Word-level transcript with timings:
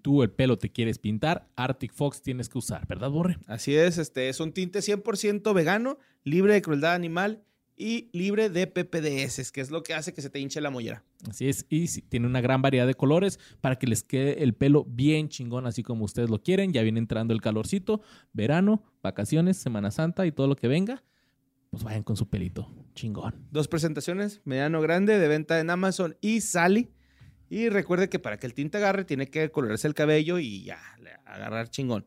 tú 0.00 0.22
el 0.22 0.30
pelo 0.30 0.58
te 0.58 0.70
quieres 0.70 0.98
pintar, 0.98 1.48
Arctic 1.56 1.92
Fox 1.92 2.22
tienes 2.22 2.48
que 2.48 2.58
usar, 2.58 2.86
¿verdad, 2.86 3.10
Borre? 3.10 3.38
Así 3.46 3.74
es, 3.74 3.98
este 3.98 4.28
es 4.28 4.40
un 4.40 4.52
tinte 4.52 4.80
100% 4.80 5.54
vegano, 5.54 5.98
libre 6.24 6.54
de 6.54 6.62
crueldad 6.62 6.94
animal 6.94 7.42
y 7.76 8.10
libre 8.12 8.50
de 8.50 8.66
PPDS, 8.66 9.52
que 9.52 9.62
es 9.62 9.70
lo 9.70 9.82
que 9.82 9.94
hace 9.94 10.12
que 10.12 10.20
se 10.20 10.28
te 10.28 10.38
hinche 10.38 10.60
la 10.60 10.70
mollera. 10.70 11.02
Así 11.28 11.48
es, 11.48 11.64
y 11.70 11.86
tiene 12.02 12.26
una 12.26 12.42
gran 12.42 12.60
variedad 12.60 12.86
de 12.86 12.94
colores 12.94 13.40
para 13.62 13.76
que 13.76 13.86
les 13.86 14.02
quede 14.02 14.42
el 14.42 14.52
pelo 14.52 14.84
bien 14.84 15.30
chingón, 15.30 15.66
así 15.66 15.82
como 15.82 16.04
ustedes 16.04 16.28
lo 16.28 16.42
quieren. 16.42 16.74
Ya 16.74 16.82
viene 16.82 16.98
entrando 16.98 17.32
el 17.32 17.40
calorcito, 17.40 18.02
verano, 18.34 18.82
vacaciones, 19.02 19.56
Semana 19.56 19.90
Santa 19.90 20.26
y 20.26 20.32
todo 20.32 20.46
lo 20.46 20.56
que 20.56 20.68
venga. 20.68 21.02
Pues 21.70 21.82
vayan 21.82 22.02
con 22.02 22.16
su 22.16 22.28
pelito 22.28 22.68
chingón. 22.94 23.34
Dos 23.50 23.68
presentaciones, 23.68 24.42
mediano 24.44 24.82
grande, 24.82 25.18
de 25.18 25.28
venta 25.28 25.58
en 25.58 25.70
Amazon 25.70 26.16
y 26.20 26.42
Sally. 26.42 26.90
Y 27.50 27.68
recuerde 27.68 28.08
que 28.08 28.18
para 28.18 28.38
que 28.38 28.46
el 28.46 28.54
tinte 28.54 28.78
agarre 28.78 29.04
tiene 29.04 29.28
que 29.28 29.50
colorarse 29.50 29.86
el 29.88 29.94
cabello 29.94 30.38
y 30.38 30.62
ya, 30.64 30.80
le- 31.02 31.10
agarrar 31.26 31.68
chingón. 31.68 32.06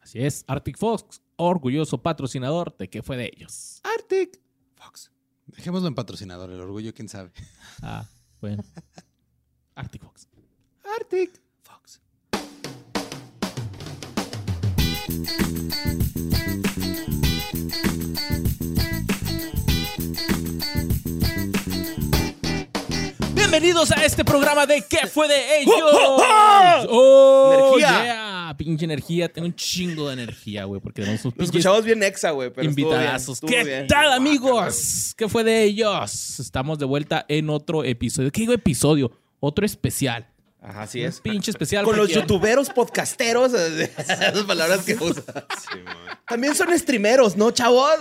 Así 0.00 0.22
es, 0.22 0.44
Arctic 0.46 0.76
Fox, 0.78 1.22
orgulloso 1.36 2.02
patrocinador 2.02 2.76
de 2.76 2.88
que 2.90 3.02
fue 3.02 3.16
de 3.16 3.32
ellos. 3.34 3.80
Arctic. 3.84 4.40
Fox. 4.76 5.10
Dejémoslo 5.46 5.88
en 5.88 5.94
patrocinador, 5.94 6.50
el 6.50 6.60
orgullo, 6.60 6.92
quién 6.94 7.08
sabe. 7.08 7.32
Ah, 7.82 8.06
bueno. 8.40 8.62
Arctic 9.74 10.02
Fox. 10.02 10.28
Arctic. 10.98 11.40
Fox. 11.62 12.00
Bienvenidos 23.52 23.90
a 23.92 24.02
este 24.02 24.24
programa 24.24 24.64
de 24.64 24.80
¿Qué 24.80 25.06
fue 25.06 25.28
de 25.28 25.58
ellos? 25.60 25.74
¡Oh, 26.88 27.74
Energía. 27.76 28.02
yeah! 28.02 28.54
Pinche 28.56 28.86
energía, 28.86 29.30
tengo 29.30 29.46
un 29.46 29.54
chingo 29.54 30.06
de 30.08 30.14
energía, 30.14 30.64
güey, 30.64 30.80
porque 30.80 31.02
tenemos 31.02 31.22
unos 31.26 31.34
pinches 31.34 31.50
escuchamos 31.56 31.84
bien 31.84 32.02
exa, 32.02 32.30
güey, 32.30 32.48
pero 32.48 32.66
estuvo 32.66 32.88
bien, 32.88 32.96
invitadazos. 32.96 33.34
estuvo 33.34 33.50
¿Qué 33.50 33.62
bien. 33.62 33.86
tal, 33.88 34.10
amigos? 34.14 35.12
¿Qué 35.18 35.28
fue 35.28 35.44
de 35.44 35.64
ellos? 35.64 36.40
Estamos 36.40 36.78
de 36.78 36.86
vuelta 36.86 37.26
en 37.28 37.50
otro 37.50 37.84
episodio. 37.84 38.32
¿Qué 38.32 38.40
digo 38.40 38.54
episodio? 38.54 39.12
Otro 39.38 39.66
especial. 39.66 40.26
Ajá, 40.62 40.84
así 40.84 41.02
es. 41.02 41.20
pinche 41.20 41.50
especial. 41.50 41.84
Con 41.84 41.94
los 41.98 42.06
porque- 42.06 42.20
youtuberos 42.22 42.70
podcasteros, 42.70 43.52
esas 43.98 44.44
palabras 44.44 44.80
que 44.82 44.94
usan. 44.98 45.24
También 46.26 46.54
son 46.54 46.70
streameros, 46.78 47.36
¿no, 47.36 47.50
chavos? 47.50 47.90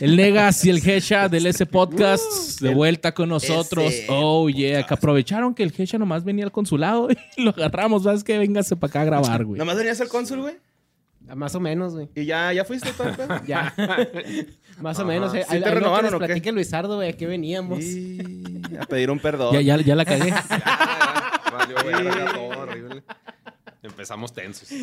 El 0.00 0.16
Negas 0.16 0.64
y 0.64 0.70
el 0.70 0.80
Gesha 0.80 1.28
del 1.28 1.46
S 1.46 1.64
Podcast 1.66 2.60
de 2.60 2.74
vuelta 2.74 3.12
con 3.12 3.28
nosotros. 3.28 3.86
ese 3.92 4.06
Oh, 4.08 4.48
yeah. 4.48 4.84
Que 4.86 4.94
aprovecharon 4.94 5.54
que 5.54 5.62
el 5.62 5.72
Gesha 5.72 5.98
nomás 5.98 6.24
venía 6.24 6.44
al 6.44 6.52
consulado 6.52 7.08
y 7.36 7.42
lo 7.42 7.50
agarramos. 7.50 8.04
¿Sabes 8.04 8.24
qué? 8.24 8.38
Véngase 8.38 8.76
para 8.76 8.90
acá 8.90 9.00
a 9.02 9.04
grabar, 9.04 9.44
güey. 9.44 9.58
Nomás 9.58 9.76
venías 9.76 10.00
al 10.00 10.08
cónsul, 10.08 10.40
güey. 10.40 10.56
Más 11.34 11.54
o 11.54 11.60
menos, 11.60 11.94
güey. 11.94 12.08
Y 12.14 12.24
ya, 12.24 12.52
ya 12.54 12.64
fuiste 12.64 12.90
todo 12.92 13.08
el 13.08 13.16
pedo. 13.16 13.40
Ya. 13.46 13.74
Más 14.80 14.98
o 15.00 15.04
menos. 15.04 15.34
eh. 15.34 15.44
¿Sí 15.48 15.58
te 15.58 15.62
que 15.64 15.70
renovaron 15.74 16.14
o 16.14 16.20
qué? 16.20 16.52
Luisardo, 16.52 16.96
güey, 16.96 17.08
¿a 17.10 17.12
qué 17.12 17.26
veníamos? 17.26 17.80
Y 17.80 18.62
a 18.80 18.86
pedir 18.86 19.10
un 19.10 19.18
perdón. 19.18 19.52
Ya, 19.52 19.60
ya, 19.60 19.76
ya 19.78 19.96
la 19.96 20.04
cagué. 20.04 20.32
Valió 21.52 21.76
verga, 21.84 22.32
todo 22.32 22.48
horrible. 22.60 23.02
Empezamos 23.82 24.32
tensos. 24.32 24.68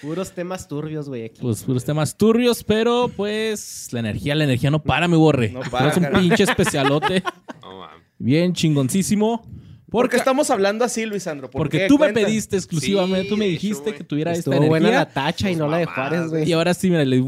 Puros 0.00 0.32
temas 0.32 0.68
turbios, 0.68 1.08
güey, 1.08 1.24
aquí. 1.26 1.40
Pues 1.40 1.62
puros 1.64 1.84
temas 1.84 2.16
turbios, 2.16 2.62
pero 2.62 3.10
pues 3.16 3.88
la 3.92 4.00
energía, 4.00 4.34
la 4.34 4.44
energía 4.44 4.70
no 4.70 4.82
para, 4.82 5.08
mi 5.08 5.16
borre. 5.16 5.50
No 5.50 5.60
para, 5.60 5.90
Es 5.90 5.96
un 5.96 6.04
cara. 6.04 6.18
pinche 6.20 6.44
especialote. 6.44 7.22
Bien 8.18 8.52
chingoncísimo. 8.52 9.42
¿Por 9.90 10.02
Porque, 10.02 10.10
qué 10.10 10.16
estamos 10.18 10.50
hablando 10.50 10.84
así, 10.84 11.06
Luisandro? 11.06 11.48
¿Por 11.50 11.60
porque 11.60 11.78
qué? 11.78 11.88
tú 11.88 11.98
me 11.98 12.12
pediste 12.12 12.56
exclusivamente, 12.56 13.22
Sí, 13.22 13.28
tú 13.30 13.36
me 13.38 13.46
dijiste 13.46 13.94
que 13.94 14.04
tuviera 14.04 14.32
esta 14.32 14.50
Estuvo 14.50 14.66
buena 14.68 14.88
energía. 14.88 14.98
la 15.06 15.12
tacha 15.12 15.50
y 15.50 15.56
no 15.56 15.66
la 15.66 15.78
de 15.78 15.86
Juárez, 15.86 16.28
güey. 16.28 16.46
Y 16.48 16.52
ahora 16.52 16.74
sí, 16.74 16.90
mira, 16.90 17.04
le 17.06 17.24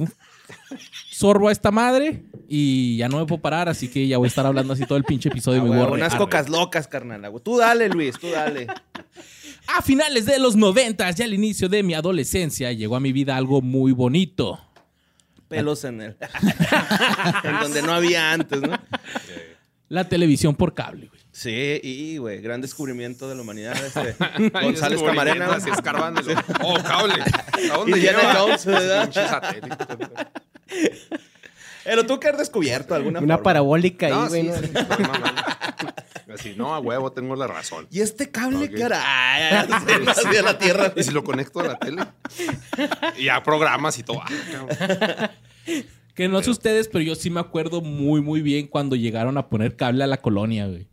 sorbo 1.21 1.49
a 1.49 1.53
esta 1.53 1.71
madre 1.71 2.25
y 2.49 2.97
ya 2.97 3.09
no 3.09 3.19
me 3.19 3.27
puedo 3.27 3.43
parar, 3.43 3.69
así 3.69 3.89
que 3.89 4.09
ya 4.09 4.17
voy 4.17 4.27
a 4.27 4.29
estar 4.29 4.47
hablando 4.47 4.73
así 4.73 4.87
todo 4.87 4.97
el 4.97 5.05
pinche 5.05 5.29
episodio. 5.29 5.61
Ah, 5.61 5.65
mi 5.65 5.69
güey, 5.69 5.81
borre. 5.81 5.93
unas 5.93 6.13
Arre. 6.15 6.19
cocas 6.19 6.49
locas, 6.49 6.89
carnal. 6.89 7.31
güey. 7.31 7.45
Tú 7.45 7.59
dale, 7.59 7.91
Luis, 7.91 8.19
tú 8.19 8.31
dale. 8.31 8.67
A 9.77 9.83
finales 9.83 10.25
de 10.25 10.39
los 10.39 10.57
noventas 10.57 11.21
y 11.21 11.23
al 11.23 11.35
inicio 11.35 11.69
de 11.69 11.83
mi 11.83 11.93
adolescencia 11.95 12.73
llegó 12.73 12.97
a 12.97 13.01
mi 13.01 13.13
vida 13.13 13.37
algo 13.37 13.61
muy 13.61 13.93
bonito. 13.93 14.59
Pelos 15.47 15.85
en 15.85 16.01
él. 16.01 16.17
en 17.45 17.61
donde 17.61 17.83
no 17.83 17.93
había 17.93 18.33
antes, 18.33 18.61
¿no? 18.63 18.77
La 19.89 20.09
televisión 20.09 20.57
por 20.57 20.75
cable, 20.75 21.07
güey. 21.09 21.20
Sí, 21.41 21.81
y, 21.83 22.19
güey, 22.19 22.43
gran 22.43 22.61
descubrimiento 22.61 23.27
de 23.27 23.35
la 23.35 23.41
humanidad. 23.41 23.75
Este, 23.83 24.15
González 24.51 25.03
Camarena. 25.03 25.47
Así 25.55 25.71
escarbando. 25.71 26.21
Oh, 26.63 26.75
cable. 26.83 27.15
¿A 27.15 27.77
dónde 27.79 27.93
Indiana 27.97 28.19
lleva? 28.21 28.35
Jones, 28.35 28.67
¿verdad? 28.67 30.29
Eh, 31.87 31.97
lo 31.97 32.05
tuvo 32.05 32.21
que 32.21 32.29
haber 32.29 32.39
descubierto 32.41 32.93
de 32.93 32.99
alguna 32.99 33.21
Una 33.21 33.37
forma. 33.37 33.43
parabólica 33.43 34.07
ahí, 34.09 34.29
güey. 34.29 34.51
Así, 36.35 36.53
no, 36.59 36.75
a 36.75 36.79
huevo, 36.79 37.11
tengo 37.11 37.35
la 37.37 37.47
razón. 37.47 37.87
¿Y 37.91 38.03
este 38.03 38.31
cable 38.31 38.67
Ok. 38.67 38.75
qué 38.77 38.85
hará? 38.85 39.61
Hacia 40.11 40.43
la 40.43 40.59
tierra. 40.59 40.93
¿Y 40.95 41.03
si 41.05 41.11
lo 41.11 41.25
conecto 41.25 41.61
a 41.61 41.69
la 41.69 41.79
tele? 41.79 42.03
Y 43.17 43.25
ya 43.25 43.43
programas 43.43 43.99
y 43.99 44.03
todo. 44.03 44.21
Ah. 44.23 45.31
Que 46.15 46.29
no 46.29 46.43
sé 46.43 46.51
ustedes, 46.51 46.87
pero 46.89 47.03
yo 47.03 47.15
sí 47.15 47.31
me 47.31 47.41
acuerdo 47.41 47.81
muy, 47.81 48.21
muy 48.21 48.43
bien 48.43 48.67
cuando 48.67 48.95
llegaron 48.95 49.39
a 49.39 49.49
poner 49.49 49.77
cable 49.77 50.05
a 50.05 50.07
la 50.07 50.19
colonia, 50.19 50.67
güey. 50.67 50.87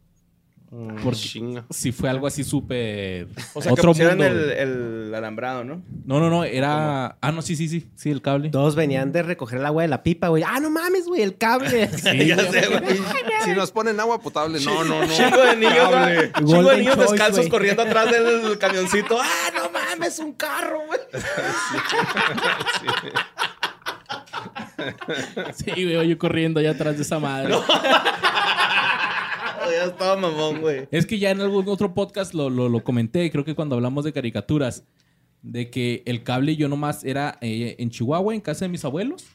Porque 0.69 1.17
Chinga. 1.17 1.63
sí 1.69 1.93
fue 1.93 2.09
algo 2.09 2.27
así 2.27 2.43
súper... 2.43 3.29
O 3.53 3.61
sea, 3.61 3.69
que 3.69 3.79
otro 3.79 3.91
pusieran 3.91 4.17
mundo, 4.17 4.33
el, 4.33 5.13
alambrado, 5.15 5.63
¿no? 5.63 5.81
No, 6.05 6.19
no, 6.19 6.29
no, 6.29 6.43
era... 6.43 7.17
Ah, 7.21 7.31
no, 7.31 7.41
sí, 7.41 7.55
sí, 7.55 7.69
sí, 7.69 7.89
sí, 7.95 8.11
el 8.11 8.21
cable. 8.21 8.49
Todos 8.49 8.75
venían 8.75 9.13
de 9.13 9.23
recoger 9.23 9.59
el 9.59 9.65
agua 9.65 9.83
de 9.83 9.87
la 9.87 10.03
pipa, 10.03 10.27
güey. 10.27 10.43
Ah, 10.45 10.59
no 10.59 10.69
mames, 10.69 11.05
güey, 11.05 11.21
el 11.21 11.37
cable. 11.37 11.89
Sí, 11.97 12.27
ya 12.27 12.37
sé, 12.37 12.67
güey. 12.67 12.99
Si 13.45 13.51
nos 13.53 13.71
ponen 13.71 13.97
agua 13.99 14.19
potable, 14.19 14.59
no, 14.59 14.83
no, 14.83 15.05
no. 15.05 15.13
Chingo 15.13 15.41
de 15.41 15.55
niños, 15.55 15.89
güey. 15.89 16.31
Chingo 16.33 16.51
de 16.51 16.63
Golden 16.63 16.79
niños 16.79 16.95
Choice, 16.95 17.11
descalzos 17.11 17.47
corriendo 17.47 17.83
atrás 17.83 18.11
del 18.11 18.57
camioncito. 18.57 19.17
¡Ah, 19.21 19.51
no 19.55 19.69
mames! 19.69 20.19
¡Un 20.19 20.33
carro, 20.33 20.81
güey! 20.85 20.99
Sí, 25.53 25.71
güey, 25.71 26.09
yo 26.09 26.17
corriendo 26.17 26.59
allá 26.59 26.71
atrás 26.71 26.97
de 26.97 27.03
esa 27.03 27.19
madre. 27.19 27.55
Ya 29.71 29.85
estaba 29.85 30.15
mamón, 30.15 30.61
güey. 30.61 30.87
Es 30.91 31.05
que 31.05 31.19
ya 31.19 31.31
en 31.31 31.41
algún 31.41 31.67
otro 31.67 31.93
podcast 31.93 32.33
lo, 32.33 32.49
lo, 32.49 32.69
lo 32.69 32.83
comenté, 32.83 33.29
creo 33.31 33.45
que 33.45 33.55
cuando 33.55 33.75
hablamos 33.75 34.03
de 34.05 34.13
caricaturas, 34.13 34.83
de 35.41 35.69
que 35.69 36.03
el 36.05 36.23
cable 36.23 36.55
yo 36.55 36.67
nomás 36.67 37.03
era 37.03 37.37
eh, 37.41 37.75
en 37.79 37.89
Chihuahua, 37.89 38.33
en 38.33 38.41
casa 38.41 38.65
de 38.65 38.69
mis 38.69 38.83
abuelos. 38.85 39.25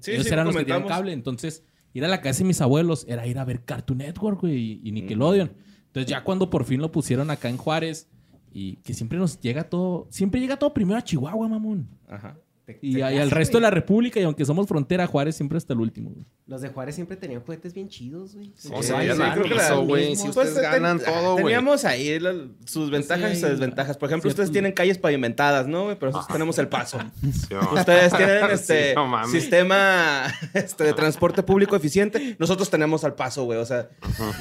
Sí, 0.00 0.12
Ellos 0.12 0.24
sí, 0.26 0.32
eran 0.32 0.46
lo 0.46 0.52
los 0.52 0.56
que 0.56 0.64
tenían 0.64 0.86
cable. 0.86 1.12
Entonces, 1.12 1.64
ir 1.94 2.04
a 2.04 2.08
la 2.08 2.20
casa 2.20 2.40
de 2.40 2.44
mis 2.44 2.60
abuelos 2.60 3.04
era 3.08 3.26
ir 3.26 3.38
a 3.38 3.44
ver 3.44 3.64
Cartoon 3.64 3.98
Network, 3.98 4.40
güey, 4.40 4.80
y 4.82 4.92
Nickelodeon. 4.92 5.52
Entonces, 5.86 6.10
ya 6.10 6.24
cuando 6.24 6.50
por 6.50 6.64
fin 6.64 6.80
lo 6.80 6.90
pusieron 6.90 7.30
acá 7.30 7.48
en 7.48 7.56
Juárez, 7.56 8.08
y 8.54 8.76
que 8.76 8.94
siempre 8.94 9.18
nos 9.18 9.40
llega 9.40 9.64
todo, 9.64 10.06
siempre 10.10 10.40
llega 10.40 10.58
todo 10.58 10.74
primero 10.74 10.98
a 10.98 11.02
Chihuahua, 11.02 11.48
mamón. 11.48 11.88
Ajá. 12.08 12.38
Y, 12.80 12.98
y 12.98 13.02
al 13.02 13.30
resto 13.30 13.58
de 13.58 13.62
la 13.62 13.70
República, 13.70 14.20
y 14.20 14.22
aunque 14.22 14.44
somos 14.44 14.68
frontera, 14.68 15.06
Juárez 15.06 15.34
siempre 15.36 15.58
hasta 15.58 15.72
el 15.72 15.80
último. 15.80 16.10
güey. 16.10 16.24
Los 16.46 16.60
de 16.60 16.68
Juárez 16.68 16.94
siempre 16.94 17.16
tenían 17.16 17.40
juguetes 17.42 17.74
bien 17.74 17.88
chidos, 17.88 18.34
güey. 18.34 18.50
O 18.50 18.52
Sí, 18.56 18.68
sea, 18.88 19.00
sí, 19.02 19.08
no 19.18 19.32
creo 19.32 19.42
que 19.44 19.50
piso, 19.54 19.84
güey. 19.84 20.16
Si 20.16 20.28
ustedes 20.28 20.52
Pues, 20.52 20.62
ganan 20.62 20.98
ten- 20.98 21.06
todo, 21.12 21.32
güey. 21.32 21.44
Teníamos 21.44 21.84
ahí 21.84 22.18
la- 22.20 22.34
sus 22.64 22.90
ventajas 22.90 23.32
y 23.32 23.34
sí, 23.34 23.40
sus 23.40 23.50
desventajas. 23.50 23.96
Por 23.98 24.08
ejemplo, 24.08 24.30
ustedes 24.30 24.52
tienen 24.52 24.72
calles 24.72 24.96
pavimentadas, 24.98 25.66
¿no? 25.66 25.84
güey? 25.84 25.96
Pero 25.98 26.12
nosotros 26.12 26.32
tenemos 26.32 26.58
el 26.58 26.68
paso. 26.68 26.98
Sí. 27.32 27.54
Ustedes 27.72 28.12
tienen 28.16 28.38
Sí, 28.48 28.52
este 28.54 28.94
no 28.94 29.26
sistema 29.28 30.26
este, 30.54 30.84
de 30.84 30.92
transporte 30.92 31.42
público 31.42 31.74
eficiente. 31.76 32.36
Nosotros 32.38 32.70
tenemos 32.70 33.02
al 33.04 33.14
paso, 33.14 33.44
güey. 33.44 33.58
O 33.58 33.66
sea, 33.66 33.88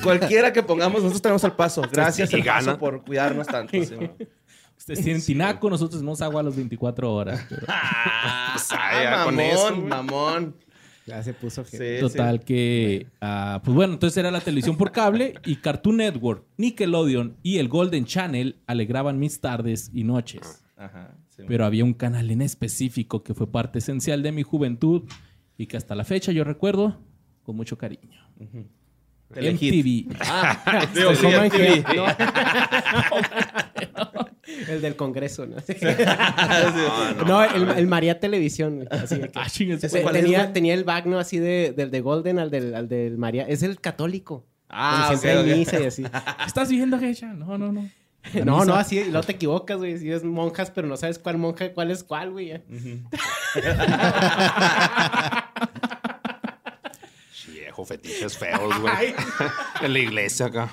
cualquiera 0.04 0.54
que 0.54 0.62
pongamos, 0.64 1.02
nosotros 1.02 1.22
tenemos 1.22 1.44
al 1.44 1.56
paso. 1.56 1.82
Gracias 1.92 2.32
Y 2.32 2.36
al 2.36 2.44
paso 2.44 2.78
por 2.78 3.04
cuidarnos 3.04 3.48
tanto. 3.48 3.72
Sí. 4.86 4.92
Ustedes 4.94 5.04
tienen 5.04 5.24
tinaco, 5.24 5.70
nosotros 5.70 6.00
tenemos 6.00 6.22
agua 6.22 6.42
a 6.42 6.44
las 6.44 6.56
24 6.56 7.14
horas. 7.14 7.46
pero- 7.50 7.66
Ah, 7.70 8.54
Pues, 8.54 8.68
ah, 8.80 9.22
con 9.26 9.36
mamón, 9.36 9.52
eso, 9.54 9.76
mamón. 9.76 10.56
Ya 11.08 11.24
se 11.24 11.34
puso 11.34 11.66
Sí. 11.66 11.78
Total 12.00 12.42
que, 12.44 13.08
ah, 13.22 13.60
pues 13.64 13.74
bueno, 13.76 13.94
entonces 13.94 14.18
era 14.18 14.30
la 14.32 14.40
televisión 14.40 14.78
por 14.78 14.92
cable 14.92 15.34
y 15.46 15.56
Cartoon 15.58 15.98
Network, 15.98 16.46
Nickelodeon 16.58 17.38
y 17.42 17.58
el 17.58 17.68
Golden 17.70 18.06
Channel 18.06 18.58
alegraban 18.68 19.18
mis 19.20 19.42
tardes 19.42 19.90
y 19.94 20.04
noches. 20.04 20.42
sí. 20.46 20.64
Ajá. 20.78 21.16
sí. 21.36 21.44
Pero 21.48 21.66
había 21.66 21.84
un 21.84 21.94
canal 21.96 22.30
en 22.32 22.42
específico 22.42 23.24
que 23.24 23.34
fue 23.34 23.52
parte 23.52 23.80
esencial 23.80 24.22
de 24.24 24.32
mi 24.32 24.44
juventud 24.44 25.04
y 25.58 25.66
que 25.68 25.76
hasta 25.78 25.96
la 25.96 26.04
fecha 26.04 26.32
yo 26.32 26.44
recuerdo 26.44 27.00
con 27.44 27.56
mucho 27.56 27.78
cariño. 27.78 28.20
MTV. 29.32 30.06
Ah, 30.22 30.88
sí, 30.94 31.02
coman 31.22 31.48
MTV. 31.48 31.84
que- 31.84 31.96
no. 31.96 32.06
El 34.68 34.82
del 34.82 34.96
Congreso, 34.96 35.46
¿no? 35.46 35.56
No, 37.18 37.26
No, 37.26 37.44
el, 37.44 37.70
el 37.78 37.88
María 37.88 38.20
Televisión. 38.20 38.88
Así 38.92 39.16
de 39.16 39.30
que- 39.30 39.40
Ah, 39.40 39.46
ese 39.48 39.90
fue- 39.90 40.02
¿Cuál 40.02 40.16
es, 40.16 40.22
tenía, 40.24 40.54
tenía 40.54 40.74
el 40.74 40.84
back, 40.84 41.06
¿no? 41.06 41.20
Así 41.20 41.40
de, 41.40 41.74
del 41.76 41.92
de 41.92 42.02
Golden 42.02 42.40
al 42.40 42.50
del, 42.52 42.76
al 42.76 42.88
del 42.88 43.18
María. 43.18 43.44
Es 43.48 43.64
el 43.64 43.80
católico. 43.80 44.46
Ah, 44.70 45.06
siempre 45.10 45.32
hay 45.32 45.52
ok. 45.52 45.58
misa 45.58 45.80
y 45.82 45.86
así. 45.86 46.04
¿Estás 46.48 46.70
viendo, 46.70 46.98
Geisha? 47.00 47.28
No, 47.34 47.58
no, 47.58 47.72
no. 47.72 47.90
La 48.34 48.46
No, 48.46 48.54
misa. 48.60 48.66
no, 48.68 48.76
así, 48.76 49.04
no 49.10 49.22
te 49.22 49.32
equivocas, 49.34 49.78
güey. 49.78 49.98
Si 49.98 50.12
es 50.12 50.24
monjas, 50.24 50.72
pero 50.72 50.88
no 50.88 50.96
sabes 50.98 51.18
cuál 51.20 51.38
monja, 51.38 51.74
cuál 51.74 51.92
es 51.92 52.04
cuál, 52.04 52.32
güey. 52.32 52.62
Viejo, 57.48 57.86
fetiches 57.86 58.38
feos, 58.38 58.80
güey. 58.80 59.16
en 59.82 59.94
la 59.94 60.00
iglesia 60.00 60.48
acá. 60.48 60.70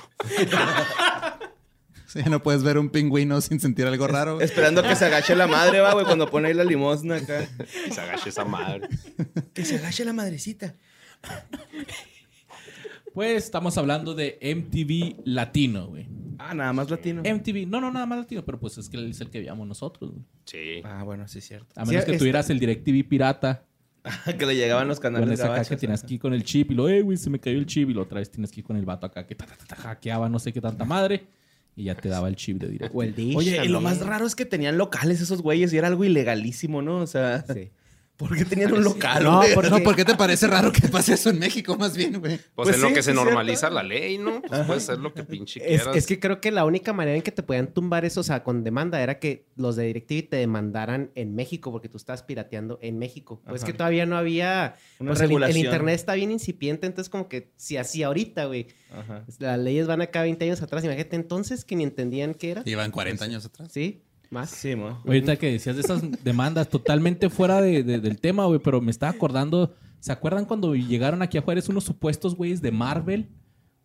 Sí, 2.13 2.21
no 2.31 2.43
puedes 2.43 2.63
ver 2.63 2.79
un 2.79 2.89
pingüino 2.89 3.39
sin 3.43 3.61
sentir 3.61 3.87
algo 3.87 4.07
raro. 4.07 4.37
güey. 4.37 4.45
Esperando 4.47 4.83
que 4.83 4.97
se 4.97 5.05
agache 5.05 5.37
la 5.37 5.47
madre, 5.47 5.81
va, 5.81 5.93
güey, 5.93 6.07
cuando 6.07 6.31
pone 6.31 6.49
ahí 6.49 6.55
la 6.55 6.65
limosna 6.65 7.17
acá. 7.17 7.47
Y 7.87 7.91
se 7.93 8.01
agache 8.01 8.31
esa 8.31 8.47
madre. 8.47 8.89
Que 9.53 9.65
se 9.65 9.77
agache 9.77 10.07
la 10.07 10.15
madrecita. 10.15 10.75
Pues 13.13 13.45
estamos 13.45 13.77
hablando 13.77 14.15
de 14.15 14.39
MTV 14.41 15.23
Latino, 15.27 15.89
güey. 15.89 16.07
Ah, 16.39 16.55
nada 16.55 16.73
más 16.73 16.89
latino. 16.89 17.23
MTV, 17.23 17.67
no, 17.67 17.81
no, 17.81 17.91
nada 17.91 18.07
más 18.07 18.21
latino, 18.21 18.45
pero 18.45 18.61
pues 18.61 18.79
es 18.79 18.89
que 18.89 19.09
es 19.09 19.21
el 19.21 19.29
que 19.29 19.41
veíamos 19.41 19.67
nosotros, 19.67 20.13
güey. 20.13 20.25
Sí. 20.45 20.81
Ah, 20.85 21.03
bueno, 21.03 21.27
sí 21.27 21.39
es 21.41 21.49
cierto. 21.49 21.67
A 21.75 21.85
menos 21.85 22.05
Sí, 22.05 22.13
que 22.13 22.19
tuvieras 22.19 22.49
el 22.49 22.61
DirecTV 22.61 23.09
pirata, 23.09 23.65
que 24.39 24.47
le 24.47 24.55
llegaban 24.55 24.87
los 24.87 25.01
con 25.01 25.15
canales 25.15 25.41
ese 25.41 25.49
acá 25.49 25.65
que 25.65 25.77
tienes 25.77 26.01
ajá. 26.01 26.07
aquí 26.07 26.19
con 26.19 26.33
el 26.33 26.45
chip 26.45 26.71
y 26.71 26.75
lo, 26.75 26.89
eh, 26.89 27.03
güey, 27.03 27.17
se 27.17 27.29
me 27.29 27.41
cayó 27.41 27.59
el 27.59 27.67
chip 27.67 27.91
y 27.91 27.93
lo 27.93 28.03
otra 28.03 28.21
vez 28.21 28.31
tienes 28.31 28.53
que 28.53 28.61
ir 28.61 28.67
con 28.67 28.77
el 28.77 28.85
vato 28.85 29.07
acá 29.07 29.27
que 29.27 29.35
ta, 29.35 29.45
ta, 29.47 29.57
ta, 29.57 29.67
ta, 29.67 29.77
hackeaba 29.77 30.29
no 30.29 30.39
sé 30.39 30.53
qué 30.53 30.61
tanta 30.61 30.85
madre 30.85 31.27
y 31.79 31.85
ya 31.85 31.95
te 31.95 32.09
daba 32.09 32.29
el 32.29 32.35
chip 32.35 32.59
de 32.59 32.69
DirecTV. 32.69 32.97
O 32.97 33.03
el 33.05 33.15
dish. 33.15 33.37
Oye, 33.37 33.65
y 33.65 33.69
lo 33.69 33.81
más 33.81 34.01
raro 34.05 34.27
es 34.27 34.35
que 34.35 34.45
tenían 34.45 34.77
locales 34.77 35.21
esos 35.21 35.43
güeyes 35.43 35.73
y 35.73 35.79
era 35.79 35.87
algo 35.87 36.05
ilegalísimo, 36.05 36.83
¿no? 36.83 36.97
O 36.99 37.07
sea, 37.07 37.45
Sí. 37.47 37.71
¿Por 38.19 38.37
qué 38.37 38.45
tenían 38.45 38.73
un 38.73 38.85
local, 38.85 39.23
No, 39.23 39.37
güey? 39.39 39.55
porque- 39.55 39.71
No, 39.71 39.79
¿por 39.81 39.97
qué 39.97 40.05
te 40.05 40.15
parece 40.17 40.47
raro 40.49 40.71
que 40.73 40.87
pase 40.89 41.15
eso 41.15 41.31
en 41.31 41.39
México 41.39 41.77
más 41.79 41.97
bien, 41.97 42.19
güey? 42.21 42.37
Pues, 42.37 42.69
Pues 42.69 42.75
en 42.77 42.83
lo 42.83 42.93
que 42.93 43.03
se 43.03 43.15
normaliza 43.15 43.61
cierto. 43.69 43.77
la 43.77 43.83
ley, 43.85 44.19
¿no? 44.19 44.43
Pues 44.43 44.67
puedes 44.67 44.83
hacer 44.83 44.99
lo 44.99 45.15
que 45.15 45.23
pinche 45.25 45.61
Es, 45.61 45.83
quieras. 45.83 45.97
es 45.97 46.07
que 46.07 46.19
creo 46.21 46.41
que 46.41 46.51
la 46.51 46.65
única 46.65 46.93
manera 46.93 47.17
en 47.17 47.23
que 47.23 47.31
te 47.33 47.43
podían 47.43 47.69
tumbar 47.73 48.05
eso, 48.05 48.21
o 48.21 48.25
sea, 48.25 48.43
con 48.43 48.65
demanda, 48.65 49.01
era 49.01 49.19
que 49.21 49.47
los 49.57 49.77
de 49.77 49.85
DirecTV 49.87 50.29
te 50.29 50.37
demandaran 50.37 51.11
en 51.15 51.35
México 51.35 51.71
porque 51.73 51.89
tú 51.89 51.97
estabas 51.97 52.23
pirateando 52.25 52.79
en 52.83 52.99
México. 52.99 53.41
Pues 53.45 53.57
es 53.57 53.63
Ajá. 53.63 53.73
que 53.73 53.79
todavía 53.79 54.05
no 54.05 54.17
había... 54.17 54.75
Una 54.99 55.13
pues, 55.13 55.21
el, 55.23 55.57
internet 55.57 55.95
está 55.95 56.15
bien 56.15 56.33
incipiente, 56.33 56.87
entonces 56.87 57.09
como 57.09 57.29
que 57.29 57.53
si 57.57 57.77
así 57.77 58.03
ahorita, 58.03 58.47
güey. 58.47 58.67
Ajá. 58.93 59.25
Las 59.39 59.59
leyes 59.61 59.87
van 59.87 60.01
acá 60.03 60.23
20 60.23 60.45
años 60.45 60.61
atrás, 60.61 60.83
imagínate 60.85 61.15
entonces 61.17 61.65
que 61.65 61.77
ni 61.77 61.85
entendían 61.85 62.35
qué 62.35 62.51
era. 62.51 62.65
Llevan 62.65 62.91
40 62.91 63.25
años 63.25 63.45
atrás. 63.45 63.71
¿Sí? 63.71 64.03
Más. 64.31 64.51
Sí, 64.51 64.77
mo. 64.77 65.01
Ahorita 65.07 65.37
que 65.37 65.51
decías 65.53 65.77
de 65.77 65.83
esas 65.83 66.03
demandas 66.23 66.69
totalmente 66.69 67.31
fuera 67.31 67.61
de- 67.63 67.83
de- 67.83 67.99
del 68.01 68.21
tema, 68.21 68.45
güey, 68.47 68.61
pero 68.61 68.81
me 68.81 68.91
estaba 68.91 69.11
acordando, 69.13 69.75
¿se 70.01 70.13
acuerdan 70.13 70.45
cuando 70.45 70.75
llegaron 70.75 71.23
aquí 71.23 71.39
a 71.39 71.43
Juárez 71.43 71.69
unos 71.69 71.85
supuestos 71.85 72.35
güeyes 72.37 72.61
de 72.61 72.71
Marvel 72.71 73.29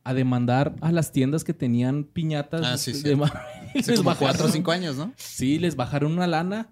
a 0.04 0.14
demandar 0.14 0.76
a 0.82 0.92
las 0.92 1.14
tiendas 1.14 1.46
que 1.46 1.54
tenían 1.54 2.04
piñatas 2.04 2.62
Ah, 2.66 2.78
sí, 2.78 2.94
sí. 2.94 3.04
de 3.04 3.16
Marvel? 3.16 3.42
Hace 3.76 3.92
Les 3.92 4.00
como 4.00 4.10
bajaron- 4.12 4.20
4 4.36 4.46
o 4.48 4.50
5 4.50 4.72
años, 4.72 4.98
¿no? 4.98 5.14
Sí, 5.16 5.60
les 5.60 5.76
bajaron 5.78 6.12
una 6.12 6.28
lana. 6.28 6.70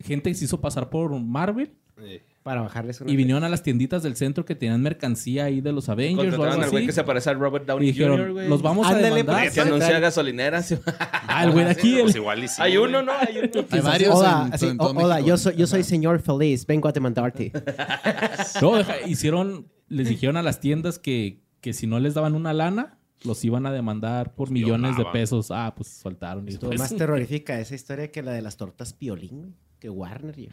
Gente 0.00 0.30
que 0.30 0.34
se 0.34 0.46
hizo 0.46 0.60
pasar 0.60 0.88
por 0.90 1.16
Marvel 1.20 1.70
Eh, 1.98 2.22
Para 2.42 2.60
bajarles 2.62 3.00
una... 3.00 3.10
y 3.12 3.14
vinieron 3.16 3.44
a 3.44 3.48
las 3.48 3.62
tienditas 3.62 4.02
del 4.02 4.16
centro 4.16 4.44
que 4.44 4.56
tenían 4.56 4.82
mercancía 4.82 5.44
ahí 5.44 5.60
de 5.60 5.70
los 5.72 5.88
Avengers 5.88 6.36
o 6.36 6.42
algo 6.42 6.62
al 6.62 6.70
güey 6.70 6.82
así. 6.82 6.86
que 6.86 6.92
se 6.92 7.04
parece 7.04 7.30
al 7.30 7.38
Robert 7.38 7.64
Y 7.64 7.66
Downey 7.68 7.86
dijeron, 7.92 8.18
Jr., 8.18 8.32
güey. 8.32 8.48
los 8.48 8.62
vamos 8.62 8.86
a 8.86 8.90
Ándale, 8.90 9.08
demandar. 9.22 9.52
Que 9.52 9.60
anuncia 9.60 10.00
gasolineras. 10.00 10.74
Ah, 11.28 11.44
el 11.44 11.52
güey 11.52 11.64
de 11.66 11.70
aquí. 11.70 11.94
el- 11.96 12.02
Pues 12.02 12.16
igual 12.16 12.42
y 12.42 12.48
sí. 12.48 12.56
Hay 12.60 12.76
güey. 12.76 12.88
uno, 12.90 13.02
¿no? 13.02 13.12
Hay 13.12 13.38
uno. 13.38 13.64
Hay 13.70 13.80
varios 13.80 14.14
Hola, 14.16 14.44
en, 14.48 14.54
así, 14.54 14.66
en 14.66 14.76
todo 14.78 14.88
"Oh, 14.88 15.04
hola, 15.04 15.14
México. 15.14 15.28
yo 15.28 15.38
soy, 15.38 15.56
yo 15.56 15.66
soy 15.68 15.82
señor 15.84 16.20
feliz, 16.20 16.66
vengo 16.66 16.88
a 16.88 16.92
demandarte. 16.92 17.52
No, 18.60 18.76
deja- 18.76 19.00
hicieron, 19.06 19.68
les 19.88 20.08
dijeron 20.08 20.36
a 20.36 20.42
las 20.42 20.60
tiendas 20.60 20.98
que, 20.98 21.42
que 21.60 21.72
si 21.72 21.86
no 21.86 22.00
les 22.00 22.14
daban 22.14 22.34
una 22.34 22.52
lana, 22.52 22.98
los 23.24 23.44
iban 23.44 23.66
a 23.66 23.72
demandar 23.72 24.34
por 24.34 24.50
millones 24.50 24.90
de 24.92 24.96
Violaban. 24.96 25.12
pesos. 25.12 25.50
Ah, 25.50 25.72
pues 25.76 25.88
soltaron. 25.88 26.48
Y 26.48 26.56
pues, 26.56 26.78
más 26.78 26.94
terrorífica 26.96 27.58
esa 27.60 27.74
historia 27.76 28.10
que 28.10 28.22
la 28.22 28.32
de 28.32 28.42
las 28.42 28.56
tortas 28.56 28.92
Piolín, 28.94 29.38
güey, 29.38 29.52
que 29.82 29.90
Warner. 29.90 30.38
y- 30.38 30.48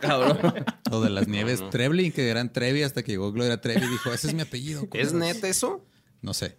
Cabrón. 0.00 0.38
O 0.90 1.00
de 1.00 1.08
las 1.08 1.26
nieves 1.26 1.62
no. 1.62 1.70
Trebly, 1.70 2.10
que 2.12 2.28
eran 2.28 2.52
Trevi 2.52 2.82
hasta 2.82 3.02
que 3.02 3.12
llegó 3.12 3.32
Gloria 3.32 3.58
Trevi 3.62 3.82
y 3.86 3.88
dijo, 3.88 4.12
ese 4.12 4.28
es 4.28 4.34
mi 4.34 4.42
apellido. 4.42 4.82
¿Es 4.82 4.88
culeros". 4.88 5.12
neta 5.14 5.48
eso? 5.48 5.82
No 6.20 6.34
sé. 6.34 6.54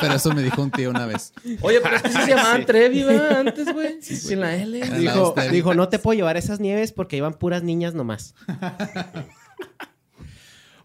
Pero 0.00 0.14
eso 0.14 0.34
me 0.34 0.42
dijo 0.42 0.60
un 0.62 0.70
tío 0.72 0.90
una 0.90 1.06
vez. 1.06 1.32
Oye, 1.62 1.80
pero 1.80 1.96
es 1.96 2.02
que 2.02 2.08
sí 2.10 2.18
se 2.22 2.28
llamaban 2.30 2.66
Trevi, 2.66 3.04
¿verdad? 3.04 3.38
Antes, 3.40 3.72
güey. 3.72 4.02
Sí, 4.02 4.16
sin 4.16 4.40
la 4.40 4.54
L. 4.56 4.80
Dijo, 4.98 5.34
dijo, 5.52 5.74
no 5.74 5.88
te 5.88 5.98
puedo 6.00 6.16
llevar 6.16 6.36
esas 6.36 6.58
nieves 6.60 6.90
porque 6.92 7.16
iban 7.16 7.34
puras 7.34 7.62
niñas 7.62 7.94
nomás. 7.94 8.34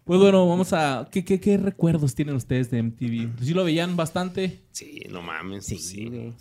Pues 0.04 0.18
bueno, 0.20 0.48
vamos 0.48 0.72
a... 0.72 1.06
¿Qué, 1.12 1.22
qué, 1.22 1.38
qué 1.38 1.58
recuerdos 1.58 2.14
tienen 2.14 2.34
ustedes 2.34 2.70
de 2.70 2.82
MTV? 2.82 3.44
¿Sí 3.44 3.52
lo 3.52 3.62
veían 3.62 3.94
bastante? 3.94 4.62
Sí, 4.72 5.02
no 5.10 5.20
mames. 5.20 5.66
Sí, 5.66 5.74
pues 5.74 5.86
sí. 5.86 6.06
güey. 6.06 6.34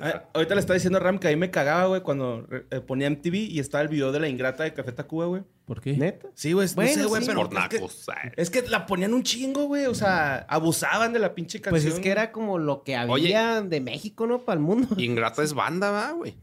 Ah, 0.00 0.24
ahorita 0.32 0.54
le 0.54 0.60
estaba 0.60 0.74
diciendo 0.74 0.98
a 0.98 1.00
Ram 1.02 1.18
que 1.18 1.28
a 1.28 1.30
mí 1.30 1.36
me 1.36 1.50
cagaba, 1.50 1.86
güey, 1.86 2.00
cuando 2.00 2.46
eh, 2.70 2.80
ponía 2.80 3.10
MTV 3.10 3.34
y 3.34 3.58
estaba 3.58 3.82
el 3.82 3.88
video 3.88 4.10
de 4.10 4.20
la 4.20 4.28
ingrata 4.28 4.64
de 4.64 4.72
Café 4.72 4.92
Tacuba, 4.92 5.26
güey. 5.26 5.42
¿Por 5.66 5.80
qué? 5.82 5.92
¿Neta? 5.96 6.28
Sí, 6.34 6.52
güey. 6.52 6.66
Bueno, 6.74 6.90
no 6.90 7.02
sé, 7.02 7.06
güey, 7.08 7.22
sí. 7.22 7.28
pero 7.28 7.48
Por 7.48 7.58
es 7.58 7.68
que, 7.68 8.32
es 8.36 8.50
que 8.50 8.62
la 8.70 8.86
ponían 8.86 9.12
un 9.12 9.22
chingo, 9.22 9.64
güey. 9.66 9.86
O 9.86 9.94
sea, 9.94 10.46
abusaban 10.48 11.12
de 11.12 11.18
la 11.18 11.34
pinche 11.34 11.60
canción. 11.60 11.82
Pues 11.82 11.94
es 11.94 12.00
que 12.00 12.10
era 12.10 12.32
como 12.32 12.58
lo 12.58 12.82
que 12.84 12.96
había 12.96 13.12
Oye. 13.60 13.68
de 13.68 13.80
México, 13.80 14.26
¿no? 14.26 14.40
Para 14.40 14.58
el 14.58 14.64
mundo. 14.64 14.88
Ingrata 14.98 15.42
es 15.42 15.52
banda, 15.52 15.90
¿va, 15.90 16.12
güey? 16.12 16.36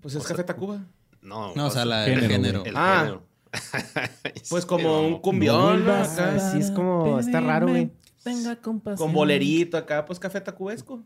Pues 0.00 0.14
es 0.14 0.24
Café 0.24 0.44
Tacuba. 0.44 0.84
No, 1.22 1.54
No, 1.54 1.66
o 1.66 1.70
sea, 1.70 1.84
la, 1.84 2.04
Género, 2.04 2.24
el 2.26 2.30
género. 2.30 2.64
el 2.64 2.74
Ah. 2.76 2.98
género. 3.00 3.22
Pues 4.50 4.66
como 4.66 5.00
un 5.06 5.18
cumbión, 5.20 5.84
¿no? 5.86 5.92
Acá, 5.94 6.38
sí, 6.52 6.58
es 6.58 6.70
como- 6.70 7.18
está 7.18 7.40
raro, 7.40 7.68
güey. 7.68 7.90
Venga, 8.24 8.56
compasión. 8.56 9.06
con 9.08 9.14
bolerito 9.14 9.76
acá, 9.78 10.04
pues 10.04 10.18
Café 10.18 10.40
Tacubesco. 10.40 11.02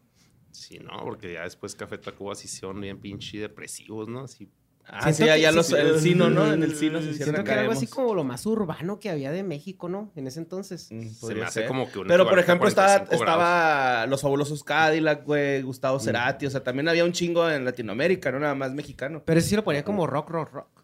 Sí, 0.53 0.79
no, 0.79 1.03
porque 1.03 1.33
ya 1.33 1.43
después 1.43 1.75
Café 1.75 1.99
Tacuba 1.99 2.35
sí 2.35 2.47
son 2.47 2.81
bien 2.81 2.99
pinche 3.01 3.39
depresivos, 3.39 4.09
¿no? 4.09 4.21
Así. 4.25 4.49
Ah, 4.85 5.01
Siento 5.13 5.19
sí, 5.19 5.27
ya, 5.27 5.35
que- 5.37 5.41
ya 5.43 5.51
sí, 5.51 5.57
los, 5.57 5.67
sí. 5.69 5.75
el 5.77 6.01
Sino, 6.01 6.29
¿no? 6.29 6.53
En 6.53 6.63
el 6.63 6.75
Sino 6.75 6.99
se 7.01 7.11
hicieron 7.11 7.35
Siento 7.35 7.45
que 7.45 7.53
era 7.53 7.61
algo 7.63 7.73
así 7.73 7.87
como 7.87 8.15
lo 8.15 8.25
más 8.25 8.45
urbano 8.47 8.99
que 8.99 9.11
había 9.11 9.31
de 9.31 9.45
México, 9.45 9.89
¿no? 9.89 10.11
En 10.17 10.27
ese 10.27 10.41
entonces. 10.41 10.89
Mm, 10.91 11.09
Se 11.09 11.35
me 11.37 11.43
hace 11.45 11.61
ser. 11.61 11.69
como 11.69 11.91
que 11.91 12.01
un 12.01 12.09
Pero, 12.09 12.29
por 12.29 12.39
ejemplo, 12.41 12.67
estaba, 12.69 12.99
45 12.99 13.23
grados. 13.25 13.43
estaba 13.45 14.07
Los 14.07 14.21
Fabulosos 14.23 14.65
Cadillac, 14.65 15.25
güey, 15.25 15.63
Gustavo 15.63 16.01
Cerati. 16.01 16.47
O 16.47 16.51
sea, 16.51 16.65
también 16.65 16.89
había 16.89 17.05
un 17.05 17.13
chingo 17.13 17.49
en 17.49 17.65
Latinoamérica, 17.65 18.33
no 18.33 18.41
nada 18.41 18.57
más 18.57 18.73
mexicano. 18.75 19.23
Pero 19.25 19.39
ese 19.39 19.51
sí 19.51 19.57
lo 19.57 19.63
ponía 19.63 19.85
como 19.85 20.07
rock, 20.09 20.31
rock, 20.31 20.53
rock. 20.53 20.82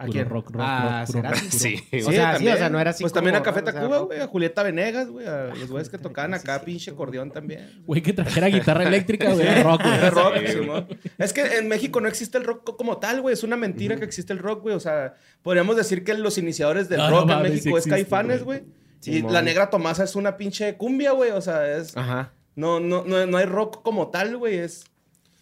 ¿A 0.00 0.02
Puro 0.02 0.12
quién? 0.12 0.28
rock, 0.28 0.50
rock, 0.52 0.62
Ah, 0.64 1.04
rock, 1.08 1.16
rock, 1.16 1.24
puro- 1.34 1.50
Sí. 1.50 1.74
O 2.06 2.12
sea, 2.12 2.38
sí, 2.38 2.46
o 2.48 2.56
sea, 2.56 2.70
no 2.70 2.78
era 2.78 2.90
así 2.90 3.02
Pues 3.02 3.12
también 3.12 3.34
a 3.34 3.42
Café 3.42 3.60
rock, 3.62 3.68
o 3.68 3.72
sea, 3.72 3.80
Tacuba, 3.80 3.98
güey, 3.98 4.20
a 4.20 4.26
Julieta 4.28 4.62
Venegas, 4.62 5.08
güey, 5.08 5.26
a 5.26 5.46
los 5.54 5.68
güeyes 5.68 5.88
que 5.88 5.98
tocaban 5.98 6.34
acá, 6.34 6.60
sí, 6.60 6.66
pinche 6.66 6.90
acordeón 6.92 7.32
también. 7.32 7.82
Güey, 7.84 8.00
que 8.00 8.12
trajera 8.12 8.46
guitarra 8.46 8.84
eléctrica, 8.84 9.32
güey. 9.32 9.62
Rock, 9.62 9.82
güey. 9.82 10.10
Rock, 10.10 10.34
Sí. 10.46 11.10
Es 11.18 11.32
que 11.32 11.58
en 11.58 11.66
México 11.66 12.00
no 12.00 12.06
existe 12.06 12.38
el 12.38 12.44
rock 12.44 12.76
como 12.76 12.98
tal, 12.98 13.20
güey. 13.22 13.32
Es 13.32 13.42
una 13.42 13.56
mentira 13.56 13.96
que 13.96 14.04
existe 14.04 14.32
el 14.32 14.38
rock, 14.38 14.62
güey. 14.62 14.76
O 14.76 14.80
sea, 14.80 15.14
podríamos 15.42 15.76
decir 15.76 16.04
que 16.04 16.14
los 16.14 16.38
iniciadores 16.38 16.88
del 16.88 16.98
No, 16.98 17.10
no 17.10 17.16
rock 17.16 17.22
en 17.30 17.36
mames, 17.36 17.52
México 17.54 17.80
sí 17.80 17.88
es 17.88 17.92
Caifanes, 17.92 18.44
güey. 18.44 18.60
güey. 18.60 19.18
Y 19.18 19.22
la 19.22 19.42
Negra 19.42 19.68
Tomasa 19.68 20.04
es 20.04 20.14
una 20.14 20.36
pinche 20.36 20.76
cumbia, 20.76 21.10
güey. 21.10 21.32
O 21.32 21.40
sea, 21.40 21.76
es... 21.76 21.96
Ajá. 21.96 22.32
No, 22.54 22.78
no, 22.80 23.04
no, 23.04 23.26
no 23.26 23.36
hay 23.36 23.46
rock 23.46 23.82
como 23.82 24.08
tal, 24.10 24.36
güey. 24.36 24.58
Es... 24.58 24.84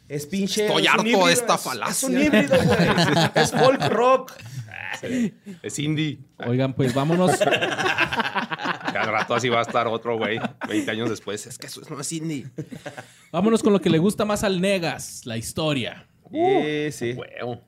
Es 0.08 0.24
pinche... 0.26 0.66
Estoy 0.66 0.84
es 0.84 0.88
harto 0.88 1.26
de 1.26 1.32
esta 1.32 1.54
es- 1.56 1.60
falacia. 1.62 1.90
Es 1.90 2.02
un 2.04 2.20
híbrido, 2.22 2.56
güey. 2.62 2.78
es 3.34 3.50
folk 3.50 3.88
rock. 3.88 4.32
Es 5.62 5.78
indie. 5.78 6.18
Oigan, 6.46 6.74
pues 6.74 6.94
vámonos. 6.94 7.38
Cada 7.38 9.10
rato 9.10 9.34
así 9.34 9.48
va 9.48 9.58
a 9.58 9.62
estar 9.62 9.86
otro 9.86 10.16
güey. 10.16 10.38
20 10.68 10.90
años 10.90 11.10
después. 11.10 11.46
Es 11.46 11.58
que 11.58 11.66
eso 11.66 11.82
no 11.88 12.00
es 12.00 12.12
indie. 12.12 12.46
Vámonos 13.32 13.62
con 13.62 13.72
lo 13.72 13.80
que 13.80 13.90
le 13.90 13.98
gusta 13.98 14.24
más 14.24 14.44
al 14.44 14.60
Negas, 14.60 15.22
la 15.24 15.36
historia. 15.36 16.06
Sí, 16.30 16.92
sí. 16.92 17.12
Huevo. 17.12 17.60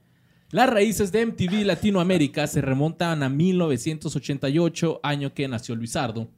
Las 0.51 0.71
raíces 0.71 1.13
de 1.13 1.27
MTV 1.27 1.67
Latinoamérica 1.67 2.47
se 2.47 2.63
remontan 2.63 3.23
a 3.23 3.29
1988, 3.29 5.01
año 5.03 5.35
que 5.35 5.47
nació 5.47 5.77
Luisardo, 5.77 6.29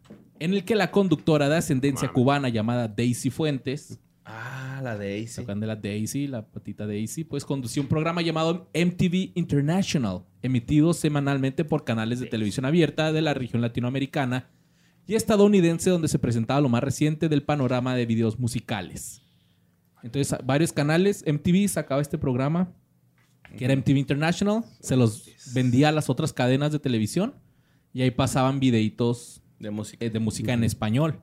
en 0.41 0.53
el 0.53 0.65
que 0.65 0.75
la 0.75 0.91
conductora 0.91 1.49
de 1.49 1.59
ascendencia 1.59 2.09
cubana 2.09 2.49
llamada 2.49 2.89
Daisy 2.89 3.31
Fuentes, 3.31 4.01
Ah, 4.33 4.81
la 4.83 4.97
Daisy. 4.97 5.41
tocan 5.43 5.59
de 5.61 5.67
la 5.67 5.77
Daisy, 5.77 6.27
la 6.29 6.47
patita 6.47 6.87
Daisy, 6.87 7.25
pues 7.25 7.45
condució 7.45 7.83
un 7.83 7.89
programa 7.89 8.23
llamado 8.23 8.71
MTV 8.73 9.33
International, 9.35 10.23
emitido 10.43 10.95
semanalmente 10.95 11.65
por 11.65 11.85
canales 11.85 12.21
de 12.21 12.27
televisión 12.27 12.65
abierta 12.65 13.13
de 13.13 13.23
la 13.23 13.35
región 13.35 13.61
latinoamericana 13.61 14.49
y 15.07 15.15
estadounidense 15.17 15.91
donde 15.91 16.09
se 16.09 16.19
presentaba 16.21 16.61
lo 16.61 16.69
más 16.69 16.83
reciente 16.85 17.29
del 17.29 17.43
panorama 17.43 17.97
de 17.97 18.07
videos 18.07 18.39
musicales. 18.39 19.23
Entonces, 20.03 20.39
varios 20.45 20.73
canales, 20.73 21.25
MTV 21.27 21.69
sacaba 21.69 22.01
este 22.01 22.17
programa, 22.17 22.73
que 23.59 23.65
era 23.65 23.75
MTV 23.75 23.97
International, 23.99 24.65
se 24.81 24.97
los 24.97 25.29
vendía 25.53 25.89
a 25.89 25.93
las 25.93 26.09
otras 26.09 26.33
cadenas 26.33 26.71
de 26.73 26.79
televisión 26.79 27.35
y 27.93 28.03
ahí 28.03 28.11
pasaban 28.13 28.61
videitos 28.61 29.43
De 29.59 29.71
música. 29.71 30.05
eh, 30.05 30.11
de 30.11 30.21
música 30.21 30.53
en 30.53 30.63
español. 30.65 31.21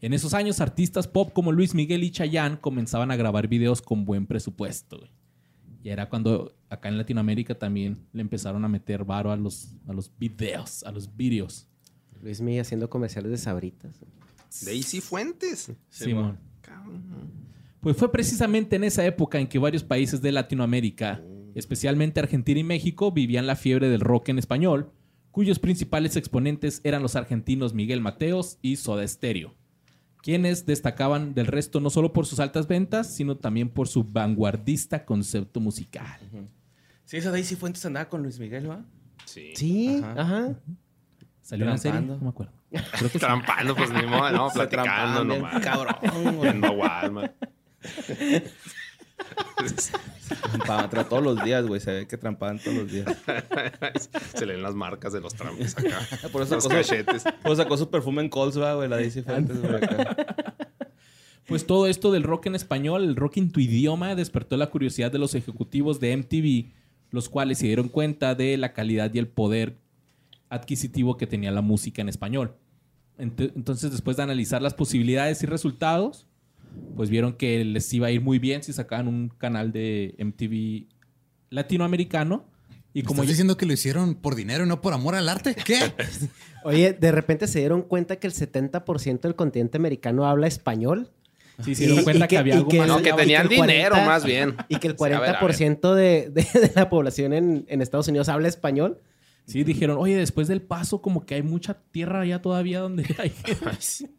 En 0.00 0.12
esos 0.12 0.34
años, 0.34 0.60
artistas 0.60 1.08
pop 1.08 1.32
como 1.32 1.52
Luis 1.52 1.74
Miguel 1.74 2.04
y 2.04 2.10
Chayanne 2.10 2.58
comenzaban 2.60 3.10
a 3.10 3.16
grabar 3.16 3.48
videos 3.48 3.80
con 3.80 4.04
buen 4.04 4.26
presupuesto. 4.26 4.98
güey. 4.98 5.10
Y 5.82 5.90
era 5.90 6.08
cuando 6.08 6.54
acá 6.68 6.88
en 6.88 6.98
Latinoamérica 6.98 7.54
también 7.54 7.98
le 8.12 8.20
empezaron 8.20 8.64
a 8.64 8.68
meter 8.68 9.04
varo 9.04 9.30
a 9.30 9.36
los, 9.36 9.68
a 9.86 9.92
los 9.92 10.10
videos, 10.18 10.82
a 10.82 10.90
los 10.90 11.16
videos. 11.16 11.68
Luis 12.20 12.40
Miguel 12.40 12.62
haciendo 12.62 12.90
comerciales 12.90 13.30
de 13.30 13.38
sabritas. 13.38 14.00
Daisy 14.64 15.00
Fuentes. 15.00 15.72
Simón. 15.88 16.38
Pues 17.80 17.96
fue 17.96 18.10
precisamente 18.10 18.76
en 18.76 18.84
esa 18.84 19.06
época 19.06 19.38
en 19.38 19.46
que 19.46 19.60
varios 19.60 19.84
países 19.84 20.20
de 20.20 20.32
Latinoamérica, 20.32 21.22
especialmente 21.54 22.18
Argentina 22.18 22.58
y 22.58 22.64
México, 22.64 23.12
vivían 23.12 23.46
la 23.46 23.54
fiebre 23.54 23.88
del 23.88 24.00
rock 24.00 24.30
en 24.30 24.40
español, 24.40 24.90
cuyos 25.30 25.60
principales 25.60 26.16
exponentes 26.16 26.80
eran 26.82 27.02
los 27.02 27.14
argentinos 27.14 27.74
Miguel 27.74 28.00
Mateos 28.00 28.58
y 28.60 28.74
Soda 28.74 29.06
Stereo, 29.06 29.54
quienes 30.26 30.66
destacaban 30.66 31.34
del 31.34 31.46
resto 31.46 31.78
no 31.78 31.88
solo 31.88 32.12
por 32.12 32.26
sus 32.26 32.40
altas 32.40 32.66
ventas, 32.66 33.14
sino 33.14 33.36
también 33.36 33.68
por 33.68 33.86
su 33.86 34.02
vanguardista 34.02 35.04
concepto 35.04 35.60
musical. 35.60 36.18
Sí, 37.04 37.18
esa 37.18 37.30
Daisy 37.30 37.54
Fuentes 37.54 37.86
andaba 37.86 38.08
con 38.08 38.24
Luis 38.24 38.40
Miguel, 38.40 38.68
¿va? 38.68 38.84
Sí. 39.24 39.52
Sí, 39.54 40.00
Ajá. 40.02 40.20
ajá. 40.20 40.54
¿Salió 41.42 41.66
una 41.66 41.78
serie? 41.78 42.00
No 42.00 42.18
me 42.18 42.30
acuerdo. 42.30 42.52
Creo 42.72 42.82
que 43.02 43.08
sí. 43.10 43.18
Trampando, 43.20 43.76
pues 43.76 43.92
ni 43.92 44.04
modo, 44.04 44.28
no, 44.32 44.48
platicando 44.52 45.22
nomás. 45.22 45.62
cabrón, 45.62 45.94
güey. 46.34 46.50
Viendo 46.50 46.72
Walmart. 46.72 47.32
Trampaban 50.52 50.90
tra- 50.90 51.08
todos 51.08 51.22
los 51.22 51.42
días, 51.44 51.66
güey. 51.66 51.80
Se 51.80 51.92
ve 51.92 52.06
que 52.06 52.16
trampaban 52.18 52.58
todos 52.58 52.76
los 52.76 52.92
días. 52.92 53.06
Se 54.34 54.46
leen 54.46 54.62
las 54.62 54.74
marcas 54.74 55.12
de 55.12 55.20
los 55.20 55.34
trampos 55.34 55.76
acá. 55.78 56.00
Por 56.32 56.42
eso 56.42 56.54
los 56.56 56.64
sacó 56.64 56.74
cachetes. 56.76 57.24
Pues 57.42 57.58
sacó 57.58 57.76
su 57.76 57.90
perfume 57.90 58.22
en 58.22 58.28
Coles, 58.28 58.56
güey, 58.56 58.88
la 58.88 58.96
güey. 58.96 59.10
acá. 59.76 60.16
Pues 61.46 61.66
todo 61.66 61.86
esto 61.86 62.10
del 62.10 62.24
rock 62.24 62.46
en 62.46 62.54
español, 62.56 63.04
el 63.04 63.14
rock 63.16 63.36
en 63.36 63.50
tu 63.52 63.60
idioma, 63.60 64.14
despertó 64.16 64.56
la 64.56 64.66
curiosidad 64.66 65.12
de 65.12 65.18
los 65.18 65.34
ejecutivos 65.36 66.00
de 66.00 66.16
MTV, 66.16 66.72
los 67.12 67.28
cuales 67.28 67.58
se 67.58 67.66
dieron 67.66 67.88
cuenta 67.88 68.34
de 68.34 68.56
la 68.56 68.72
calidad 68.72 69.14
y 69.14 69.18
el 69.18 69.28
poder 69.28 69.76
adquisitivo 70.48 71.16
que 71.16 71.26
tenía 71.28 71.52
la 71.52 71.60
música 71.60 72.02
en 72.02 72.08
español. 72.08 72.56
Ent- 73.18 73.52
Entonces, 73.54 73.92
después 73.92 74.16
de 74.16 74.24
analizar 74.24 74.60
las 74.60 74.74
posibilidades 74.74 75.40
y 75.42 75.46
resultados, 75.46 76.26
pues 76.96 77.10
vieron 77.10 77.34
que 77.34 77.64
les 77.64 77.92
iba 77.92 78.06
a 78.06 78.10
ir 78.10 78.20
muy 78.20 78.38
bien 78.38 78.62
si 78.62 78.72
sacaban 78.72 79.08
un 79.08 79.28
canal 79.28 79.72
de 79.72 80.14
MTV 80.18 80.86
latinoamericano. 81.50 82.46
Y 82.92 83.00
¿Y 83.00 83.02
como 83.02 83.16
¿Estás 83.22 83.26
ya- 83.28 83.32
diciendo 83.32 83.56
que 83.58 83.66
lo 83.66 83.72
hicieron 83.74 84.14
por 84.14 84.34
dinero 84.36 84.64
y 84.64 84.68
no 84.68 84.80
por 84.80 84.92
amor 84.94 85.14
al 85.14 85.28
arte? 85.28 85.54
¿Qué? 85.54 85.78
Oye, 86.64 86.92
de 86.94 87.12
repente 87.12 87.46
se 87.46 87.58
dieron 87.58 87.82
cuenta 87.82 88.16
que 88.16 88.26
el 88.26 88.32
70% 88.32 89.20
del 89.20 89.34
continente 89.34 89.76
americano 89.76 90.26
habla 90.26 90.46
español. 90.46 91.10
sí, 91.62 91.74
se 91.74 91.86
dieron 91.86 92.04
cuenta 92.04 92.24
y 92.24 92.28
que, 92.28 92.38
había 92.38 92.54
algo 92.56 92.68
que 92.68 92.78
más. 92.78 92.88
No, 92.88 92.96
el- 92.98 93.02
que 93.04 93.12
tenían 93.12 93.42
el 93.42 93.56
40 93.58 93.72
dinero, 93.72 93.96
más 94.06 94.24
bien. 94.24 94.56
Y 94.68 94.76
que 94.78 94.88
el 94.88 94.96
Sí, 94.98 95.04
a 95.04 95.08
ver, 95.08 95.14
a 95.16 95.20
ver. 95.20 95.34
40% 95.56 95.94
de, 95.94 96.30
de- 96.30 96.60
de 96.60 96.72
la 96.74 96.88
población 96.88 97.32
en, 97.34 97.66
en 97.68 97.82
Estados 97.82 98.08
Unidos 98.08 98.28
habla 98.30 98.48
español. 98.48 99.00
Sí, 99.46 99.62
dijeron, 99.62 99.96
oye, 100.00 100.16
después 100.16 100.48
del 100.48 100.60
paso, 100.62 101.00
como 101.02 101.24
que 101.24 101.36
hay 101.36 101.42
mucha 101.42 101.74
tierra 101.92 102.22
allá 102.22 102.42
todavía 102.42 102.80
donde 102.80 103.04
hay. 103.18 103.32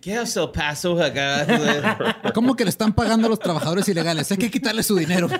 ¿Qué 0.00 0.20
es 0.20 0.36
el 0.36 0.50
paso 0.50 1.00
acá? 1.02 2.22
¿Cómo 2.34 2.54
que 2.56 2.64
le 2.64 2.70
están 2.70 2.92
pagando 2.92 3.26
a 3.26 3.30
los 3.30 3.38
trabajadores 3.38 3.88
ilegales? 3.88 4.30
Hay 4.30 4.38
que 4.38 4.50
quitarle 4.50 4.82
su 4.82 4.96
dinero. 4.96 5.28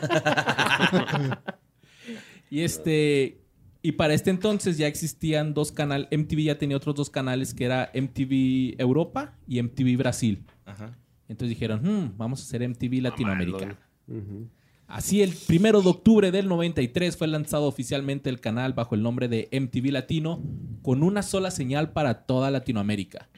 Y 2.50 2.62
este. 2.62 3.42
Y 3.82 3.92
para 3.92 4.14
este 4.14 4.30
entonces 4.30 4.76
ya 4.78 4.86
existían 4.86 5.54
dos 5.54 5.70
canales. 5.70 6.08
MTV 6.10 6.44
ya 6.44 6.58
tenía 6.58 6.76
otros 6.76 6.94
dos 6.94 7.10
canales 7.10 7.52
que 7.54 7.64
era 7.64 7.90
MTV 7.94 8.74
Europa 8.80 9.36
y 9.46 9.62
MTV 9.62 9.96
Brasil. 9.98 10.44
Ajá. 10.64 10.96
Entonces 11.28 11.50
dijeron, 11.50 11.80
"Hmm, 11.84 12.16
vamos 12.16 12.40
a 12.40 12.44
hacer 12.44 12.62
MTV 12.62 13.02
Latinoamérica. 13.02 13.76
Mamando. 14.06 14.48
Así, 14.88 15.22
el 15.22 15.34
primero 15.46 15.82
de 15.82 15.90
octubre 15.90 16.32
del 16.32 16.48
93 16.48 17.16
fue 17.16 17.28
lanzado 17.28 17.66
oficialmente 17.66 18.30
el 18.30 18.40
canal 18.40 18.72
bajo 18.72 18.94
el 18.94 19.02
nombre 19.02 19.28
de 19.28 19.48
MTV 19.52 19.92
Latino, 19.92 20.42
con 20.82 21.02
una 21.02 21.22
sola 21.22 21.50
señal 21.50 21.92
para 21.92 22.26
toda 22.26 22.50
Latinoamérica, 22.50 23.28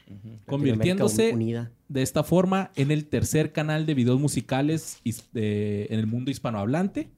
convirtiéndose 0.47 1.33
Latinoamérica 1.33 1.71
de 1.91 2.01
esta 2.01 2.23
forma 2.23 2.71
en 2.75 2.89
el 2.89 3.05
tercer 3.05 3.51
canal 3.51 3.85
de 3.85 3.93
videos 3.93 4.17
musicales 4.17 5.01
en 5.03 5.99
el 5.99 6.07
mundo 6.07 6.31
hispanohablante, 6.31 7.09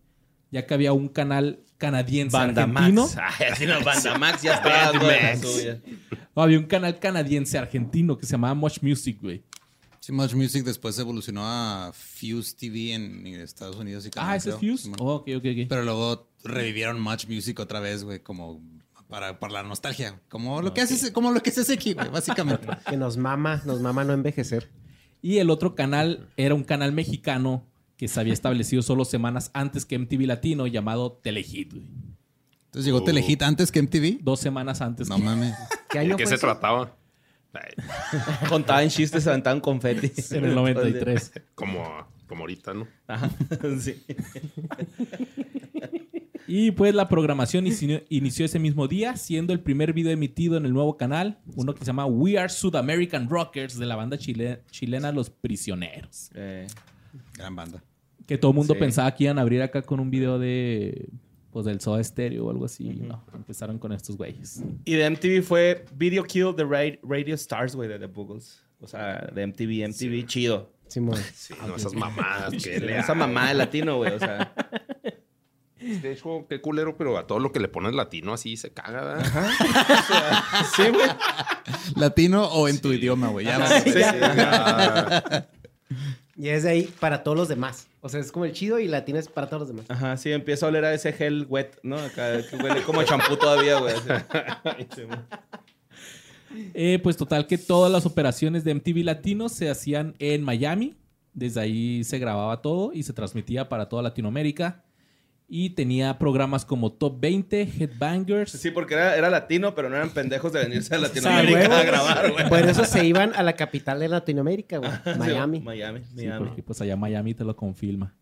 ya 0.50 0.66
que 0.66 0.74
había 0.74 0.94
un 0.94 1.10
canal 1.10 1.60
canadiense 1.78 2.36
Banda 2.36 2.64
argentino. 2.64 3.04
Max. 3.04 3.18
Ay, 3.40 3.48
así 3.52 3.66
no, 3.68 3.84
Banda 3.84 4.18
Max 4.18 4.42
ya. 4.42 4.62
No, 6.36 6.42
había 6.42 6.58
un 6.58 6.66
canal 6.66 6.98
canadiense 6.98 7.58
argentino 7.58 8.18
que 8.18 8.26
se 8.26 8.32
llamaba 8.32 8.56
Much 8.56 8.82
Music, 8.82 9.20
güey. 9.22 9.44
Sí, 10.04 10.12
Much 10.12 10.34
Music 10.34 10.66
después 10.66 11.00
evolucionó 11.00 11.44
a 11.46 11.94
Fuse 11.94 12.54
TV 12.58 12.94
en 12.94 13.26
Estados 13.26 13.78
Unidos 13.78 14.06
y 14.06 14.10
Canadá. 14.10 14.34
Ah, 14.34 14.36
ese 14.36 14.50
es. 14.50 14.56
Fuse. 14.58 14.92
Oh, 15.00 15.14
ok, 15.16 15.30
ok, 15.38 15.46
ok. 15.46 15.68
Pero 15.70 15.84
luego 15.84 16.28
revivieron 16.44 17.00
Much 17.00 17.26
Music 17.30 17.58
otra 17.62 17.80
vez, 17.80 18.04
güey, 18.04 18.20
como 18.20 18.62
para, 19.08 19.40
para 19.40 19.54
la 19.54 19.64
nostalgia. 19.64 20.20
Como 20.28 20.62
lo 20.62 20.74
que 20.74 20.82
hace, 20.82 21.14
como 21.14 21.32
lo 21.32 21.40
que 21.42 21.52
hace 21.52 21.72
aquí, 21.72 21.94
güey, 21.94 22.10
básicamente. 22.10 22.68
Que 22.90 22.98
nos 22.98 23.16
mama, 23.16 23.62
nos 23.66 23.80
mama 23.80 24.04
no 24.04 24.12
envejecer. 24.12 24.70
Y 25.22 25.38
el 25.38 25.50
otro 25.50 25.74
canal 25.74 26.28
era 26.36 26.54
un 26.54 26.66
canal 26.66 26.92
mexicano 26.92 27.66
que 27.96 28.10
se 28.10 28.20
había 28.20 28.34
establecido 28.34 28.82
solo 28.82 29.06
semanas 29.06 29.52
antes 29.54 29.86
que 29.86 29.98
MTV 29.98 30.26
Latino, 30.28 30.68
llamado 30.68 31.14
Telehit, 31.14 31.72
güey. 31.76 31.88
Entonces 32.66 32.84
llegó 32.84 32.98
Oh. 32.98 33.04
Telehit 33.06 33.42
antes 33.42 33.72
que 33.72 33.82
MTV. 33.82 34.18
Dos 34.22 34.42
semanas 34.42 34.82
antes. 34.82 35.08
No 35.08 35.16
que- 35.16 35.22
mames. 35.24 35.56
¿Qué 35.90 36.00
¿De 36.00 36.08
qué 36.10 36.14
fue 36.18 36.26
se 36.28 36.36
eso? 36.36 36.42
trataba? 36.48 36.94
Contaban 38.50 38.90
chistes, 38.90 39.26
aventaban 39.28 39.60
confeti. 39.60 40.12
en 40.36 40.46
el 40.46 40.56
93. 40.56 41.32
como, 41.56 41.84
como 42.28 42.42
ahorita, 42.42 42.74
¿no? 42.74 42.88
Ajá, 43.08 43.30
sí. 43.80 44.04
Y 46.46 46.72
pues 46.72 46.94
la 46.94 47.08
programación 47.08 47.66
inició, 47.66 48.02
inició 48.10 48.46
ese 48.46 48.60
mismo 48.60 48.88
día, 48.88 49.16
siendo 49.16 49.54
el 49.54 49.62
primer 49.62 49.94
video 49.94 50.12
emitido 50.12 50.58
en 50.58 50.66
el 50.66 50.74
nuevo 50.74 50.98
canal, 50.98 51.40
uno 51.56 51.74
que 51.74 51.80
se 51.80 51.86
llama 51.86 52.06
We 52.06 52.38
Are 52.38 52.50
Sud 52.50 52.76
American 52.76 53.30
Rockers 53.30 53.78
de 53.80 53.86
la 53.86 53.96
banda 53.96 54.18
chile- 54.18 54.60
chilena 54.70 55.12
Los 55.14 55.30
Prisioneros. 55.30 56.32
Eh, 56.36 56.68
Gran 57.38 57.56
banda. 57.56 57.82
Que 58.28 58.38
todo 58.38 58.52
el 58.52 58.58
mundo 58.58 58.74
Sí. 58.74 58.80
pensaba 58.80 59.14
que 59.16 59.24
iban 59.26 59.38
a 59.38 59.42
abrir 59.42 59.62
acá 59.62 59.82
con 59.84 60.00
un 60.00 60.10
video 60.10 60.38
de 60.38 61.08
pues 61.54 61.66
del 61.66 61.80
Soda 61.80 62.04
Stereo 62.04 62.46
o 62.48 62.50
algo 62.50 62.66
así. 62.66 62.86
No, 62.90 63.24
empezaron 63.34 63.78
con 63.80 63.94
estos 63.94 64.18
güeyes. 64.18 64.64
y 64.84 64.96
de 64.96 65.10
MTV 65.10 65.44
fue 65.44 65.86
Video 65.96 66.24
Kill 66.24 66.54
the 66.56 66.64
Ra- 66.66 66.98
Radio 67.04 67.36
Stars, 67.36 67.76
güey, 67.76 67.88
de 67.88 68.00
The 68.00 68.08
Buggles. 68.08 68.62
O 68.82 68.88
sea, 68.88 69.30
de 69.34 69.48
MTV, 69.48 69.88
MTV, 69.88 70.26
chido. 70.26 70.72
Simón. 70.88 71.18
Sí, 71.34 71.54
no, 71.66 71.76
esas 71.76 71.94
mamadas 71.94 72.54
que 72.64 72.80
le 72.80 72.98
Esa 73.00 73.14
mamá 73.14 73.48
de 73.50 73.54
latino, 73.54 73.96
güey, 73.98 74.12
o 74.14 74.20
sea. 74.20 74.54
De 76.02 76.14
hecho, 76.14 76.46
qué 76.48 76.62
culero, 76.62 76.96
pero 76.98 77.18
a 77.18 77.28
todo 77.28 77.40
lo 77.40 77.52
que 77.52 77.60
le 77.60 77.68
pones 77.68 77.94
latino 77.94 78.32
así 78.34 78.56
se 78.56 78.72
caga, 78.72 79.04
¿verdad? 79.04 79.50
Sí, 80.78 80.84
güey. 80.94 81.10
Latino 81.98 82.46
o 82.46 82.70
en 82.70 82.80
tu 82.80 82.94
idioma, 82.94 83.28
güey. 83.28 83.46
Ya, 83.46 83.68
Sí, 83.82 83.92
güey. 83.92 84.04
Ah, 84.06 85.46
Y 86.36 86.50
es 86.50 86.64
de 86.64 86.70
ahí 86.70 86.94
para 87.00 87.24
todos 87.24 87.38
los 87.38 87.48
demás. 87.48 87.88
O 88.02 88.10
sea, 88.10 88.20
es 88.20 88.32
como 88.32 88.46
el 88.46 88.54
chido 88.54 88.80
y 88.80 88.88
la 88.88 89.06
tienes 89.06 89.28
para 89.28 89.48
todos 89.48 89.62
los 89.62 89.70
demás. 89.70 89.86
Ajá, 89.90 90.18
sí, 90.18 90.32
empieza 90.32 90.66
a 90.66 90.70
oler 90.70 90.86
a 90.86 90.94
ese 90.94 91.14
gel 91.14 91.46
wet, 91.48 91.80
¿no? 91.84 91.98
Acá 91.98 92.42
que 92.48 92.56
huele 92.56 92.82
como 92.82 93.04
champú 93.04 93.38
todavía, 93.38 93.80
güey. 93.80 93.96
Eh, 96.76 97.00
pues 97.02 97.18
total 97.18 97.48
que 97.48 97.58
todas 97.58 97.92
las 97.92 98.06
operaciones 98.06 98.64
de 98.64 98.76
MTV 98.76 99.04
Latino 99.04 99.50
se 99.50 99.72
hacían 99.72 100.14
en 100.20 100.44
Miami. 100.44 100.96
Desde 101.34 101.62
ahí 101.62 102.04
se 102.04 102.20
grababa 102.20 102.62
todo 102.62 102.94
y 102.94 103.02
se 103.02 103.12
transmitía 103.12 103.70
para 103.70 103.90
toda 103.90 104.04
Latinoamérica. 104.04 104.83
Y 105.56 105.70
tenía 105.70 106.18
programas 106.18 106.66
como 106.66 106.92
Top 106.94 107.20
20, 107.20 107.62
Headbangers. 107.62 108.54
Sí, 108.54 108.72
porque 108.72 108.96
era, 108.96 109.16
era 109.16 109.30
latino, 109.30 109.76
pero 109.76 109.88
no 109.88 109.96
eran 109.96 110.10
pendejos 110.10 110.52
de 110.52 110.64
venirse 110.64 110.96
a 110.96 110.98
Latinoamérica 110.98 111.80
a 111.80 111.84
grabar, 111.84 112.32
güey. 112.32 112.50
Por 112.50 112.58
eso 112.68 112.84
se 112.86 113.06
iban 113.06 113.34
a 113.36 113.44
la 113.44 113.54
capital 113.54 114.00
de 114.00 114.08
Latinoamérica, 114.08 114.80
güey. 114.80 114.90
Sí, 115.04 115.20
Miami. 115.20 115.60
Miami, 115.60 116.00
Sí, 116.06 116.26
Miami. 116.26 116.46
porque 116.48 116.64
pues 116.64 116.82
allá 116.82 116.96
Miami 116.96 117.36
te 117.36 117.44
lo 117.44 117.56
confirma. 117.56 118.16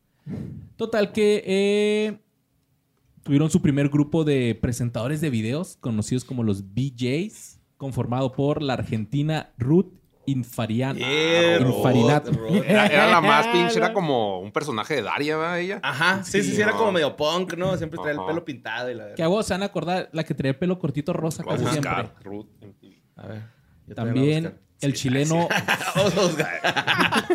Total 0.76 1.14
que 1.14 1.42
eh, 1.48 2.18
tuvieron 3.24 3.50
su 3.50 3.62
primer 3.62 3.88
grupo 3.88 4.26
de 4.26 4.54
presentadores 4.62 5.22
de 5.22 5.30
videos 5.30 5.78
conocidos 5.80 6.26
como 6.26 6.44
los 6.44 6.74
BJs, 6.74 7.62
conformado 7.78 8.34
por 8.34 8.62
la 8.62 8.74
argentina 8.74 9.54
Ruth 9.58 9.88
Infarian- 10.28 10.98
Eh, 11.00 11.58
Ruth, 11.62 11.76
Infarinato. 11.78 12.32
Ruth. 12.32 12.64
Era, 12.66 13.08
la 13.10 13.22
más 13.22 13.48
pinche, 13.54 13.78
era 13.78 13.92
como 13.94 14.40
un 14.40 14.52
personaje 14.52 14.96
de 14.96 15.02
Daria, 15.02 15.36
¿verdad? 15.38 15.60
Ella. 15.60 15.80
Ajá, 15.84 16.24
sí, 16.24 16.44
sí, 16.44 16.52
sí, 16.56 16.62
era 16.62 16.72
no. 16.72 16.78
como 16.78 16.92
medio 16.92 17.16
punk, 17.16 17.56
¿no? 17.56 17.76
Siempre 17.78 18.00
traía 18.02 18.20
el 18.20 18.26
pelo 18.28 18.46
pintado 18.46 18.90
y 18.92 18.96
la 18.96 19.14
Que 19.16 19.26
vos 19.26 19.46
se 19.46 19.54
van 19.54 19.64
a 19.64 19.66
acordar 19.66 20.10
la 20.14 20.24
que 20.24 20.34
traía 20.34 20.52
el 20.52 20.58
pelo 20.58 20.78
cortito 20.80 21.12
rosa 21.14 21.44
casi 21.44 21.66
siempre. 21.66 21.90
buscar 21.92 22.14
Ruth. 22.24 22.48
A 23.16 23.28
ver. 23.28 23.42
yo 23.88 23.96
También 23.96 24.58
el 24.82 24.94
chileno, 24.94 25.48
a 25.52 26.02
buscar. 26.22 27.26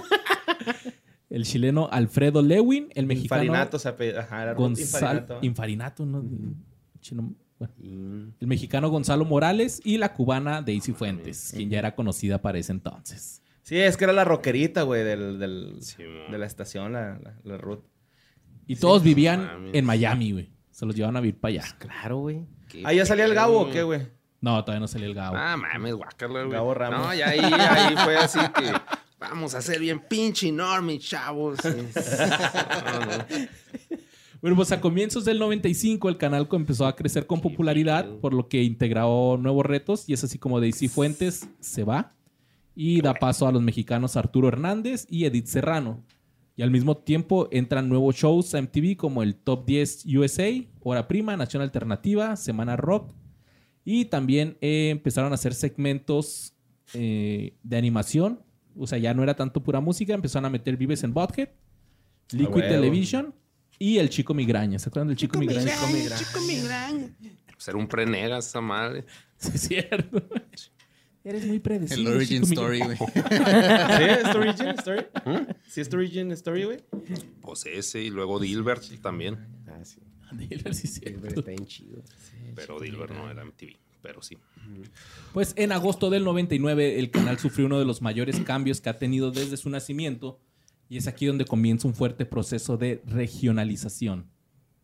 el 1.31 1.45
chileno 1.45 1.88
Alfredo 1.90 2.40
Lewin, 2.43 2.88
el 2.95 3.07
mexicano 3.07 3.43
Infarinato, 3.43 3.78
se 3.78 3.88
apellida- 3.88 4.21
Ajá, 4.21 4.43
era 4.43 4.52
Ruth 4.55 4.61
Gonzalo 4.61 5.07
Infarinato. 5.16 5.38
Infarinato, 5.43 6.07
¿no? 6.07 6.25
Chino- 7.00 7.35
bueno. 7.59 7.75
El 8.41 8.47
mexicano 8.47 8.89
Gonzalo 8.91 9.25
Morales 9.25 9.81
y 9.85 9.99
la 9.99 10.13
cubana 10.15 10.63
Daisy 10.63 10.93
Fuentes, 10.93 11.53
quien 11.55 11.71
ya 11.71 11.79
era 11.79 11.95
conocida 11.95 12.41
para 12.43 12.59
ese 12.59 12.73
entonces. 12.73 13.43
Sí, 13.63 13.77
es 13.79 13.97
que 13.97 14.05
era 14.05 14.13
la 14.13 14.25
rockerita, 14.25 14.83
güey, 14.83 15.03
del, 15.05 15.39
del- 15.39 15.77
Sí, 15.81 16.03
mo. 16.05 16.31
de 16.31 16.39
la 16.39 16.47
estación, 16.47 16.93
la, 16.93 17.19
la, 17.19 17.35
la 17.43 17.57
Ruth. 17.59 17.81
Y 18.67 18.77
todos 18.77 19.03
vivían 19.03 19.45
mames. 19.45 19.75
en 19.75 19.85
Miami, 19.85 20.33
güey. 20.33 20.51
Se 20.71 20.85
los 20.87 20.95
llevaban 20.95 21.17
a 21.17 21.21
vivir 21.21 21.41
para 21.41 21.51
allá. 21.55 21.65
Claro, 21.79 22.19
güey. 22.19 22.47
¿Ah, 22.85 22.93
ya 22.93 23.07
salía 23.07 23.25
el 23.25 23.35
Gabo 23.35 23.61
o 23.63 23.71
qué, 23.71 23.83
güey? 23.83 24.07
No, 24.41 24.63
todavía 24.63 24.81
no 24.81 24.89
salió 24.89 25.07
el 25.09 25.15
Gabo. 25.15 25.37
Ah, 25.37 25.57
mames, 25.57 25.95
guácala, 25.95 26.41
güey. 26.43 26.53
Gabo 26.53 26.75
Ramos. 26.75 27.07
No, 27.07 27.15
y 27.15 27.23
ahí, 27.23 27.41
ahí 27.41 27.97
fue 28.05 28.17
así 28.19 28.39
que 28.39 28.73
vamos 29.19 29.55
a 29.55 29.63
ser 29.63 29.81
bien 29.81 29.99
pinche 30.01 30.49
enorme, 30.49 30.99
chavos. 30.99 31.59
No, 31.65 33.01
no. 33.01 33.25
Bueno, 34.47 34.59
pues 34.59 34.71
a 34.71 34.81
comienzos 34.81 35.25
del 35.25 35.41
95 35.41 36.09
el 36.09 36.19
canal 36.19 36.47
empezó 36.53 36.87
a 36.87 36.95
crecer 36.95 37.26
con 37.26 37.41
popularidad, 37.41 38.09
por 38.21 38.33
lo 38.33 38.47
que 38.49 38.62
integró 38.62 39.37
nuevos 39.37 39.67
retos 39.67 40.09
y 40.09 40.12
es 40.12 40.23
así 40.23 40.38
como 40.38 40.61
Daisy 40.61 40.87
Fuentes 40.87 41.49
se 41.59 41.83
va 41.83 42.15
y 42.73 43.00
da 43.00 43.12
paso 43.15 43.49
a 43.49 43.50
los 43.50 43.61
mexicanos 43.61 44.17
Arturo 44.17 44.47
Hernández 44.47 45.05
y 45.11 45.25
Edith 45.25 45.47
Serrano. 45.47 46.05
Y 46.55 46.62
al 46.62 46.71
mismo 46.71 46.97
tiempo 46.97 47.49
entran 47.50 47.88
nuevos 47.88 48.15
shows 48.15 48.55
a 48.55 48.62
MTV 48.62 48.97
como 48.97 49.25
el 49.25 49.35
Top 49.35 49.67
10 49.67 50.07
USA, 50.15 50.49
Hora 50.81 51.09
Prima, 51.09 51.37
Nación 51.37 51.65
Alternativa, 51.65 52.37
Semana 52.37 52.76
Rock. 52.76 53.12
Y 53.85 54.05
también 54.05 54.59
eh, 54.61 54.91
empezaron 54.91 55.33
a 55.33 55.35
hacer 55.35 55.55
segmentos 55.55 56.55
eh, 56.95 57.57
de 57.65 57.76
animación. 57.76 58.45
O 58.79 58.87
sea, 58.87 58.99
ya 58.99 59.12
no 59.12 59.25
era 59.25 59.35
tanto 59.35 59.65
pura 59.65 59.81
música, 59.81 60.15
empezaron 60.15 60.45
a 60.45 60.50
meter 60.50 60.76
Vives 60.76 61.03
en 61.03 61.12
Butthead, 61.12 61.49
Liquid. 62.31 62.61
Television 62.61 63.35
y 63.78 63.99
el 63.99 64.09
Chico 64.11 64.35
Migraña. 64.35 64.78
¿Se 64.78 64.88
acuerdan 64.88 65.09
del 65.09 65.16
Chico, 65.16 65.38
Migraña? 65.38 65.73
Ser 67.59 67.76
un 67.76 67.87
prenega 67.88 68.38
esa 68.38 68.61
madre. 68.61 69.04
Sí, 69.38 69.50
es 69.54 69.61
cierto. 69.68 70.23
Eres 71.23 71.45
muy 71.45 71.56
El 71.56 71.61
predecible. 71.62 72.11
origin 72.11 72.42
Chico 72.45 72.54
story, 72.54 72.80
Migraña. 72.80 72.97
güey. 72.99 73.12
¿Sí 73.99 74.04
es 74.04 74.33
tu 74.33 74.38
origin 74.38 74.68
story? 74.68 75.06
¿Sí 75.68 75.80
es 75.83 75.88
tu 75.90 75.97
origin 75.99 76.33
story, 76.33 76.64
güey? 76.64 76.78
Pues 77.42 77.66
ese 77.66 78.02
y 78.02 78.09
luego 78.09 78.38
Dilbert 78.40 78.83
también. 79.02 79.37
Ah, 79.66 79.85
sí. 79.85 80.00
Sí, 80.38 80.49
es 80.64 80.76
Sí, 80.78 80.87
cierto. 80.88 81.18
pero 81.23 81.40
está 81.40 81.50
bien 81.50 81.66
chido. 81.66 82.02
Pero 82.54 82.80
Dilbert 82.80 83.12
no 83.12 83.30
era 83.30 83.45
MTV. 83.45 83.76
Pero 84.00 84.23
sí. 84.23 84.38
Pues 85.35 85.52
en 85.56 85.73
agosto 85.73 86.09
del 86.09 86.25
99 86.25 86.99
el 86.99 87.11
canal 87.11 87.38
sufrió 87.38 87.66
uno 87.66 87.78
de 87.78 87.85
los 87.85 88.00
mayores 88.00 88.40
cambios 88.40 88.80
que 88.80 88.88
ha 88.88 88.99
tenido 88.99 89.30
desde 89.33 89.56
su 89.59 89.68
nacimiento 89.68 90.40
y 90.88 90.97
es 90.99 91.07
aquí 91.07 91.26
donde 91.26 91.45
comienza 91.45 91.87
un 91.88 91.95
fuerte 91.95 92.25
proceso 92.26 92.76
de 92.76 93.02
regionalización. 93.07 94.26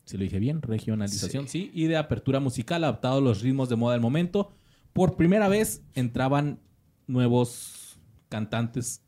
Si 0.04 0.16
lo 0.16 0.24
dije 0.24 0.38
bien, 0.40 0.60
regionalización, 0.62 1.46
sí. 1.48 1.70
y 1.72 1.86
de 1.86 1.96
apertura 1.96 2.40
musical 2.40 2.82
adaptado 2.84 3.18
a 3.18 3.20
los 3.20 3.40
ritmos 3.42 3.68
de 3.68 3.76
moda 3.76 3.92
del 3.94 4.00
momento. 4.02 4.52
Por 4.92 5.16
primera 5.16 5.48
vez 5.48 5.82
entraban 5.94 6.58
nuevos 7.06 7.98
cantantes 8.28 9.02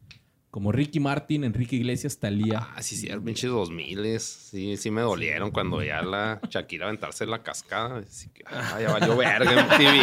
como 0.51 0.71
Ricky 0.71 1.01
Martin, 1.01 1.43
Enrique 1.43 1.75
Iglesias, 1.75 2.19
Talía. 2.21 2.61
Ah, 2.77 2.81
sí, 2.81 2.95
sí, 2.97 3.09
el 3.09 3.21
pinche 3.21 3.49
2000 3.49 4.21
Sí, 4.21 4.77
sí 4.77 4.91
me 4.93 5.01
dolieron 5.01 5.51
cuando 5.51 5.83
ya 5.83 6.01
la 6.03 6.41
Shakira 6.49 6.87
aventarse 6.87 7.25
en 7.25 7.31
la 7.31 7.43
cascada. 7.43 7.99
Así 7.99 8.29
que, 8.29 8.45
ah, 8.47 8.79
ya 8.81 8.93
valió 8.93 9.17
verga 9.17 9.77
en. 9.77 10.01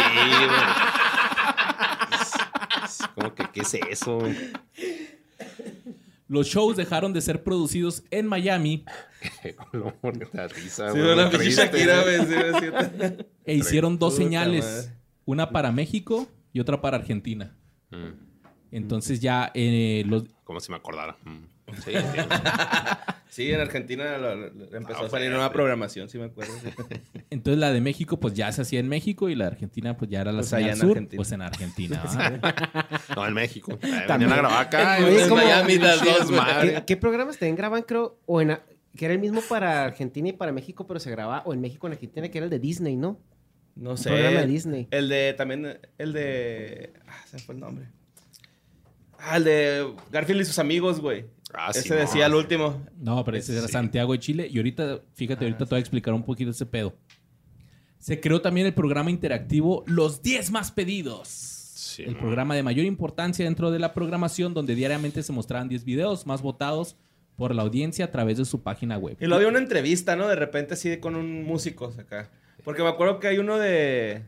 Es- 2.12 2.34
es 2.84 3.06
como 3.14 3.34
que, 3.34 3.44
¿qué 3.52 3.60
es 3.62 3.74
eso? 3.74 4.18
Los 6.32 6.46
shows 6.46 6.78
dejaron 6.78 7.12
de 7.12 7.20
ser 7.20 7.42
producidos 7.44 8.04
en 8.10 8.26
Miami 8.26 8.84
No, 9.74 9.92
da 10.32 10.48
risa, 10.48 10.90
Sí, 10.90 10.98
una 10.98 11.28
triste, 11.28 11.62
Shakira, 11.66 12.02
e 13.44 13.54
hicieron 13.54 13.98
dos 13.98 14.14
Puta 14.14 14.24
señales, 14.24 14.64
madre. 14.64 14.98
una 15.26 15.50
para 15.50 15.72
México 15.72 16.26
y 16.54 16.60
otra 16.60 16.80
para 16.80 16.96
Argentina. 16.96 17.54
Mm, 17.90 18.12
Entonces 18.70 19.20
ya 19.20 19.50
eh, 19.54 20.04
los, 20.06 20.24
Como 20.44 20.58
si 20.60 20.70
me 20.72 20.78
acordara. 20.78 21.18
Mm, 21.24 21.44
Sí, 23.28 23.50
en 23.50 23.60
Argentina 23.62 24.18
lo- 24.18 24.36
lo- 24.36 24.76
empezó 24.76 25.04
Ah, 25.04 25.06
a 25.06 25.08
salir 25.08 25.30
nueva 25.30 25.50
programación, 25.52 26.06
sí 26.10 26.18
me 26.18 26.26
acuerdo. 26.26 26.52
entonces 27.30 27.58
la 27.58 27.72
de 27.72 27.80
México 27.80 28.20
pues 28.20 28.34
ya 28.34 28.52
se 28.52 28.60
hacía 28.60 28.78
en 28.78 28.88
México 28.88 29.30
y 29.30 29.34
la 29.34 29.46
de 29.46 29.52
Argentina 29.52 29.96
pues 29.96 30.10
ya 30.10 30.20
era 30.20 30.32
la 30.32 30.40
Pues 30.42 30.52
en 30.52 30.76
sur, 30.76 30.90
Argentina. 30.90 31.16
pues 31.16 31.32
en 31.32 31.40
Argentina. 31.40 32.02
¿va? 32.44 32.86
No, 33.16 33.26
en 33.26 33.32
México. 33.32 33.78
También. 34.06 34.30
A 34.32 34.36
grabar 34.36 34.66
acá. 34.66 34.98
En. 34.98 35.30
Miami, 35.30 35.78
las 35.78 36.04
dos. 36.04 36.30
¿Qué, 36.60 36.82
qué 36.86 36.96
programas 36.98 37.38
también 37.38 37.56
graban, 37.56 37.80
creo? 37.84 38.18
O 38.26 38.42
en, 38.42 38.58
que 38.94 39.06
era 39.06 39.14
el 39.14 39.20
mismo 39.20 39.40
para 39.48 39.84
Argentina 39.84 40.28
y 40.28 40.32
para 40.34 40.52
México, 40.52 40.86
pero 40.86 41.00
se 41.00 41.10
grababa, 41.10 41.42
o 41.46 41.54
en 41.54 41.62
México 41.62 41.86
en 41.86 41.94
Argentina, 41.94 42.28
que 42.28 42.36
era 42.36 42.44
el 42.44 42.50
de 42.50 42.58
Disney, 42.58 42.96
¿no? 42.96 43.18
No 43.76 43.96
sé. 43.96 44.10
programa 44.10 44.40
de 44.40 44.46
Disney. 44.46 44.88
El 44.90 45.08
de, 45.08 45.32
también, 45.38 45.78
el 45.96 46.12
de... 46.12 46.92
Ah, 47.08 47.22
se 47.30 47.36
me 47.38 47.42
fue 47.42 47.54
el 47.54 47.60
nombre. 47.62 47.86
Ah, 49.18 49.38
el 49.38 49.44
de 49.44 49.94
Garfield 50.10 50.42
y 50.42 50.44
sus 50.44 50.58
amigos, 50.58 51.00
güey. 51.00 51.24
Ah, 51.54 51.68
Ese 51.70 51.82
sí, 51.82 51.88
decía 51.90 52.28
no. 52.28 52.34
el 52.38 52.40
último. 52.44 52.86
No, 52.98 53.24
pero 53.24 53.36
ese 53.36 53.52
era 53.56 53.66
Sí. 53.66 53.72
Santiago 53.72 54.12
de 54.12 54.18
Chile. 54.18 54.48
Y 54.50 54.56
ahorita, 54.56 55.00
fíjate, 55.14 55.44
ahorita 55.44 55.66
te 55.66 55.70
voy 55.70 55.76
a 55.76 55.80
explicar 55.80 56.14
un 56.14 56.22
poquito 56.24 56.50
ese 56.50 56.66
pedo. 56.66 56.94
Se 57.98 58.20
creó 58.20 58.40
también 58.40 58.66
el 58.66 58.74
programa 58.74 59.10
interactivo 59.10 59.84
Los 59.86 60.22
10 60.22 60.50
más 60.50 60.72
pedidos. 60.72 61.28
Sí, 61.28 62.02
el 62.04 62.16
programa 62.16 62.54
de 62.54 62.62
mayor 62.62 62.86
importancia 62.86 63.44
dentro 63.44 63.70
de 63.70 63.78
la 63.78 63.92
programación 63.92 64.54
donde 64.54 64.74
diariamente 64.74 65.22
se 65.22 65.32
mostraban 65.32 65.68
10 65.68 65.84
videos 65.84 66.26
más 66.26 66.40
votados 66.40 66.96
por 67.36 67.54
la 67.54 67.62
audiencia 67.62 68.06
a 68.06 68.10
través 68.10 68.38
de 68.38 68.44
su 68.46 68.62
página 68.62 68.96
web. 68.96 69.16
Y 69.20 69.24
luego 69.26 69.36
había 69.36 69.48
una 69.48 69.58
entrevista, 69.58 70.16
¿no? 70.16 70.26
De 70.28 70.36
repente 70.36 70.74
así 70.74 70.96
con 70.98 71.16
un 71.16 71.44
músico 71.44 71.92
acá. 71.98 72.30
Porque 72.64 72.82
me 72.82 72.88
acuerdo 72.88 73.20
que 73.20 73.28
hay 73.28 73.38
uno 73.38 73.58
de... 73.58 74.22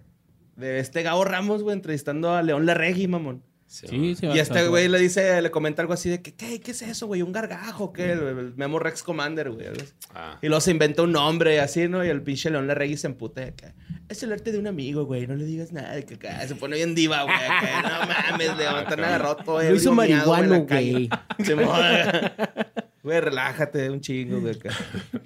De 0.57 0.79
este 0.79 1.03
Gabo 1.03 1.25
Ramos, 1.25 1.63
güey, 1.63 1.75
entrevistando 1.75 2.33
a 2.33 2.43
León 2.43 2.65
Larregui, 2.67 3.09
mamón. 3.09 3.43
Sí, 3.75 3.87
Sí, 3.89 4.15
sí, 4.15 4.27
Y 4.27 4.39
este 4.39 4.69
güey 4.69 4.89
le 4.89 4.99
dice, 5.01 5.43
le 5.43 5.51
comenta 5.51 5.83
algo 5.83 5.95
así 5.95 6.09
de 6.09 6.23
que, 6.23 6.33
¿qué, 6.35 6.61
¿Qué 6.61 6.71
es 6.71 6.83
eso, 6.83 7.07
güey? 7.09 7.23
¿Un 7.23 7.33
gargajo? 7.33 7.93
¿Qué? 7.93 8.13
El, 8.13 8.21
el 8.21 8.55
Memo 8.55 8.79
Rex 8.79 9.03
Commander, 9.03 9.51
güey. 9.51 9.67
Ah, 10.15 10.39
Y 10.41 10.47
luego 10.47 10.61
se 10.61 10.71
inventa 10.71 11.03
un 11.03 11.11
nombre 11.13 11.61
así, 11.61 11.89
¿no? 11.89 12.05
Y 12.05 12.09
el 12.09 12.23
pinche 12.23 12.51
León 12.51 12.69
Larregui 12.69 12.97
se 12.97 13.09
emputa 13.09 13.43
acá. 13.43 13.75
Es 14.09 14.23
el 14.23 14.33
arte 14.33 14.53
de 14.53 14.59
un 14.59 14.67
amigo, 14.69 15.05
güey. 15.07 15.27
No 15.27 15.35
le 15.35 15.45
digas 15.45 15.73
nada. 15.73 16.01
Que 16.03 16.15
acá 16.15 16.47
se 16.47 16.55
pone 16.55 16.77
bien 16.77 16.95
diva, 16.95 17.23
güey. 17.25 17.35
acá, 17.35 17.83
No 17.83 18.07
mames, 18.31 18.57
León. 18.57 18.85
Te 18.87 18.95
han 18.95 19.05
agarrado 19.05 19.37
todo. 19.37 19.63
Lo 19.63 19.75
hizo 19.75 19.93
marihuano, 19.93 20.67
calle. 20.67 20.93
güey. 20.93 21.11
Güey, 23.05 23.21
relájate 23.21 23.91
un 23.91 24.01
chingo, 24.01 24.41
güey. 24.41 24.55
acá. 24.55 24.71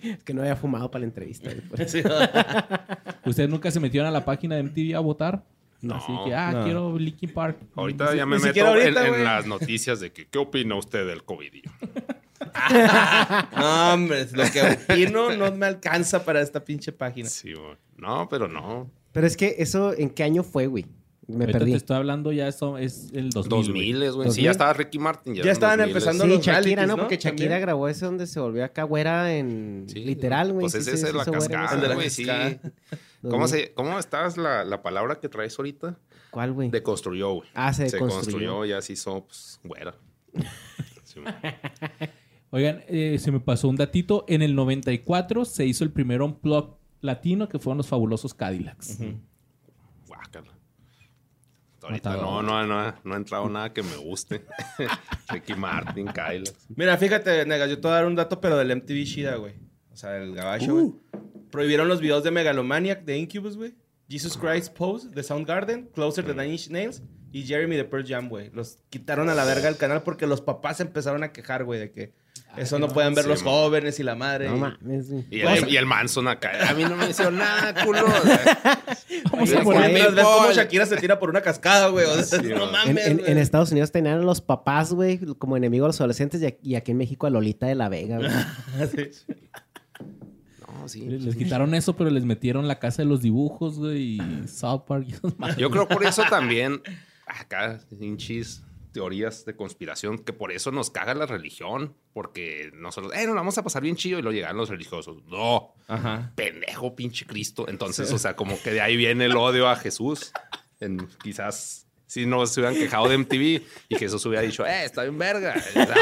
Es 0.02 0.24
que 0.24 0.34
no 0.34 0.40
había 0.42 0.56
fumado 0.56 0.90
para 0.90 1.02
la 1.02 1.06
entrevista. 1.06 1.48
¿Ustedes 3.24 3.48
nunca 3.48 3.70
se 3.70 3.78
metieron 3.78 4.08
a 4.08 4.10
la 4.10 4.24
página 4.24 4.56
de 4.56 4.64
MTV 4.64 4.96
a 4.96 5.00
votar? 5.00 5.44
No, 5.80 5.94
Así 5.94 6.12
que, 6.24 6.34
ah, 6.34 6.52
no. 6.52 6.64
quiero 6.64 6.98
Linkin 6.98 7.30
Park. 7.32 7.58
Ahorita 7.76 8.14
ya 8.14 8.26
me 8.26 8.38
meto 8.38 8.66
ahorita, 8.66 9.06
en, 9.06 9.14
en 9.14 9.24
las 9.24 9.46
noticias 9.46 10.00
de 10.00 10.12
que 10.12 10.26
qué 10.26 10.38
opina 10.38 10.74
usted 10.74 11.06
del 11.06 11.24
COVID. 11.24 11.52
No, 13.56 13.94
hombre. 13.94 14.26
Lo 14.32 14.44
que 14.50 14.62
opino 14.92 15.34
no 15.36 15.52
me 15.52 15.66
alcanza 15.66 16.24
para 16.24 16.40
esta 16.40 16.64
pinche 16.64 16.92
página. 16.92 17.28
Sí, 17.28 17.52
güey. 17.52 17.76
No, 17.96 18.28
pero 18.28 18.48
no. 18.48 18.90
Pero 19.12 19.26
es 19.26 19.36
que 19.36 19.56
eso, 19.58 19.92
¿en 19.96 20.10
qué 20.10 20.22
año 20.24 20.42
fue, 20.42 20.66
güey? 20.66 20.86
Me 21.26 21.40
Ahorita 21.44 21.58
perdí. 21.58 21.72
te 21.72 21.76
estoy 21.78 21.96
hablando 21.96 22.32
ya, 22.32 22.48
eso 22.48 22.78
es 22.78 23.10
el 23.12 23.30
2000. 23.30 23.50
2000, 23.50 23.96
güey. 23.98 24.08
Sí, 24.08 24.14
2000. 24.28 24.44
ya 24.44 24.50
estaba 24.50 24.72
Ricky 24.72 24.98
Martin. 24.98 25.34
Ya 25.34 25.42
eran 25.42 25.52
estaban 25.52 25.80
2000s. 25.80 25.86
empezando 25.88 26.24
Sí, 26.24 26.30
los 26.30 26.38
Shakira, 26.38 26.52
realities, 26.60 26.78
¿no? 26.88 26.96
¿no? 26.96 27.02
Porque 27.02 27.16
Shakira 27.16 27.36
También. 27.36 27.60
grabó 27.60 27.88
ese 27.88 28.04
donde 28.06 28.26
se 28.26 28.40
volvió 28.40 28.64
acá 28.64 28.82
güera 28.84 29.34
en... 29.34 29.84
Sí, 29.88 30.04
Literal, 30.04 30.52
güey. 30.52 30.62
Pues 30.62 30.72
sí, 30.72 30.78
ese 30.78 30.96
sí, 30.96 31.06
es 31.06 31.14
la 31.14 31.24
cascada, 31.24 31.94
güey, 31.94 32.08
sí. 32.10 32.26
¿Cómo, 33.22 33.48
se, 33.48 33.72
¿Cómo 33.74 33.98
estás 33.98 34.36
la, 34.36 34.64
la 34.64 34.82
palabra 34.82 35.18
que 35.20 35.28
traes 35.28 35.58
ahorita? 35.58 35.98
¿Cuál, 36.30 36.52
güey? 36.52 36.70
Deconstruyó, 36.70 37.32
güey. 37.32 37.48
Ah, 37.54 37.72
se 37.72 37.88
Se 37.88 37.98
construyó, 37.98 38.64
ya 38.64 38.80
se 38.80 38.92
hizo, 38.92 39.24
pues, 39.26 39.60
güera. 39.64 39.94
Sí. 41.04 41.20
Oigan, 42.50 42.84
eh, 42.86 43.16
se 43.18 43.32
me 43.32 43.40
pasó 43.40 43.66
un 43.68 43.76
datito. 43.76 44.26
En 44.28 44.42
el 44.42 44.54
94 44.54 45.46
se 45.46 45.64
hizo 45.64 45.84
el 45.84 45.90
primer 45.90 46.20
unplug 46.20 46.76
latino 47.00 47.48
que 47.48 47.58
fueron 47.58 47.78
los 47.78 47.88
fabulosos 47.88 48.34
Cadillacs. 48.34 48.98
Guácala. 50.06 50.52
Ahorita 51.82 52.10
Matador. 52.10 52.44
no, 52.44 52.66
no, 52.66 52.66
no, 52.66 52.94
no 53.04 53.14
ha 53.14 53.16
entrado 53.16 53.48
nada 53.48 53.72
que 53.72 53.82
me 53.82 53.96
guste. 53.96 54.44
Ricky 55.30 55.54
Martin, 55.54 56.08
Kyla. 56.08 56.50
Mira, 56.76 56.98
fíjate, 56.98 57.46
nega, 57.46 57.66
yo 57.66 57.76
te 57.76 57.82
voy 57.82 57.92
a 57.92 57.94
dar 57.94 58.06
un 58.06 58.14
dato, 58.14 58.38
pero 58.38 58.58
del 58.58 58.76
MTV 58.76 59.04
Shida, 59.04 59.36
güey. 59.36 59.54
O 59.90 59.96
sea, 59.96 60.10
del 60.10 60.34
gabacho, 60.34 60.74
güey. 60.74 60.92
Prohibieron 61.50 61.88
los 61.88 62.00
videos 62.00 62.24
de 62.24 62.30
Megalomaniac 62.30 63.04
de 63.04 63.16
Incubus, 63.18 63.56
güey. 63.56 63.74
Jesus 64.08 64.36
Christ 64.38 64.72
Pose 64.72 65.08
de 65.10 65.22
Soundgarden, 65.22 65.90
Closer 65.94 66.24
to 66.24 66.32
Nine 66.32 66.52
Inch 66.52 66.68
Nails 66.70 67.02
y 67.30 67.42
Jeremy 67.42 67.76
de 67.76 67.84
Pearl 67.84 68.06
Jam, 68.06 68.28
güey. 68.30 68.50
Los 68.54 68.78
quitaron 68.88 69.28
a 69.28 69.34
la 69.34 69.44
verga 69.44 69.66
del 69.66 69.76
canal 69.76 70.02
porque 70.02 70.26
los 70.26 70.40
papás 70.40 70.80
empezaron 70.80 71.22
a 71.24 71.30
quejar, 71.32 71.64
güey, 71.64 71.78
de 71.78 71.90
que 71.92 72.12
eso 72.56 72.78
no 72.78 72.88
pueden 72.88 73.14
ver 73.14 73.24
Sí, 73.24 73.30
los 73.30 73.44
man. 73.44 73.52
jóvenes 73.52 74.00
y 74.00 74.02
la 74.02 74.14
madre. 74.14 74.48
No 74.48 74.56
y- 74.56 74.60
mames. 74.60 75.06
Y 75.30 75.40
el, 75.42 75.68
y 75.68 75.76
el 75.76 75.84
Manson 75.84 76.26
acá. 76.26 76.70
A 76.70 76.72
mí 76.72 76.84
no 76.84 76.96
me 76.96 77.10
hizo 77.10 77.30
nada, 77.30 77.74
culo. 77.84 78.00
Vamos 79.30 79.52
a 79.52 79.62
poner- 79.62 79.64
¿cuál 79.64 79.92
Mientras 79.92 80.14
ves 80.14 80.24
cómo. 80.24 80.52
Shakira 80.52 80.86
se 80.86 80.96
tira 80.96 81.18
por 81.18 81.28
una 81.28 81.42
cascada, 81.42 81.88
güey. 81.88 82.06
O 82.06 82.22
sea, 82.22 82.40
Sí, 82.40 82.48
no 82.48 82.66
mames, 82.72 82.88
En, 83.06 83.12
en- 83.12 83.18
güey. 83.18 83.30
en 83.32 83.38
Estados 83.38 83.70
Unidos 83.72 83.92
tenían 83.92 84.20
a 84.20 84.22
los 84.22 84.40
papás, 84.40 84.92
güey, 84.94 85.18
como 85.38 85.58
enemigo 85.58 85.84
a 85.84 85.88
los 85.88 86.00
adolescentes 86.00 86.40
y 86.40 86.46
aquí, 86.46 86.70
y 86.70 86.74
aquí 86.76 86.92
en 86.92 86.96
México 86.96 87.26
a 87.26 87.30
Lolita 87.30 87.66
de 87.66 87.74
la 87.74 87.90
Vega, 87.90 88.16
güey. 88.16 88.30
Sí. 89.12 89.34
No, 90.96 91.18
sí. 91.18 91.18
Les 91.24 91.36
quitaron 91.36 91.74
eso, 91.74 91.96
pero 91.96 92.10
les 92.10 92.24
metieron 92.24 92.66
la 92.68 92.78
casa 92.78 93.02
de 93.02 93.08
los 93.08 93.20
dibujos, 93.20 93.78
güey, 93.78 94.18
y 94.18 94.48
South 94.48 94.84
Park 94.86 95.06
y. 95.08 95.60
Yo 95.60 95.70
creo 95.70 95.86
por 95.88 96.04
eso 96.04 96.22
también, 96.30 96.80
acá, 97.26 97.80
hinchis, 98.00 98.62
teorías 98.92 99.44
de 99.44 99.54
conspiración, 99.54 100.18
que 100.18 100.32
por 100.32 100.52
eso 100.52 100.72
nos 100.72 100.90
caga 100.90 101.14
la 101.14 101.26
religión, 101.26 101.94
porque 102.12 102.70
nosotros, 102.74 103.12
eh, 103.14 103.26
nos 103.26 103.34
la 103.34 103.40
vamos 103.40 103.58
a 103.58 103.62
pasar 103.62 103.82
bien 103.82 103.96
chido 103.96 104.18
y 104.18 104.22
luego 104.22 104.34
llegan 104.34 104.56
los 104.56 104.68
religiosos. 104.68 105.22
No, 105.26 105.74
Ajá. 105.86 106.32
pendejo, 106.34 106.94
pinche 106.94 107.26
Cristo. 107.26 107.66
Entonces, 107.68 108.12
o 108.12 108.18
sea, 108.18 108.34
como 108.36 108.60
que 108.60 108.70
de 108.72 108.80
ahí 108.80 108.96
viene 108.96 109.26
el 109.26 109.36
odio 109.36 109.68
a 109.68 109.76
Jesús. 109.76 110.32
En, 110.80 111.08
quizás 111.22 111.87
si 112.08 112.24
no 112.26 112.44
se 112.46 112.58
hubieran 112.60 112.74
quejado 112.76 113.06
de 113.08 113.18
MTV 113.18 113.62
y 113.90 113.94
Jesús 113.96 114.24
hubiera 114.24 114.42
dicho, 114.42 114.64
eh, 114.66 114.84
está 114.84 115.02
bien 115.02 115.18
verga. 115.18 115.54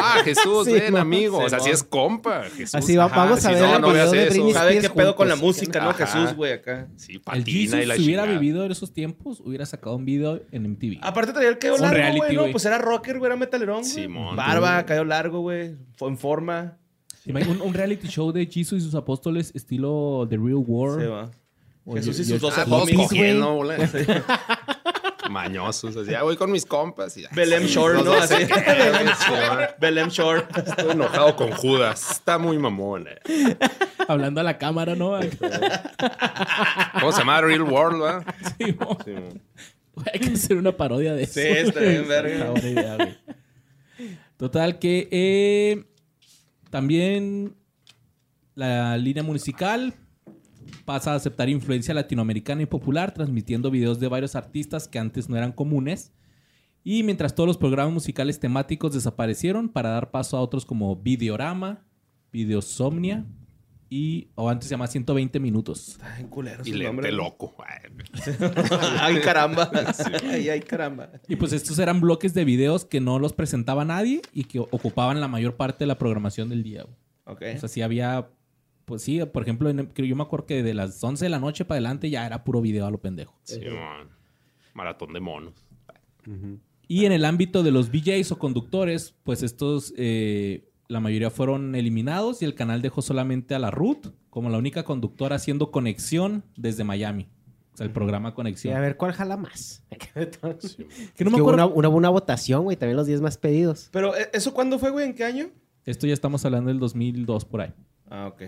Ah, 0.02 0.20
Jesús, 0.24 0.64
Sí, 0.66 0.72
ven, 0.72 0.92
mo. 0.92 0.98
amigo. 0.98 1.38
o 1.38 1.48
sea, 1.50 1.58
Sí, 1.58 1.64
si 1.64 1.70
mo. 1.70 1.74
es 1.74 1.82
compa. 1.82 2.44
Jesús. 2.44 2.74
Así 2.76 2.96
va- 2.96 3.06
Ajá, 3.06 3.16
vamos 3.16 3.44
a 3.44 3.48
si 3.48 3.54
ver 3.54 3.62
no, 3.62 3.74
el 3.76 3.80
no 3.82 3.88
video 3.88 4.10
veas 4.12 4.26
eso. 4.26 4.32
Britney 4.34 4.52
¿Sabe 4.54 4.78
qué 4.78 4.88
pedo 4.90 5.16
con 5.16 5.28
la 5.28 5.34
música, 5.36 5.80
no? 5.82 5.90
Ajá. 5.90 6.06
Jesús, 6.06 6.34
güey, 6.36 6.52
acá. 6.52 6.86
Sí, 6.96 7.14
El 7.14 7.20
patina 7.20 7.44
Jesus, 7.50 7.80
y 7.82 7.86
la 7.86 7.96
si 7.96 8.04
hubiera 8.04 8.22
chingada. 8.22 8.38
vivido 8.40 8.64
en 8.64 8.70
esos 8.72 8.92
tiempos, 8.94 9.40
hubiera 9.40 9.66
sacado 9.66 9.96
un 9.96 10.04
video 10.04 10.40
en 10.52 10.62
MTV. 10.70 10.98
Aparte 11.02 11.32
traía 11.32 11.48
el 11.48 11.58
cabello 11.58 11.82
largo, 11.82 11.96
reality, 11.96 12.18
güey, 12.18 12.36
¿no? 12.46 12.52
Pues 12.52 12.64
era 12.64 12.78
rocker, 12.78 13.18
güey, 13.18 13.28
era 13.28 13.36
metalerón, 13.36 13.80
güey. 13.80 13.90
Simón. 13.92 14.36
Barba, 14.36 14.86
cabello 14.86 15.04
largo, 15.04 15.40
güey. 15.40 15.74
Fue 15.96 16.08
en 16.08 16.16
forma. 16.16 16.78
Un, 17.26 17.60
un 17.60 17.74
reality 17.74 18.06
show 18.06 18.30
de 18.30 18.46
Jesus 18.46 18.78
y 18.80 18.84
sus 18.84 18.94
apóstoles 18.94 19.50
estilo 19.56 20.24
The 20.30 20.36
Real 20.36 20.62
War. 20.64 21.00
Se 21.00 21.06
va. 21.08 21.30
Jesús 21.94 22.20
y 22.20 22.24
sus 22.24 22.40
yo- 22.40 22.48
dos 22.48 22.54
Ah, 22.56 22.64
cogiendo. 22.68 23.60
Mañosos. 25.30 25.96
Así, 25.96 26.14
ah, 26.14 26.22
voy 26.22 26.36
con 26.36 26.50
mis 26.50 26.64
compas. 26.66 27.16
Y, 27.16 27.24
ah, 27.24 27.28
Belém 27.32 27.62
sí, 27.64 27.74
Shore, 27.74 28.02
¿no? 28.02 28.12
Así. 28.12 28.34
Belém 29.80 30.08
Shore. 30.08 30.44
Estoy 30.56 30.90
enojado 30.92 31.36
con 31.36 31.50
Judas. 31.52 32.10
Está 32.12 32.38
muy 32.38 32.58
mamón. 32.58 33.06
eh. 33.08 33.56
Hablando 34.08 34.40
a 34.40 34.44
la 34.44 34.58
cámara, 34.58 34.94
¿no? 34.94 35.18
¿Cómo 37.00 37.12
se 37.12 37.18
llama? 37.18 37.40
Real 37.40 37.62
World, 37.62 38.02
¿verdad? 38.02 38.34
Sí, 38.58 38.76
mo. 38.78 38.98
Sí, 39.04 39.10
mo. 39.12 39.28
Güey, 39.94 40.06
Hay 40.12 40.20
que 40.20 40.30
hacer 40.34 40.56
una 40.56 40.72
parodia 40.72 41.14
de 41.14 41.22
eso. 41.24 41.34
Sí, 41.34 41.46
está 41.46 41.80
bien, 41.80 42.06
verga. 42.06 42.52
Idea, 42.58 42.96
güey. 42.96 43.16
Total 44.36 44.78
que 44.78 45.08
eh, 45.10 45.84
también 46.70 47.54
la 48.54 48.96
línea 48.98 49.22
musical 49.22 49.94
pasa 50.84 51.12
a 51.12 51.16
aceptar 51.16 51.48
influencia 51.48 51.94
latinoamericana 51.94 52.62
y 52.62 52.66
popular, 52.66 53.12
transmitiendo 53.12 53.70
videos 53.70 54.00
de 54.00 54.08
varios 54.08 54.36
artistas 54.36 54.88
que 54.88 54.98
antes 54.98 55.28
no 55.28 55.36
eran 55.36 55.52
comunes. 55.52 56.12
Y 56.84 57.02
mientras 57.02 57.34
todos 57.34 57.48
los 57.48 57.58
programas 57.58 57.92
musicales 57.92 58.38
temáticos 58.38 58.94
desaparecieron 58.94 59.68
para 59.68 59.90
dar 59.90 60.10
paso 60.10 60.36
a 60.36 60.40
otros 60.40 60.64
como 60.64 60.96
Videorama, 60.96 61.84
Videosomnia 62.32 63.26
y, 63.88 64.30
o 64.34 64.48
antes 64.50 64.68
se 64.68 64.74
llama 64.74 64.86
120 64.86 65.38
minutos. 65.38 65.98
Ay, 66.02 66.24
culero. 66.24 66.62
Y 66.64 66.72
lente 66.72 67.12
loco. 67.12 67.54
Ay, 69.00 69.20
caramba. 69.20 69.70
Ay, 70.28 70.48
ay, 70.48 70.60
caramba. 70.60 71.10
Y 71.28 71.36
pues 71.36 71.52
estos 71.52 71.78
eran 71.78 72.00
bloques 72.00 72.34
de 72.34 72.44
videos 72.44 72.84
que 72.84 73.00
no 73.00 73.18
los 73.18 73.32
presentaba 73.32 73.84
nadie 73.84 74.22
y 74.32 74.44
que 74.44 74.58
ocupaban 74.58 75.20
la 75.20 75.28
mayor 75.28 75.56
parte 75.56 75.84
de 75.84 75.86
la 75.86 75.98
programación 75.98 76.48
del 76.48 76.62
día. 76.62 76.82
güey. 76.82 76.96
Ok. 77.26 77.56
O 77.56 77.60
sea, 77.60 77.68
sí 77.68 77.82
había, 77.82 78.28
pues 78.86 79.02
sí, 79.02 79.20
por 79.26 79.42
ejemplo, 79.42 79.68
en- 79.68 79.86
creo- 79.86 80.06
yo 80.06 80.16
me 80.16 80.22
acuerdo 80.22 80.46
que 80.46 80.62
de 80.62 80.72
las 80.72 81.02
11 81.04 81.26
de 81.26 81.28
la 81.28 81.38
noche 81.38 81.64
para 81.66 81.76
adelante 81.76 82.08
ya 82.08 82.24
era 82.26 82.42
puro 82.44 82.62
video 82.62 82.86
a 82.86 82.90
lo 82.90 82.98
pendejo. 82.98 83.38
Simón. 83.42 84.08
Maratón 84.72 85.12
de 85.12 85.20
monos. 85.20 85.52
Y 86.88 87.04
en 87.04 87.12
el 87.12 87.24
ámbito 87.24 87.62
de 87.62 87.70
los 87.72 87.90
VJs 87.90 88.32
o 88.32 88.38
conductores, 88.38 89.14
pues 89.24 89.42
estos, 89.42 89.92
eh, 89.96 90.68
la 90.88 91.00
mayoría 91.00 91.30
fueron 91.30 91.74
eliminados 91.74 92.42
y 92.42 92.44
el 92.44 92.54
canal 92.54 92.80
dejó 92.82 93.02
solamente 93.02 93.54
a 93.54 93.58
la 93.58 93.70
Ruth 93.70 94.08
como 94.30 94.50
la 94.50 94.58
única 94.58 94.84
conductora 94.84 95.36
haciendo 95.36 95.70
conexión 95.70 96.44
desde 96.56 96.84
Miami. 96.84 97.28
O 97.72 97.76
sea, 97.76 97.86
el 97.86 97.92
programa 97.92 98.30
Sí, 98.30 98.34
Conexión. 98.36 98.74
a 98.76 98.80
ver 98.80 98.96
cuál 98.96 99.12
jala 99.12 99.36
más. 99.36 99.84
que 99.90 100.30
no 100.42 100.48
me 100.48 100.56
Es 100.58 100.76
que 101.16 101.24
hubo 101.24 101.36
acuerdo. 101.38 101.52
una, 101.54 101.66
una, 101.66 101.88
una 101.88 102.08
votación, 102.08 102.62
güey. 102.64 102.76
También 102.76 102.96
los 102.96 103.06
10 103.06 103.20
más 103.20 103.36
pedidos. 103.36 103.88
Pero, 103.92 104.16
¿e- 104.16 104.30
¿eso 104.32 104.54
cuándo 104.54 104.78
fue, 104.78 104.90
güey? 104.90 105.06
¿En 105.06 105.14
qué 105.14 105.24
año? 105.24 105.48
Esto 105.84 106.06
ya 106.06 106.14
estamos 106.14 106.44
hablando 106.44 106.68
del 106.68 106.78
2002 106.78 107.44
por 107.44 107.60
ahí. 107.60 107.72
Ah, 108.08 108.28
ok. 108.32 108.42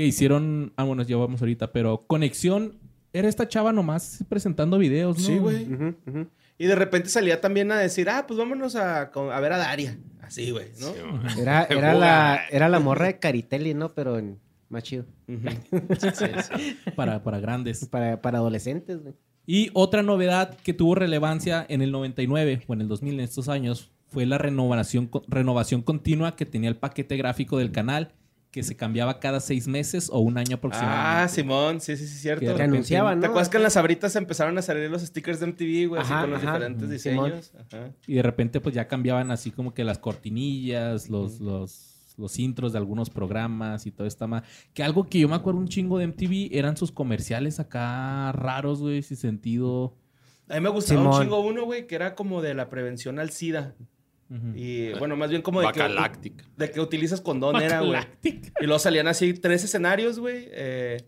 Que 0.00 0.06
hicieron, 0.06 0.72
ah, 0.76 0.84
bueno, 0.84 1.02
ya 1.02 1.18
vamos 1.18 1.42
ahorita, 1.42 1.72
pero 1.72 2.06
Conexión 2.06 2.78
era 3.12 3.28
esta 3.28 3.46
chava 3.46 3.70
nomás 3.70 4.24
presentando 4.30 4.78
videos, 4.78 5.18
¿no? 5.18 5.26
Sí, 5.26 5.36
güey. 5.36 5.70
Ujú. 5.70 6.26
Y 6.56 6.64
de 6.64 6.74
repente 6.74 7.10
salía 7.10 7.38
también 7.42 7.70
a 7.70 7.78
decir, 7.78 8.08
ah, 8.08 8.24
pues 8.26 8.38
vámonos 8.38 8.76
a, 8.76 9.02
a 9.02 9.40
ver 9.40 9.52
a 9.52 9.58
Daria. 9.58 9.98
Así, 10.22 10.52
güey, 10.52 10.68
¿no? 10.80 10.94
Simón. 10.94 11.22
Era, 11.38 11.64
era, 11.70 11.92
la, 11.92 12.40
era 12.50 12.70
la 12.70 12.80
morra 12.80 13.06
de 13.06 13.18
Caritelli, 13.18 13.74
¿no? 13.74 13.90
Pero 13.90 14.18
en 14.18 14.38
más 14.70 14.84
chido. 14.84 15.04
Para, 16.96 17.22
para 17.22 17.40
grandes. 17.40 17.84
Para, 17.84 18.22
para 18.22 18.38
adolescentes, 18.38 19.02
güey. 19.02 19.14
Y 19.44 19.68
otra 19.74 20.02
novedad 20.02 20.56
que 20.62 20.72
tuvo 20.72 20.94
relevancia 20.94 21.66
en 21.68 21.82
el 21.82 21.92
99 21.92 22.62
o 22.66 22.72
en 22.72 22.80
el 22.80 22.88
2000 22.88 23.14
en 23.14 23.20
estos 23.20 23.50
años 23.50 23.90
fue 24.08 24.24
la 24.24 24.38
renovación, 24.38 25.10
renovación 25.28 25.82
continua 25.82 26.36
que 26.36 26.46
tenía 26.46 26.70
el 26.70 26.76
paquete 26.76 27.18
gráfico 27.18 27.58
del 27.58 27.70
canal 27.70 28.14
que 28.50 28.62
se 28.64 28.76
cambiaba 28.76 29.20
cada 29.20 29.38
seis 29.40 29.68
meses 29.68 30.10
o 30.12 30.18
un 30.18 30.36
año 30.36 30.54
Ah, 30.54 30.56
aproximadamente. 30.56 31.34
Simón, 31.34 31.80
sí, 31.80 31.96
sí, 31.96 32.06
sí, 32.08 32.18
cierto. 32.18 32.40
Que 32.40 32.46
repente- 32.48 32.64
anunciaban, 32.64 33.20
¿Te 33.20 33.26
¿no? 33.26 33.30
acuerdas 33.30 33.48
que 33.48 33.56
en 33.58 33.62
las 33.62 33.76
abritas 33.76 34.16
empezaron 34.16 34.58
a 34.58 34.62
salir 34.62 34.90
los 34.90 35.02
stickers 35.02 35.38
de 35.38 35.46
MTV, 35.46 35.86
güey? 35.88 36.02
Así 36.02 36.12
con 36.12 36.30
los 36.30 36.42
ajá. 36.42 36.52
diferentes 36.54 36.88
Mm, 36.88 36.90
diseños. 36.90 37.52
Ajá. 37.58 37.90
Y 38.08 38.14
de 38.14 38.22
repente 38.22 38.60
pues 38.60 38.74
ya 38.74 38.88
cambiaban 38.88 39.30
así 39.30 39.50
como 39.52 39.72
que 39.72 39.84
las 39.84 39.98
cortinillas, 39.98 41.08
los, 41.10 41.40
los, 41.40 42.14
los 42.18 42.38
intros 42.40 42.72
de 42.72 42.78
algunos 42.78 43.08
programas 43.08 43.86
y 43.86 43.92
todo 43.92 44.06
esta 44.08 44.26
más. 44.26 44.42
Que 44.74 44.82
algo 44.82 45.04
que 45.08 45.20
yo 45.20 45.28
me 45.28 45.36
acuerdo 45.36 45.60
un 45.60 45.68
chingo 45.68 45.98
de 45.98 46.06
MTV 46.08 46.48
eran 46.58 46.76
sus 46.76 46.90
comerciales 46.90 47.60
acá 47.60 48.32
raros, 48.32 48.80
güey, 48.80 49.02
sin 49.02 49.16
sentido. 49.16 49.94
A 50.48 50.54
mí 50.54 50.60
me 50.60 50.70
gustaba 50.70 51.02
un 51.16 51.22
chingo 51.22 51.38
uno, 51.40 51.64
güey, 51.66 51.86
que 51.86 51.94
era 51.94 52.16
como 52.16 52.42
de 52.42 52.54
la 52.54 52.68
prevención 52.68 53.20
al 53.20 53.30
SIDA. 53.30 53.76
Y 54.54 54.92
bueno, 54.94 55.16
más 55.16 55.30
bien 55.30 55.42
como 55.42 55.60
de 55.60 55.72
que, 55.72 56.32
de 56.56 56.70
que 56.70 56.80
utilizas 56.80 57.20
condón 57.20 57.60
era, 57.60 57.80
güey. 57.80 58.00
Y 58.22 58.64
luego 58.66 58.78
salían 58.78 59.08
así 59.08 59.34
tres 59.34 59.64
escenarios, 59.64 60.20
güey. 60.20 60.48
Eh, 60.52 61.04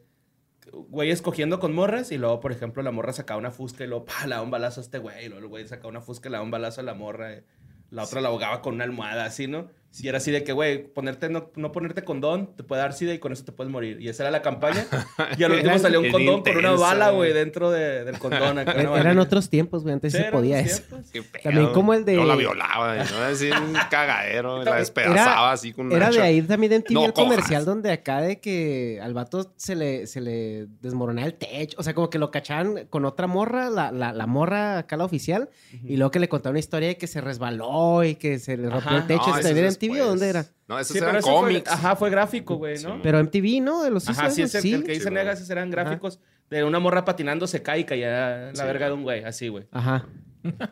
güey 0.89 1.11
escogiendo 1.11 1.61
con 1.61 1.73
morras. 1.73 2.11
Y 2.11 2.19
luego, 2.19 2.41
por 2.41 2.51
ejemplo, 2.51 2.83
la 2.83 2.91
morra 2.91 3.13
sacaba 3.13 3.39
una 3.39 3.53
fusca 3.53 3.85
y 3.85 3.87
luego, 3.87 4.05
pa, 4.07 4.27
le 4.27 4.35
da 4.35 4.43
un 4.43 4.51
balazo 4.51 4.81
a 4.81 4.83
este 4.85 4.99
güey. 4.99 5.27
Y 5.27 5.29
luego 5.29 5.43
el 5.45 5.49
güey 5.49 5.69
sacaba 5.69 5.89
una 5.91 6.01
fusca 6.01 6.29
y 6.29 6.33
le 6.33 6.39
da 6.39 6.43
un 6.43 6.51
balazo 6.51 6.81
a 6.81 6.85
la 6.85 6.95
morra. 6.95 7.33
eh. 7.35 7.45
La 7.91 8.05
otra 8.05 8.21
la 8.21 8.29
ahogaba 8.29 8.63
con 8.63 8.75
una 8.75 8.85
almohada, 8.85 9.25
así, 9.27 9.47
¿no? 9.47 9.69
Y 10.01 10.09
era 10.09 10.19
así 10.19 10.31
de 10.31 10.43
que, 10.43 10.53
güey, 10.53 10.87
ponerte, 10.87 11.29
no, 11.29 11.51
no 11.55 11.71
ponerte 11.71 12.03
condón 12.03 12.57
te 12.57 12.63
puede 12.63 12.81
dar 12.81 12.95
sida 12.95 13.13
y 13.13 13.19
con 13.19 13.33
eso 13.33 13.45
te 13.45 13.53
puedes 13.53 13.71
morir. 13.71 14.01
Y 14.01 14.09
esa 14.09 14.23
era 14.23 14.31
la 14.31 14.41
campaña. 14.43 14.87
Y 15.39 15.45
al 15.45 15.53
último 15.53 15.79
salió 15.79 16.01
un 16.01 16.11
condón 16.11 16.43
con 16.43 16.57
una 16.57 16.73
bala, 16.73 17.11
güey. 17.11 17.33
dentro 17.33 17.71
de- 17.71 18.05
del 18.05 18.19
condón. 18.19 18.59
Acá, 18.59 18.73
Er- 18.73 18.89
una 18.89 19.01
Eran 19.01 19.19
otros 19.19 19.51
tiempos, 19.51 19.83
güey. 19.83 19.93
Antes 19.95 20.13
Sí, 20.13 20.19
se 20.19 20.25
podía 20.31 20.61
eso. 20.61 20.83
tiempos. 20.83 21.11
Qué 21.11 21.23
pedo. 21.23 21.43
También 21.43 21.73
como 21.73 21.93
el 21.95 22.05
de- 22.05 22.15
No 22.17 22.25
la 22.25 22.37
violaba, 22.37 22.97
¿no? 22.97 23.03
Así 23.31 23.51
un 23.51 23.75
cagadero. 23.91 24.63
La 24.65 24.77
despedazaba 24.77 25.33
Era- 25.33 25.53
así 25.53 25.73
con 25.73 25.87
una 25.87 25.97
Era 25.97 26.11
de 26.11 26.21
ahí 26.23 26.43
también 26.43 26.83
TV 26.83 26.95
No 26.95 27.05
el 27.07 27.13
comercial 27.13 27.49
cojas. 27.61 27.65
donde 27.67 27.93
acá 27.93 28.21
de 28.23 28.41
que 28.41 28.99
al 29.03 29.13
vato 29.15 29.53
se 29.57 29.75
le, 29.77 30.07
se 30.07 30.21
le 30.21 30.67
desmoronaba 30.81 31.27
el 31.27 31.35
techo. 31.35 31.77
O 31.79 31.83
sea, 31.83 31.95
como 31.95 32.09
que 32.11 32.19
lo 32.19 32.31
cachaban 32.31 32.87
con 32.89 33.05
otra 33.05 33.27
morra, 33.27 33.69
la, 33.71 33.93
la, 33.93 34.13
la 34.13 34.27
morra 34.27 34.79
acá 34.79 34.97
la 34.97 35.05
oficial, 35.05 35.51
y 35.85 35.97
luego 35.97 36.11
que 36.11 36.19
le 36.21 36.29
contaba 36.29 36.51
una 36.53 36.61
historia 36.61 36.89
de 36.89 36.97
que 36.97 37.07
se 37.07 37.21
resbaló 37.21 38.05
y 38.05 38.15
que 38.15 38.39
se 38.39 38.57
le 38.57 38.69
rompió 38.71 38.91
Ajá. 38.91 38.97
el 38.99 39.07
techo. 39.07 39.27
No, 39.29 39.37
¿Eso 39.87 39.91
ese 39.91 39.99
también 39.99 39.99
es 39.99 39.99
en 39.99 39.99
TV 39.99 40.03
o 40.03 40.07
dónde 40.09 40.29
era? 40.29 40.47
No, 40.69 40.79
esos 40.79 40.93
Sí, 40.93 40.99
eran 40.99 41.17
eso 41.17 41.27
fue- 41.27 41.35
cómics. 41.37 41.71
ajá, 41.71 41.97
fue 41.97 42.11
gráfico, 42.11 42.57
güey, 42.57 42.83
¿no? 42.83 42.95
Sí. 42.95 43.01
Pero 43.03 43.19
MTV, 43.21 43.61
¿no? 43.63 43.83
De 43.83 43.91
los 43.91 44.09
Ajá, 44.09 44.31
sí, 44.31 44.43
es 44.43 44.55
el, 44.55 44.75
el 44.75 44.85
que 44.85 44.93
dice 44.93 45.05
Sí, 45.05 45.11
Negas, 45.11 45.25
güey. 45.25 45.35
esos 45.35 45.51
eran 45.51 45.71
gráficos 45.71 46.19
de 46.51 46.65
una 46.65 46.79
morra 46.79 47.05
patinando, 47.05 47.47
se 47.47 47.63
cae 47.63 47.81
y 47.81 47.85
caía 47.85 48.51
la 48.53 48.55
Sí. 48.55 48.63
verga 48.63 48.87
de 48.87 48.93
un 48.93 49.03
güey, 49.03 49.25
así, 49.25 49.49
güey. 49.49 49.67
Ajá. 49.73 50.07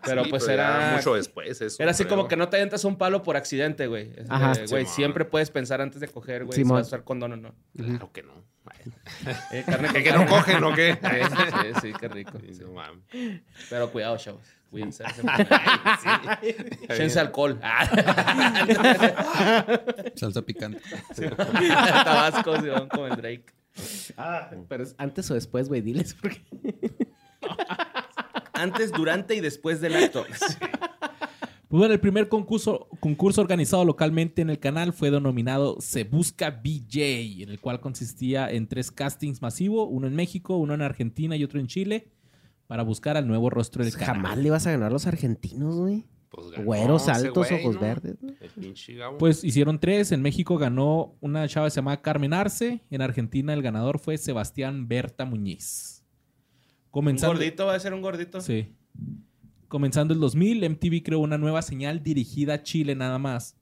Pero 0.05 0.25
Sí, 0.25 0.31
pues 0.31 0.43
pero 0.47 0.55
era... 0.55 0.95
mucho 0.97 1.15
después 1.15 1.61
eso. 1.61 1.81
Era 1.81 1.93
así 1.93 2.03
creo. 2.05 2.17
como 2.17 2.29
que 2.29 2.37
no 2.37 2.49
te 2.49 2.57
aventas 2.57 2.85
un 2.85 2.97
palo 2.97 3.23
por 3.23 3.37
accidente, 3.37 3.87
güey. 3.87 4.11
Ajá. 4.29 4.53
Güey, 4.55 4.67
Simón. 4.85 4.87
siempre 4.87 5.25
puedes 5.25 5.51
pensar 5.51 5.81
antes 5.81 6.01
de 6.01 6.09
coger, 6.09 6.45
güey, 6.45 6.57
si 6.57 6.65
vas 6.65 6.73
a 6.85 6.87
usar 6.89 7.05
condón 7.05 7.33
o 7.35 7.37
no. 7.37 7.55
Claro 7.77 8.11
que 8.13 8.23
no. 8.25 8.33
Eh, 9.53 9.65
carne 9.67 9.89
con 9.93 9.97
¿Que, 9.97 10.03
que 10.03 10.13
no 10.13 10.27
cogen 10.27 10.65
o 10.65 10.75
qué? 10.75 10.99
Sí, 11.01 11.09
sí, 11.63 11.81
sí, 11.81 11.93
qué 11.99 12.09
rico. 12.09 12.39
Sí, 12.41 12.55
sí. 12.55 12.63
no 12.63 12.73
mames. 12.73 13.03
Pero 13.69 13.91
cuidado, 13.91 14.17
chavos. 14.17 14.47
Cuídense. 14.71 15.05
Sí. 16.43 16.55
Échense 16.89 17.21
alcohol. 17.21 17.61
Salsa 20.15 20.43
picante. 20.43 20.81
Tabasco, 21.37 22.61
sí, 22.61 22.69
van 22.69 22.89
como 22.89 23.07
el 23.07 23.17
Drake. 23.17 23.47
Pero 24.69 24.85
es 24.85 24.95
antes 24.99 25.31
o 25.31 25.35
después, 25.35 25.69
güey, 25.69 25.81
diles. 25.81 26.15
Porque... 26.15 26.41
Antes, 28.53 28.93
durante 28.93 29.35
y 29.35 29.41
después 29.41 29.81
del 29.81 29.97
acto. 29.97 30.25
Pues 30.27 30.59
bueno, 31.79 31.95
el 31.95 32.01
primer 32.01 32.29
concurso, 32.29 32.89
concurso 32.99 33.41
organizado 33.41 33.85
localmente 33.85 34.43
en 34.43 34.51
el 34.51 34.59
canal 34.59 34.93
fue 34.93 35.11
denominado 35.11 35.77
Se 35.81 36.03
Busca 36.03 36.51
BJ, 36.51 37.43
en 37.43 37.49
el 37.49 37.61
cual 37.61 37.81
consistía 37.81 38.51
en 38.51 38.67
tres 38.67 38.91
castings 38.91 39.41
masivos, 39.41 39.87
uno 39.91 40.09
en 40.09 40.17
México, 40.17 40.57
uno 40.57 40.75
en 40.75 40.83
Argentina 40.83 41.37
y 41.37 41.45
otro 41.45 41.61
en 41.61 41.69
Chile, 41.69 42.09
para 42.67 42.83
buscar 42.83 43.17
al 43.17 43.29
nuevo 43.29 43.51
rostro 43.51 43.85
del 43.85 43.93
canal. 43.93 44.17
Jamás 44.17 44.39
le 44.39 44.49
ibas 44.49 44.67
a 44.67 44.73
ganar 44.73 44.89
a 44.89 44.93
los 44.93 45.07
argentinos, 45.07 45.77
güey. 45.77 46.07
Pues 46.31 46.51
ganó 46.53 46.65
Güeros 46.65 47.09
altos, 47.09 47.49
güey, 47.49 47.61
ojos 47.61 47.75
¿no? 47.75 47.81
verdes. 47.81 48.17
Pues 49.19 49.43
hicieron 49.43 49.81
tres. 49.81 50.13
En 50.13 50.23
México 50.23 50.59
ganó 50.59 51.17
una 51.21 51.47
chava 51.49 51.67
que 51.67 51.71
se 51.73 51.77
llamaba 51.77 52.03
Carmen 52.03 52.33
Arce. 52.33 52.85
En 52.91 53.03
Argentina 53.03 53.53
el 53.53 53.63
ganador 53.63 53.99
fue 53.99 54.17
Sebastián 54.17 54.87
Berta 54.87 55.25
Muñiz. 55.25 56.05
Un 56.85 56.91
Comenzando, 56.91 57.35
gordito 57.35 57.67
va 57.67 57.75
a 57.75 57.81
ser 57.81 57.95
un 57.95 58.03
gordito. 58.03 58.41
Sí. 58.41 58.73
Comenzando 59.71 60.13
el 60.13 60.21
2000, 60.21 60.69
MTV 60.69 61.03
creó 61.03 61.21
una 61.21 61.39
nueva 61.39 61.63
señal 61.63 62.03
dirigida 62.03 62.53
a 62.53 62.63
Chile 62.63 62.95
nada 62.95 63.19
más. 63.19 63.57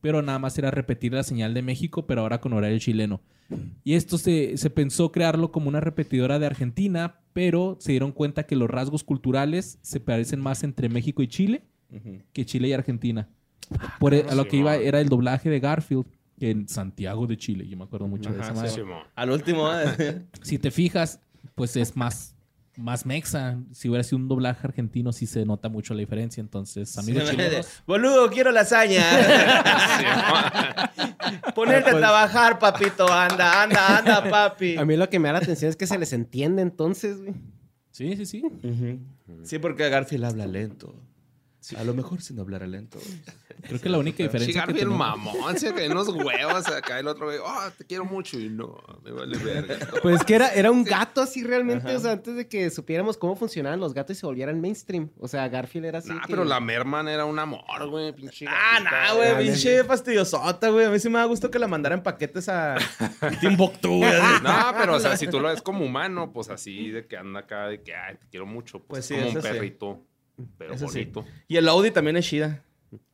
Pero 0.00 0.22
nada 0.22 0.38
más 0.38 0.56
era 0.56 0.70
repetir 0.70 1.12
la 1.12 1.22
señal 1.22 1.52
de 1.52 1.60
México, 1.60 2.06
pero 2.06 2.22
ahora 2.22 2.40
con 2.40 2.54
horario 2.54 2.78
chileno. 2.78 3.20
Y 3.84 3.92
esto 3.92 4.16
se, 4.16 4.56
se 4.56 4.70
pensó 4.70 5.12
crearlo 5.12 5.52
como 5.52 5.68
una 5.68 5.80
repetidora 5.80 6.38
de 6.38 6.46
Argentina 6.46 7.20
pero 7.36 7.76
se 7.80 7.92
dieron 7.92 8.12
cuenta 8.12 8.46
que 8.46 8.56
los 8.56 8.70
rasgos 8.70 9.04
culturales 9.04 9.78
se 9.82 10.00
parecen 10.00 10.40
más 10.40 10.64
entre 10.64 10.88
México 10.88 11.22
y 11.22 11.28
Chile 11.28 11.66
que 12.32 12.46
Chile 12.46 12.68
y 12.68 12.72
Argentina. 12.72 13.28
Por 14.00 14.14
e- 14.14 14.24
a 14.26 14.34
lo 14.34 14.48
que 14.48 14.56
iba 14.56 14.76
era 14.76 15.02
el 15.02 15.10
doblaje 15.10 15.50
de 15.50 15.60
Garfield 15.60 16.06
en 16.40 16.66
Santiago 16.66 17.26
de 17.26 17.36
Chile. 17.36 17.68
Yo 17.68 17.76
me 17.76 17.84
acuerdo 17.84 18.08
mucho 18.08 18.32
de 18.32 18.40
esa 18.40 18.54
madre. 18.54 18.82
Al 19.14 19.30
último, 19.30 19.68
¿eh? 19.74 20.24
Si 20.40 20.58
te 20.58 20.70
fijas, 20.70 21.20
pues 21.54 21.76
es 21.76 21.94
más, 21.94 22.34
más 22.76 23.06
mexa. 23.06 23.58
Si 23.72 23.88
hubiera 23.88 24.04
sido 24.04 24.18
un 24.18 24.28
doblaje 24.28 24.66
argentino, 24.66 25.12
sí 25.12 25.26
se 25.26 25.44
nota 25.44 25.68
mucho 25.68 25.94
la 25.94 26.00
diferencia. 26.00 26.40
Entonces, 26.40 26.96
amigos 26.98 27.24
chilenos, 27.30 27.82
Boludo, 27.86 28.30
quiero 28.30 28.52
lasaña. 28.52 29.02
Ponerte 31.54 31.90
a 31.90 31.96
trabajar, 31.96 32.58
papito. 32.58 33.10
Anda, 33.10 33.62
anda, 33.62 33.98
anda, 33.98 34.28
papi. 34.28 34.76
A 34.76 34.84
mí 34.84 34.96
lo 34.96 35.08
que 35.08 35.18
me 35.18 35.28
da 35.28 35.34
la 35.34 35.38
atención 35.38 35.70
es 35.70 35.76
que 35.76 35.86
se 35.86 35.98
les 35.98 36.12
entiende 36.12 36.62
entonces, 36.62 37.18
güey. 37.22 37.34
sí, 37.90 38.16
sí, 38.16 38.26
sí. 38.26 38.42
Sí, 39.42 39.58
porque 39.58 39.88
Garfield 39.88 40.24
habla 40.24 40.46
lento. 40.46 40.94
A 41.74 41.84
lo 41.84 41.94
mejor 41.94 42.20
sin 42.22 42.38
hablar 42.38 42.66
lento. 42.68 42.98
Creo 43.62 43.80
que 43.80 43.88
la 43.88 43.98
única 43.98 44.22
diferencia 44.22 44.52
que 44.52 44.58
Garfield 44.58 44.78
tenemos... 44.78 44.98
mamón, 44.98 45.58
se 45.58 45.72
cae 45.74 45.90
unos 45.90 46.08
huevos 46.08 46.68
acá. 46.68 46.98
El 46.98 47.08
otro 47.08 47.26
güey, 47.26 47.38
oh, 47.42 47.70
te 47.76 47.84
quiero 47.84 48.04
mucho. 48.04 48.38
Y 48.38 48.48
no, 48.48 48.76
me 49.02 49.10
vale 49.10 49.36
verga. 49.38 49.76
Pues 50.02 50.22
que 50.24 50.34
era, 50.34 50.52
era 50.54 50.70
un 50.70 50.84
gato 50.84 51.20
así 51.22 51.42
realmente, 51.42 51.94
o 51.94 51.98
sea, 51.98 52.12
antes 52.12 52.36
de 52.36 52.46
que 52.46 52.70
supiéramos 52.70 53.16
cómo 53.16 53.34
funcionaban 53.34 53.80
los 53.80 53.94
gatos 53.94 54.16
y 54.16 54.20
se 54.20 54.26
volvieran 54.26 54.60
mainstream. 54.60 55.10
O 55.18 55.26
sea, 55.26 55.48
Garfield 55.48 55.86
era 55.86 55.98
así. 55.98 56.10
Que- 56.10 56.18
pero 56.28 56.44
la 56.44 56.60
Merman 56.60 57.08
era 57.08 57.24
un 57.24 57.38
amor, 57.38 57.88
güey. 57.88 58.12
Pinche. 58.12 58.46
Ah, 58.48 58.78
no, 58.80 59.16
güey, 59.16 59.30
Dale. 59.32 59.44
pinche 59.44 59.82
fastidiosota, 59.84 60.68
güey. 60.68 60.86
A 60.86 60.90
mí 60.90 60.98
sí 60.98 61.08
me 61.08 61.18
da 61.18 61.24
gusto 61.24 61.50
que 61.50 61.58
la 61.58 61.66
mandaran 61.68 62.02
paquetes 62.02 62.48
a 62.48 62.76
Timbuktu, 63.40 63.96
güey. 63.98 64.12
No, 64.42 64.72
pero 64.78 64.94
o 64.96 65.00
sea, 65.00 65.16
si 65.16 65.26
tú 65.26 65.40
lo 65.40 65.48
ves 65.48 65.62
como 65.62 65.84
humano, 65.84 66.32
pues 66.32 66.50
así 66.50 66.90
de 66.90 67.06
que 67.06 67.16
anda 67.16 67.40
acá, 67.40 67.66
de 67.68 67.82
que, 67.82 67.94
ay, 67.94 68.16
te 68.16 68.26
quiero 68.28 68.46
mucho. 68.46 68.78
Pues, 68.80 68.86
Pues 68.86 69.00
es 69.04 69.06
sí, 69.08 69.14
como 69.14 69.26
un 69.36 69.42
sí. 69.42 69.48
Pero 70.58 70.74
Eso 70.74 70.88
sí. 70.88 71.00
bonito. 71.00 71.24
Y 71.48 71.56
el 71.56 71.68
Audi 71.68 71.90
también 71.90 72.16
es 72.16 72.26
chida. 72.26 72.62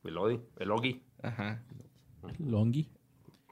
El 0.03 0.17
Odi, 0.17 0.39
el 0.59 0.71
Ogi. 0.71 1.03
Ajá. 1.21 1.61
Longi. 2.39 2.89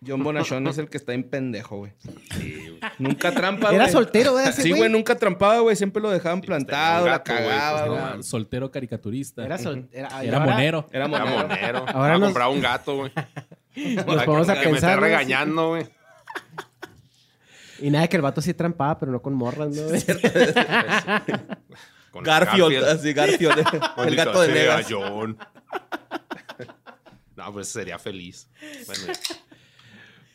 John 0.05 0.23
Bonachón 0.23 0.65
es 0.65 0.79
el 0.79 0.89
que 0.89 0.97
está 0.97 1.13
en 1.13 1.23
pendejo, 1.29 1.77
güey. 1.77 1.91
Sí, 2.31 2.69
güey. 2.69 2.79
Nunca 2.97 3.31
trampa, 3.31 3.67
güey. 3.67 3.75
Era 3.75 3.87
soltero, 3.87 4.39
¿eh? 4.39 4.45
Ese 4.49 4.63
Sí, 4.63 4.71
güey, 4.71 4.89
nunca 4.89 5.15
trampaba, 5.15 5.59
güey. 5.59 5.75
Siempre 5.75 6.01
lo 6.01 6.09
dejaban 6.09 6.41
Sí, 6.41 6.47
pues, 6.47 6.57
plantado, 6.57 7.05
la 7.05 7.19
güey, 7.19 7.23
cagaba, 7.23 7.85
pues, 7.85 8.01
no 8.01 8.09
güey. 8.13 8.23
Soltero 8.23 8.71
caricaturista. 8.71 9.45
Era 9.45 9.59
sol- 9.59 9.87
Era, 9.91 10.23
y 10.23 10.27
Era 10.27 10.39
ahora 10.39 10.51
monero. 10.53 10.87
Era 10.91 11.05
Era 11.05 11.07
monero. 11.07 11.47
monero. 11.47 11.77
Ahora 11.79 11.91
Ahora 11.91 12.13
nos- 12.17 12.27
compraba 12.29 12.49
un 12.51 12.61
gato, 12.61 12.95
güey. 12.97 13.11
Nos 13.95 14.23
ponemos 14.25 14.49
a 14.49 14.53
Que 14.55 14.59
me 14.65 14.71
pensar. 14.71 14.89
está 14.89 14.95
¿no? 14.95 15.01
regañando, 15.01 15.67
güey. 15.69 15.85
Y 17.79 17.89
nada, 17.91 18.07
que 18.07 18.15
el 18.15 18.21
vato 18.23 18.41
sí 18.41 18.53
trampaba, 18.55 18.97
pero 18.99 19.11
no 19.11 19.21
con 19.21 19.33
morras, 19.35 19.69
¿no? 19.69 19.81
Con 22.11 22.23
Garfield, 22.23 22.83
así, 22.83 23.13
Garfield. 23.13 23.65
el 24.05 24.15
gato 24.17 24.41
de 24.41 24.53
Negas. 24.53 24.87
John. 24.89 25.37
No, 27.33 27.51
pues 27.53 27.69
sería 27.69 27.97
feliz. 27.97 28.47
Bueno, 28.85 29.13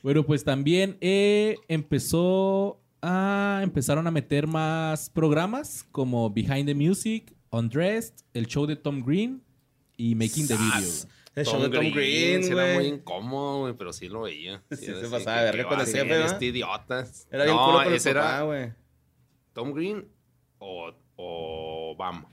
Bueno, 0.03 0.23
pues 0.25 0.43
también 0.43 0.97
eh, 1.01 1.57
empezó 1.69 2.81
a... 3.01 3.61
Empezaron 3.63 4.09
a 4.09 4.11
meter 4.11 4.49
más 4.49 5.09
programas 5.11 5.87
como 5.93 6.31
Behind 6.31 6.67
the 6.67 6.75
Music, 6.75 7.33
Undressed, 7.51 8.25
el 8.35 8.49
show 8.49 8.67
de 8.67 8.75
Tom 8.75 9.05
Green 9.05 9.41
y 9.97 10.17
Making 10.17 10.49
the 10.49 10.57
Video. 10.57 10.91
El 11.37 11.45
show 11.45 11.61
de 11.61 11.69
Tom 11.69 11.93
Green, 11.93 12.43
sí 12.43 12.51
era 12.51 12.75
muy 12.75 12.87
incómodo, 12.87 13.61
güey, 13.61 13.75
pero 13.75 13.93
sí 13.93 14.09
lo 14.09 14.23
veía. 14.23 14.63
Sí, 14.73 14.87
era 14.87 15.01
se 15.01 15.09
pasaba 15.09 15.43
de 15.43 15.53
verga 15.53 15.69
con. 15.69 15.81
Este 15.81 16.47
idiota. 16.47 17.07
Era 17.31 17.45
bien 17.45 17.57
no, 17.57 17.67
culo 17.67 17.79
con 17.79 17.87
el 17.89 17.93
ese 17.93 18.15
papá, 18.15 18.37
era 18.37 18.43
güey. 18.43 18.73
Tom 19.53 19.73
Green 19.75 20.09
o, 20.59 20.93
o 21.17 21.95
Bam. 21.99 22.27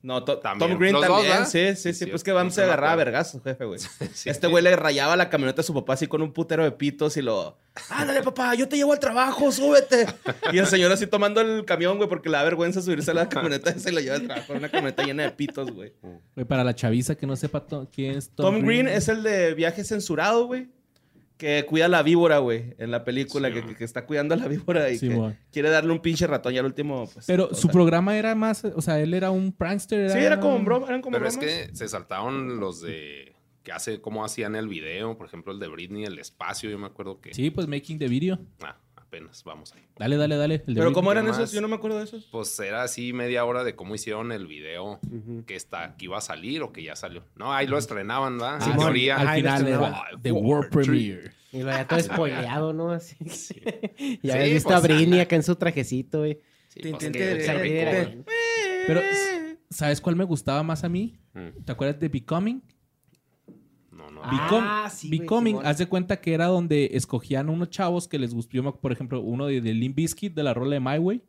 No, 0.00 0.22
To- 0.22 0.38
También. 0.38 0.70
Tom 0.70 0.78
Green 0.78 0.92
Los 0.92 1.02
dos, 1.06 1.10
también. 1.16 1.32
¿verdad? 1.38 1.48
sí, 1.48 1.74
sí, 1.74 1.92
Sí, 1.92 2.06
Pues 2.06 2.22
que 2.22 2.30
vamos 2.30 2.54
sí 2.54 2.60
a 2.60 2.64
me 2.64 2.68
agarrar 2.68 2.90
a 2.92 2.96
vergazos, 2.96 3.42
jefe, 3.42 3.64
güey. 3.64 3.80
Sí. 4.14 4.30
Este 4.30 4.46
güey 4.46 4.62
le 4.62 4.76
rayaba 4.76 5.16
la 5.16 5.28
camioneta 5.28 5.60
a 5.60 5.64
su 5.64 5.74
papá 5.74 5.94
así 5.94 6.06
con 6.06 6.22
un 6.22 6.32
putero 6.32 6.62
de 6.62 6.70
pitos 6.70 7.16
y 7.16 7.22
lo... 7.22 7.58
Ándale, 7.90 8.22
papá, 8.22 8.54
yo 8.54 8.68
te 8.68 8.76
llevo 8.76 8.92
al 8.92 9.00
trabajo, 9.00 9.50
súbete. 9.50 10.06
Y 10.52 10.58
el 10.58 10.66
señor 10.66 10.92
así 10.92 11.08
tomando 11.08 11.40
el 11.40 11.64
camión, 11.64 11.96
güey, 11.96 12.08
porque 12.08 12.28
le 12.28 12.36
da 12.36 12.44
vergüenza 12.44 12.80
subirse 12.80 13.10
a 13.10 13.14
la 13.14 13.28
camioneta 13.28 13.74
y 13.76 13.80
se 13.80 13.90
lo 13.90 13.98
lleva 14.00 14.16
al 14.16 14.26
trabajo. 14.26 14.52
Una 14.52 14.68
camioneta 14.68 15.02
llena 15.02 15.24
de 15.24 15.30
pitos, 15.32 15.70
güey. 15.72 15.92
Güey, 16.34 16.46
para 16.46 16.62
la 16.62 16.74
chaviza 16.76 17.16
que 17.16 17.26
no 17.26 17.34
sepa 17.34 17.64
quién 17.92 18.16
es 18.18 18.30
Tom, 18.30 18.54
Tom 18.54 18.64
Green 18.64 18.86
es 18.86 19.08
el 19.08 19.24
de 19.24 19.54
viaje 19.54 19.82
censurado, 19.82 20.46
güey. 20.46 20.68
Que 21.38 21.64
cuida 21.64 21.86
a 21.86 21.88
la 21.88 22.02
víbora, 22.02 22.38
güey, 22.38 22.74
en 22.78 22.90
la 22.90 23.04
película, 23.04 23.48
Sí, 23.48 23.74
que, 23.76 23.84
está 23.84 24.04
cuidando 24.04 24.34
a 24.34 24.36
la 24.36 24.48
víbora 24.48 24.90
y 24.90 24.98
Sí, 24.98 25.08
que 25.08 25.16
man. 25.16 25.38
quiere 25.52 25.70
darle 25.70 25.92
un 25.92 26.00
pinche 26.00 26.26
ratón 26.26 26.52
y 26.52 26.58
al 26.58 26.66
último, 26.66 27.08
pues... 27.14 27.26
Pero 27.26 27.54
su 27.54 27.62
sea, 27.62 27.70
programa 27.70 28.18
era 28.18 28.34
más... 28.34 28.64
O 28.64 28.82
sea, 28.82 29.00
él 29.00 29.14
era 29.14 29.30
un 29.30 29.52
prankster. 29.52 30.10
Sí, 30.10 30.18
era 30.18 30.40
como 30.40 30.58
broma, 30.64 30.88
eran 30.88 31.00
como 31.00 31.16
Pero 31.16 31.28
es 31.28 31.38
que 31.38 31.70
se 31.72 31.88
saltaron 31.88 32.58
los 32.58 32.82
de 32.82 33.34
que 33.62 33.72
hace 33.72 34.00
cómo 34.00 34.24
hacían 34.24 34.56
el 34.56 34.66
video, 34.66 35.16
por 35.16 35.26
ejemplo, 35.26 35.52
el 35.52 35.60
de 35.60 35.68
Britney, 35.68 36.04
el 36.04 36.18
espacio, 36.18 36.70
yo 36.70 36.78
me 36.78 36.86
acuerdo 36.86 37.20
que 37.20 37.34
Sí, 37.34 37.50
pues 37.50 37.66
Making 37.68 37.98
the 37.98 38.08
Video. 38.08 38.38
ah, 38.62 38.76
apenas 39.08 39.42
vamos 39.42 39.72
ahí. 39.74 39.82
Dale, 39.98 40.16
dale, 40.16 40.36
dale. 40.36 40.58
Pero. 40.60 40.92
¿cómo 40.92 41.10
eran 41.10 41.24
¿qué 41.24 41.32
esos? 41.32 41.52
Yo 41.52 41.60
no 41.60 41.68
me 41.68 41.76
acuerdo 41.76 41.98
de 41.98 42.04
esos. 42.04 42.26
Pues 42.30 42.58
era 42.60 42.82
así 42.82 43.12
media 43.12 43.44
hora 43.44 43.64
de 43.64 43.74
cómo 43.74 43.94
hicieron 43.94 44.32
el 44.32 44.46
video 44.46 45.00
que 45.46 45.56
está 45.56 45.96
que 45.96 46.04
iba 46.04 46.18
a 46.18 46.20
salir 46.20 46.62
o 46.62 46.72
que 46.72 46.82
ya 46.82 46.94
salió. 46.94 47.24
No, 47.34 47.52
ahí 47.52 47.66
lo 47.66 47.78
estrenaban, 47.78 48.38
¿verdad? 48.38 48.58
Ah, 48.60 48.64
en 48.66 48.72
sí, 48.72 48.78
teoría. 48.78 49.16
Al 49.16 49.28
Ay, 49.28 49.40
final 49.40 49.66
era. 49.66 50.04
The 50.22 50.32
World. 50.32 50.70
Premiere. 50.70 51.32
Y 51.50 51.62
lo 51.62 51.70
había 51.72 51.86
todo 51.86 52.00
spoileado, 52.00 52.72
¿no? 52.72 52.90
Así. 52.90 53.16
ya 54.22 54.44
Sí, 54.44 54.52
visto 54.52 54.68
pues, 54.68 54.78
a 54.78 54.80
Britney 54.80 55.20
ah. 55.20 55.22
acá 55.22 55.36
en 55.36 55.42
su 55.42 55.56
trajecito, 55.56 56.18
güey. 56.18 56.40
Sí, 56.68 56.80
pues, 56.90 57.10
que-. 57.10 58.24
Pero, 58.86 59.00
¿sabes 59.70 60.00
cuál 60.00 60.16
me 60.16 60.24
gustaba 60.24 60.62
más 60.62 60.84
a 60.84 60.88
mí? 60.88 61.18
Mm. 61.32 61.64
¿Te 61.64 61.72
acuerdas 61.72 61.98
de 61.98 62.08
Becoming? 62.08 62.62
No. 64.18 64.28
Ah, 64.30 64.86
Becom- 64.86 64.90
sí, 64.90 65.08
güey, 65.08 65.20
Becoming, 65.20 65.58
haz 65.64 65.78
de 65.78 65.86
cuenta 65.86 66.20
que 66.20 66.32
era 66.34 66.46
donde 66.46 66.90
escogían 66.92 67.48
unos 67.48 67.70
chavos 67.70 68.08
que 68.08 68.18
les 68.18 68.34
gustó, 68.34 68.62
por 68.80 68.92
ejemplo, 68.92 69.20
uno 69.20 69.46
de, 69.46 69.60
de 69.60 69.74
Limp 69.74 69.96
Bizkit, 69.96 70.34
de 70.34 70.42
la 70.42 70.54
rola 70.54 70.74
de 70.74 70.80
My 70.80 70.98
Way. 70.98 71.22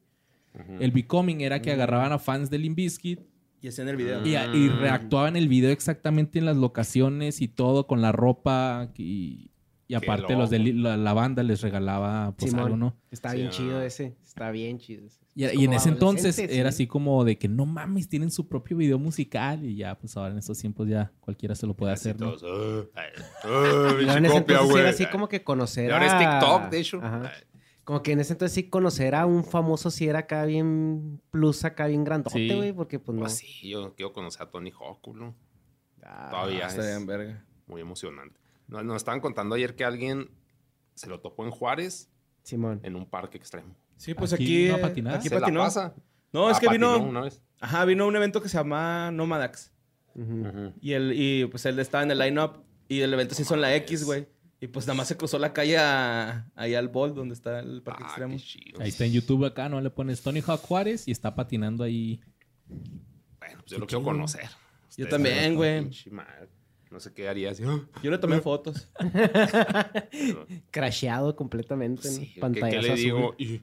El 0.79 0.91
Becoming 0.91 1.41
era 1.41 1.61
que 1.61 1.71
agarraban 1.71 2.11
a 2.11 2.19
fans 2.19 2.49
de 2.49 2.57
Limp 2.57 2.75
Bizkit 2.75 3.19
Y 3.61 3.67
hacían 3.67 3.87
el 3.87 3.95
video. 3.95 4.25
y, 4.25 4.35
Mm. 4.69 4.79
reactuaban 4.79 5.35
el 5.35 5.47
video 5.47 5.69
exactamente 5.71 6.39
en 6.39 6.45
las 6.45 6.57
locaciones 6.57 7.39
y 7.41 7.47
todo 7.47 7.87
con 7.87 8.01
la 8.01 8.11
ropa 8.11 8.89
y, 8.97 9.51
y 9.87 9.93
aparte 9.93 10.35
los 10.35 10.49
de 10.49 10.59
la, 10.59 10.97
la 10.97 11.13
banda 11.13 11.43
les 11.43 11.61
regalaba 11.61 12.33
pues 12.37 12.53
algo, 12.53 12.75
¿no? 12.77 12.95
Está 13.11 13.29
Sí, 13.31 13.37
bien 13.37 13.47
ah. 13.47 13.51
chido 13.51 13.81
ese. 13.83 14.15
Está 14.23 14.51
bien 14.51 14.79
chido 14.79 15.05
ese. 15.05 15.19
Y, 15.47 15.65
en 15.65 15.73
ese 15.73 15.89
entonces 15.89 16.37
era 16.39 16.51
sí. 16.71 16.83
así 16.83 16.87
como 16.87 17.23
de 17.23 17.37
que 17.37 17.47
no 17.47 17.65
mames, 17.65 18.09
tienen 18.09 18.29
su 18.31 18.47
propio 18.49 18.75
video 18.77 18.99
musical 18.99 19.63
y 19.63 19.75
ya, 19.77 19.97
pues 19.97 20.17
ahora 20.17 20.31
en 20.33 20.37
estos 20.39 20.57
tiempos 20.59 20.87
ya 20.87 21.11
cualquiera 21.21 21.55
se 21.55 21.65
lo 21.65 21.73
puede 21.75 21.93
hacer, 21.93 22.19
¿no? 22.19 22.33
todos, 22.35 22.89
"Ah, 22.95 23.01
ay, 23.01 23.23
ah, 23.45 23.93
Y 24.01 24.09
en 24.17 24.25
ese 24.25 24.33
copia, 24.33 24.37
entonces 24.37 24.59
sí 24.65 24.69
güey". 24.71 24.81
era 24.81 24.89
así 24.89 25.05
como 25.07 25.29
que 25.29 25.43
conocer 25.43 25.89
Y 25.89 25.93
ahora 25.93 26.05
es 26.07 26.17
TikTok, 26.17 26.69
de 26.71 26.79
hecho. 26.79 26.97
Ajá. 27.01 27.31
Ay, 27.33 27.43
Como 27.85 28.03
que 28.03 28.11
en 28.11 28.19
ese 28.19 28.33
entonces 28.33 28.53
sí 28.53 28.69
conocer 28.69 29.15
a 29.15 29.25
un 29.25 29.43
famoso 29.43 29.89
sí 29.89 30.07
era 30.07 30.19
acá 30.19 30.45
bien 30.45 31.21
plus, 31.31 31.63
acá 31.65 31.87
bien 31.87 32.03
grandote, 32.03 32.37
Sí. 32.37 32.53
güey, 32.53 32.73
porque 32.73 32.99
pues 32.99 33.15
no. 33.15 33.21
Pues 33.21 33.33
sí, 33.37 33.69
yo 33.69 33.95
quiero 33.95 34.13
conocer 34.13 34.41
a 34.43 34.51
Tony 34.51 34.71
Hawk. 34.71 34.99
Ah, 36.03 36.27
Todavía 36.31 36.67
Está 36.67 36.81
bien, 36.81 36.97
es 36.97 37.05
verga. 37.05 37.45
muy 37.67 37.81
emocionante. 37.81 38.39
Nos, 38.67 38.83
nos 38.83 38.97
estaban 38.97 39.21
contando 39.21 39.55
ayer 39.55 39.75
que 39.75 39.85
alguien 39.85 40.29
se 40.95 41.07
lo 41.07 41.19
topó 41.19 41.45
en 41.45 41.51
Juárez 41.51 42.09
Simón. 42.43 42.79
en 42.83 42.95
un 42.95 43.05
parque 43.05 43.37
extremo. 43.37 43.73
Sí, 43.99 44.13
pues 44.13 44.31
Aquí 44.33 44.43
aquí... 44.43 44.67
no 44.69 44.75
a 44.75 44.87
patinar. 44.87 45.15
Aquí 45.15 45.27
¿Se 45.29 45.39
patinó. 45.39 45.59
la 45.59 45.65
pasa? 45.65 45.93
No, 46.31 46.49
es 46.49 46.57
Ah, 46.57 46.59
que 46.61 46.69
vino... 46.69 46.91
patinó 46.93 47.09
una 47.09 47.21
vez. 47.21 47.41
Ajá, 47.59 47.83
vino 47.85 48.07
un 48.07 48.15
evento 48.15 48.41
que 48.41 48.47
se 48.49 48.57
llama 48.57 49.11
Nomadax. 49.11 49.71
Y, 50.81 50.93
él, 50.93 51.13
y 51.15 51.45
pues 51.45 51.65
él 51.65 51.77
estaba 51.79 52.03
en 52.03 52.11
el 52.11 52.19
line-up. 52.19 52.63
Y 52.87 53.01
el 53.01 53.13
evento 53.13 53.35
se 53.35 53.41
hizo 53.43 53.53
en 53.55 53.61
la 53.61 53.75
X, 53.75 54.03
güey. 54.05 54.27
Y 54.61 54.67
pues 54.67 54.87
nada 54.87 54.95
más 54.97 55.07
se 55.09 55.15
cruzó 55.17 55.37
la 55.39 55.53
calle 55.53 55.77
a, 55.77 56.49
ahí 56.55 56.75
al 56.75 56.87
Bolt, 56.89 57.13
donde 57.15 57.33
está 57.33 57.59
el 57.59 57.81
parque 57.81 58.03
Ah, 58.03 58.07
extremo. 58.07 58.37
qué. 58.37 58.81
Ahí 58.83 58.89
está 58.89 59.05
en 59.05 59.11
YouTube 59.13 59.45
acá, 59.45 59.69
¿no? 59.69 59.79
Le 59.81 59.89
pones 59.89 60.21
Tony 60.21 60.41
Hawk 60.41 60.61
Juárez 60.61 61.07
y 61.07 61.11
está 61.11 61.35
patinando 61.35 61.83
ahí. 61.83 62.19
Bueno, 62.67 63.59
pues 63.59 63.65
yo 63.67 63.77
lo 63.79 63.85
quiero 63.87 64.03
conocer. 64.03 64.49
Yo 64.97 65.07
también, 65.07 65.55
güey. 65.55 65.89
No 66.91 66.99
sé 66.99 67.13
qué 67.13 67.29
haría 67.29 67.51
así. 67.51 67.63
"Ah, 67.65 67.79
Yo 68.01 68.09
le 68.11 68.17
tomé 68.17 68.39
fotos. 68.41 68.89
Crasheado 70.71 71.35
completamente, 71.35 72.07
¿no? 72.09 72.13
Sí, 72.15 72.31
¿qué, 72.33 72.41
Pantallazo 72.41 72.71
qué 72.81 72.81
le 72.87 72.93
azul. 72.93 73.03
digo? 73.03 73.35
Y- 73.37 73.61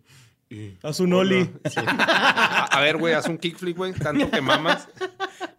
y- 0.50 0.76
Haz 0.82 1.00
un 1.00 1.12
ollie. 1.12 1.50
Sí. 1.64 1.80
A, 1.86 2.64
a 2.66 2.80
ver, 2.80 2.96
güey, 2.98 3.14
haz 3.14 3.26
un 3.28 3.38
kickflip, 3.38 3.76
güey. 3.76 3.92
Tanto 3.92 4.30
que 4.30 4.40
mamas. 4.40 4.88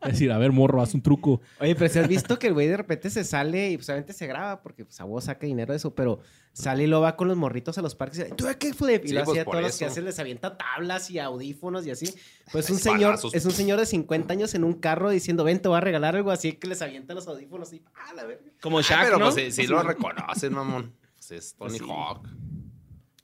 Es 0.01 0.13
decir, 0.13 0.31
a 0.31 0.37
ver, 0.37 0.51
morro, 0.53 0.81
haz 0.81 0.93
un 0.93 1.01
truco. 1.01 1.41
Oye, 1.59 1.75
pero 1.75 1.91
si 1.91 1.99
has 1.99 2.07
visto 2.07 2.39
que 2.39 2.47
el 2.47 2.53
güey 2.53 2.67
de 2.67 2.77
repente 2.77 3.09
se 3.09 3.23
sale 3.25 3.71
y 3.71 3.77
pues 3.77 3.89
obviamente 3.89 4.13
se 4.13 4.25
graba 4.27 4.61
porque 4.61 4.85
pues 4.85 4.99
a 5.01 5.03
vos 5.03 5.25
saca 5.25 5.45
dinero 5.45 5.73
de 5.73 5.77
eso, 5.77 5.93
pero 5.93 6.19
sale 6.53 6.83
y 6.83 6.87
lo 6.87 7.01
va 7.01 7.17
con 7.17 7.27
los 7.27 7.35
morritos 7.35 7.77
a 7.77 7.81
los 7.81 7.95
parques 7.95 8.19
y 8.19 8.23
dice, 8.23 8.35
tú 8.35 8.47
a 8.47 8.53
qué 8.53 8.73
flip 8.73 9.03
y 9.03 9.09
Sí, 9.09 9.13
lo 9.13 9.23
pues, 9.25 9.31
hacía 9.39 9.43
todos 9.45 9.61
los 9.61 9.77
que 9.77 9.85
hacen, 9.85 10.05
les 10.05 10.17
avienta 10.19 10.57
tablas 10.57 11.09
y 11.11 11.19
audífonos 11.19 11.85
y 11.85 11.91
así. 11.91 12.13
Pues 12.53 12.69
un 12.69 12.77
Es 12.77 12.83
señor, 12.83 13.19
es 13.33 13.43
un 13.45 13.51
señor 13.51 13.79
de 13.79 13.85
50 13.85 14.31
años 14.33 14.55
en 14.55 14.63
un 14.63 14.73
carro 14.75 15.09
diciendo, 15.09 15.43
ven, 15.43 15.61
te 15.61 15.67
voy 15.67 15.77
a 15.77 15.81
regalar 15.81 16.15
algo 16.15 16.31
así 16.31 16.53
que 16.53 16.67
les 16.67 16.81
avienta 16.81 17.13
los 17.13 17.27
audífonos 17.27 17.73
y 17.73 17.83
¡ah, 17.95 18.13
la 18.15 18.23
verga! 18.23 18.43
Como 18.61 18.79
Ah, 18.79 18.83
Shaq, 18.83 19.03
pero 19.03 19.17
¿no? 19.19 19.25
pues 19.31 19.35
sí, 19.35 19.51
sí 19.63 19.67
lo 19.67 19.83
reconocen, 19.83 20.53
mamón. 20.53 20.93
Pues 21.15 21.31
es 21.31 21.55
Tony 21.55 21.77
Pues 21.79 21.81
sí. 21.81 21.85
Hawk. 21.89 22.27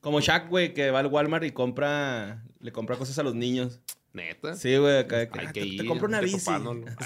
Como 0.03 0.19
Shaq, 0.19 0.49
güey, 0.49 0.73
que 0.73 0.91
va 0.91 0.99
al 0.99 1.07
Walmart 1.07 1.45
y 1.45 1.51
compra 1.51 2.43
Le 2.59 2.71
compra 2.71 2.97
cosas 2.97 3.17
a 3.19 3.23
los 3.23 3.35
niños. 3.35 3.79
Neta. 4.11 4.55
Sí, 4.55 4.77
güey, 4.77 4.99
acá 4.99 5.17
de 5.17 5.29
que, 5.29 5.39
Hay 5.39 5.45
ah, 5.47 5.51
que 5.53 5.61
te, 5.61 5.65
ir. 5.65 5.81
te 5.81 5.87
compro 5.87 6.07
una 6.07 6.19
bici. 6.19 6.51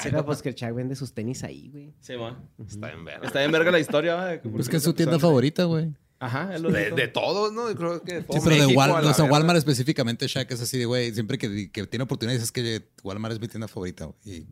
Era 0.04 0.26
pues 0.26 0.42
que 0.42 0.50
el 0.50 0.56
Chuck 0.56 0.74
vende 0.74 0.96
sus 0.96 1.14
tenis 1.14 1.44
ahí, 1.44 1.70
güey. 1.70 1.94
Sí, 2.02 2.18
ma. 2.18 2.44
Está 2.68 2.92
en 2.92 3.06
verga. 3.06 3.26
Está 3.26 3.40
bien 3.40 3.52
verga 3.52 3.72
la 3.72 3.80
historia, 3.80 4.16
¿va? 4.16 4.26
De 4.26 4.40
Pues 4.40 4.68
que 4.68 4.78
es 4.78 4.84
su 4.84 4.94
tienda 4.94 5.20
favorita, 5.20 5.64
güey. 5.66 5.94
Ajá, 6.20 6.56
es 6.56 6.60
lo 6.60 6.72
De, 6.72 7.08
todos, 7.08 7.54
¿no? 7.54 7.70
Yo 7.70 7.76
creo 7.76 8.02
que 8.02 8.16
de 8.16 8.24
todo 8.24 8.38
Sí, 8.38 8.44
pero 8.44 8.56
de 8.56 8.62
México 8.64 8.88
la 8.88 9.12
o 9.12 9.14
sea. 9.14 9.26
Walmart 9.26 9.58
específicamente, 9.58 10.28
Shaq 10.28 10.52
es 10.52 10.62
así 10.62 10.80
de, 10.80 10.86
güey, 10.86 11.14
siempre 11.14 11.38
que, 11.38 11.72
que 11.72 11.86
tiene 11.86 12.04
oportunidades 12.04 12.42
es 12.42 12.52
que 12.52 12.90
Walmart 13.04 13.36
es 13.36 13.40
mi 13.40 13.48
tienda 13.48 13.68
favorita, 13.68 14.06
güey. 14.06 14.38
Y 14.38 14.48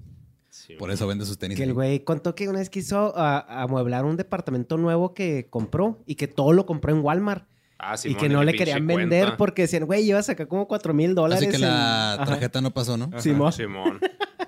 Sí, 0.55 0.75
por 0.75 0.89
eso 0.89 1.05
vende 1.05 1.25
sus 1.25 1.37
tenis. 1.37 1.57
Que 1.57 1.63
el 1.63 1.73
güey 1.73 2.05
contó 2.05 2.33
que 2.33 2.47
una 2.47 2.59
vez 2.59 2.69
quiso 2.69 3.11
ah, 3.17 3.63
amueblar 3.63 4.05
un 4.05 4.15
departamento 4.15 4.77
nuevo 4.77 5.13
que 5.13 5.47
compró 5.49 6.01
y 6.05 6.15
que 6.15 6.29
todo 6.29 6.53
lo 6.53 6.65
compró 6.65 6.93
en 6.93 7.01
Walmart. 7.01 7.45
Ah, 7.77 7.95
y 8.03 8.15
que 8.15 8.29
no 8.29 8.43
le 8.43 8.53
querían 8.53 8.87
vender 8.87 9.21
cuenta. 9.23 9.37
porque 9.37 9.63
decían, 9.63 9.85
güey, 9.85 10.05
llevas 10.05 10.29
acá 10.29 10.45
como 10.47 10.67
4 10.67 10.93
mil 10.93 11.13
dólares. 11.13 11.43
Así 11.43 11.49
que 11.51 11.55
en- 11.57 11.69
la 11.69 12.13
Ajá. 12.13 12.25
tarjeta 12.25 12.61
no 12.61 12.71
pasó, 12.73 12.95
¿no? 12.97 13.05
Ajá. 13.05 13.19
Simón. 13.19 13.51
Simón. 13.51 13.99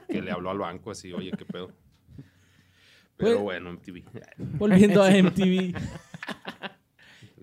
Que 0.07 0.21
le 0.21 0.31
habló 0.31 0.49
al 0.49 0.57
banco 0.59 0.91
así, 0.91 1.11
oye, 1.11 1.31
qué 1.37 1.43
pedo. 1.45 1.71
Pero 3.17 3.31
Pues- 3.33 3.39
bueno, 3.41 3.69
MTV. 3.71 4.03
Volviendo 4.57 5.03
a 5.03 5.11
MTV. 5.11 5.73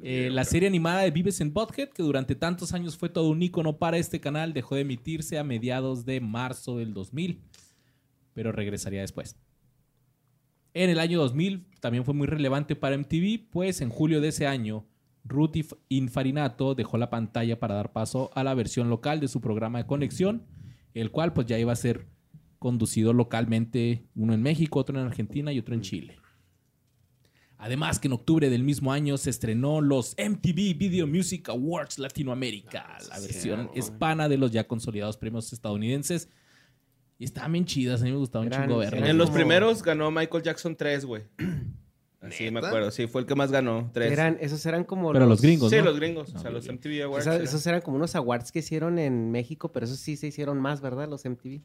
Eh, 0.06 0.28
la 0.30 0.44
serie 0.44 0.68
animada 0.68 1.00
de 1.00 1.10
Vives 1.10 1.40
en 1.40 1.54
Butthead, 1.54 1.88
que 1.88 2.02
durante 2.02 2.34
tantos 2.34 2.74
años 2.74 2.94
fue 2.98 3.08
todo 3.08 3.30
un 3.30 3.40
icono 3.42 3.78
para 3.78 3.96
este 3.96 4.20
canal, 4.20 4.52
dejó 4.52 4.74
de 4.74 4.82
emitirse 4.82 5.38
a 5.38 5.44
mediados 5.44 6.04
de 6.04 6.20
marzo 6.20 6.76
del 6.76 6.92
2000, 6.92 7.40
pero 8.34 8.52
regresaría 8.52 9.00
después. 9.00 9.36
En 10.74 10.90
el 10.90 10.98
año 10.98 11.18
2000 11.20 11.64
también 11.80 12.04
fue 12.04 12.12
muy 12.12 12.26
relevante 12.26 12.76
para 12.76 12.96
MTV, 12.98 13.48
pues 13.50 13.80
en 13.80 13.88
julio 13.88 14.20
de 14.20 14.28
ese 14.28 14.46
año, 14.46 14.84
Ruth 15.24 15.56
Inf- 15.56 15.76
Infarinato 15.88 16.74
dejó 16.74 16.98
la 16.98 17.10
pantalla 17.10 17.58
para 17.58 17.74
dar 17.74 17.92
paso 17.92 18.30
a 18.34 18.44
la 18.44 18.54
versión 18.54 18.90
local 18.90 19.20
de 19.20 19.28
su 19.28 19.40
programa 19.40 19.78
de 19.78 19.86
conexión, 19.86 20.42
el 20.92 21.10
cual 21.10 21.32
pues 21.32 21.46
ya 21.46 21.58
iba 21.58 21.72
a 21.72 21.76
ser 21.76 22.06
conducido 22.58 23.12
localmente, 23.12 24.06
uno 24.14 24.34
en 24.34 24.42
México, 24.42 24.78
otro 24.78 24.98
en 24.98 25.06
Argentina 25.06 25.52
y 25.52 25.58
otro 25.58 25.74
en 25.74 25.80
Chile. 25.82 26.16
Además 27.56 27.98
que 27.98 28.08
en 28.08 28.12
octubre 28.12 28.50
del 28.50 28.62
mismo 28.62 28.92
año 28.92 29.16
se 29.16 29.30
estrenó 29.30 29.80
los 29.80 30.14
MTV 30.18 30.76
Video 30.76 31.06
Music 31.06 31.48
Awards 31.48 31.98
Latinoamérica, 31.98 32.98
la 33.08 33.18
versión 33.20 33.70
hispana 33.74 34.28
de 34.28 34.36
los 34.36 34.50
ya 34.50 34.66
consolidados 34.66 35.16
premios 35.16 35.52
estadounidenses. 35.52 36.28
Y 37.18 37.24
estaban 37.24 37.52
bien 37.52 37.64
chidas, 37.64 38.02
a 38.02 38.04
mí 38.04 38.10
me 38.10 38.18
gustaba 38.18 38.44
un 38.44 38.50
chingo 38.50 38.78
verlas. 38.78 39.08
En 39.08 39.16
los 39.16 39.30
primeros 39.30 39.82
ganó 39.82 40.10
Michael 40.10 40.42
Jackson 40.42 40.76
3, 40.76 41.04
güey. 41.06 41.22
Así 42.26 42.50
me 42.50 42.60
acuerdo. 42.60 42.90
Sí, 42.90 43.06
fue 43.06 43.20
el 43.20 43.26
que 43.26 43.34
más 43.34 43.50
ganó. 43.52 43.90
3. 43.92 44.10
Eran, 44.12 44.38
esos 44.40 44.64
eran 44.66 44.84
como 44.84 45.12
Pero 45.12 45.26
los 45.26 45.40
gringos, 45.42 45.70
Sí, 45.70 45.76
¿no? 45.76 45.84
los 45.84 45.96
gringos. 45.96 46.34
o 46.34 46.38
sea, 46.38 46.50
Ah, 46.50 46.52
los. 46.52 46.66
MTV 46.68 47.02
Awards. 47.02 47.26
Esa- 47.26 47.34
eran- 47.36 47.44
esos 47.46 47.66
eran 47.66 47.80
como 47.82 47.96
unos 47.96 48.14
awards 48.16 48.50
que 48.52 48.60
hicieron 48.60 48.98
en 48.98 49.30
México, 49.30 49.70
pero 49.72 49.84
esos 49.86 49.98
sí 49.98 50.16
se 50.16 50.26
hicieron 50.28 50.58
más, 50.60 50.80
¿verdad? 50.80 51.08
Los 51.08 51.24
MTV. 51.24 51.60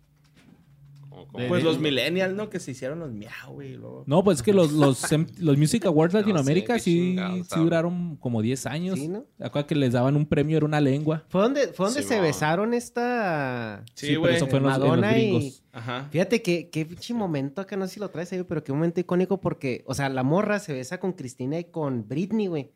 Pues 1.32 1.64
los 1.64 1.80
millennials, 1.80 2.34
¿no? 2.36 2.50
Que 2.50 2.60
se 2.60 2.72
hicieron 2.72 3.00
los 3.00 3.12
miau, 3.12 3.54
güey. 3.54 3.76
luego- 3.76 4.04
No, 4.08 4.24
pues 4.24 4.38
es 4.40 4.44
que 4.44 4.54
los, 4.54 4.72
los, 4.72 5.04
los 5.40 5.58
Music 5.58 5.86
Awards 5.86 6.14
Latinoamérica 6.16 6.80
sí, 6.80 7.18
hablan. 7.20 7.44
duraron 7.56 8.16
como 8.18 8.42
10 8.42 8.66
años. 8.66 9.00
Sí, 9.00 9.08
¿no? 9.08 9.26
Acuérdate 9.40 9.74
que 9.74 9.80
les 9.80 9.94
daban 9.94 10.16
un 10.16 10.26
premio, 10.26 10.58
era 10.58 10.66
una 10.66 10.82
lengua. 10.82 11.26
Fue 11.30 11.42
donde, 11.42 11.68
fue 11.70 11.88
donde 11.88 12.04
se 12.04 12.20
besaron 12.22 12.74
esta... 12.74 13.84
Sí, 13.96 14.16
güey. 14.16 14.36
eso 14.36 14.48
fue 14.48 14.58
en 14.60 14.64
los, 14.66 14.74
en 14.76 14.80
los 14.82 14.90
Madonna 14.90 15.18
y-. 15.18 15.54
Ajá. 15.72 16.08
Fíjate 16.12 16.42
que 16.42 16.70
qué 16.70 16.86
pinche 16.86 17.14
momento 17.14 17.62
acá, 17.62 17.76
no 17.78 17.88
sé 17.88 17.96
si 17.96 18.00
lo 18.00 18.10
traes 18.10 18.32
ahí, 18.34 18.44
pero 18.44 18.64
qué 18.64 18.72
momento 18.74 19.00
icónico 19.00 19.40
porque, 19.40 19.84
o 19.86 19.94
sea, 19.94 20.10
la 20.10 20.24
morra 20.24 20.60
se 20.60 20.74
besa 20.74 21.00
con 21.00 21.14
Cristina 21.14 21.60
y 21.60 21.66
con 21.66 22.08
Britney, 22.08 22.48
güey. 22.48 22.72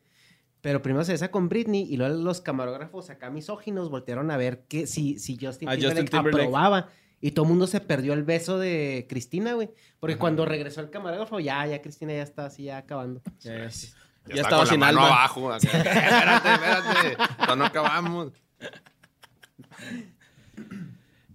Pero 0.60 0.80
primero 0.80 1.04
se 1.04 1.12
besa 1.12 1.30
con 1.30 1.50
Britney 1.50 1.82
y 1.82 1.98
luego 1.98 2.16
los 2.22 2.40
camarógrafos 2.40 3.10
acá 3.10 3.28
misóginos 3.28 3.90
voltearon 3.90 4.30
a 4.30 4.38
ver 4.38 4.64
que 4.66 4.86
si, 4.86 5.18
si 5.18 5.34
Justin, 5.34 5.68
Timberlake 5.68 5.84
Justin 5.84 6.06
Timberlake. 6.06 6.42
aprobaba. 6.46 6.88
Y 7.26 7.30
todo 7.30 7.46
el 7.46 7.48
mundo 7.48 7.66
se 7.66 7.80
perdió 7.80 8.12
el 8.12 8.22
beso 8.22 8.58
de 8.58 9.06
Cristina, 9.08 9.54
güey. 9.54 9.70
Porque 9.98 10.18
cuando 10.18 10.44
regresó 10.44 10.82
el 10.82 10.90
camarógrafo, 10.90 11.40
ya, 11.40 11.66
ya 11.66 11.80
Cristina 11.80 12.12
ya 12.12 12.22
está 12.22 12.44
así, 12.44 12.64
ya 12.64 12.76
acabando. 12.76 13.22
Ya, 13.40 13.56
ya. 13.56 13.68
Ya, 13.70 14.34
Ya 14.36 14.42
estaba 14.42 14.58
con 14.58 14.66
sin 14.68 14.80
la 14.80 14.86
mano 14.88 15.00
alma. 15.00 15.08
abajo. 15.16 15.50
acá. 15.50 15.66
espérate, 15.72 16.48
espérate. 16.52 17.16
No, 17.48 17.56
no 17.56 17.64
acabamos. 17.64 18.32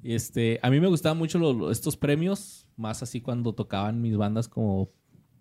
Este, 0.03 0.59
a 0.61 0.69
mí 0.69 0.79
me 0.79 0.85
gustaban 0.87 1.17
mucho 1.17 1.39
los- 1.39 1.71
estos 1.71 1.97
premios, 1.97 2.67
más 2.77 3.01
así 3.01 3.19
cuando 3.19 3.53
tocaban 3.53 3.99
mis 3.99 4.15
bandas 4.15 4.47
como 4.47 4.91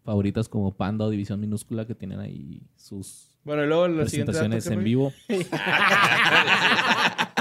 favoritas 0.02 0.48
como 0.48 0.74
Panda 0.74 1.04
o 1.04 1.10
División 1.10 1.40
Minúscula 1.40 1.86
que 1.86 1.94
tienen 1.94 2.20
ahí 2.20 2.62
sus 2.74 3.36
Bueno, 3.44 3.64
y 3.64 3.66
luego 3.66 3.94
presentaciones 3.96 4.66
en 4.68 4.82
vivo. 4.82 5.12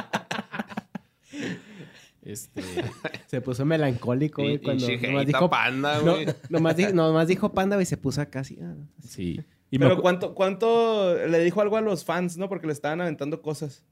este, 2.31 2.61
Se 3.27 3.41
puso 3.41 3.65
melancólico, 3.65 4.41
güey, 4.41 4.55
Y, 4.55 4.59
cuando 4.59 4.91
y 4.91 4.97
nomás 4.97 5.25
dijo, 5.25 5.49
panda, 5.49 6.01
no, 6.01 6.13
güey. 6.13 6.27
nomás, 6.49 6.75
di- 6.77 6.93
nomás 6.93 7.27
dijo 7.27 7.51
panda, 7.53 7.75
güey, 7.75 7.85
se 7.85 7.97
puso 7.97 8.21
acá 8.21 8.41
así. 8.41 8.57
ah, 8.61 8.75
sí. 9.07 9.39
Y 9.69 9.79
Pero 9.79 10.01
¿cuánto, 10.01 10.33
¿cuánto 10.33 11.13
le 11.27 11.39
dijo 11.43 11.61
algo 11.61 11.75
a 11.77 11.81
los 11.81 12.05
fans, 12.05 12.37
no? 12.37 12.47
Porque 12.47 12.67
le 12.67 12.73
estaban 12.73 13.01
aventando 13.01 13.41
cosas. 13.41 13.83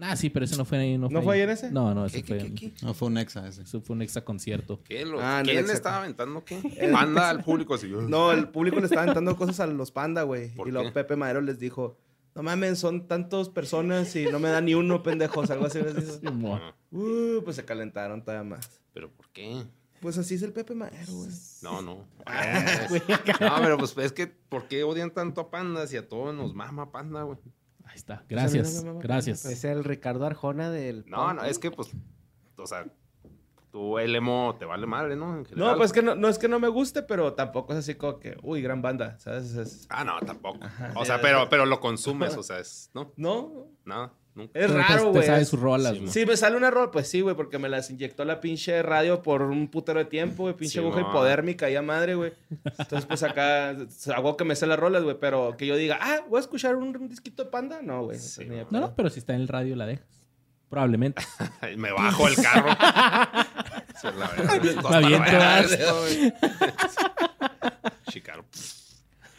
Ah, 0.00 0.16
sí, 0.16 0.28
pero 0.28 0.44
ese 0.44 0.56
no 0.56 0.64
fue 0.64 0.78
ahí. 0.78 0.98
¿No, 0.98 1.08
¿No 1.08 1.22
fue 1.22 1.36
ahí 1.36 1.42
en 1.42 1.50
ese? 1.50 1.70
No, 1.70 1.94
no, 1.94 2.06
ese 2.06 2.22
¿Qué, 2.22 2.26
fue, 2.34 2.38
qué, 2.38 2.54
qué, 2.54 2.72
qué? 2.72 2.84
No, 2.84 2.94
fue 2.94 3.08
un 3.08 3.16
exa 3.18 3.46
ese. 3.46 3.62
Eso 3.62 3.80
fue 3.80 3.94
un 3.94 4.02
extra 4.02 4.24
concierto. 4.24 4.80
¿Qué? 4.84 5.04
Lo- 5.04 5.20
Ah, 5.20 5.40
¿Quién 5.44 5.66
le 5.66 5.72
estaba 5.72 5.98
aventando 5.98 6.44
qué? 6.44 6.58
Panda 6.92 7.30
al 7.30 7.42
público 7.44 7.74
así. 7.74 7.88
No, 7.88 8.32
el 8.32 8.48
público 8.48 8.78
le 8.80 8.86
estaba 8.86 9.02
aventando 9.02 9.36
cosas 9.36 9.60
a 9.60 9.66
los 9.66 9.90
panda, 9.92 10.22
güey. 10.24 10.50
¿Por 10.54 10.68
Y 10.68 10.72
luego 10.72 10.88
qué? 10.88 10.94
Pepe 10.94 11.16
Madero 11.16 11.40
les 11.40 11.58
dijo, 11.60 11.96
no 12.34 12.42
mames, 12.42 12.78
son 12.78 13.06
tantas 13.06 13.48
personas 13.48 14.14
y 14.16 14.26
no 14.26 14.40
me 14.40 14.48
da 14.48 14.60
ni 14.60 14.74
uno, 14.74 15.02
pendejos. 15.02 15.50
Algo 15.50 15.66
así. 15.66 15.80
Ah, 16.24 16.74
Uh, 16.90 17.42
pues 17.42 17.56
se 17.56 17.64
calentaron 17.64 18.22
todavía 18.22 18.48
más. 18.48 18.80
¿Pero 18.92 19.10
por 19.10 19.28
qué? 19.30 19.64
Pues 20.00 20.16
así 20.16 20.34
es 20.34 20.42
el 20.42 20.52
Pepe 20.52 20.74
Madero, 20.74 21.12
güey. 21.12 21.30
No, 21.62 21.82
no. 21.82 22.06
No, 23.40 23.56
pero 23.60 23.78
pues 23.78 23.96
es 23.98 24.12
que, 24.12 24.28
¿por 24.28 24.68
qué 24.68 24.84
odian 24.84 25.10
tanto 25.10 25.40
a 25.40 25.50
Panda 25.50 25.86
si 25.88 25.96
a 25.96 26.08
todos 26.08 26.34
nos 26.34 26.54
mama 26.54 26.92
Panda, 26.92 27.22
güey? 27.22 27.38
Ahí 27.84 27.96
está. 27.96 28.24
Gracias. 28.28 28.84
no 28.84 28.92
mama 28.92 29.00
Gracias. 29.02 29.44
Es 29.44 29.64
el 29.64 29.82
Ricardo 29.82 30.24
Arjona 30.24 30.70
del... 30.70 31.04
No, 31.08 31.34
no, 31.34 31.42
es 31.44 31.58
que 31.58 31.70
pues, 31.72 31.90
o 32.56 32.66
sea, 32.66 32.86
tú 33.74 33.98
el 33.98 34.14
emo 34.14 34.54
te 34.56 34.64
vale 34.66 34.86
madre, 34.86 35.16
¿no? 35.16 35.36
En 35.36 35.44
general. 35.44 35.72
No, 35.72 35.76
pues 35.76 35.92
que 35.92 36.00
no, 36.00 36.14
no 36.14 36.28
es 36.28 36.38
que 36.38 36.46
no 36.46 36.60
me 36.60 36.68
guste, 36.68 37.02
pero 37.02 37.32
tampoco 37.32 37.72
es 37.72 37.80
así 37.80 37.96
como 37.96 38.20
que, 38.20 38.36
uy, 38.44 38.62
gran 38.62 38.80
banda, 38.82 39.18
¿sabes? 39.18 39.52
Es- 39.56 39.86
Ah, 39.90 40.04
no, 40.04 40.16
tampoco. 40.24 40.58
Ajá. 40.62 40.92
O 40.94 41.04
sea, 41.04 41.20
pero, 41.20 41.48
pero 41.50 41.66
lo 41.66 41.80
consumes, 41.80 42.36
o 42.36 42.42
sea, 42.44 42.60
es, 42.60 42.90
no, 42.94 43.12
no, 43.16 43.66
nada, 43.84 44.12
nunca. 44.36 44.56
es 44.60 44.66
Pero 44.68 44.74
te- 44.74 44.78
raro, 44.88 45.02
te 45.06 45.08
güey. 45.10 45.26
sabes 45.26 45.42
Es- 45.42 45.48
sus 45.48 45.58
rolas, 45.58 45.92
Sí, 45.94 45.98
güey. 45.98 46.10
Sí, 46.12 46.24
me 46.24 46.36
sale 46.36 46.56
una 46.56 46.70
rol, 46.70 46.92
pues 46.92 47.08
sí, 47.08 47.20
güey, 47.20 47.34
porque 47.34 47.58
me 47.58 47.68
las 47.68 47.90
inyectó 47.90 48.24
la 48.24 48.40
pinche 48.40 48.80
radio 48.84 49.22
por 49.22 49.42
un 49.42 49.66
putero 49.66 49.98
de 49.98 50.04
tiempo, 50.04 50.44
güey, 50.44 50.54
pinche 50.54 50.74
Sí, 50.74 50.78
aguja 50.78 51.00
no. 51.00 51.08
hipodérmica, 51.10 51.68
ya 51.68 51.82
madre, 51.82 52.14
güey. 52.14 52.32
Entonces, 52.78 53.06
pues 53.06 53.24
acá 53.24 53.74
hago 54.14 54.36
que 54.36 54.44
me 54.44 54.54
sé 54.54 54.68
las 54.68 54.78
rolas, 54.78 55.02
güey, 55.02 55.16
pero 55.18 55.56
que 55.58 55.66
yo 55.66 55.74
diga, 55.74 55.98
ah, 56.00 56.20
voy 56.28 56.36
a 56.36 56.40
escuchar 56.42 56.76
un, 56.76 56.96
un 56.96 57.08
disquito 57.08 57.42
de 57.42 57.50
panda, 57.50 57.82
no, 57.82 58.04
güey. 58.04 58.20
Sí, 58.20 58.46
No, 58.70 58.80
no, 58.80 58.94
pero 58.94 59.10
si 59.10 59.18
está 59.18 59.34
en 59.34 59.40
el 59.40 59.48
radio 59.48 59.74
la 59.74 59.86
dejas. 59.86 60.23
Probablemente. 60.68 61.22
Me 61.76 61.92
bajo 61.92 62.28
el 62.28 62.36
carro. 62.36 62.68
La. 64.02 64.28
Chicago. 68.10 68.44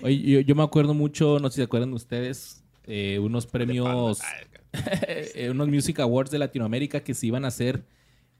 Oye, 0.01 0.21
yo, 0.21 0.39
yo 0.39 0.55
me 0.55 0.63
acuerdo 0.63 0.93
mucho, 0.93 1.39
no 1.39 1.49
sé 1.49 1.55
si 1.55 1.57
se 1.57 1.63
acuerdan 1.63 1.93
ustedes, 1.93 2.63
eh, 2.85 3.19
unos 3.19 3.45
premios, 3.45 4.21
eh, 4.73 5.49
unos 5.51 5.67
Music 5.67 5.99
Awards 5.99 6.31
de 6.31 6.39
Latinoamérica 6.39 7.01
que 7.01 7.13
se 7.13 7.27
iban 7.27 7.45
a 7.45 7.49
hacer 7.49 7.85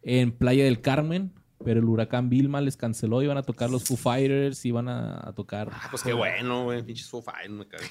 en 0.02 0.32
Playa 0.32 0.65
del 0.65 0.82
Carmen, 0.82 1.32
pero 1.63 1.80
el 1.80 1.86
huracán 1.86 2.30
Vilma 2.30 2.60
les 2.62 2.76
canceló, 2.76 3.21
iban 3.21 3.38
a 3.38 3.43
tocar 3.43 3.69
los 3.69 3.84
Foo 3.84 3.98
Fighters, 3.98 4.65
iban 4.65 4.90
a, 4.90 5.27
a 5.27 5.33
tocar... 5.33 5.69
Ah, 5.71 5.88
pues 5.92 6.04
qué 6.04 6.13
bueno, 6.13 6.65
güey. 6.65 6.83
Pinches 6.83 7.10
Foo 7.10 7.21
Fighters, 7.21 7.52
me 7.52 7.67
cago. 7.67 7.83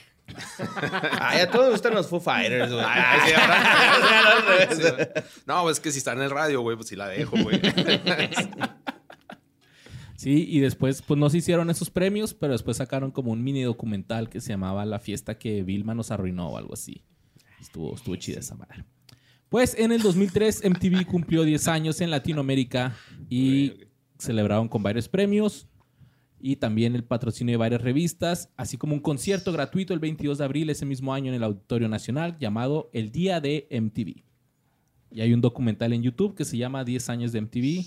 Ay, 1.20 1.40
a 1.40 1.50
todos 1.50 1.72
gustan 1.72 1.94
los 1.94 2.08
Foo 2.08 2.20
Fighters, 2.20 2.72
güey. 2.72 2.84
Ay, 2.86 3.20
sí, 3.28 3.34
ahora- 3.34 4.68
Sí, 4.74 4.82
güey. 4.82 5.08
No, 5.46 5.68
es 5.70 5.80
que 5.80 5.90
si 5.90 5.98
está 5.98 6.12
en 6.12 6.22
el 6.22 6.30
radio, 6.30 6.60
güey, 6.62 6.76
pues 6.76 6.88
sí 6.88 6.96
la 6.96 7.08
dejo, 7.08 7.36
güey. 7.42 7.60
Sí, 10.16 10.46
y 10.48 10.60
después, 10.60 11.02
pues 11.02 11.18
no 11.18 11.28
se 11.28 11.38
hicieron 11.38 11.68
esos 11.70 11.90
premios, 11.90 12.34
pero 12.34 12.52
después 12.52 12.76
sacaron 12.78 13.10
como 13.10 13.32
un 13.32 13.42
mini 13.42 13.62
documental 13.62 14.28
que 14.30 14.40
se 14.40 14.50
llamaba 14.50 14.86
La 14.86 14.98
fiesta 14.98 15.36
que 15.38 15.62
Vilma 15.64 15.94
nos 15.94 16.10
arruinó 16.10 16.48
o 16.50 16.56
algo 16.56 16.72
así. 16.74 17.02
Estuvo, 17.60 17.94
estuvo 17.94 18.16
chida 18.16 18.38
esa 18.40 18.54
madre. 18.54 18.84
Pues 19.48 19.74
en 19.78 19.92
el 19.92 20.00
2003 20.02 20.62
MTV 20.70 21.04
cumplió 21.06 21.42
10 21.44 21.68
años 21.68 22.00
en 22.00 22.10
Latinoamérica 22.10 22.94
y 23.28 23.74
celebraron 24.18 24.68
con 24.68 24.82
varios 24.82 25.08
premios 25.08 25.66
y 26.46 26.56
también 26.56 26.94
el 26.94 27.04
patrocinio 27.04 27.54
de 27.54 27.56
varias 27.56 27.80
revistas, 27.80 28.50
así 28.58 28.76
como 28.76 28.92
un 28.92 29.00
concierto 29.00 29.50
gratuito 29.50 29.94
el 29.94 29.98
22 29.98 30.36
de 30.36 30.44
abril 30.44 30.68
ese 30.68 30.84
mismo 30.84 31.14
año 31.14 31.30
en 31.30 31.36
el 31.36 31.42
Auditorio 31.42 31.88
Nacional 31.88 32.36
llamado 32.36 32.90
El 32.92 33.10
Día 33.10 33.40
de 33.40 33.66
MTV. 33.70 34.22
Y 35.10 35.20
hay 35.22 35.32
un 35.32 35.40
documental 35.40 35.94
en 35.94 36.02
YouTube 36.02 36.34
que 36.34 36.44
se 36.44 36.58
llama 36.58 36.84
10 36.84 37.08
años 37.08 37.32
de 37.32 37.40
MTV 37.40 37.86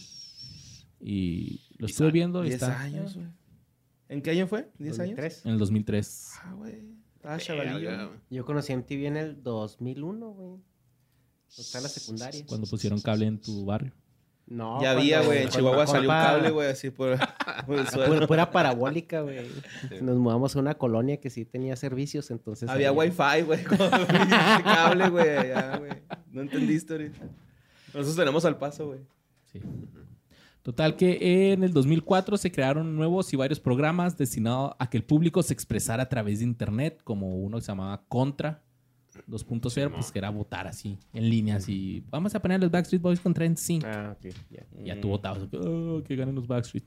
y 1.00 1.62
lo 1.78 1.86
estuve 1.86 2.10
viendo 2.10 2.44
y 2.44 2.48
10 2.48 2.56
está 2.56 2.82
años, 2.82 3.14
güey. 3.14 3.28
¿En 4.10 4.24
qué 4.24 4.32
año 4.32 4.48
fue? 4.48 4.72
¿10 4.80 5.02
años? 5.02 5.18
2003. 5.18 5.46
en 5.46 5.52
el 5.52 5.60
2003. 5.60 6.32
Ah, 6.42 6.54
güey. 6.54 6.82
Estaba 7.14 7.38
chavalillo. 7.38 8.12
Yo 8.32 8.44
conocí 8.44 8.74
a 8.74 8.78
MTV 8.78 9.06
en 9.06 9.18
el 9.18 9.44
2001, 9.44 10.32
güey. 10.32 10.60
Está 11.56 11.80
la 11.80 11.90
secundaria. 11.90 12.44
Cuando 12.48 12.66
pusieron 12.66 13.00
cable 13.02 13.28
en 13.28 13.40
tu 13.40 13.66
barrio. 13.66 13.94
No. 14.50 14.82
ya 14.82 14.92
había, 14.92 15.22
güey. 15.22 15.44
En 15.44 15.50
Chihuahua 15.50 15.86
salió 15.86 16.10
un 16.10 16.16
cable, 16.16 16.50
güey, 16.52 16.70
así 16.70 16.90
por, 16.90 17.18
por 17.66 17.80
el 17.80 17.88
suelo. 17.88 18.14
Pura, 18.14 18.28
pura 18.28 18.52
parabólica, 18.52 19.22
güey. 19.22 19.46
Nos 20.02 20.18
mudamos 20.18 20.56
a 20.56 20.60
una 20.60 20.76
colonia 20.76 21.18
que 21.20 21.30
sí 21.30 21.44
tenía 21.44 21.76
servicios, 21.76 22.32
entonces... 22.32 22.70
Había 22.70 22.90
había- 22.90 23.12
wifi, 23.12 23.42
güey. 23.44 23.64
cable, 24.64 25.10
güey, 25.10 25.30
allá, 25.38 25.78
güey. 25.78 25.92
No 26.32 26.42
entendiste 26.42 26.94
ahorita. 26.94 27.26
Nosotros 27.88 28.16
tenemos 28.16 28.46
al 28.46 28.58
paso, 28.58 28.88
güey. 28.88 29.00
Sí. 29.52 29.60
Total 30.62 30.96
que 30.96 31.52
en 31.54 31.64
el 31.64 31.72
2004 31.74 32.38
se 32.38 32.52
crearon 32.52 32.96
nuevos 32.96 33.32
y 33.34 33.38
varios 33.38 33.60
programas 33.60 34.18
destinados 34.18 34.74
a 34.80 34.90
que 34.90 34.98
el 34.98 35.04
público 35.04 35.42
se 35.42 35.54
expresara 35.54 36.04
a 36.04 36.10
través 36.10 36.40
de 36.40 36.46
internet, 36.46 37.00
como 37.04 37.38
uno 37.38 37.58
que 37.58 37.62
se 37.64 37.72
llamaba 37.72 38.04
Contra 38.10 38.64
2.0, 39.28 39.92
pues 39.92 40.12
que 40.12 40.20
era 40.20 40.30
votar 40.30 40.68
así, 40.68 40.98
en 41.14 41.30
línea, 41.30 41.56
así. 41.58 42.04
Vamos 42.10 42.34
a 42.36 42.42
poner 42.42 42.60
los 42.62 42.70
Backstreet 42.72 43.02
Boys 43.02 43.20
contra 43.20 43.46
NSYNC. 43.46 43.84
Ah, 43.86 44.16
ok, 44.18 44.34
ya. 44.50 44.66
Ya 44.84 45.02
tú 45.02 45.10
votabas, 45.10 45.48
"Oh, 45.54 46.02
que 46.06 46.16
ganen 46.16 46.36
los 46.36 46.48
Backstreet. 46.48 46.86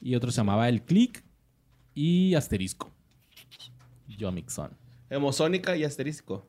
Y 0.00 0.14
otro 0.14 0.30
se 0.30 0.36
llamaba 0.38 0.68
El 0.68 0.82
Click 0.82 1.22
y 1.94 2.34
Asterisco. 2.34 2.90
Yo 4.08 4.30
Mixon. 4.32 4.70
Hemosónica 5.10 5.76
y 5.76 5.84
asterisco. 5.84 6.46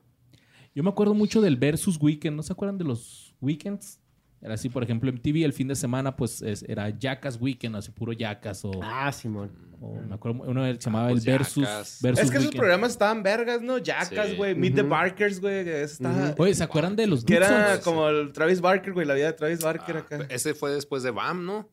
Yo 0.74 0.82
me 0.82 0.90
acuerdo 0.90 1.14
mucho 1.14 1.40
del 1.40 1.56
Versus 1.56 1.98
Weekend. 2.00 2.36
¿No 2.36 2.42
se 2.42 2.52
acuerdan 2.52 2.78
de 2.78 2.84
los 2.84 3.34
weekends? 3.40 4.00
Era 4.44 4.54
así, 4.54 4.68
por 4.68 4.82
ejemplo, 4.84 5.08
en 5.10 5.18
TV 5.18 5.42
el 5.42 5.52
fin 5.54 5.66
de 5.68 5.74
semana, 5.74 6.14
pues 6.14 6.42
es- 6.42 6.62
era 6.68 6.90
Jackass 6.90 7.38
Weekend, 7.40 7.76
así 7.76 7.90
puro 7.90 8.12
Jackass. 8.12 8.62
O, 8.66 8.72
Ah, 8.82 9.10
Simón. 9.10 9.50
o 9.80 9.94
me 10.06 10.14
acuerdo, 10.14 10.42
uno 10.46 10.64
se 10.66 10.78
llamaba 10.78 11.08
pues 11.08 11.26
el 11.26 11.32
Versus. 11.32 11.64
Versus 11.64 12.02
es 12.02 12.02
que 12.02 12.20
esos 12.20 12.32
Weekend. 12.48 12.56
programas 12.58 12.90
estaban 12.90 13.22
vergas, 13.22 13.62
¿no? 13.62 13.78
Jackass, 13.78 14.28
Sí. 14.30 14.36
güey. 14.36 14.54
Meet 14.54 14.74
the. 14.74 14.82
Barkers, 14.82 15.40
güey. 15.40 15.66
estaba- 15.68 16.34
Oye, 16.36 16.54
¿se 16.54 16.62
acuerdan 16.62 16.94
de 16.94 17.06
los 17.06 17.24
Que 17.24 17.36
era 17.36 17.80
como 17.82 18.06
el 18.08 18.32
Travis 18.32 18.60
Barker, 18.60 18.92
güey. 18.92 19.06
La 19.06 19.14
vida 19.14 19.26
de 19.26 19.32
Travis 19.32 19.60
Barker 19.62 19.96
Ah, 19.96 20.00
acá. 20.00 20.26
ese 20.28 20.52
fue 20.54 20.70
después 20.72 21.02
de 21.02 21.10
BAM, 21.10 21.46
¿no? 21.46 21.68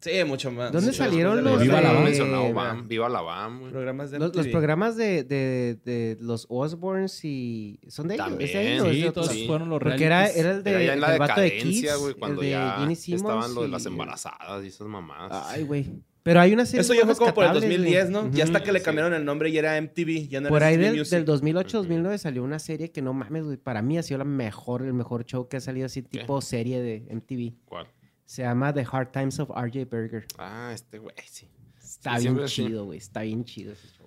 Sí, 0.00 0.12
mucho 0.24 0.50
más. 0.52 0.70
¿Dónde 0.72 0.88
mucho 0.88 0.98
salieron 0.98 1.36
más 1.42 1.44
los 1.54 1.62
Viva 1.62 1.80
la 1.80 1.92
de- 1.92 2.52
Bam. 2.52 2.86
Viva 2.88 3.08
la 3.08 3.20
BAM, 3.22 3.60
güey. 3.60 3.72
programas 3.72 4.10
de 4.10 4.18
Los, 4.18 4.30
programas 4.48 4.96
de, 4.96 5.24
de, 5.24 5.78
de 5.84 6.16
los 6.20 6.46
Osborns 6.48 7.24
y... 7.24 7.80
¿Son 7.88 8.06
de 8.08 8.14
ellos? 8.14 8.28
¿Es 8.38 8.52
de 8.52 8.92
Sí, 8.92 9.10
todos 9.12 9.28
Sí. 9.30 9.46
fueron 9.46 9.68
los 9.70 9.80
Porque 9.80 10.04
era, 10.04 10.26
el 10.28 10.62
de 10.62 10.70
Era 10.70 10.82
ya 10.84 10.92
en 10.94 11.00
la 11.00 11.12
el 11.14 11.18
vato 11.18 11.40
de 11.40 11.50
decadencia, 11.50 11.92
Kids, 11.92 12.00
güey, 12.02 12.14
cuando 12.14 12.40
el 12.42 12.46
de 12.46 12.52
ya 12.52 12.86
estaban 13.16 13.54
lo 13.54 13.62
de 13.62 13.68
las 13.68 13.86
embarazadas 13.86 14.64
y 14.64 14.68
esas 14.68 14.86
mamadas. 14.86 15.46
Ay, 15.48 15.62
güey. 15.64 15.86
Pero 16.22 16.40
hay 16.40 16.52
una 16.52 16.66
serie 16.66 16.80
Eso 16.80 16.92
ya 16.92 17.04
fue 17.06 17.14
como 17.14 17.32
por 17.34 17.44
el 17.44 17.50
rescatables, 17.50 17.78
2010, 17.78 18.10
güey. 18.10 18.12
¿no? 18.12 18.28
Ujú. 18.28 18.36
Ya 18.36 18.44
hasta 18.44 18.60
que 18.62 18.72
le 18.72 18.82
cambiaron 18.82 19.14
el 19.14 19.24
nombre 19.24 19.48
y 19.48 19.58
era 19.58 19.80
MTV. 19.80 20.28
Ya 20.28 20.40
no 20.40 20.48
Por 20.48 20.56
era 20.58 20.66
ahí 20.66 20.76
del, 20.76 21.04
del 21.04 21.24
2008-2009 21.24 22.18
salió 22.18 22.42
una 22.42 22.58
serie 22.58 22.90
que 22.90 23.00
no 23.00 23.12
mames, 23.12 23.44
güey. 23.44 23.56
Para 23.56 23.80
mí 23.80 23.96
ha 23.96 24.02
sido 24.02 24.18
la 24.18 24.24
mejor, 24.24 24.82
el 24.82 24.92
mejor 24.92 25.24
show 25.24 25.48
que 25.48 25.58
ha 25.58 25.60
salido 25.60 25.86
así, 25.86 26.02
tipo 26.02 26.40
serie 26.40 26.80
de 26.82 27.06
MTV. 27.14 27.54
¿Cuál? 27.64 27.86
Se 28.26 28.42
llama 28.42 28.72
The 28.74 28.86
Hard 28.90 29.12
Times 29.12 29.38
of 29.40 29.50
RJ 29.50 29.84
Berger. 29.88 30.26
Ah, 30.36 30.70
este 30.74 30.98
güey, 30.98 31.14
sí. 31.30 31.48
Está 31.82 32.18
Sí, 32.18 32.28
bien 32.28 32.44
chido, 32.46 32.84
güey. 32.84 32.98
Está 32.98 33.22
bien 33.22 33.44
chido 33.44 33.72
ese 33.72 33.88
show. 33.88 34.06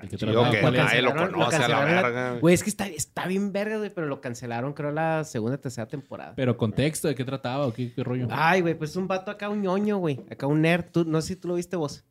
¿De 0.00 0.08
qué 0.08 0.16
Chido 0.16 0.32
trataba? 0.32 0.90
que 0.90 1.02
lo 1.02 1.14
conoce 1.14 1.56
a 1.56 1.68
la 1.68 1.84
verga. 1.84 2.38
güey. 2.40 2.54
Es 2.54 2.62
que 2.64 2.70
está, 2.70 2.86
está 2.86 3.26
bien 3.26 3.52
verga, 3.52 3.76
güey, 3.76 3.92
pero 3.92 4.06
lo 4.06 4.20
cancelaron, 4.22 4.72
creo, 4.72 4.90
la 4.90 5.22
segunda 5.24 5.58
tercera 5.58 5.86
temporada. 5.86 6.32
Pero 6.34 6.56
contexto, 6.56 7.08
¿de 7.08 7.14
qué 7.14 7.24
trataba 7.24 7.66
o 7.66 7.72
qué, 7.74 7.92
qué 7.92 8.02
rollo? 8.02 8.26
Ay, 8.30 8.62
güey, 8.62 8.74
pues 8.74 8.96
un 8.96 9.06
vato 9.06 9.30
acá, 9.30 9.50
un 9.50 9.60
ñoño, 9.60 9.98
güey. 9.98 10.20
Acá 10.30 10.46
un 10.46 10.62
nerd. 10.62 10.86
Tú- 10.90 11.04
no 11.04 11.20
sé 11.20 11.28
si 11.28 11.36
tú 11.36 11.48
lo 11.48 11.54
viste 11.54 11.76
vos. 11.76 12.04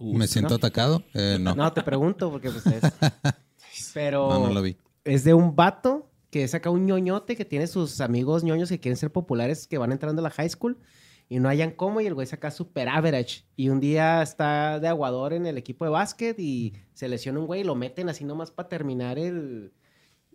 ¿Me 0.00 0.26
siento 0.26 0.50
¿no? 0.50 0.56
atacado? 0.56 1.04
Eh, 1.14 1.38
no. 1.40 1.54
No, 1.54 1.72
te 1.72 1.82
pregunto 1.82 2.30
porque 2.30 2.50
pues 2.50 2.66
es... 2.66 2.82
Pero... 3.94 4.28
No, 4.28 4.48
no 4.48 4.52
lo 4.52 4.60
vi. 4.62 4.76
Es 5.04 5.22
de 5.22 5.32
un 5.34 5.54
vato 5.54 6.10
que 6.34 6.42
es 6.42 6.52
acá 6.52 6.68
un 6.68 6.84
ñoñote 6.84 7.36
que 7.36 7.44
tiene 7.44 7.68
sus 7.68 8.00
amigos 8.00 8.42
ñoños 8.42 8.68
que 8.68 8.80
quieren 8.80 8.96
ser 8.96 9.12
populares 9.12 9.68
que 9.68 9.78
van 9.78 9.92
entrando 9.92 10.18
a 10.18 10.24
la 10.24 10.30
high 10.30 10.48
school 10.48 10.80
y 11.28 11.38
no 11.38 11.48
hayan 11.48 11.70
cómo 11.70 12.00
y 12.00 12.08
el 12.08 12.14
güey 12.14 12.26
saca 12.26 12.50
super 12.50 12.88
average. 12.88 13.44
Y 13.54 13.68
un 13.68 13.78
día 13.78 14.20
está 14.20 14.80
de 14.80 14.88
aguador 14.88 15.32
en 15.32 15.46
el 15.46 15.58
equipo 15.58 15.84
de 15.84 15.92
básquet 15.92 16.36
y 16.40 16.72
se 16.92 17.06
lesiona 17.06 17.38
un 17.38 17.46
güey 17.46 17.60
y 17.60 17.64
lo 17.64 17.76
meten 17.76 18.08
así 18.08 18.24
nomás 18.24 18.50
para 18.50 18.68
terminar 18.68 19.16
el, 19.16 19.74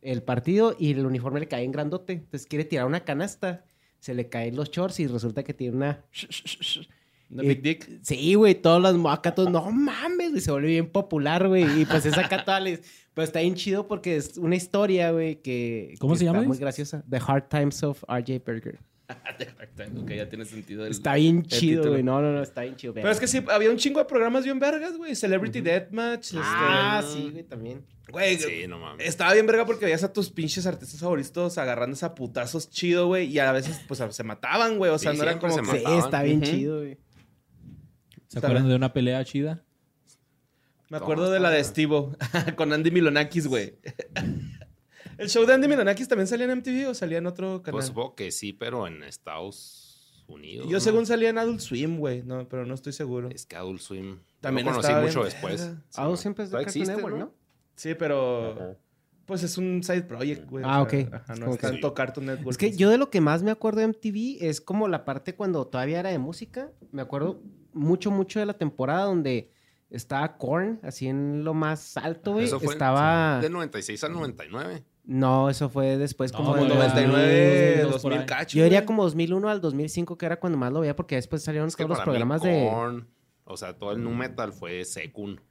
el 0.02 0.24
partido 0.24 0.74
y 0.80 0.92
el 0.92 1.06
uniforme 1.06 1.42
le 1.42 1.50
cae 1.50 1.66
en 1.66 1.74
grandote. 1.74 2.14
Entonces 2.14 2.48
quiere 2.48 2.64
tirar 2.64 2.86
una 2.86 3.04
canasta, 3.04 3.66
se 4.00 4.14
le 4.14 4.30
caen 4.30 4.56
los 4.56 4.72
shorts 4.72 5.02
y 5.02 5.08
resulta 5.08 5.44
que 5.44 5.54
tiene 5.54 5.76
una... 5.76 6.06
¿No 7.30 7.44
Big 7.44 7.62
Dick? 7.62 8.00
Sí, 8.02 8.34
güey, 8.34 8.56
todos 8.56 8.82
los 8.82 9.06
acá 9.14 9.36
todos, 9.36 9.52
no 9.52 9.70
mames, 9.72 10.32
güey, 10.32 10.42
se 10.42 10.52
vuelve 10.52 10.70
bien 10.70 10.90
popular, 10.90 11.48
güey. 11.48 11.82
Y 11.82 11.86
pues 11.86 12.06
es 12.06 12.18
acá 12.18 12.44
todas 12.44 12.62
les- 12.64 12.82
Pero 13.14 13.24
está 13.26 13.40
bien 13.42 13.56
chido 13.56 13.88
porque 13.88 14.16
es 14.16 14.38
una 14.38 14.56
historia, 14.56 15.12
güey, 15.12 15.42
que. 15.42 15.96
¿Cómo 16.00 16.14
que 16.14 16.20
se 16.20 16.26
llama, 16.26 16.40
Está 16.40 16.48
muy 16.48 16.58
graciosa. 16.58 17.04
The 17.10 17.22
Hard 17.26 17.44
Times 17.50 17.84
of 17.84 18.04
RJ 18.08 18.40
Berger. 18.46 18.80
Ok, 20.02 20.12
ya 20.12 20.30
tiene 20.30 20.46
sentido. 20.46 20.86
el- 20.86 20.92
Está 20.92 21.16
bien 21.16 21.42
chido, 21.44 21.90
güey. 21.90 22.04
No, 22.04 22.22
no, 22.22 22.34
no, 22.34 22.42
está 22.44 22.62
bien 22.62 22.76
chido. 22.76 22.94
Pero 22.94 23.10
es 23.10 23.20
que 23.20 23.28
sí, 23.28 23.42
había 23.50 23.70
un 23.72 23.78
chingo 23.78 24.00
de 24.00 24.06
programas 24.06 24.44
bien 24.44 24.60
vergas, 24.60 24.98
güey. 24.98 25.16
Celebrity 25.16 25.62
Deathmatch. 25.62 26.34
Ah, 26.38 27.02
este, 27.04 27.14
sí, 27.22 27.30
güey, 27.32 27.44
también. 27.44 27.86
Güey, 28.12 28.38
Sí, 28.38 28.68
no 28.68 28.78
mames. 28.80 29.08
estaba 29.08 29.34
bien 29.34 29.46
verga 29.48 29.66
porque 29.66 29.86
veías 29.86 30.04
a 30.04 30.12
tus 30.12 30.30
pinches 30.32 30.66
artistas 30.66 31.00
favoritos 31.00 31.58
agarrándose 31.58 32.06
a 32.06 32.14
putazos 32.14 32.70
chido, 32.70 33.08
güey. 33.08 33.28
Y 33.28 33.40
a 33.40 33.52
veces, 33.52 33.80
pues, 33.88 34.02
se 34.10 34.24
mataban, 34.24 34.78
güey. 34.78 34.92
O 34.92 34.98
sea, 35.00 35.12
Sí, 35.14 35.18
no 35.18 35.24
era 35.24 35.40
como 35.40 35.54
se 35.54 35.62
que... 35.62 35.66
Sí, 35.68 35.72
mataban. 35.78 36.00
está 36.00 36.24
bien 36.24 36.42
chido, 36.42 36.78
güey. 36.80 36.98
¿Se 38.30 38.38
acuerdan 38.38 38.70
de 38.70 38.76
una 38.76 38.94
pelea 38.94 39.26
chida? 39.26 39.64
Me 40.90 40.98
acuerdo 40.98 41.32
de 41.32 41.40
la 41.40 41.50
de 41.50 41.64
Steve 41.64 42.10
con 42.56 42.72
Andy 42.72 42.92
Milonakis, 42.92 43.48
güey. 43.48 43.76
¿El 45.18 45.30
show 45.30 45.46
de 45.46 45.54
Andy 45.54 45.68
Milonakis 45.68 46.08
también 46.08 46.28
salía 46.28 46.46
en 46.46 46.60
MTV 46.60 46.90
o 46.90 46.94
salía 46.94 47.18
en 47.18 47.26
otro 47.26 47.62
canal? 47.64 47.78
Pues 47.78 47.88
supongo 47.88 48.16
que 48.16 48.32
sí, 48.32 48.54
pero 48.54 48.86
en 48.86 49.04
Estados 49.04 50.24
Unidos. 50.28 50.68
Yo 50.68 50.74
¿no? 50.74 50.80
según 50.80 51.06
salía 51.08 51.30
en 51.30 51.40
Adult 51.40 51.60
Swim, 51.60 51.98
güey. 51.98 52.22
No, 52.22 52.48
pero 52.48 52.66
no 52.68 52.76
estoy 52.76 52.94
seguro. 52.94 53.30
Es 53.30 53.48
que 53.48 53.56
Adult 53.56 53.82
Swim. 53.82 54.20
También 54.42 54.68
lo 54.68 54.74
conocí 54.74 54.94
mucho 54.94 55.22
bien 55.22 55.26
después. 55.26 55.62
Sí, 55.90 56.02
man. 56.02 56.18
siempre 56.18 56.44
es 56.44 56.52
de 56.52 56.54
Todavía 56.54 56.74
Cartoon 56.74 56.96
Network, 56.96 57.18
¿no? 57.18 57.34
Sí, 57.76 57.96
pero... 57.96 58.78
Pues 59.26 59.44
es 59.44 59.58
un 59.58 59.84
side 59.84 60.04
project, 60.04 60.50
güey. 60.50 60.64
Ah, 60.66 60.82
o 60.82 60.90
sea, 60.90 61.00
ok. 61.02 61.14
Ajá, 61.14 61.36
no 61.36 61.54
es 61.54 61.60
tanto 61.60 61.94
Cartoon 61.94 62.28
Network. 62.28 62.52
Es 62.52 62.58
que 62.58 62.76
yo 62.76 62.90
de 62.90 62.98
lo 62.98 63.10
que 63.10 63.22
más 63.22 63.44
me 63.44 63.52
acuerdo 63.52 63.82
de 63.82 63.88
MTV 63.88 64.38
es 64.42 64.62
como 64.62 64.88
la 64.88 65.06
parte 65.06 65.36
cuando 65.36 65.68
todavía 65.68 66.00
era 66.00 66.10
de 66.10 66.18
música. 66.18 66.72
Me 66.92 67.02
acuerdo 67.02 67.42
mucho, 67.74 68.12
mucho 68.12 68.40
de 68.40 68.46
la 68.46 68.54
temporada 68.54 69.06
donde 69.06 69.52
estaba 69.90 70.38
Korn, 70.38 70.80
así 70.84 71.08
en 71.08 71.44
lo 71.44 71.54
más 71.54 71.98
alto, 71.98 72.34
güey. 72.34 72.46
Eso 72.46 72.60
fue 72.60 72.74
Estaba... 72.74 73.40
de 73.42 73.50
96 73.50 74.04
al 74.04 74.14
99. 74.14 74.84
No, 75.06 75.50
eso 75.50 75.70
fue 75.70 75.98
después 75.98 76.32
como... 76.32 76.52
Como 76.52 76.64
de 76.64 76.70
la- 76.70 76.76
99, 76.76 77.78
dos 77.82 78.02
por 78.02 78.12
2000 78.12 78.20
ahí. 78.20 78.26
cacho, 78.28 78.58
Yo 78.58 78.64
diría 78.64 78.86
como 78.86 79.04
2001 79.04 79.50
al 79.50 79.62
2005, 79.62 80.18
que 80.18 80.26
era 80.28 80.40
cuando 80.40 80.58
más 80.60 80.72
lo 80.72 80.82
veía, 80.82 80.96
porque 80.96 81.16
después 81.16 81.44
salieron 81.44 81.68
Es 81.70 81.76
que 81.76 81.84
todos 81.84 81.98
los 81.98 82.04
programas 82.04 82.44
mí, 82.44 82.50
de... 82.50 82.70
Korn, 82.70 83.08
O 83.46 83.58
sea, 83.58 83.76
todo 83.76 83.92
el 83.94 84.04
nu 84.04 84.12
metal 84.14 84.54
fue 84.54 84.86
Sekun. 84.86 85.42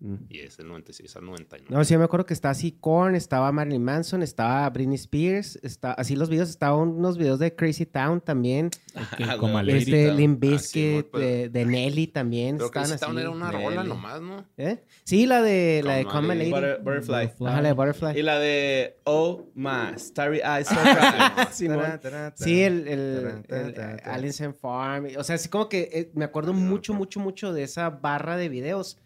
Mm. 0.00 0.14
Y 0.28 0.38
es 0.40 0.58
el 0.60 0.68
96 0.68 1.16
al 1.16 1.24
99. 1.26 1.76
No, 1.76 1.84
sí, 1.84 1.96
me 1.96 2.04
acuerdo 2.04 2.24
que 2.24 2.34
estaba 2.34 2.52
así 2.52 2.72
Korn, 2.72 3.14
estaba 3.16 3.50
Marilyn 3.50 3.82
Manson, 3.82 4.22
estaba 4.22 4.68
Britney 4.70 4.94
Spears, 4.94 5.58
está, 5.62 5.92
así 5.92 6.14
los 6.14 6.28
videos, 6.30 6.48
estaban 6.50 6.80
unos 6.88 7.18
videos 7.18 7.38
de 7.40 7.54
Crazy 7.54 7.84
Town 7.86 8.20
también, 8.20 8.70
Que 9.16 9.24
Ah, 9.28 9.36
como 9.38 9.60
Lady 9.60 9.78
este 9.78 10.06
Town. 10.06 10.16
Limp 10.16 10.44
Ah, 10.44 10.58
sí, 10.58 11.04
de, 11.14 11.48
de 11.48 11.64
Nelly 11.66 12.06
también, 12.06 12.58
Pero 12.58 12.70
Crazy 12.70 12.92
así. 12.94 13.04
Town 13.04 13.18
era 13.18 13.30
una 13.30 13.50
Nelly. 13.50 13.64
rola 13.64 13.84
nomás, 13.84 14.20
¿no? 14.20 14.44
¿Eh? 14.56 14.82
Sí, 15.04 15.26
la 15.26 15.42
de 15.42 15.82
la 15.84 15.96
de 15.96 16.04
My 16.04 16.34
Lady. 16.36 16.50
Butter- 16.52 16.78
Butterfly. 16.82 17.32
Ajá, 17.48 17.60
la 17.60 17.68
de 17.68 17.74
Butterfly. 17.74 18.18
Y 18.18 18.22
la 18.22 18.38
de 18.38 18.96
Oh 19.04 19.46
My 19.54 19.98
Starry 19.98 20.38
Eyes. 20.38 20.68
Sí, 22.34 22.62
el, 22.62 22.86
el, 22.88 23.42
el, 23.48 24.54
Farm. 24.54 25.08
O 25.18 25.24
sea, 25.24 25.34
así 25.36 25.48
como 25.48 25.68
que 25.68 25.88
eh, 25.92 26.10
me 26.14 26.24
acuerdo 26.24 26.52
mucho, 26.52 26.94
mucho, 26.94 27.20
mucho 27.20 27.52
de 27.52 27.64
esa 27.64 27.90
barra 27.90 28.36
de 28.36 28.48
videos. 28.48 28.98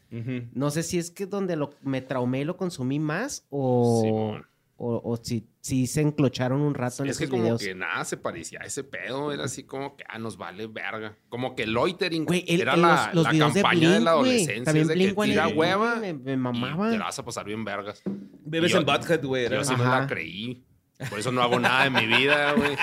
No 0.54 0.70
sé 0.70 0.82
si 0.82 0.98
es 0.98 1.10
que 1.10 1.26
donde 1.26 1.56
lo, 1.56 1.70
me 1.82 2.02
traumé 2.02 2.40
y 2.40 2.44
lo 2.44 2.56
consumí 2.56 2.98
más 2.98 3.46
o, 3.50 4.38
o, 4.76 5.00
o 5.04 5.16
si, 5.22 5.46
si 5.60 5.86
se 5.86 6.00
enclocharon 6.02 6.60
un 6.60 6.74
rato 6.74 7.02
en 7.02 7.08
Es 7.10 7.16
que 7.18 7.24
esos 7.24 7.30
como 7.30 7.44
videos. 7.44 7.62
que 7.62 7.74
nada 7.74 8.04
se 8.04 8.16
parecía 8.18 8.60
a 8.62 8.66
ese 8.66 8.84
pedo. 8.84 9.32
Era 9.32 9.44
así 9.44 9.62
como 9.64 9.96
que, 9.96 10.04
ah, 10.08 10.18
nos 10.18 10.36
vale 10.36 10.66
verga. 10.66 11.16
Como 11.28 11.54
que 11.54 11.66
loitering 11.66 12.24
Güey, 12.26 12.44
el- 12.46 12.60
era 12.60 12.74
el- 12.74 12.82
la, 12.82 13.06
los, 13.14 13.14
los 13.14 13.24
la 13.24 13.32
de 13.32 13.38
campaña 13.38 13.80
de, 13.80 13.86
Blink, 13.94 14.04
la 14.04 14.10
adolescencia. 14.10 14.64
También 14.64 14.82
es 14.82 14.88
de 14.88 14.94
Blink 14.94 15.08
que 15.08 15.22
tira 15.30 15.44
182, 15.46 15.56
hueva 15.58 15.94
Me, 15.96 16.12
me 16.36 16.50
y 16.58 16.60
te 16.62 16.98
la 16.98 17.04
vas 17.04 17.18
a 17.18 17.24
pasar 17.24 17.44
bien 17.46 17.64
vergas. 17.64 18.02
Bebes 18.44 18.72
Yo- 18.72 18.78
en 18.80 18.84
Butthead, 18.86 19.24
güey. 19.24 19.48
Yo 19.48 19.64
sí 19.64 19.74
me 19.76 19.84
la 19.84 20.06
creí. 20.06 20.64
Por 21.10 21.18
eso 21.18 21.32
no 21.32 21.42
hago 21.42 21.58
nada 21.60 21.84
de 21.84 21.90
mi 21.90 22.06
vida, 22.06 22.52
güey. 22.54 22.76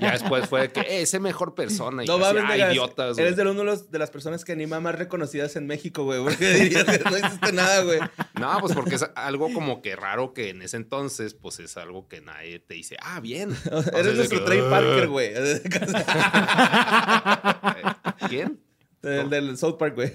Ya 0.00 0.12
después 0.12 0.48
fue 0.48 0.62
de 0.62 0.72
que, 0.72 1.00
eh, 1.02 1.06
sé 1.06 1.18
mejor 1.20 1.54
persona. 1.54 2.04
Y 2.04 2.06
No 2.06 2.18
mames, 2.18 2.44
ah, 2.46 2.56
idiotas. 2.70 3.16
Eres 3.18 3.36
de 3.36 3.42
uno 3.42 3.54
de, 3.60 3.64
los- 3.64 3.90
de 3.90 3.98
las 3.98 4.10
personas 4.10 4.44
que 4.44 4.52
anima 4.52 4.80
más 4.80 4.94
reconocidas 4.94 5.56
en 5.56 5.66
México, 5.66 6.04
güey. 6.04 6.22
Porque 6.22 6.48
dirías 6.54 6.84
que 6.84 6.98
no 7.10 7.18
hiciste 7.18 7.52
nada, 7.52 7.82
güey. 7.82 8.00
No, 8.40 8.56
pues 8.60 8.74
porque 8.74 8.96
es 8.96 9.06
algo 9.14 9.52
como 9.52 9.82
que 9.82 9.96
raro 9.96 10.32
que 10.34 10.50
en 10.50 10.62
ese 10.62 10.76
entonces, 10.76 11.34
pues 11.34 11.58
es 11.60 11.76
algo 11.76 12.08
que 12.08 12.20
nadie 12.20 12.58
te 12.60 12.74
dice, 12.74 12.96
ah, 13.00 13.20
bien. 13.20 13.50
Eres 13.94 14.16
nuestro 14.16 14.40
que, 14.40 14.44
Trey 14.46 14.60
"Ah". 14.64 14.70
Parker, 14.70 15.08
güey. 15.08 15.32
¿Quién? 18.28 18.60
El 19.02 19.30
del 19.30 19.56
South 19.58 19.76
Park, 19.78 19.94
güey. 19.94 20.12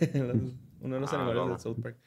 Uno 0.81 0.95
de 0.95 1.01
los 1.01 1.11
Ah, 1.11 1.15
animadores 1.17 1.43
no. 1.43 1.49
del 1.49 1.59
South 1.59 1.77
Park. 1.81 1.97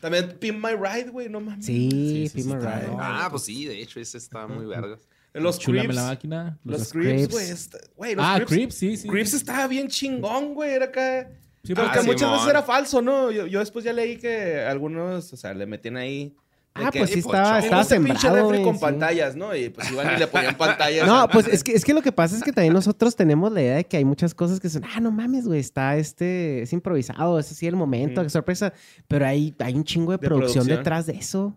También 0.00 0.36
Pin 0.38 0.60
My 0.60 0.70
Ride, 0.72 1.10
güey, 1.10 1.28
no 1.28 1.40
mames. 1.40 1.66
Sí, 1.66 1.88
sí, 1.90 2.28
sí, 2.28 2.40
está 2.40 2.58
Ride. 2.80 2.96
Ah, 2.98 3.28
pues 3.30 3.42
sí, 3.44 3.66
de 3.66 3.80
hecho, 3.80 4.00
ese 4.00 4.18
está 4.18 4.46
muy 4.46 4.64
verga. 4.66 4.98
Los 5.32 5.58
Creeps. 5.60 5.94
la 5.94 6.04
máquina. 6.06 6.58
Los, 6.64 6.80
Los- 6.80 6.92
Creeps, 6.92 7.34
Creeps. 7.34 7.70
güey. 7.96 8.14
los 8.16 8.24
ah, 8.24 8.34
Creeps. 8.36 8.50
Creeps, 8.50 8.74
sí, 8.74 8.96
sí. 8.96 9.08
Creeps 9.08 9.34
estaba 9.34 9.66
bien 9.68 9.88
chingón, 9.88 10.54
güey. 10.54 10.72
Era 10.72 10.86
acá. 10.86 11.30
Sí, 11.62 11.74
Porque 11.74 11.98
Ah, 11.98 12.02
muchas 12.02 12.20
Simón. 12.20 12.34
veces 12.36 12.48
era 12.50 12.62
falso, 12.62 13.02
¿no? 13.02 13.30
Yo, 13.30 13.46
yo 13.46 13.58
después 13.60 13.84
ya 13.84 13.92
leí 13.92 14.16
que 14.16 14.60
algunos, 14.60 15.32
o 15.32 15.36
sea, 15.36 15.52
le 15.54 15.66
metían 15.66 15.98
ahí. 15.98 16.34
Ah, 16.74 16.90
pues 16.92 17.10
sí 17.10 17.16
"Eh, 17.16 17.18
estaba, 17.18 17.58
estaba 17.58 17.82
pinche 17.82 17.94
sembrado, 18.20 18.50
refri 18.50 18.64
con 18.64 18.74
sí. 18.76 18.80
pantallas, 18.80 19.34
¿no? 19.36 19.54
Y 19.56 19.70
pues 19.70 19.90
iban 19.90 20.14
y 20.14 20.18
le 20.18 20.26
ponían 20.28 20.54
pantallas. 20.58 21.06
No, 21.06 21.28
pues 21.28 21.46
es 21.48 21.64
que, 21.64 21.72
es 21.72 21.84
que 21.84 21.92
lo 21.92 22.00
que 22.00 22.12
pasa 22.12 22.36
es 22.36 22.42
que 22.42 22.52
también 22.52 22.72
nosotros 22.74 23.16
tenemos 23.16 23.50
la 23.52 23.60
idea 23.60 23.76
de 23.76 23.84
que 23.84 23.96
hay 23.96 24.04
muchas 24.04 24.34
cosas 24.34 24.60
que 24.60 24.68
son, 24.70 24.84
ah, 24.84 25.00
no 25.00 25.10
mames, 25.10 25.46
güey, 25.46 25.58
está 25.60 25.96
este, 25.96 26.62
es 26.62 26.72
improvisado, 26.72 27.38
es 27.38 27.50
así 27.50 27.66
el 27.66 27.76
momento, 27.76 28.22
qué 28.22 28.30
sorpresa. 28.30 28.72
Pero 29.08 29.26
hay, 29.26 29.54
hay 29.58 29.74
un 29.74 29.84
chingo 29.84 30.12
de, 30.12 30.18
De 30.18 30.26
producción, 30.28 30.64
producción. 30.64 30.78
detrás 30.78 31.06
de 31.06 31.14
eso. 31.14 31.56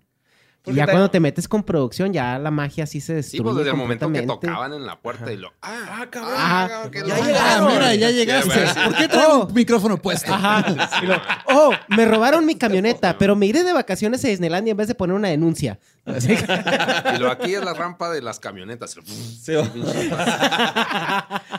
Y 0.66 0.74
ya 0.74 0.86
cuando 0.86 1.12
te 1.12 1.20
metes 1.20 1.48
con 1.48 1.62
producción, 1.64 2.14
ya 2.14 2.40
la 2.40 2.50
magia 2.50 2.86
sí 2.86 3.02
se 3.02 3.22
Sí, 3.22 3.38
destruye. 3.38 3.44
pues 3.44 3.56
desde 3.58 3.72
el 3.72 3.76
momento 3.78 4.10
que 4.12 4.22
tocaban 4.22 4.72
en 4.74 4.86
la 4.86 4.98
puerta 4.98 5.30
y 5.32 5.36
lo. 5.36 5.50
Ah, 5.62 6.00
Ah, 6.02 6.06
cabrón. 6.10 6.34
Ajá. 6.38 6.90
que 6.90 7.00
Ya 7.00 7.06
lo- 7.08 7.14
Ah, 7.14 7.26
llegaron. 7.28 7.74
mira, 7.74 7.96
ya 7.96 8.12
llegaste. 8.12 8.50
¿Por 8.86 8.96
qué 8.96 9.08
trae 9.10 9.26
Oh. 9.28 9.46
un 9.48 9.54
micrófono 9.54 9.98
puesto? 9.98 10.34
Ajá. 10.34 10.64
Y 11.04 11.06
lo, 11.06 11.16
oh, 11.54 11.72
me 11.90 12.06
robaron 12.06 12.46
mi 12.46 12.56
camioneta, 12.58 13.18
pero 13.18 13.36
me 13.36 13.46
iré 13.46 13.64
de 13.64 13.74
vacaciones 13.74 14.24
a 14.24 14.30
Disneylandia 14.30 14.72
en 14.72 14.78
vez 14.78 14.88
de 14.88 14.96
poner 14.96 15.16
una 15.16 15.28
denuncia. 15.28 15.80
Así 16.06 16.36
que- 16.36 16.44
Y 17.16 17.20
lo 17.20 17.32
aquí 17.32 17.54
es 17.56 17.64
la 17.64 17.74
rampa 17.74 18.10
de 18.12 18.22
las 18.22 18.40
camionetas. 18.40 18.92
Sí, 19.06 19.54
va. 19.54 19.70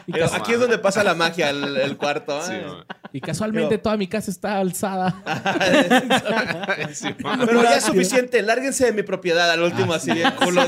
Pero 0.07 0.27
aquí 0.35 0.53
es 0.53 0.61
donde 0.61 0.79
pasa 0.79 1.03
la 1.03 1.15
magia, 1.15 1.51
el, 1.51 1.77
el 1.79 1.97
cuarto. 1.97 2.43
Sí, 2.43 2.53
¿eh? 2.55 2.67
Y 3.13 3.21
casualmente 3.21 3.71
Pero- 3.71 3.83
toda 3.83 3.97
mi 3.97 4.07
casa 4.09 4.31
está 4.31 4.59
alzada. 4.59 5.23
Sí. 6.93 7.09
Pero 7.17 7.63
ya 7.63 7.77
es 7.77 7.85
suficiente, 7.85 8.43
lárguense 8.43 8.85
de 8.87 8.93
mi 8.93 9.03
propiedad 9.03 9.51
al 9.51 9.63
último, 9.63 9.93
así 9.95 10.13
bien 10.13 10.31
culo. 10.33 10.63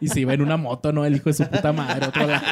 y 0.00 0.08
se 0.08 0.20
iba 0.20 0.32
en 0.34 0.40
una 0.42 0.56
moto, 0.56 0.92
¿no? 0.92 1.04
El 1.04 1.16
hijo 1.16 1.28
de 1.30 1.34
su 1.34 1.46
puta 1.48 1.72
madre. 1.72 2.06
Otro 2.06 2.26
lado. 2.26 2.42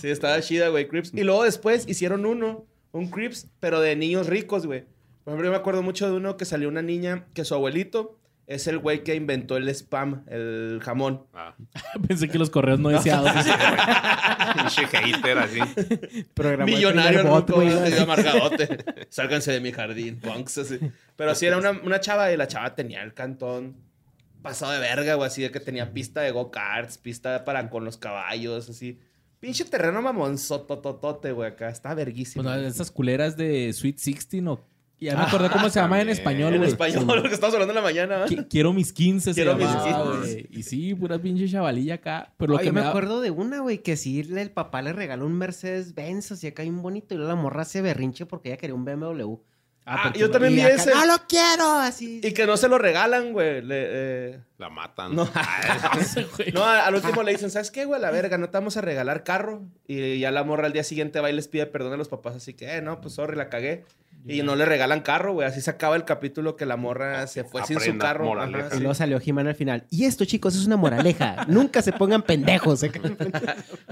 Sí, 0.00 0.08
estaba 0.08 0.40
chida, 0.40 0.68
güey, 0.68 0.88
Crips. 0.88 1.12
Y 1.14 1.22
luego 1.24 1.44
después 1.44 1.88
hicieron 1.88 2.24
uno, 2.26 2.64
un 2.92 3.10
Crips, 3.10 3.48
pero 3.60 3.80
de 3.80 3.96
niños 3.96 4.26
ricos, 4.26 4.66
güey. 4.66 4.84
Por 5.24 5.32
ejemplo, 5.32 5.46
yo 5.46 5.50
me 5.52 5.56
acuerdo 5.58 5.82
mucho 5.82 6.06
de 6.06 6.12
uno 6.16 6.36
que 6.36 6.44
salió 6.44 6.68
una 6.68 6.82
niña 6.82 7.26
que 7.34 7.44
su 7.44 7.54
abuelito 7.54 8.16
es 8.48 8.66
el 8.66 8.78
güey 8.78 9.04
que 9.04 9.14
inventó 9.14 9.58
el 9.58 9.68
spam, 9.68 10.24
el 10.26 10.80
jamón. 10.82 11.26
Ah, 11.34 11.54
Pensé 12.08 12.30
que 12.30 12.38
los 12.38 12.48
correos 12.48 12.80
no 12.80 12.88
deseados. 12.88 13.30
pinche 14.56 14.86
hater 14.86 15.38
así. 15.38 15.60
Millonario, 16.64 17.44
güey, 17.46 17.98
amargadote. 17.98 18.84
Sálganse 19.10 19.52
de 19.52 19.60
mi 19.60 19.70
jardín, 19.70 20.18
punks, 20.18 20.58
así. 20.58 20.80
Pero 21.14 21.34
sí, 21.34 21.44
era 21.44 21.58
una, 21.58 21.72
una 21.72 22.00
chava 22.00 22.32
y 22.32 22.38
la 22.38 22.48
chava 22.48 22.74
tenía 22.74 23.02
el 23.02 23.12
cantón 23.12 23.76
pasado 24.40 24.72
de 24.72 24.78
verga, 24.78 25.14
güey, 25.14 25.26
así 25.26 25.42
de 25.42 25.50
que 25.50 25.60
tenía 25.60 25.92
pista 25.92 26.22
de 26.22 26.30
go-karts, 26.30 26.96
pista 26.96 27.44
para 27.44 27.68
con 27.68 27.84
los 27.84 27.98
caballos, 27.98 28.70
así. 28.70 28.98
Pinche 29.40 29.66
terreno 29.66 30.00
mamonzotototote, 30.00 31.32
güey, 31.32 31.50
acá. 31.50 31.68
Está 31.68 31.92
verguísimo. 31.92 32.42
Pues, 32.42 32.56
no, 32.56 32.66
esas 32.66 32.90
culeras 32.90 33.36
de 33.36 33.70
Sweet 33.74 33.96
16 33.96 34.46
o... 34.46 34.64
Ya 35.00 35.16
me 35.16 35.22
acordé 35.22 35.48
cómo 35.50 35.70
se 35.70 35.78
llama 35.80 36.00
en 36.00 36.08
español, 36.08 36.52
en 36.54 36.58
güey. 36.58 36.70
español, 36.70 37.06
lo 37.22 37.22
que 37.22 37.34
estamos 37.34 37.54
hablando 37.54 37.72
en 37.72 37.76
la 37.76 37.82
mañana. 37.82 38.24
¿eh? 38.24 38.28
Qui- 38.28 38.48
Quiero 38.48 38.72
mis 38.72 38.92
15 38.92 39.32
Quiero 39.34 39.52
se 39.52 39.58
mis 39.58 39.66
llamaba, 39.66 40.12
15. 40.20 40.32
güey. 40.32 40.46
Y 40.50 40.62
sí, 40.64 40.94
pura 40.94 41.18
pinche 41.18 41.48
chavalilla 41.48 41.94
acá. 41.94 42.32
Pero 42.36 42.52
lo 42.52 42.58
Ay, 42.58 42.62
que 42.64 42.66
yo 42.66 42.72
me 42.72 42.80
me 42.80 42.84
da- 42.84 42.90
acuerdo 42.90 43.20
de 43.20 43.30
una, 43.30 43.60
güey, 43.60 43.78
que 43.78 43.96
sí, 43.96 44.20
el 44.20 44.50
papá 44.50 44.82
le 44.82 44.92
regaló 44.92 45.26
un 45.26 45.34
Mercedes 45.34 45.94
Benz, 45.94 46.32
así 46.32 46.48
acá 46.48 46.62
bien 46.64 46.82
bonito, 46.82 47.14
y 47.14 47.18
luego 47.18 47.32
la 47.32 47.40
morra 47.40 47.64
se 47.64 47.80
berrinche 47.80 48.26
porque 48.26 48.48
ella 48.48 48.56
quería 48.58 48.74
un 48.74 48.84
BMW. 48.84 49.36
Ah, 49.90 50.00
porque 50.02 50.18
yo 50.18 50.30
también 50.30 50.54
vi 50.54 50.60
ese. 50.60 50.90
¡No 50.90 51.06
lo 51.06 51.14
quiero! 51.28 51.64
Así. 51.78 52.20
Y 52.22 52.32
que 52.32 52.46
no 52.46 52.56
se 52.58 52.68
lo 52.68 52.76
regalan, 52.76 53.32
güey. 53.32 53.62
Le, 53.62 53.76
eh, 53.88 54.40
La 54.58 54.68
matan. 54.68 55.14
No. 55.14 55.24
güey. 56.36 56.50
No, 56.52 56.64
al 56.64 56.92
último 56.92 57.22
le 57.22 57.30
dicen, 57.30 57.48
¿sabes 57.48 57.70
qué, 57.70 57.84
güey? 57.84 58.00
La 58.00 58.10
verga, 58.10 58.38
no 58.38 58.50
te 58.50 58.58
vamos 58.58 58.76
a 58.76 58.80
regalar 58.80 59.22
carro. 59.22 59.62
Y 59.86 60.18
ya 60.18 60.32
la 60.32 60.42
morra 60.42 60.66
al 60.66 60.72
día 60.72 60.82
siguiente 60.82 61.20
va 61.20 61.30
y 61.30 61.32
les 61.32 61.46
pide 61.46 61.66
perdón 61.66 61.92
a 61.92 61.96
los 61.96 62.08
papás. 62.08 62.34
Así 62.34 62.54
que, 62.54 62.76
eh, 62.76 62.82
no, 62.82 63.00
pues 63.00 63.14
sorry, 63.14 63.36
la 63.36 63.50
cagué. 63.50 63.84
Y 64.26 64.42
no 64.42 64.56
le 64.56 64.66
regalan 64.66 65.00
carro, 65.00 65.32
güey. 65.32 65.48
Así 65.48 65.60
se 65.60 65.70
acaba 65.70 65.96
el 65.96 66.04
capítulo 66.04 66.56
que 66.56 66.66
la 66.66 66.76
morra 66.76 67.26
se 67.26 67.44
fue 67.44 67.64
sin 67.64 67.80
su 67.80 67.96
carro. 67.98 68.34
Y 68.74 68.78
luego 68.78 68.94
salió 68.94 69.18
Jimán 69.20 69.46
al 69.46 69.54
final. 69.54 69.84
Y 69.90 70.04
esto, 70.04 70.24
chicos, 70.24 70.54
es 70.54 70.66
una 70.66 70.76
moraleja. 70.76 71.46
Nunca 71.48 71.80
se 71.80 71.92
pongan 71.92 72.22
pendejos. 72.22 72.82
¿eh? 72.82 72.90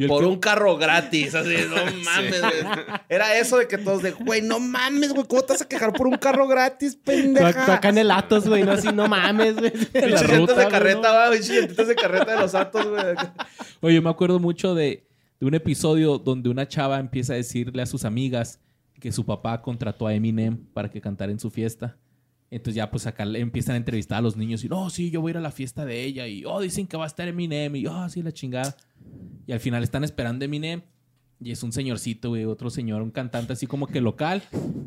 Por 0.07 0.25
un 0.25 0.39
carro 0.39 0.77
gratis, 0.77 1.35
así, 1.35 1.57
no 1.69 1.77
mames, 2.05 2.41
güey. 2.41 2.85
Era 3.09 3.39
eso 3.39 3.57
de 3.59 3.67
que 3.67 3.79
todos 3.79 4.03
de, 4.03 4.11
güey, 4.11 4.43
no 4.43 4.61
mames, 4.61 5.15
güey, 5.15 5.27
¿cómo 5.27 5.43
te 5.43 5.55
vas 5.55 5.63
a 5.63 5.69
quejar 5.69 5.93
por 5.93 6.07
un 6.07 6.19
carro 6.19 6.47
gratis, 6.47 6.97
pendeja? 6.97 7.81
en 7.83 7.99
el 7.99 8.11
Atos, 8.11 8.47
güey, 8.49 8.65
no 8.65 8.73
así, 8.73 8.89
no 8.89 9.09
mames, 9.09 9.55
güey. 9.57 9.73
la 9.95 10.23
ruta, 10.23 10.56
de 10.61 10.69
carreta, 10.69 11.09
¿no? 11.09 11.15
va, 11.15 11.31
de 11.31 11.95
carreta 11.95 12.33
de 12.33 12.41
los 12.41 12.55
Atos, 12.55 12.87
güey. 12.87 13.03
Oye, 13.81 13.95
yo 13.95 14.03
me 14.03 14.11
acuerdo 14.11 14.39
mucho 14.39 14.75
de, 14.75 15.07
de 15.41 15.47
un 15.47 15.55
episodio 15.55 16.19
donde 16.19 16.49
una 16.49 16.67
chava 16.67 16.99
empieza 16.99 17.33
a 17.33 17.37
decirle 17.37 17.83
a 17.83 17.87
sus 17.87 18.05
amigas 18.05 18.61
que 19.01 19.13
su 19.13 19.25
papá 19.25 19.61
contrató 19.63 20.07
a 20.07 20.15
Eminem 20.15 20.57
para 20.73 20.91
que 20.91 21.01
cantara 21.01 21.33
en 21.33 21.39
su 21.39 21.51
fiesta. 21.51 21.97
Entonces 22.51 22.77
ya 22.77 22.91
pues 22.91 23.07
acá 23.07 23.25
le 23.25 23.41
empiezan 23.41 23.75
a 23.75 23.79
entrevistar 23.79 24.19
a 24.19 24.21
los 24.23 24.37
niños 24.37 24.63
y, 24.65 24.69
no, 24.69 24.89
sí, 24.91 25.11
yo 25.11 25.21
voy 25.21 25.31
a 25.31 25.33
ir 25.33 25.37
a 25.39 25.41
la 25.41 25.51
fiesta 25.51 25.85
de 25.85 26.05
ella 26.05 26.27
y, 26.29 26.45
oh, 26.45 26.61
dicen 26.61 26.87
que 26.87 26.97
va 26.97 27.05
a 27.05 27.09
estar 27.09 27.27
Eminem 27.27 27.75
y, 27.77 27.87
oh, 27.87 28.09
sí, 28.09 28.23
la 28.23 28.33
chingada. 28.33 28.77
Y 29.47 29.53
al 29.53 29.61
final 29.61 29.83
están 29.83 30.05
esperando 30.05 30.45
a 30.45 30.47
Eminem 30.47 30.83
y 31.41 31.51
es 31.51 31.63
un 31.63 31.73
señorcito, 31.73 32.31
güey, 32.31 32.45
otro 32.45 32.71
señor, 32.71 33.03
un 33.03 33.11
cantante 33.11 33.53
así 33.53 33.67
como 33.67 33.87
que 33.87 34.01
local. 34.01 34.43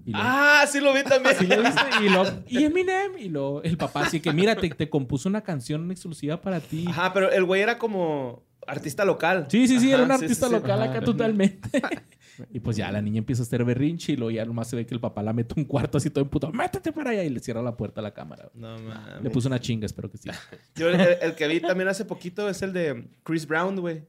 Y 0.06 0.12
Ah, 0.16 0.66
sí 0.68 0.80
lo 0.80 0.94
vi 0.94 1.04
también. 1.04 1.36
¿Sí 1.38 1.46
lo 1.46 1.62
viste? 1.62 1.82
Y, 2.02 2.10
lo, 2.10 2.24
y 2.48 2.64
Eminem. 2.64 3.18
Y 3.20 3.30
lo, 3.30 3.62
el 3.64 3.78
papá 3.78 4.02
así 4.02 4.20
que, 4.20 4.34
mira, 4.34 4.56
te, 4.56 4.70
te 4.70 4.90
compuso 4.90 5.30
una 5.30 5.42
canción 5.42 5.92
exclusiva 5.92 6.42
para 6.42 6.60
ti. 6.60 6.86
Ajá, 6.88 7.14
pero 7.14 7.32
el 7.32 7.44
güey 7.46 7.62
era 7.62 7.78
como 7.78 8.44
artista 8.66 9.06
local. 9.06 9.48
Sí, 9.50 9.68
sí, 9.68 9.80
sí, 9.80 9.92
era 9.92 10.04
un 10.04 10.12
artista 10.12 10.48
sí, 10.48 10.54
sí. 10.54 10.60
local 10.60 10.82
acá 10.82 11.02
totalmente. 11.02 11.70
y 12.52 12.60
pues 12.60 12.78
ya 12.78 12.92
la 12.92 13.02
niña 13.02 13.20
empieza 13.20 13.44
a 13.44 13.46
hacer 13.46 13.64
berrinche 13.64 14.14
y 14.14 14.16
luego 14.16 14.32
ya 14.32 14.46
nomás 14.46 14.70
se 14.70 14.76
ve 14.76 14.86
que 14.86 14.94
el 14.94 15.00
papá 15.00 15.22
la 15.22 15.34
mete 15.34 15.56
un 15.58 15.66
cuarto 15.66 15.98
así 15.98 16.10
todo 16.10 16.24
emputado. 16.24 16.54
Métete 16.54 16.92
para 16.92 17.12
allá 17.12 17.24
y 17.24 17.30
le 17.30 17.40
cierra 17.40 17.62
la 17.62 17.76
puerta 17.76 18.02
a 18.02 18.04
la 18.04 18.14
cámara. 18.14 18.50
No 18.54 18.78
mames. 18.80 19.24
Le 19.24 19.30
puso 19.30 19.48
una 19.48 19.60
chinga, 19.60 19.86
espero 19.86 20.10
que 20.10 20.18
sí. 20.18 20.30
Yo 20.76 20.90
el, 20.90 21.00
el 21.00 21.36
que 21.36 21.48
vi 21.48 21.60
también 21.60 21.90
hace 21.90 22.06
poquito 22.06 22.50
es 22.50 22.62
el 22.62 22.74
de 22.74 23.08
Chris 23.24 23.46
Brown, 23.46 23.80
güey. 23.80 24.04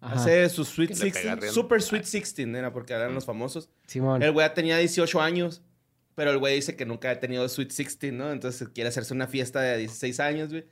Ajá. 0.00 0.14
Hace 0.20 0.48
su 0.48 0.64
Sweet 0.64 0.90
Que 0.90 0.94
le 0.96 1.00
16. 1.04 1.22
pega 1.24 1.34
riendo. 1.36 1.52
Super 1.54 1.82
Sweet 1.82 2.02
16 2.04 2.48
era 2.54 2.72
porque 2.72 2.92
eran 2.92 3.14
los 3.14 3.24
famosos. 3.24 3.70
Simón. 3.86 4.22
El 4.22 4.32
güey 4.32 4.52
tenía 4.54 4.76
18 4.78 5.20
años, 5.20 5.62
pero 6.14 6.30
el 6.30 6.38
güey 6.38 6.56
dice 6.56 6.76
que 6.76 6.84
nunca 6.86 7.10
ha 7.10 7.18
tenido 7.20 7.48
Sweet 7.48 7.68
16, 7.68 8.12
¿no? 8.12 8.30
Entonces 8.30 8.68
quiere 8.68 8.88
hacerse 8.88 9.14
una 9.14 9.26
fiesta 9.26 9.60
de 9.60 9.78
16 9.78 10.20
años, 10.20 10.50
güey. 10.50 10.66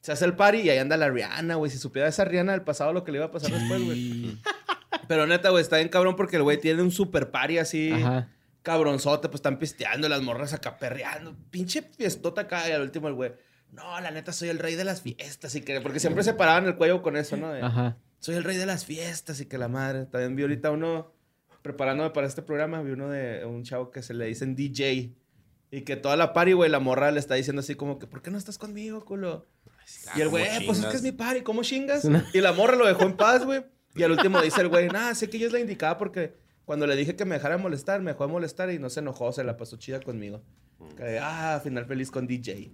Se 0.00 0.12
hace 0.12 0.24
el 0.24 0.34
party 0.34 0.58
y 0.62 0.70
ahí 0.70 0.78
anda 0.78 0.96
la 0.96 1.10
Rihanna, 1.10 1.56
güey. 1.56 1.70
Si 1.70 1.78
supiera 1.78 2.08
esa 2.08 2.24
Rihanna 2.24 2.52
del 2.52 2.62
pasado 2.62 2.92
lo 2.92 3.04
que 3.04 3.12
le 3.12 3.18
iba 3.18 3.26
a 3.26 3.30
pasar 3.30 3.50
después, 3.50 3.82
güey. 3.84 4.38
Pero 5.08 5.26
neta, 5.26 5.50
güey, 5.50 5.62
está 5.62 5.76
bien 5.76 5.88
cabrón 5.88 6.16
porque 6.16 6.36
el 6.36 6.42
güey 6.42 6.58
tiene 6.58 6.82
un 6.82 6.90
super 6.90 7.30
party 7.30 7.58
así. 7.58 7.92
Ajá. 7.92 8.28
cabronzote, 8.62 9.28
pues 9.28 9.40
están 9.40 9.58
pisteando 9.58 10.08
las 10.08 10.22
morras 10.22 10.52
acá 10.52 10.78
perreando. 10.78 11.36
Pinche 11.50 11.82
fiestota 11.82 12.42
acá 12.42 12.68
y 12.68 12.72
al 12.72 12.82
último 12.82 13.08
el 13.08 13.14
güey. 13.14 13.32
No, 13.72 14.00
la 14.00 14.10
neta 14.10 14.32
soy 14.32 14.48
el 14.48 14.58
rey 14.58 14.74
de 14.74 14.84
las 14.84 15.02
fiestas 15.02 15.54
y 15.54 15.60
que 15.60 15.80
porque 15.80 16.00
siempre 16.00 16.24
se 16.24 16.34
paraban 16.34 16.66
el 16.66 16.76
cuello 16.76 17.02
con 17.02 17.16
eso, 17.16 17.36
¿no? 17.36 17.52
De, 17.52 17.60
Ajá. 17.62 17.96
Soy 18.20 18.36
el 18.36 18.44
rey 18.44 18.56
de 18.56 18.66
las 18.66 18.84
fiestas 18.84 19.40
y 19.40 19.46
que 19.46 19.58
la 19.58 19.68
madre. 19.68 20.06
También 20.06 20.36
vi 20.36 20.42
ahorita 20.42 20.70
uno 20.70 21.12
preparándome 21.62 22.10
para 22.10 22.26
este 22.26 22.42
programa, 22.42 22.82
vi 22.82 22.92
uno 22.92 23.08
de 23.10 23.44
un 23.44 23.64
chavo 23.64 23.90
que 23.90 24.02
se 24.02 24.14
le 24.14 24.26
dicen 24.26 24.54
DJ 24.54 25.12
y 25.70 25.82
que 25.82 25.96
toda 25.96 26.16
la 26.16 26.32
party, 26.32 26.52
güey, 26.52 26.70
la 26.70 26.80
morra 26.80 27.10
le 27.10 27.20
está 27.20 27.34
diciendo 27.34 27.60
así 27.60 27.74
como 27.74 27.98
que 27.98 28.06
¿por 28.06 28.22
qué 28.22 28.30
no 28.30 28.38
estás 28.38 28.58
conmigo, 28.58 29.04
culo? 29.04 29.46
y 30.14 30.20
el 30.20 30.28
güey, 30.28 30.46
¿cómo 30.46 30.60
"Eh, 30.60 30.62
pues 30.66 30.78
es 30.80 30.86
que 30.86 30.96
es 30.96 31.02
mi 31.02 31.12
party, 31.12 31.42
¿cómo 31.42 31.62
chingas? 31.62 32.06
Y 32.32 32.40
la 32.40 32.52
morra 32.52 32.76
lo 32.76 32.86
dejó 32.86 33.04
en 33.04 33.16
paz, 33.16 33.44
güey. 33.44 33.64
Y 33.96 34.04
al 34.04 34.12
último 34.12 34.40
dice 34.40 34.60
el 34.60 34.68
güey, 34.68 34.86
nada, 34.88 35.14
sé 35.16 35.28
que 35.28 35.36
ella 35.36 35.46
es 35.48 35.52
la 35.52 35.58
indicada 35.58 35.98
porque 35.98 36.36
cuando 36.64 36.86
le 36.86 36.94
dije 36.94 37.16
que 37.16 37.24
me 37.24 37.34
dejara 37.34 37.56
de 37.56 37.62
molestar, 37.62 38.00
me 38.00 38.12
dejó 38.12 38.24
de 38.26 38.32
molestar 38.32 38.70
y 38.70 38.78
no 38.78 38.88
se 38.88 39.00
enojó, 39.00 39.32
se 39.32 39.42
la 39.42 39.56
pasó 39.56 39.76
chida 39.78 40.00
conmigo. 40.00 40.42
Que, 40.96 41.18
ah, 41.20 41.60
final 41.62 41.86
feliz 41.86 42.08
con 42.10 42.26
DJ. 42.28 42.70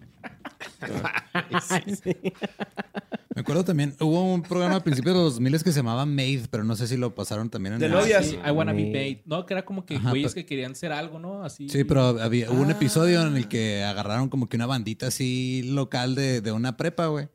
Me 3.36 3.42
acuerdo 3.42 3.64
también, 3.64 3.94
hubo 4.00 4.32
un 4.34 4.40
programa 4.42 4.76
a 4.76 4.80
principios 4.82 5.14
de 5.14 5.20
los 5.22 5.34
2000 5.34 5.62
que 5.62 5.70
se 5.70 5.80
llamaba 5.80 6.06
Made, 6.06 6.44
pero 6.50 6.64
no 6.64 6.74
sé 6.74 6.86
si 6.88 6.96
lo 6.96 7.14
pasaron 7.14 7.50
también 7.50 7.74
en 7.74 7.80
De 7.80 7.86
el- 7.86 7.92
novias. 7.92 8.24
Sí, 8.24 8.38
I 8.44 8.50
wanna 8.50 8.72
be 8.72 8.90
paid. 8.90 9.18
No, 9.26 9.44
que 9.44 9.52
era 9.52 9.62
como 9.66 9.84
que 9.84 9.96
Ajá, 9.96 10.08
güeyes 10.08 10.32
pero- 10.32 10.42
que 10.42 10.46
querían 10.46 10.72
hacer 10.72 10.90
algo, 10.90 11.18
¿no? 11.18 11.44
Así. 11.44 11.68
Sí, 11.68 11.84
pero 11.84 12.18
había, 12.20 12.50
hubo 12.50 12.62
un 12.62 12.70
episodio 12.70 13.20
en 13.26 13.36
el 13.36 13.46
que 13.46 13.84
agarraron 13.84 14.30
como 14.30 14.48
que 14.48 14.56
una 14.56 14.64
bandita 14.64 15.08
así 15.08 15.62
local 15.64 16.14
de, 16.14 16.40
de 16.40 16.50
una 16.50 16.78
prepa, 16.78 17.08
güey. 17.08 17.28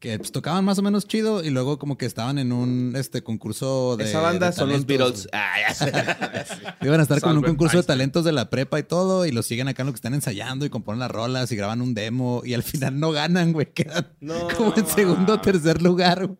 Que 0.00 0.16
pues, 0.16 0.30
tocaban 0.30 0.64
más 0.64 0.78
o 0.78 0.82
menos 0.82 1.08
chido 1.08 1.42
y 1.42 1.50
luego 1.50 1.78
como 1.78 1.98
que 1.98 2.06
estaban 2.06 2.38
en 2.38 2.52
un 2.52 2.94
este 2.96 3.22
concurso 3.24 3.96
de 3.96 4.04
Esa 4.04 4.20
banda 4.20 4.50
de 4.50 4.52
son 4.52 4.68
los 4.70 4.86
Beatles. 4.86 5.28
Ah, 5.32 5.54
ya 5.68 5.74
sé. 5.74 5.92
Iban 6.82 7.00
a 7.00 7.02
estar 7.02 7.20
con 7.20 7.36
un 7.36 7.42
concurso 7.42 7.78
de 7.78 7.82
talentos 7.82 8.24
de 8.24 8.30
la 8.30 8.48
prepa 8.48 8.78
y 8.78 8.84
todo 8.84 9.26
y 9.26 9.32
los 9.32 9.46
siguen 9.46 9.66
acá 9.66 9.82
en 9.82 9.86
lo 9.86 9.92
que 9.92 9.96
están 9.96 10.14
ensayando 10.14 10.64
y 10.64 10.70
componen 10.70 11.00
las 11.00 11.10
rolas 11.10 11.50
y 11.50 11.56
graban 11.56 11.82
un 11.82 11.94
demo 11.94 12.42
y 12.44 12.54
al 12.54 12.62
final 12.62 13.00
no 13.00 13.10
ganan, 13.10 13.52
güey. 13.52 13.72
Quedan 13.72 14.06
No. 14.20 14.46
como 14.56 14.72
en 14.76 14.86
segundo 14.86 15.34
o 15.34 15.40
tercer 15.40 15.82
lugar, 15.82 16.26
güey. 16.26 16.38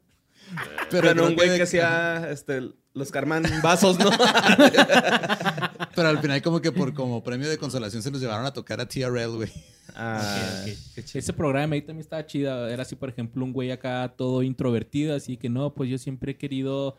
Pero 0.90 1.10
creo 1.12 1.26
un 1.26 1.34
güey 1.34 1.56
que 1.56 1.62
hacía 1.62 2.30
este, 2.30 2.70
los 2.94 3.10
Carman 3.10 3.44
vasos, 3.62 3.98
¿no? 3.98 4.10
Pero 5.94 6.08
al 6.08 6.18
final 6.20 6.42
como 6.42 6.60
que 6.60 6.72
por 6.72 6.94
como 6.94 7.22
premio 7.22 7.48
de 7.48 7.58
consolación 7.58 8.02
se 8.02 8.10
los 8.10 8.20
llevaron 8.20 8.46
a 8.46 8.52
tocar 8.52 8.80
a 8.80 8.86
TRL, 8.86 9.36
güey. 9.36 9.50
Ah, 9.94 10.20
Ok, 10.22 10.68
ok. 10.70 10.78
qué 10.94 11.04
chido. 11.04 11.18
Ese 11.18 11.32
programa 11.32 11.74
ahí 11.74 11.82
también 11.82 12.00
estaba 12.00 12.24
chida. 12.24 12.70
Era 12.70 12.82
así, 12.82 12.94
por 12.96 13.08
ejemplo, 13.08 13.44
un 13.44 13.52
güey 13.52 13.70
acá 13.70 14.14
todo 14.16 14.42
introvertido, 14.42 15.14
así 15.16 15.36
que 15.36 15.48
no, 15.48 15.74
pues 15.74 15.90
yo 15.90 15.98
siempre 15.98 16.32
he 16.32 16.36
querido 16.36 16.96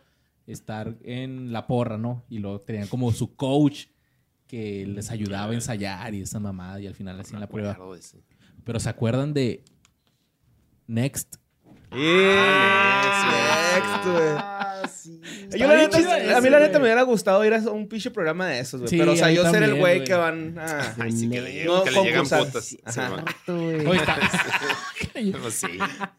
estar 0.48 0.96
en 1.04 1.54
la 1.54 1.68
porra, 1.68 1.98
¿no? 1.98 2.26
Y 2.30 2.40
lo 2.40 2.62
tenían 2.62 2.88
como 2.88 3.12
su 3.12 3.36
coach 3.36 3.86
que 4.48 4.86
les 4.88 5.12
ayudaba 5.12 5.52
a 5.52 5.56
ensayar 5.56 6.14
y 6.16 6.22
esa 6.22 6.40
mamada 6.40 6.80
y 6.80 6.88
al 6.88 6.96
final 6.96 7.20
hacían 7.20 7.40
la 7.40 7.48
prueba. 7.48 7.78
Pero 8.64 8.80
¿se 8.80 8.90
acuerdan 8.90 9.34
de 9.34 9.64
Next? 10.88 11.36
Next, 11.92 12.06
güey. 14.06 14.30
Ah, 14.38 14.82
sí. 14.94 15.20
Yo 15.58 15.68
la 15.68 15.76
bien 15.76 15.90
neta, 15.90 15.98
chido 15.98 16.38
a 16.38 16.42
mí 16.42 16.50
la 16.50 16.60
neta 16.60 16.78
me 16.80 16.86
hubiera 16.86 17.02
gustado 17.04 17.44
ir 17.46 17.54
a 17.54 17.58
un 17.72 17.88
pinche 17.88 18.12
programa 18.12 18.48
de 18.48 18.60
esos, 18.60 18.82
güey. 18.82 18.90
Sí, 18.90 18.98
Pero, 18.98 19.14
o 19.14 19.16
sea, 19.16 19.32
yo 19.32 19.50
ser 19.50 19.64
el 19.64 19.76
güey 19.76 20.04
que 20.04 20.14
van 20.14 20.58
a... 20.60 20.96
Ay, 21.00 21.12
sí 21.12 21.30
que 21.30 21.42
le, 21.42 21.66
No 21.66 21.84
que 21.84 21.92
le 21.92 21.98
llegan 22.04 22.14
concursar. 22.26 22.46
putas. 22.46 22.66
Sí, 22.66 22.80
Ajá. 22.86 23.10
man. 23.10 23.20
Exacto, 23.22 23.58
güey. 23.58 23.86
Oye, 23.88 24.00
está- 24.00 24.18
sí. 25.52 25.68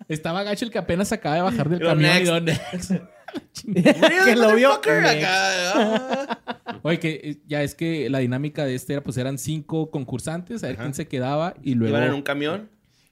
estaba 0.08 0.42
gacho 0.42 0.64
el 0.64 0.70
que 0.70 0.78
apenas 0.78 1.12
acaba 1.12 1.36
de 1.36 1.42
bajar 1.42 1.68
del 1.68 1.78
Pero 1.78 1.90
camión 1.90 2.46
y 2.46 2.52
que 4.24 4.34
lo 4.36 4.54
vio. 4.56 4.72
Acá, 4.72 5.72
ah. 5.74 6.38
Oye, 6.82 6.98
que 6.98 7.20
eh, 7.22 7.36
ya 7.46 7.62
es 7.62 7.74
que 7.76 8.10
la 8.10 8.18
dinámica 8.18 8.64
de 8.64 8.74
este 8.74 8.94
era, 8.94 9.02
pues 9.02 9.16
eran 9.18 9.38
cinco 9.38 9.90
concursantes, 9.92 10.64
a 10.64 10.66
ver 10.66 10.76
Ajá. 10.76 10.84
quién 10.84 10.94
se 10.94 11.06
quedaba 11.06 11.54
y 11.62 11.74
luego... 11.74 11.96
Iban 11.96 12.08
en 12.08 12.14
un 12.14 12.22
camión. 12.22 12.68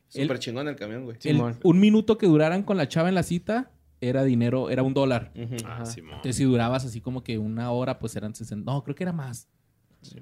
Súper 0.09 0.39
chingón 0.39 0.69
el 0.69 0.77
camión, 0.77 1.05
güey. 1.05 1.17
el- 1.17 1.23
Simón. 1.23 1.57
un 1.63 1.81
minuto 1.81 2.17
que 2.19 2.27
duraran 2.27 2.63
con 2.63 2.77
la 2.77 2.89
chava 2.89 3.09
en 3.09 3.15
la 3.15 3.23
cita 3.23 3.71
era 4.01 4.25
dinero, 4.25 4.71
era 4.71 4.83
un 4.83 4.95
dólar. 4.95 5.33
Ujú. 5.35 5.57
Ah, 5.67 5.85
Simón. 5.85 6.15
Entonces, 6.15 6.37
si 6.37 6.45
durabas 6.45 6.85
así 6.85 7.01
como 7.01 7.23
que 7.25 7.39
una 7.39 7.71
hora, 7.73 7.99
pues 7.99 8.15
eran 8.17 8.35
60. 8.35 8.71
No, 8.71 8.83
creo 8.85 8.95
que 8.95 9.05
era 9.05 9.13
más. 9.13 9.49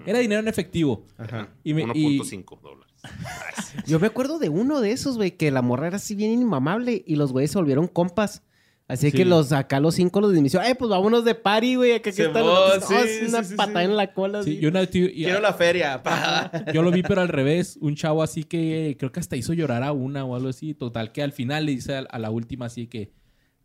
Era 0.07 0.19
dinero 0.21 0.41
en 0.41 0.49
efectivo. 0.49 1.07
Ajá. 1.19 1.51
Y 1.63 1.75
me- 1.75 1.83
y- 1.95 2.19
1.5 2.19 2.59
dólares. 2.63 2.95
Yo 3.87 4.01
me 4.01 4.07
acuerdo 4.07 4.39
de 4.39 4.49
uno 4.49 4.81
de 4.81 4.91
esos, 4.93 5.17
güey, 5.17 5.33
que 5.37 5.51
la 5.51 5.63
morra 5.63 5.89
era 5.89 5.97
así 5.97 6.15
bien 6.15 6.33
inmamable 6.33 7.05
y 7.07 7.17
los 7.17 7.33
güeyes 7.33 7.51
se 7.53 7.59
volvieron 7.59 7.87
compas. 7.87 8.43
Así 8.89 9.11
Sí. 9.11 9.17
que 9.17 9.25
los 9.25 9.51
acá 9.51 9.81
los 9.81 9.97
cinco 9.97 10.21
los 10.21 10.37
inició. 10.37 10.61
Ay, 10.61 10.75
pues 10.75 10.89
vámonos 10.89 11.25
de 11.25 11.35
party, 11.35 11.75
güey. 11.75 11.93
Acá 11.95 12.03
que 12.05 12.13
Simón, 12.13 12.29
están 12.37 12.47
los- 12.47 12.85
sí, 12.85 12.95
oh, 12.95 13.29
una 13.29 13.43
sí, 13.43 13.51
sí, 13.51 13.57
patada 13.57 13.81
sí. 13.81 13.85
en 13.91 13.97
la 13.97 14.13
cola. 14.15 14.43
Sí, 14.45 14.59
y 14.63 14.67
una 14.67 14.87
tío, 14.87 15.07
y- 15.07 15.25
Quiero 15.25 15.41
la 15.41 15.53
feria. 15.55 16.03
pa. 16.05 16.51
yo 16.73 16.83
lo 16.83 16.91
vi, 16.93 17.03
pero 17.03 17.21
al 17.21 17.29
revés. 17.29 17.77
Un 17.81 17.97
chavo 17.97 18.23
así 18.23 18.45
que 18.45 18.95
creo 18.99 19.11
que 19.11 19.19
hasta 19.21 19.35
hizo 19.37 19.53
llorar 19.55 19.83
a 19.83 19.91
una 19.93 20.25
o 20.25 20.37
algo 20.37 20.49
así. 20.49 20.73
Total, 20.75 21.11
que 21.11 21.23
al 21.23 21.33
final 21.33 21.67
le 21.67 21.73
dice 21.73 21.97
a, 21.97 21.99
a 22.01 22.19
la 22.21 22.31
última 22.31 22.67
así 22.67 22.87
que. 22.87 23.11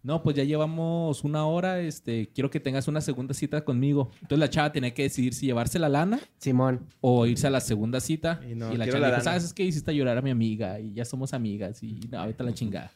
No, 0.03 0.24
pues 0.24 0.36
ya 0.36 0.43
llevamos 0.43 1.24
una 1.24 1.45
hora, 1.45 1.80
este, 1.80 2.32
quiero 2.34 2.49
que 2.49 2.59
tengas 2.59 2.88
una 2.88 3.01
segunda 3.01 3.36
cita 3.36 3.63
conmigo. 3.63 4.09
Entonces 4.15 4.39
la 4.39 4.49
chava 4.49 4.72
tenía 4.72 4.95
que 4.95 5.03
decidir 5.03 5.36
si 5.36 5.45
llevarse 5.45 5.78
la 5.78 5.89
lana 5.89 6.19
Simón. 6.39 6.88
o 7.01 7.28
irse 7.28 7.45
a 7.45 7.51
la 7.51 7.59
segunda 7.59 7.99
cita. 7.99 8.41
Y 8.43 8.53
Y, 8.53 8.55
no, 8.55 8.69
la 8.69 8.86
quiero 8.86 8.93
chava 8.93 8.99
la 9.01 9.07
dijo, 9.09 9.17
lana. 9.19 9.24
¿sabes? 9.24 9.43
Es 9.43 9.53
que 9.53 9.63
hiciste 9.63 9.93
llorar 9.95 10.17
a 10.17 10.24
mi 10.24 10.32
amiga 10.32 10.80
y 10.80 10.93
ya 10.93 11.05
somos 11.05 11.36
amigas 11.36 11.84
y 11.84 11.99
no, 12.09 12.26
vete 12.26 12.41
a 12.41 12.45
la 12.47 12.51
chingada. 12.55 12.91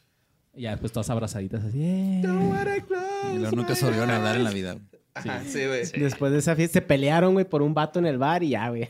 Y 0.56 0.62
ya 0.62 0.70
después 0.72 0.90
todas 0.92 1.10
abrazaditas 1.10 1.64
así. 1.64 1.78
"Eh". 1.82 2.22
Y 2.22 3.38
luego 3.38 3.56
nunca 3.56 3.74
se 3.74 3.84
volvieron 3.84 4.10
a 4.10 4.16
hablar 4.16 4.36
en 4.36 4.44
la 4.44 4.50
vida. 4.50 4.78
Ajá, 5.14 5.42
sí, 5.44 5.64
güey. 5.66 5.86
Sí. 5.86 5.98
Después 6.00 6.32
de 6.32 6.38
esa 6.38 6.56
fiesta 6.56 6.74
se 6.74 6.82
pelearon, 6.82 7.32
güey, 7.34 7.48
por 7.48 7.62
un 7.62 7.74
vato 7.74 7.98
en 7.98 8.06
el 8.06 8.18
bar 8.18 8.42
y 8.42 8.50
ya, 8.50 8.68
güey. 8.68 8.88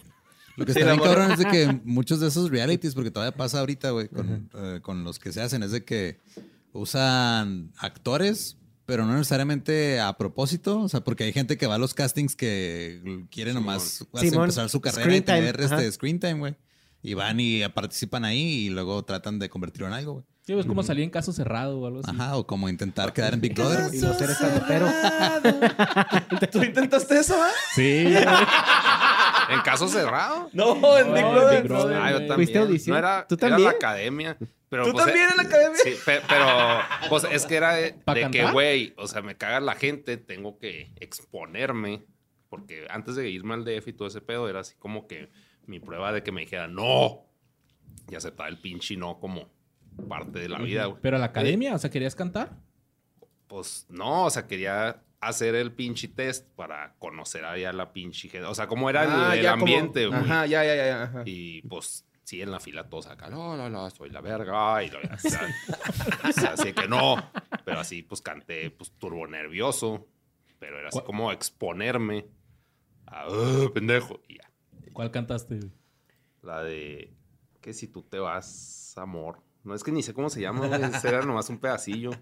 Lo 0.56 0.64
que 0.64 0.72
Sí, 0.72 0.78
está 0.80 0.92
bien 0.92 1.02
cabrón 1.04 1.32
es 1.32 1.38
de 1.38 1.44
que 1.44 1.80
muchos 1.84 2.18
de 2.20 2.28
esos 2.28 2.50
realities, 2.50 2.94
porque 2.94 3.10
todavía 3.10 3.36
pasa 3.36 3.60
ahorita, 3.60 3.90
güey, 3.90 4.08
con, 4.08 4.48
eh, 4.54 4.80
con 4.82 5.04
los 5.04 5.18
que 5.18 5.30
se 5.32 5.42
hacen, 5.42 5.62
es 5.62 5.70
de 5.70 5.84
que 5.84 6.18
usan 6.72 7.72
actores, 7.78 8.56
pero 8.86 9.04
no 9.04 9.12
necesariamente 9.14 10.00
a 10.00 10.16
propósito. 10.16 10.80
O 10.80 10.88
sea, 10.88 11.00
porque 11.00 11.24
hay 11.24 11.32
gente 11.32 11.56
que 11.58 11.66
va 11.66 11.74
a 11.74 11.78
los 11.78 11.94
castings 11.94 12.36
que 12.36 13.26
quiere 13.30 13.52
nomás 13.52 14.06
empezar 14.14 14.68
su 14.68 14.80
carrera 14.80 15.02
Screen 15.04 15.22
y 15.22 15.24
tener 15.26 15.56
time, 15.56 15.64
este 15.64 15.74
ajá. 15.76 15.92
screen 15.92 16.20
time, 16.20 16.34
güey. 16.38 16.54
Y 17.02 17.14
van 17.14 17.38
y 17.38 17.66
participan 17.68 18.24
ahí 18.24 18.66
y 18.66 18.70
luego 18.70 19.04
tratan 19.04 19.38
de 19.38 19.48
convertirlo 19.48 19.88
en 19.88 19.92
algo, 19.92 20.12
güey. 20.14 20.24
Sí, 20.46 20.52
es 20.52 20.64
como 20.64 20.84
salir 20.84 21.02
en 21.02 21.10
caso 21.10 21.32
cerrado 21.32 21.80
o 21.80 21.86
algo 21.88 22.00
así. 22.04 22.10
Ajá, 22.10 22.36
o 22.36 22.46
como 22.46 22.68
intentar 22.68 23.12
quedar 23.12 23.34
en 23.34 23.40
Big 23.40 23.52
Brother. 23.52 23.92
Y 23.92 24.00
los 24.00 24.16
seres 24.16 24.36
santeros. 24.38 24.90
¿Tú 26.52 26.62
intentaste 26.62 27.18
eso, 27.18 27.34
ah? 27.36 27.50
Sí. 27.74 28.04
¿En 29.50 29.60
caso 29.62 29.88
cerrado? 29.88 30.48
No, 30.52 30.98
en 30.98 31.12
Big 31.12 31.22
No, 31.24 31.32
Brother. 31.32 31.62
Big 31.62 31.68
Brother. 31.68 31.96
Ah, 32.00 32.10
yo 32.12 32.16
también. 32.18 32.34
¿Fuiste 32.36 32.58
a 32.58 32.62
audición? 32.62 32.94
No 32.94 32.98
era, 32.98 33.26
¿Tú 33.28 33.34
era 33.34 33.48
también? 33.48 33.64
la 33.70 33.70
academia. 33.76 34.36
Pero, 34.68 34.84
¿Tú 34.84 34.92
pues, 34.92 35.04
también 35.04 35.26
eh, 35.26 35.30
en 35.32 35.36
la 35.36 35.42
academia? 35.42 35.78
Sí, 35.82 35.94
pe- 36.04 36.22
pero 36.28 36.46
pues 37.08 37.24
es 37.30 37.44
que 37.46 37.56
era 37.56 37.74
de, 37.74 37.92
¿Pa 37.94 38.14
de 38.14 38.30
que, 38.30 38.44
güey, 38.52 38.94
o 38.98 39.08
sea, 39.08 39.22
me 39.22 39.36
caga 39.36 39.58
la 39.58 39.74
gente, 39.74 40.16
tengo 40.16 40.58
que 40.58 40.92
exponerme. 41.00 42.04
Porque 42.48 42.86
antes 42.90 43.16
de 43.16 43.28
irme 43.28 43.54
al 43.54 43.64
DF 43.64 43.88
y 43.88 43.92
todo 43.92 44.06
ese 44.06 44.20
pedo, 44.20 44.48
era 44.48 44.60
así 44.60 44.76
como 44.76 45.08
que 45.08 45.28
mi 45.66 45.80
prueba 45.80 46.12
de 46.12 46.22
que 46.22 46.30
me 46.30 46.42
dijera 46.42 46.68
no. 46.68 47.24
Y 48.08 48.14
aceptaba 48.14 48.48
el 48.48 48.58
pinche 48.60 48.96
no 48.96 49.18
como 49.18 49.55
parte 50.08 50.38
de 50.40 50.48
la 50.48 50.58
vida, 50.58 50.86
güey. 50.86 51.00
Pero 51.02 51.16
a 51.16 51.20
la 51.20 51.26
academia, 51.26 51.74
o 51.74 51.78
sea, 51.78 51.90
¿querías 51.90 52.14
cantar? 52.14 52.56
Pues 53.46 53.86
no, 53.88 54.24
o 54.24 54.30
sea, 54.30 54.46
quería 54.46 55.02
hacer 55.20 55.54
el 55.54 55.72
pinche 55.72 56.08
test 56.08 56.46
para 56.56 56.94
conocer 56.98 57.44
allá 57.44 57.72
la 57.72 57.92
pinche 57.92 58.28
gente. 58.28 58.46
O 58.46 58.54
sea, 58.54 58.66
cómo 58.66 58.90
era 58.90 59.04
el- 59.04 59.10
Ah, 59.10 59.36
el, 59.36 59.42
ya 59.42 59.50
como- 59.52 59.62
ambiente, 59.62 60.06
güey. 60.06 60.18
Ajá, 60.18 60.46
ya, 60.46 60.64
ya, 60.64 60.74
ya, 60.76 60.86
ya. 60.86 61.02
Ajá. 61.04 61.22
Y 61.24 61.62
pues 61.62 62.04
sí, 62.24 62.42
en 62.42 62.50
la 62.50 62.60
fila 62.60 62.88
todos 62.88 63.06
acá, 63.06 63.28
no, 63.30 63.56
no, 63.56 63.70
no, 63.70 63.88
soy 63.90 64.10
la 64.10 64.20
verga. 64.20 64.82
Y 64.82 64.90
lo, 64.90 64.98
o 64.98 65.18
sea, 65.18 65.40
o 66.28 66.32
sea, 66.32 66.52
así 66.52 66.72
que 66.72 66.88
no. 66.88 67.16
Pero 67.64 67.78
así 67.80 68.02
pues 68.02 68.20
canté 68.20 68.70
pues 68.70 68.90
turbo 68.98 69.26
nervioso. 69.26 70.06
Pero 70.58 70.78
era 70.78 70.88
así 70.88 70.94
¿Cuál? 70.96 71.04
como 71.06 71.32
exponerme 71.32 72.26
a 73.06 73.26
"Ah, 73.28 73.68
pendejo. 73.72 74.20
Y 74.28 74.38
ya. 74.38 74.50
¿Cuál 74.92 75.10
cantaste? 75.10 75.60
La 76.42 76.62
de 76.62 77.12
que 77.60 77.72
si 77.72 77.88
tú 77.88 78.02
te 78.02 78.18
vas, 78.18 78.94
amor. 78.96 79.40
No 79.66 79.74
es 79.74 79.82
que 79.82 79.90
ni 79.90 80.00
sé 80.02 80.14
cómo 80.14 80.30
se 80.30 80.40
llama, 80.40 80.66
güey. 80.68 80.80
Era 81.04 81.22
nomás 81.22 81.50
un 81.50 81.58
pedacillo. 81.58 82.12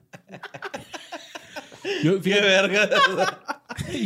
Yo, 2.02 2.14
Qué 2.16 2.22
fíjate, 2.22 2.46
verga. 2.46 2.88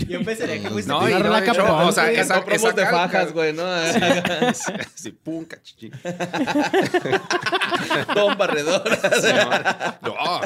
Yo 0.09 0.25
pensaría 0.25 0.61
que 0.61 0.69
fuiste 0.71 0.91
No, 0.91 0.99
a 1.01 1.09
no, 1.09 1.39
hecho, 1.39 1.53
capón, 1.55 1.87
o 1.87 1.93
sea, 1.93 2.11
esa- 2.11 2.45
promos 2.45 2.75
de 2.75 2.85
fajas, 2.87 3.33
güey, 3.33 3.53
¿no? 3.53 3.63
Así, 3.65 5.13
pum, 5.13 5.45
cachichi. 5.45 5.91
Don 8.15 8.37
Barredor. 8.37 8.83
Sí, 9.21 9.29
no. 10.03 10.11
No. 10.11 10.41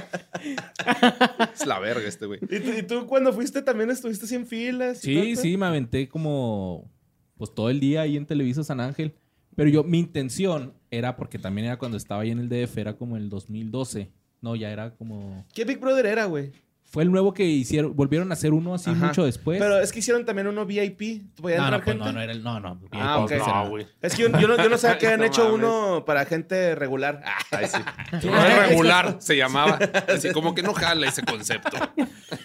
Es 1.54 1.64
la 1.66 1.78
verga 1.78 2.06
este, 2.06 2.26
güey. 2.26 2.40
¿Y 2.42 2.60
tú, 2.60 2.70
y 2.76 2.82
tú 2.82 3.06
cuando 3.06 3.32
fuiste 3.32 3.62
también 3.62 3.90
estuviste 3.90 4.34
en 4.34 4.46
filas? 4.46 4.98
sí, 4.98 5.32
todo? 5.32 5.42
sí, 5.42 5.56
me 5.56 5.64
aventé 5.66 6.08
como 6.08 6.90
pues 7.38 7.54
todo 7.54 7.70
el 7.70 7.80
día 7.80 8.02
ahí 8.02 8.16
en 8.18 8.26
Televisa 8.26 8.62
San 8.64 8.80
Ángel. 8.80 9.14
Pero 9.54 9.68
yo, 9.68 9.84
mi 9.84 9.98
intención 9.98 10.74
era, 10.90 11.16
porque 11.16 11.38
también 11.38 11.66
era 11.66 11.78
cuando 11.78 11.96
estaba 11.96 12.22
ahí 12.22 12.30
en 12.30 12.38
el 12.38 12.48
DF, 12.48 12.78
era 12.78 12.96
como 12.96 13.16
el 13.16 13.28
2012. 13.28 14.10
No, 14.40 14.56
ya 14.56 14.70
era 14.70 14.94
como... 14.94 15.46
¿Qué 15.54 15.64
Big 15.64 15.78
Brother 15.78 16.06
era, 16.06 16.24
güey? 16.24 16.52
Fue 16.84 17.04
el 17.04 17.10
nuevo 17.10 17.32
que 17.32 17.44
hicieron, 17.46 17.96
volvieron 17.96 18.30
a 18.30 18.34
hacer 18.34 18.52
uno 18.52 18.74
así 18.74 18.90
Ajá. 18.90 19.06
mucho 19.06 19.24
después. 19.24 19.58
Pero 19.58 19.80
es 19.80 19.92
que 19.92 20.00
hicieron 20.00 20.26
también 20.26 20.46
uno 20.46 20.66
VIP. 20.66 21.22
¿Podía 21.40 21.56
no, 21.58 21.64
entrar 21.64 21.78
no, 21.80 21.84
pues 21.84 21.96
no, 21.96 22.12
no 22.12 22.20
era 22.20 22.32
el... 22.32 22.42
No, 22.42 22.60
no. 22.60 22.78
Ah, 22.90 23.20
ok. 23.20 23.32
No, 23.38 23.68
güey. 23.70 23.86
Es 24.02 24.14
que 24.14 24.22
yo, 24.22 24.28
yo 24.38 24.46
no, 24.48 24.56
yo 24.56 24.68
no 24.68 24.76
sabía 24.76 24.98
que 24.98 25.06
habían 25.06 25.20
No 25.20 25.26
hecho 25.26 25.44
mames. 25.44 25.58
uno 25.58 26.04
para 26.04 26.26
gente 26.26 26.74
regular. 26.74 27.22
Ah, 27.24 27.38
Ay, 27.56 27.66
sí. 27.66 27.78
Sí. 28.20 28.28
regular 28.28 29.16
se 29.20 29.36
llamaba. 29.36 29.78
Así 30.08 30.32
como 30.32 30.54
que 30.54 30.62
no 30.62 30.74
jala 30.74 31.08
ese 31.08 31.22
concepto. 31.22 31.78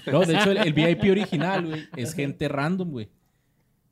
No, 0.06 0.22
de 0.22 0.36
hecho, 0.36 0.52
el, 0.52 0.58
el 0.58 0.72
VIP 0.74 1.12
original, 1.12 1.66
güey, 1.66 1.88
es 1.98 2.14
gente 2.14 2.48
random, 2.48 2.92
güey. 2.92 3.10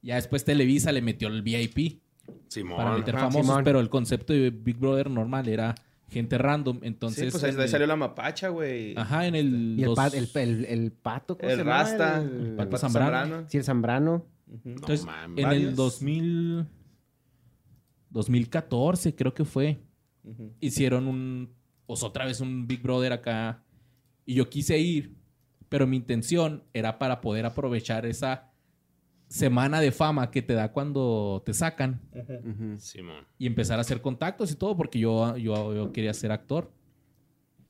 Ya 0.01 0.15
después 0.15 0.45
Televisa 0.45 0.91
le 0.93 1.01
metió 1.01 1.27
el 1.27 1.41
VIP 1.41 1.99
Simón. 2.47 2.77
para 2.77 2.97
meter 2.97 3.15
Ajá, 3.15 3.25
famosos, 3.25 3.47
Simón. 3.47 3.63
pero 3.63 3.79
el 3.79 3.89
concepto 3.89 4.33
de 4.33 4.49
Big 4.49 4.77
Brother 4.77 5.09
normal 5.09 5.47
era 5.47 5.75
gente 6.09 6.37
random. 6.37 6.79
Entonces, 6.83 7.25
sí, 7.25 7.31
pues 7.31 7.43
ahí, 7.43 7.51
en 7.51 7.59
el- 7.61 7.67
salió 7.69 7.87
la 7.87 7.95
mapacha, 7.95 8.49
güey. 8.49 8.95
Ajá, 8.97 9.25
en 9.27 9.35
el... 9.35 9.75
Y 9.77 9.81
el, 9.81 9.85
dos- 9.87 9.95
pa- 9.95 10.07
el, 10.07 10.29
el, 10.35 10.65
el 10.65 10.91
pato, 10.91 11.37
¿cómo 11.37 11.49
El 11.49 11.57
se 11.57 11.63
llama? 11.63 11.77
Rasta. 11.77 12.21
El, 12.21 12.29
El 12.29 12.55
Pato 12.55 12.69
Pato 12.69 12.77
Zambrano. 12.81 13.11
Zambrano. 13.17 13.49
Sí, 13.49 13.57
el 13.57 13.63
Zambrano. 13.63 14.25
Ujú. 14.47 14.69
Entonces, 14.69 15.05
mames. 15.05 15.43
en 15.43 15.51
el 15.51 15.57
Varios. 15.65 15.75
2000... 15.75 16.65
2014 18.09 19.15
creo 19.15 19.33
que 19.33 19.45
fue. 19.45 19.79
Ujú. 20.23 20.53
Hicieron 20.59 21.07
un... 21.07 21.53
Pues 21.85 22.01
otra 22.03 22.25
vez 22.25 22.39
un 22.41 22.65
Big 22.67 22.81
Brother 22.81 23.13
acá. 23.13 23.63
Y 24.25 24.35
yo 24.35 24.49
quise 24.49 24.77
ir, 24.79 25.15
pero 25.69 25.85
mi 25.85 25.97
intención 25.97 26.63
era 26.73 26.97
para 26.97 27.21
poder 27.21 27.45
aprovechar 27.45 28.05
esa 28.05 28.51
semana 29.27 29.79
de 29.81 29.91
fama 29.91 30.31
que 30.31 30.41
te 30.41 30.53
da 30.53 30.71
cuando 30.71 31.41
te 31.45 31.53
sacan. 31.53 32.01
Simón. 32.79 33.25
y 33.37 33.47
empezar 33.47 33.77
a 33.79 33.81
hacer 33.81 34.01
contactos 34.01 34.51
y 34.51 34.55
todo, 34.55 34.75
porque 34.77 34.99
yo, 34.99 35.35
yo, 35.37 35.73
yo 35.73 35.91
quería 35.91 36.13
ser 36.13 36.31
actor. 36.31 36.71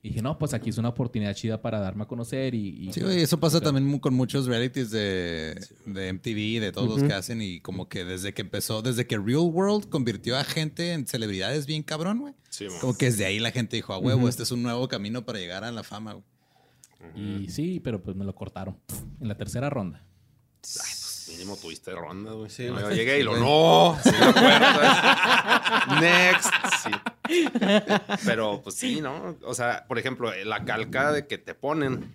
Y 0.02 0.10
dije, 0.10 0.22
no, 0.22 0.38
pues 0.38 0.54
aquí 0.54 0.70
es 0.70 0.78
una 0.78 0.90
oportunidad 0.90 1.34
chida 1.34 1.60
para 1.60 1.80
darme 1.80 2.04
a 2.04 2.06
conocer 2.06 2.54
y... 2.54 2.86
y- 2.86 2.92
Sí, 2.92 3.00
güey, 3.00 3.22
eso 3.22 3.40
pasa 3.40 3.60
también 3.60 3.98
con 3.98 4.14
muchos 4.14 4.46
realities 4.46 4.92
de, 4.92 5.58
de 5.84 6.12
MTV, 6.12 6.60
de 6.60 6.70
todos 6.70 6.88
los 6.88 7.02
que 7.08 7.12
hacen 7.12 7.42
y 7.42 7.58
como 7.60 7.88
que 7.88 8.04
desde 8.04 8.32
que 8.32 8.42
empezó, 8.42 8.82
desde 8.82 9.04
que 9.08 9.16
Real 9.18 9.38
World 9.50 9.88
convirtió 9.88 10.36
a 10.38 10.44
gente 10.44 10.92
en 10.92 11.08
celebridades 11.08 11.66
bien 11.66 11.82
cabrón, 11.82 12.20
güey. 12.20 12.34
Simón. 12.50 12.78
Como 12.80 12.96
que 12.96 13.06
desde 13.06 13.24
ahí 13.26 13.40
la 13.40 13.50
gente 13.50 13.74
dijo, 13.74 13.94
a 13.94 13.98
huevo, 13.98 14.28
este 14.28 14.44
es 14.44 14.52
un 14.52 14.62
nuevo 14.62 14.86
camino 14.86 15.24
para 15.24 15.40
llegar 15.40 15.64
a 15.64 15.72
la 15.72 15.82
fama, 15.82 16.12
güey. 16.12 16.24
Y 17.42 17.48
sí, 17.48 17.80
pero 17.80 18.00
pues 18.00 18.16
me 18.16 18.24
lo 18.24 18.32
cortaron 18.34 18.76
en 19.20 19.26
la 19.26 19.36
tercera 19.36 19.70
ronda. 19.70 20.06
Mínimo 21.28 21.56
tuviste 21.56 21.92
ronda, 21.92 22.32
güey. 22.32 22.50
Sí, 22.50 22.66
Yo 22.66 22.74
güey. 22.74 22.94
llegué 22.96 23.20
y 23.20 23.22
lo, 23.22 23.36
no, 23.36 23.98
sí 24.02 24.10
me 24.10 24.26
acuerdo. 24.26 26.00
Next, 26.00 26.50
sí. 26.82 26.90
Pero 28.24 28.60
pues 28.62 28.76
sí, 28.76 29.00
¿no? 29.00 29.36
O 29.42 29.54
sea, 29.54 29.86
por 29.88 29.98
ejemplo, 29.98 30.32
la 30.44 30.64
calca 30.64 31.12
de 31.12 31.26
que 31.26 31.38
te 31.38 31.54
ponen, 31.54 32.14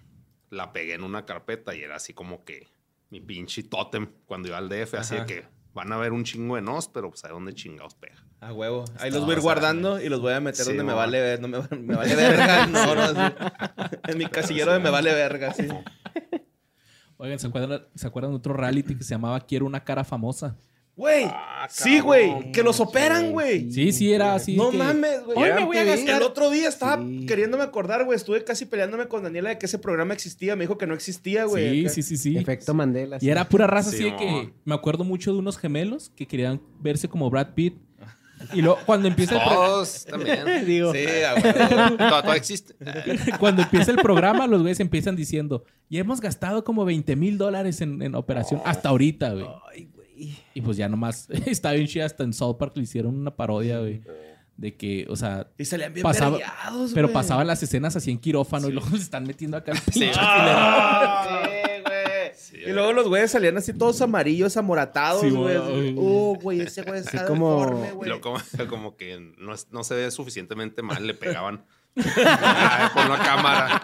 la 0.50 0.72
pegué 0.74 0.94
en 0.94 1.04
una 1.04 1.26
carpeta 1.26 1.76
y 1.76 1.82
era 1.82 1.96
así 1.96 2.14
como 2.14 2.44
que 2.46 2.70
mi 3.10 3.20
pinche 3.20 3.64
tótem 3.64 4.08
cuando 4.26 4.48
iba 4.48 4.58
al 4.58 4.70
DF, 4.70 4.96
así 4.96 5.16
de 5.16 5.26
que 5.26 5.46
van 5.74 5.92
a 5.92 5.98
ver 5.98 6.12
un 6.14 6.24
chingo 6.24 6.56
de 6.56 6.62
nos, 6.62 6.88
pero 6.88 7.10
pues 7.10 7.24
a 7.26 7.30
dónde 7.30 7.54
chingados 7.54 7.96
pega. 7.96 8.24
A 8.40 8.54
huevo. 8.54 8.86
Ahí 8.98 9.10
Está 9.10 9.20
los 9.20 9.26
voy 9.26 9.36
a 9.36 9.38
ir 9.38 9.42
guardando 9.42 10.02
y 10.02 10.10
los 10.10 10.20
voy 10.20 10.34
a 10.34 10.40
meter 10.40 10.66
Sí, 10.66 10.70
donde 10.72 10.84
me 10.84 10.94
vale 10.94 11.22
ver. 11.22 11.40
No 11.40 11.48
me, 11.48 11.60
me 11.78 11.96
vale 11.96 12.16
verga. 12.16 12.66
No, 12.66 12.96
no. 12.96 13.34
En 14.08 14.18
mi 14.18 14.26
casillero 14.26 14.74
de 14.74 14.80
me 14.80 14.90
vale 14.90 15.14
verga, 15.14 15.54
sí. 15.54 15.68
Oigan, 17.22 17.38
¿se 17.38 17.46
acuerdan, 17.48 17.84
¿se 17.94 18.08
acuerdan 18.08 18.32
de 18.32 18.38
otro 18.38 18.54
reality 18.54 18.96
que 18.96 19.04
se 19.04 19.12
llamaba 19.14 19.40
Quiero 19.42 19.68
una 19.68 19.84
cara 19.84 20.04
famosa? 20.04 20.58
Güey. 20.96 21.24
Ah, 21.26 21.68
sí, 21.70 22.00
güey. 22.00 22.52
Que 22.52 22.64
los 22.64 22.80
operan, 22.80 23.32
güey. 23.32 23.72
Sí, 23.72 23.92
sí, 23.94 24.12
era 24.12 24.34
así. 24.36 24.56
No 24.58 24.72
que- 24.72 24.78
mames, 24.78 25.24
güey. 25.24 25.38
Hoy 25.38 25.50
me 25.56 25.66
voy 25.66 25.78
a 25.78 25.84
gastar- 25.86 26.18
El 26.18 26.24
otro 26.24 26.50
día 26.50 26.68
estaba 26.68 27.02
Sí. 27.02 27.26
queriéndome 27.28 27.64
acordar, 27.64 28.04
güey. 28.06 28.16
Estuve 28.16 28.44
casi 28.44 28.66
peleándome 28.66 29.08
con 29.08 29.24
Daniela 29.24 29.50
de 29.50 29.58
que 29.60 29.68
ese 29.68 29.80
programa 29.80 30.14
existía. 30.14 30.56
Me 30.56 30.64
dijo 30.66 30.78
que 30.78 30.88
no 30.88 30.94
existía, 30.94 31.46
güey. 31.46 31.88
Sí, 31.88 31.90
sí, 31.90 32.04
sí, 32.04 32.18
sí. 32.18 32.38
Efecto 32.38 32.74
Mandela. 32.74 33.20
Y 33.22 33.30
era 33.30 33.48
pura 33.48 33.68
raza 33.68 33.90
así 33.90 34.04
de 34.04 34.16
que 34.16 34.54
me 34.66 34.74
acuerdo 34.76 35.04
mucho 35.04 35.32
de 35.32 35.40
unos 35.40 35.58
gemelos 35.58 36.10
que 36.10 36.28
querían 36.28 36.60
verse 36.80 37.08
como 37.08 37.30
Brad 37.30 37.54
Pitt. 37.54 37.76
Y 38.54 38.62
luego 38.62 38.80
cuando 38.86 39.08
empieza 39.08 39.36
el, 39.42 39.50
Todos 39.50 40.06
también. 40.06 40.44
Digo, 40.66 40.94
Sí, 40.94 41.00
a 41.28 41.36
huevo. 41.36 41.98
Todo, 41.98 42.22
todo 42.24 42.34
existe. 42.34 42.76
cuando 43.40 43.62
empieza 43.62 43.92
el 43.92 43.98
programa, 43.98 44.48
los 44.48 44.62
güeyes 44.62 44.80
empiezan 44.80 45.16
diciendo, 45.16 45.64
y 45.90 45.98
hemos 45.98 46.22
gastado 46.22 46.64
como 46.64 46.86
20 46.86 47.16
mil 47.16 47.38
dólares 47.38 47.82
en, 47.82 48.02
en 48.02 48.16
operación 48.16 48.62
hasta 48.66 48.90
ahorita, 48.90 49.34
güey. 49.34 49.46
Ay, 49.72 49.90
güey. 49.94 50.36
Y 50.54 50.62
pues 50.62 50.78
ya 50.78 50.88
nomás, 50.90 51.28
está 51.46 51.72
bien 51.72 51.88
chida, 51.88 52.06
hasta 52.06 52.24
en 52.24 52.34
South 52.34 52.58
Park 52.58 52.74
le 52.76 52.84
hicieron 52.84 53.16
una 53.16 53.36
parodia, 53.36 53.80
güey. 53.80 54.02
De 54.58 54.76
que, 54.76 55.08
o 55.10 55.16
sea, 55.16 55.48
Y 55.58 55.66
salían 55.66 55.92
bien 55.94 56.04
Pasaba- 56.04 56.38
pero 56.94 57.12
pasaban 57.12 57.48
las 57.48 57.64
escenas 57.64 57.96
así 57.96 58.12
en 58.12 58.20
quirófano 58.20 58.70
y 58.70 58.74
luego 58.74 58.90
se 58.92 58.98
están 58.98 59.24
metiendo 59.26 59.58
acá 59.58 59.72
el 59.72 59.80
pinche 59.80 60.12
Ah. 60.16 61.42
Sí, 61.46 61.61
y 62.70 62.72
luego 62.72 62.94
los 62.94 63.08
güeyes 63.08 63.32
salían 63.32 63.58
así 63.58 63.74
todos 63.74 64.02
amarillos, 64.02 64.56
amoratados, 64.58 65.22
Sí, 65.22 65.30
güey. 65.30 65.58
güey. 65.58 65.94
Uh, 65.98 66.38
güey, 66.42 66.62
ese 66.62 66.82
güey 66.84 67.00
está 67.00 67.26
como- 67.26 67.60
deforme, 67.60 67.92
güey. 67.92 68.20
como, 68.22 68.38
como 68.70 68.96
que 68.98 69.20
no, 69.38 69.54
es- 69.54 69.68
no 69.72 69.84
se 69.84 69.96
ve 69.96 70.12
suficientemente 70.12 70.82
mal, 70.82 71.06
le 71.06 71.14
pegaban. 71.14 71.64
Ay, 71.96 72.90
Con 72.94 73.10
la 73.10 73.18
cámara. 73.20 73.82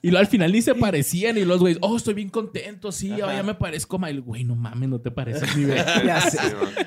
Y 0.00 0.10
luego 0.10 0.20
al 0.20 0.26
final 0.28 0.52
ni 0.52 0.62
se 0.62 0.74
parecían 0.76 1.36
y 1.38 1.44
los 1.44 1.58
güeyes, 1.58 1.78
oh, 1.82 1.96
estoy 1.96 2.14
bien 2.14 2.28
contento, 2.28 2.92
sí, 2.92 3.10
oh, 3.20 3.26
ya 3.32 3.42
me 3.42 3.54
parezco 3.54 3.98
mal. 3.98 4.20
Güey, 4.20 4.44
no 4.44 4.54
mames, 4.54 4.88
no 4.88 5.00
te 5.00 5.10
pareces 5.10 5.56
ni. 5.56 5.64
Sí. 6.30 6.38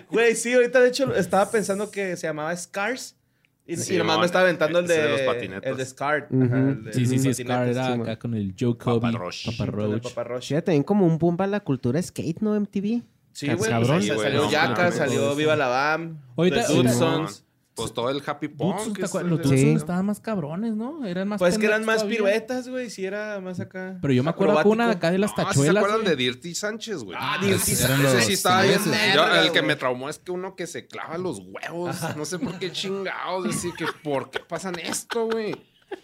Güey, 0.09 0.35
sí, 0.35 0.53
ahorita 0.53 0.79
de 0.79 0.87
hecho 0.89 1.13
estaba 1.15 1.49
pensando 1.51 1.91
que 1.91 2.15
se 2.15 2.27
llamaba 2.27 2.55
Scars. 2.55 3.17
Y, 3.73 3.77
Sí, 3.77 3.95
y 3.95 3.97
nomás 3.97 4.15
mon, 4.15 4.19
me 4.21 4.25
estaba 4.25 4.43
aventando 4.43 4.79
el 4.79 4.87
de, 4.87 4.97
de 5.01 5.09
los 5.09 5.21
patinetas. 5.21 5.71
el 5.71 5.77
de 5.77 5.85
Scar. 5.85 6.27
Ajá, 6.31 6.57
el 6.57 6.83
de 6.83 6.93
Sí, 6.93 7.05
sí, 7.05 7.19
sí, 7.19 7.33
Scar 7.33 7.67
era 7.67 7.85
sí, 7.95 8.01
acá 8.01 8.19
con 8.19 8.33
el 8.33 8.53
Joe 8.59 8.77
Kobe, 8.77 8.99
Papa 9.01 9.17
Roach. 9.17 9.45
Papa 9.57 9.71
Roach. 9.71 10.03
Papa 10.03 10.23
Roach. 10.23 10.43
Sí, 10.43 10.55
también 10.55 10.83
como 10.83 11.05
un 11.05 11.17
boom 11.17 11.37
para 11.37 11.47
la 11.51 11.59
cultura 11.61 12.01
skate, 12.01 12.39
¿no? 12.41 12.53
MTV. 12.59 13.01
Sí, 13.33 13.47
güey. 13.53 13.69
Cabrón. 13.69 14.01
pues, 14.05 14.21
salió 14.21 14.43
no 14.43 14.51
Yaka, 14.51 14.75
mames. 14.75 14.95
salió 14.95 15.35
Viva 15.35 15.55
la 15.55 15.67
Bam. 15.67 16.17
Ahorita- 16.35 16.67
The 16.67 16.73
ahorita- 16.73 16.91
Dudsons. 16.93 17.45
Pues 17.73 17.93
todo 17.93 18.09
el 18.09 18.21
Happy 18.25 18.49
Punk. 18.49 18.97
Los 18.97 19.49
Sí. 19.49 19.69
estaban 19.71 20.05
más 20.05 20.19
cabrones, 20.19 20.75
¿no? 20.75 21.05
Eran 21.05 21.29
más 21.29 21.39
Pues 21.39 21.57
que 21.57 21.65
eran 21.67 21.85
más 21.85 21.97
todavía. 21.97 22.17
piruetas, 22.17 22.67
güey. 22.67 22.89
Sí, 22.89 23.05
era 23.05 23.39
más 23.39 23.59
acá. 23.61 23.97
Pero 24.01 24.13
yo 24.13 24.23
me 24.23 24.29
acuerdo 24.29 24.61
que 24.61 24.67
una 24.67 24.87
de 24.87 24.93
acá 24.93 25.09
de 25.09 25.17
las 25.17 25.31
Ah, 25.31 25.35
¿sí 25.35 25.41
¿Se 25.41 25.47
tachuelas. 25.47 25.77
acuerdan 25.77 26.01
güey? 26.01 26.09
de 26.15 26.23
Dirty 26.23 26.53
Sánchez, 26.53 27.03
güey? 27.03 27.17
Ah, 27.19 27.37
Ese 27.41 27.47
Dirty 27.47 27.75
Sánchez. 27.75 28.13
Ese 28.13 28.21
sí 28.23 28.33
estaba 28.33 28.63
bien. 28.63 28.79
El 29.43 29.51
que 29.53 29.61
me 29.61 29.75
traumó 29.77 30.09
es 30.09 30.19
que 30.19 30.31
uno 30.31 30.55
que 30.55 30.67
se 30.67 30.85
clava 30.87 31.17
los 31.17 31.39
huevos. 31.39 31.95
No 32.17 32.25
sé 32.25 32.39
por 32.39 32.59
qué 32.59 32.71
chingados. 32.71 33.45
Decir 33.45 33.71
que, 33.77 33.85
¿por 34.03 34.29
qué 34.29 34.39
pasan 34.41 34.77
esto, 34.77 35.27
güey? 35.27 35.55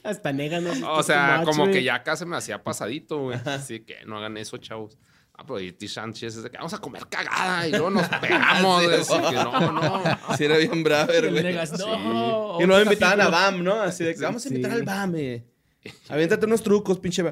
Hasta 0.03 0.32
nega, 0.34 0.59
¿no? 0.61 0.72
O 0.93 1.03
sea, 1.03 1.41
como 1.45 1.65
que 1.68 1.84
ya 1.84 1.95
acá 1.95 2.15
se 2.15 2.26
me 2.26 2.38
hacía 2.38 2.63
pasadito, 2.63 3.20
güey. 3.24 3.39
Así 3.45 3.82
que 3.82 4.05
no 4.05 4.18
hagan 4.18 4.38
eso, 4.38 4.57
chavos. 4.57 4.97
Ah, 5.40 5.44
pero 5.46 5.60
Dirty 5.60 5.88
Sánchez 5.88 6.38
es 6.38 6.44
de 6.44 6.50
que 6.50 6.58
vamos 6.58 6.74
a 6.74 6.80
comer 6.80 7.06
cagada 7.08 7.68
y 7.68 7.72
luego 7.72 7.92
nos 7.92 8.08
pegamos. 8.22 8.82
Sí, 8.82 8.88
güey. 8.88 9.00
Así 9.00 9.14
que 9.14 9.36
no, 9.36 9.72
no. 9.72 10.04
Sí, 10.36 10.46
era 10.46 10.58
bien 10.58 10.84
braver, 10.84 11.26
El 11.26 11.32
güey. 11.32 11.44
Negas, 11.44 11.78
no. 11.78 12.58
Y 12.60 12.66
luego 12.66 12.76
Happy 12.76 12.84
invitaban 12.88 13.22
a. 13.22 13.30
BAM, 13.30 13.64
¿no? 13.64 13.80
Así 13.80 14.04
de 14.04 14.16
que 14.16 14.22
vamos 14.22 14.44
a 14.46 14.50
invitar 14.50 14.72
al 14.72 14.84
BAM, 14.84 15.16
eh. 15.16 15.46
Aviéntate 16.10 16.46
unos 16.48 16.64
trucos, 16.64 17.00
pinche. 17.00 17.24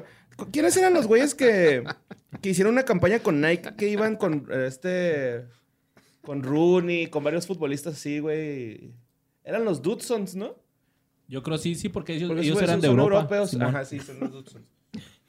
¿Quiénes 0.52 0.76
eran 0.76 0.94
los 0.94 1.06
güeyes 1.08 1.34
que, 1.34 1.82
que 2.40 2.50
hicieron 2.50 2.74
una 2.74 2.84
campaña 2.84 3.18
con 3.20 3.40
Nike? 3.40 3.74
Que 3.76 3.88
iban 3.88 4.16
con 4.16 4.46
este... 4.52 5.46
Con 6.22 6.42
Rooney, 6.42 7.08
con 7.08 7.22
varios 7.24 7.46
futbolistas 7.46 7.94
así, 7.94 8.18
güey. 8.20 8.92
Eran 9.44 9.64
los 9.64 9.80
Dudsons, 9.82 10.34
¿no? 10.34 10.56
Yo 11.28 11.42
creo 11.42 11.56
sí, 11.58 11.74
sí, 11.74 11.88
porque 11.88 12.14
ellos, 12.14 12.28
Porque 12.28 12.42
ellos 12.42 12.60
eran 12.62 12.80
de 12.80 12.88
son 12.88 12.98
Europa. 12.98 13.16
europeos. 13.20 13.50
Simón. 13.50 13.68
Ajá, 13.68 13.84
sí, 13.84 13.98
son 14.00 14.20
los 14.20 14.32
Dudsons. 14.32 14.68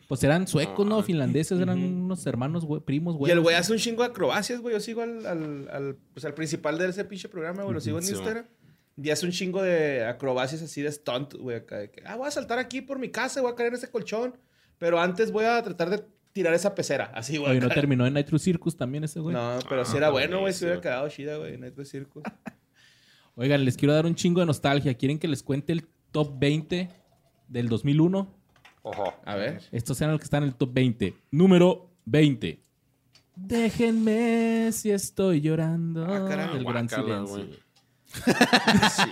Pues 0.08 0.24
eran 0.24 0.48
suecos, 0.48 0.86
¿no? 0.86 1.00
Ah, 1.00 1.04
Finlandeses, 1.04 1.60
eran 1.60 1.84
unos 1.84 2.26
hermanos, 2.26 2.64
güey, 2.66 2.82
primos, 2.82 3.18
güey. 3.18 3.30
Y 3.30 3.34
el 3.34 3.42
güey 3.42 3.56
hace 3.56 3.74
un 3.74 3.78
chingo 3.80 4.04
de 4.04 4.10
acrobacias, 4.10 4.62
güey. 4.62 4.74
Yo 4.74 4.80
sigo 4.80 5.02
al, 5.02 5.26
al, 5.26 5.70
al, 5.70 5.96
pues, 6.14 6.24
al 6.24 6.34
principal 6.34 6.78
de 6.78 6.88
ese 6.88 7.04
pinche 7.04 7.28
programa, 7.28 7.64
güey. 7.64 7.74
Lo 7.74 7.82
sigo 7.82 7.98
en 7.98 8.04
Sí, 8.04 8.12
Instagram. 8.14 8.46
Y 8.96 9.10
hace 9.10 9.26
un 9.26 9.32
chingo 9.34 9.62
de 9.62 10.06
acrobacias 10.06 10.62
así 10.62 10.82
de 10.82 10.92
stunt, 10.92 11.34
güey. 11.36 11.58
Acá 11.58 11.78
de 11.80 11.92
que, 11.92 12.02
ah, 12.06 12.16
voy 12.16 12.28
a 12.28 12.32
saltar 12.32 12.58
aquí 12.58 12.82
por 12.82 13.00
mi 13.00 13.10
casa, 13.10 13.42
voy 13.42 13.52
a 13.52 13.56
caer 13.56 13.70
en 13.70 13.76
ese 13.76 13.92
colchón. 13.92 14.36
Pero 14.78 15.00
antes 15.00 15.32
voy 15.32 15.44
a 15.46 15.62
tratar 15.62 15.90
de 15.90 16.04
tirar 16.32 16.54
esa 16.54 16.74
pecera. 16.74 17.12
Así, 17.14 17.38
güey. 17.38 17.52
Oye, 17.52 17.60
¿no 17.60 17.68
terminó 17.70 18.08
en 18.08 18.14
Nitro 18.14 18.40
Circus 18.40 18.78
también 18.78 19.04
ese 19.04 19.20
güey? 19.20 19.36
No, 19.36 19.60
pero 19.68 19.84
si 19.86 19.96
Ah, 19.96 19.98
era 19.98 20.10
bueno, 20.10 20.40
güey. 20.40 20.54
Si 20.54 20.64
hubiera 20.66 20.80
quedado 20.80 21.10
chida, 21.10 21.36
güey. 21.38 21.58
Nitro 21.58 21.84
Circus. 21.84 22.24
Oigan, 23.36 23.66
les 23.66 23.76
quiero 23.76 23.94
dar 23.94 24.06
un 24.06 24.16
chingo 24.16 24.40
de 24.40 24.46
nostalgia. 24.46 24.94
¿Quieren 24.96 25.20
que 25.20 25.28
les 25.28 25.44
cuente 25.44 25.74
el 25.74 25.88
top 26.12 26.40
20 26.40 26.90
del 27.50 27.70
2001? 27.70 28.37
Ojo. 28.90 29.14
A 29.26 29.36
ver. 29.36 29.62
Estos 29.72 30.00
eran 30.02 30.12
los 30.14 30.20
que 30.20 30.26
están 30.26 30.44
en 30.44 30.50
el 30.50 30.56
top 30.56 30.72
20. 30.74 31.14
Número 31.32 31.90
20. 32.06 32.60
Déjenme 33.36 34.72
si 34.72 34.90
estoy 34.92 35.42
llorando. 35.42 36.06
Ah, 36.06 36.52
el 36.56 36.64
gran 36.66 36.90
silencio. 36.90 37.26
güey. 37.28 37.46
güey. 37.46 37.68
Sí. 38.90 39.04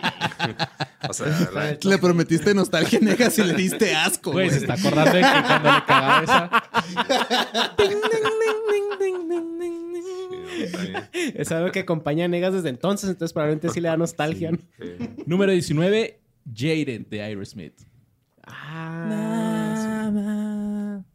O 1.09 1.13
sea, 1.13 1.27
la- 1.53 1.77
Le 1.83 1.97
prometiste 1.97 2.53
nostalgia 2.55 2.97
negas 3.01 3.37
y 3.37 3.43
le 3.43 3.53
diste 3.53 3.93
asco, 3.93 4.31
Güey, 4.31 4.47
güey. 4.47 4.57
se 4.59 4.65
está 4.65 4.73
acordando 4.75 5.11
de 5.11 5.21
que 5.21 5.27
cuando 5.45 5.71
le 5.73 5.85
cagaba 5.85 6.23
esa. 6.23 6.49
Es 11.33 11.51
algo 11.51 11.71
que 11.71 11.79
acompaña 11.81 12.25
a 12.25 12.27
negas 12.27 12.53
desde 12.53 12.69
entonces, 12.69 13.09
entonces 13.09 13.33
probablemente 13.33 13.69
sí 13.69 13.81
le 13.81 13.89
da 13.89 13.97
nostalgia. 13.97 14.51
¿no? 14.51 14.57
Sí. 14.79 14.97
Número 15.25 15.51
19. 15.51 16.19
Jaded 16.53 17.07
de 17.07 17.21
Aerosmith. 17.21 17.73
Ah, 18.47 19.44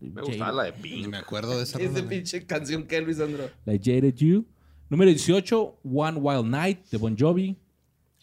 Me 0.00 0.22
gustaba 0.22 0.52
la 0.52 0.62
de 0.64 0.72
Ni 0.72 0.82
Pink. 0.82 1.06
me 1.08 1.16
acuerdo 1.18 1.56
de 1.58 1.64
esa 1.64 1.78
pinche 2.08 2.46
canción 2.46 2.84
que 2.84 3.00
Luis 3.00 3.20
Andro. 3.20 3.50
La 3.64 3.74
Jaded 3.74 4.14
You. 4.14 4.46
Número 4.88 5.10
18. 5.10 5.78
One 5.84 6.18
Wild 6.18 6.46
Night 6.46 6.86
de 6.90 6.98
Bon 6.98 7.16
Jovi. 7.16 7.56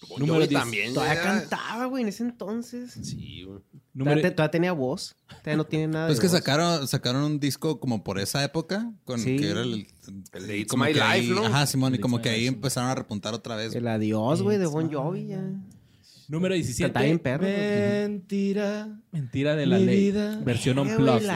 Bon 0.10 0.20
Número 0.20 0.36
Jovi 0.36 0.48
10. 0.48 0.60
también. 0.62 0.94
todavía 0.94 1.16
ya- 1.16 1.22
cantaba, 1.24 1.86
güey, 1.86 2.04
en 2.04 2.10
ese 2.10 2.24
entonces. 2.24 2.92
Sí, 3.02 3.44
güey. 3.44 3.60
Número, 3.94 4.18
Todavía, 4.18 4.36
todavía 4.36 4.52
tenía 4.52 4.72
voz. 4.74 5.16
Todavía 5.28 5.58
no 5.58 5.64
tiene 5.66 5.88
nada 5.88 6.06
Pues 6.08 6.18
de 6.18 6.22
que 6.22 6.28
voz. 6.28 6.38
sacaron, 6.38 6.88
sacaron 6.88 7.24
un 7.24 7.40
disco 7.40 7.80
como 7.80 8.04
por 8.04 8.20
esa 8.20 8.44
época, 8.44 8.92
con 9.06 9.20
Sí. 9.20 9.38
que 9.38 9.50
era 9.50 9.62
el, 9.62 9.88
El 10.34 10.48
de 10.48 10.58
It's 10.60 10.70
como 10.70 10.84
My 10.86 10.94
que 10.94 11.02
ahí- 11.02 11.22
Life, 11.28 11.34
¿no? 11.34 11.46
Ajá, 11.48 11.66
Simón, 11.66 11.96
y 11.96 12.00
como 12.00 12.22
que 12.22 12.30
ahí 12.30 12.42
Life. 12.42 12.54
empezaron 12.56 12.90
a 12.92 12.96
repuntar 12.96 13.34
otra 13.34 13.56
vez. 13.56 13.74
El 13.74 13.88
adiós, 13.88 14.44
güey, 14.44 14.60
de 14.60 14.68
Bon 14.68 14.92
Jovi 14.92 15.28
ya. 15.28 15.44
Número 16.28 16.54
17. 16.54 16.84
Cantaba 16.88 17.06
bien 17.06 17.20
perro. 17.20 17.44
Mentira. 17.44 19.00
Mentira 19.12 19.56
de 19.56 19.66
la 19.66 19.78
ley. 19.78 19.96
vida. 20.12 20.40
Versión 20.44 20.80
unplugged. 20.80 21.28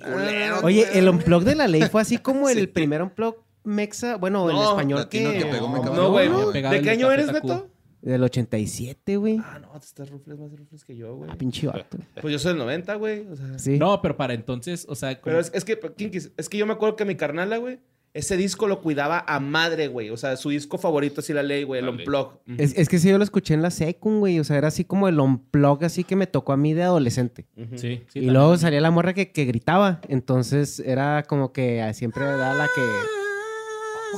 culero, 0.00 0.60
Oye, 0.62 0.86
el 0.98 1.08
unplug 1.08 1.44
de 1.44 1.54
la 1.54 1.66
ley 1.68 1.82
fue 1.90 2.02
así 2.02 2.18
como 2.18 2.48
el 2.50 2.68
primer 2.70 3.02
unplug 3.02 3.36
mexa, 3.64 4.16
bueno, 4.16 4.48
en 4.48 4.56
No, 4.56 4.70
español 4.70 4.98
latino 5.00 5.30
que... 5.32 5.38
que 5.38 5.44
pegó 5.46 5.72
cabrón. 5.72 5.96
No, 5.96 6.10
güey. 6.10 6.28
No, 6.28 6.52
pegaba 6.52 6.72
¿De 6.72 6.78
el 6.78 6.84
qué 6.84 6.90
año 6.90 7.10
eres. 7.12 7.32
Neto? 7.32 7.68
Del 8.00 8.22
87, 8.22 9.16
güey. 9.16 9.38
Ah, 9.44 9.58
no, 9.60 9.72
te 9.72 9.84
estás 9.84 10.08
rufles 10.08 10.38
más 10.38 10.52
rufles 10.52 10.84
que 10.84 10.96
yo, 10.96 11.16
güey. 11.16 11.28
Ah, 11.32 11.36
pinche 11.36 11.66
vato. 11.66 11.98
Pues 12.20 12.32
yo 12.32 12.38
soy 12.38 12.50
del 12.52 12.58
90, 12.58 12.94
güey. 12.94 13.26
O 13.26 13.36
sea. 13.36 13.58
Sí. 13.58 13.76
No, 13.76 14.00
pero 14.00 14.16
para 14.16 14.34
entonces, 14.34 14.86
o 14.88 14.94
sea, 14.94 15.20
como- 15.20 15.24
Pero 15.24 15.40
es, 15.40 15.50
es 15.52 15.64
que, 15.64 15.78
Kinkis, 15.96 16.30
es 16.36 16.48
que 16.48 16.56
yo 16.58 16.64
me 16.66 16.74
acuerdo 16.74 16.94
que 16.94 17.04
mi 17.04 17.16
carnala, 17.16 17.56
güey, 17.56 17.80
ese 18.18 18.36
disco 18.36 18.66
lo 18.66 18.80
cuidaba 18.80 19.24
a 19.28 19.38
madre, 19.38 19.86
güey. 19.86 20.10
O 20.10 20.16
sea, 20.16 20.36
su 20.36 20.50
disco 20.50 20.76
favorito, 20.76 21.20
así 21.20 21.32
la 21.32 21.44
ley, 21.44 21.62
güey, 21.62 21.80
el. 21.80 21.88
Unplug. 21.88 22.40
Es, 22.58 22.76
es 22.76 22.88
que 22.88 22.98
sí, 22.98 23.08
yo 23.08 23.16
lo 23.16 23.22
escuché 23.22 23.54
en 23.54 23.62
la 23.62 23.70
secund, 23.70 24.18
güey. 24.18 24.40
O 24.40 24.44
sea, 24.44 24.58
era 24.58 24.68
así 24.68 24.84
como 24.84 25.06
el 25.06 25.20
unplug 25.20 25.84
así 25.84 26.02
que 26.02 26.16
me 26.16 26.26
tocó 26.26 26.52
a 26.52 26.56
mí 26.56 26.74
de 26.74 26.82
adolescente. 26.82 27.46
Sí, 27.56 27.76
sí, 27.76 27.86
y 27.86 28.06
también. 28.06 28.34
luego 28.34 28.56
salía 28.56 28.80
la 28.80 28.90
morra 28.90 29.14
que, 29.14 29.30
que 29.30 29.44
gritaba. 29.44 30.00
Entonces 30.08 30.80
era 30.80 31.22
como 31.28 31.52
que 31.52 31.80
ah, 31.80 31.94
siempre 31.94 32.24
era 32.24 32.54
la 32.54 32.66
que. 32.74 32.82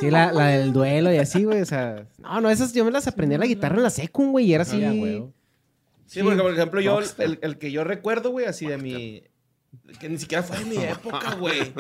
Sí, 0.01 0.11
la, 0.11 0.32
la 0.32 0.46
del 0.46 0.72
duelo 0.72 1.12
y 1.12 1.18
así, 1.18 1.44
güey. 1.44 1.61
O 1.61 1.66
sea, 1.66 2.07
no, 2.18 2.40
no, 2.40 2.48
esas 2.48 2.72
yo 2.72 2.86
me 2.86 2.90
las 2.90 3.07
aprendí 3.07 3.34
a 3.34 3.38
la 3.38 3.46
guitarra 3.46 3.76
en 3.76 3.82
la 3.82 3.90
secund, 3.90 4.30
güey. 4.30 4.46
Y 4.46 4.55
era 4.55 4.62
así. 4.62 4.78
Sí, 4.78 4.84
a 4.84 4.92
huevo. 4.92 5.34
Sí, 6.07 6.22
porque 6.22 6.40
por 6.40 6.53
ejemplo, 6.55 6.80
yo, 6.80 6.98
el, 7.18 7.38
el 7.42 7.59
que 7.59 7.70
yo 7.70 7.84
recuerdo, 7.84 8.30
güey, 8.30 8.46
así 8.46 8.66
de 8.66 8.78
mi. 8.78 9.24
Que 10.01 10.09
ni 10.09 10.16
siquiera 10.16 10.42
fue 10.42 10.59
de 10.59 10.64
mi 10.64 10.76
época, 10.84 11.34
güey. 11.34 11.74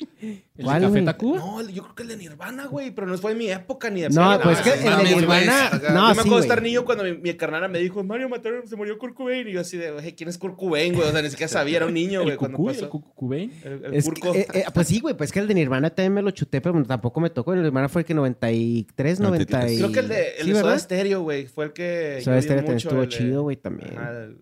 ¿El 0.00 0.28
de 0.56 0.62
¿Cuál, 0.64 0.80
Café 0.82 0.90
güey? 0.90 1.04
Tacuba? 1.04 1.38
No, 1.38 1.68
yo 1.68 1.82
creo 1.82 1.94
que 1.94 2.02
el 2.02 2.08
de 2.08 2.16
Nirvana, 2.16 2.66
güey, 2.66 2.90
pero 2.90 3.06
no 3.06 3.16
fue 3.18 3.32
de 3.32 3.38
mi 3.38 3.48
época 3.50 3.90
ni 3.90 4.00
de 4.02 4.08
No, 4.10 4.38
pues 4.42 4.60
que 4.60 4.70
no 4.84 4.98
el 5.00 5.04
de 5.08 5.14
Nirvana. 5.14 5.70
No, 5.92 6.08
yo 6.08 6.08
me 6.08 6.14
sí, 6.14 6.20
acuerdo 6.20 6.34
de 6.36 6.40
estar 6.42 6.62
niño 6.62 6.84
cuando 6.84 7.04
mi, 7.04 7.12
mi 7.18 7.34
carnala 7.34 7.68
me 7.68 7.78
dijo, 7.78 8.02
Mario 8.04 8.28
mataron, 8.28 8.66
se 8.66 8.76
murió 8.76 8.98
Kurt 8.98 9.14
Cobain. 9.14 9.46
Y 9.48 9.52
yo 9.52 9.60
así 9.60 9.76
de, 9.76 9.90
güey, 9.92 10.14
¿quién 10.14 10.28
es 10.28 10.38
Kurt 10.38 10.56
Cobain, 10.56 10.94
güey? 10.94 11.08
O 11.08 11.12
sea, 11.12 11.22
ni 11.22 11.30
siquiera 11.30 11.48
sabía, 11.48 11.76
era 11.78 11.86
un 11.86 11.94
niño, 11.94 12.20
güey, 12.22 12.32
¿El 12.32 12.38
cuando 12.38 12.58
pasó. 12.64 12.90
¿El? 13.32 13.50
El, 13.64 13.84
el 13.84 13.94
Es 13.94 14.04
Kurko. 14.04 14.32
que, 14.32 14.40
eh, 14.40 14.46
eh, 14.54 14.64
pues 14.72 14.86
sí, 14.88 15.00
güey, 15.00 15.16
pues 15.16 15.30
que 15.32 15.38
el 15.40 15.48
de 15.48 15.54
Nirvana 15.54 15.90
también 15.90 16.14
me 16.14 16.22
lo 16.22 16.30
chuté, 16.30 16.60
pero 16.60 16.82
tampoco 16.84 17.20
me 17.20 17.30
tocó. 17.30 17.52
El 17.52 17.58
de 17.60 17.64
Nirvana 17.64 17.88
fue 17.88 18.02
el 18.02 18.06
que 18.06 18.14
93, 18.14 19.20
90 19.20 19.70
y... 19.72 19.76
Creo 19.78 19.92
que 19.92 19.98
el 20.00 20.08
de, 20.08 20.28
el 20.38 20.44
Sí, 20.46 20.52
de 20.52 20.60
Soda. 20.60 20.78
Stereo, 20.78 21.22
güey, 21.22 21.46
fue 21.46 21.66
el 21.66 21.72
que. 21.72 22.20
Soda 22.22 22.36
vi 22.36 22.42
Stereo 22.42 22.58
también 22.64 22.74
mucho, 22.74 22.88
estuvo 22.88 23.02
el 23.02 23.08
de- 23.08 23.16
chido, 23.16 23.42
güey, 23.42 23.56
también. 23.56 23.98
Ajá, 23.98 24.10
el- 24.24 24.38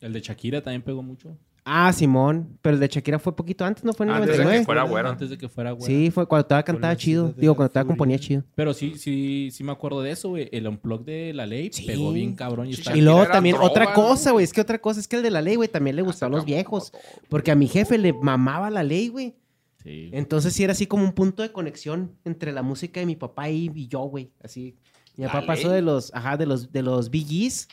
El 0.00 0.12
de 0.12 0.20
Shakira 0.20 0.60
también 0.62 0.82
pegó 0.82 1.02
mucho. 1.02 1.36
Ah, 1.68 1.92
Simón. 1.92 2.56
Pero 2.62 2.74
el 2.74 2.80
de 2.80 2.86
Shakira 2.86 3.18
fue 3.18 3.34
poquito 3.34 3.64
antes, 3.64 3.82
¿no? 3.82 3.92
Fue 3.92 4.06
en 4.06 4.10
el 4.10 4.16
Antes 4.18 4.28
de 4.28 4.36
que 4.36 4.44
99. 4.44 4.64
fuera 4.64 4.82
güera. 4.84 5.10
Antes 5.10 5.30
de 5.30 5.36
que 5.36 5.48
fuera 5.48 5.72
güera. 5.72 5.84
Sí, 5.86 6.12
fue 6.12 6.24
cuando 6.28 6.46
todavía 6.46 6.64
cantaba 6.64 6.96
chido. 6.96 7.34
Digo, 7.36 7.56
cuando 7.56 7.72
furia. 7.72 7.84
componía 7.84 8.18
chido. 8.20 8.44
Pero 8.54 8.72
sí, 8.72 8.94
sí, 8.96 9.48
sí 9.50 9.64
me 9.64 9.72
acuerdo 9.72 10.00
de 10.00 10.12
eso, 10.12 10.28
güey. 10.28 10.48
El 10.52 10.68
unplug 10.68 11.04
de 11.04 11.34
la 11.34 11.44
ley 11.44 11.70
Sí. 11.72 11.84
pegó 11.84 12.12
bien 12.12 12.36
cabrón 12.36 12.68
y 12.68 12.74
está... 12.74 12.96
Y 12.96 13.00
luego 13.00 13.26
también 13.26 13.56
droga, 13.56 13.68
otra 13.68 13.92
cosa, 13.94 14.30
güey. 14.30 14.44
Es 14.44 14.52
que 14.52 14.60
otra 14.60 14.78
cosa 14.80 15.00
es 15.00 15.08
que 15.08 15.16
el 15.16 15.24
de 15.24 15.30
la 15.32 15.42
ley, 15.42 15.56
güey, 15.56 15.68
también 15.68 15.96
le 15.96 16.02
gustó 16.02 16.26
a 16.26 16.28
los 16.28 16.44
viejos. 16.44 16.92
Porque 17.28 17.50
a 17.50 17.56
mi 17.56 17.66
jefe 17.66 17.98
le 17.98 18.12
mamaba 18.12 18.70
la 18.70 18.84
ley, 18.84 19.08
güey. 19.08 19.34
Sí. 19.82 20.10
Entonces 20.12 20.52
sí 20.52 20.62
era 20.62 20.70
así 20.72 20.86
como 20.86 21.02
un 21.02 21.14
punto 21.14 21.42
de 21.42 21.50
conexión 21.50 22.12
entre 22.24 22.52
la 22.52 22.62
música 22.62 23.00
de 23.00 23.06
mi 23.06 23.16
papá 23.16 23.50
y, 23.50 23.72
y 23.74 23.88
yo, 23.88 24.02
güey. 24.02 24.30
Así. 24.40 24.76
Mi 25.16 25.24
¿La 25.24 25.32
papá 25.32 25.48
pasó 25.48 25.70
de 25.70 25.82
los, 25.82 26.14
ajá, 26.14 26.36
de 26.36 26.46
los, 26.46 26.70
de 26.70 26.82
los 26.82 27.10
Gees 27.10 27.66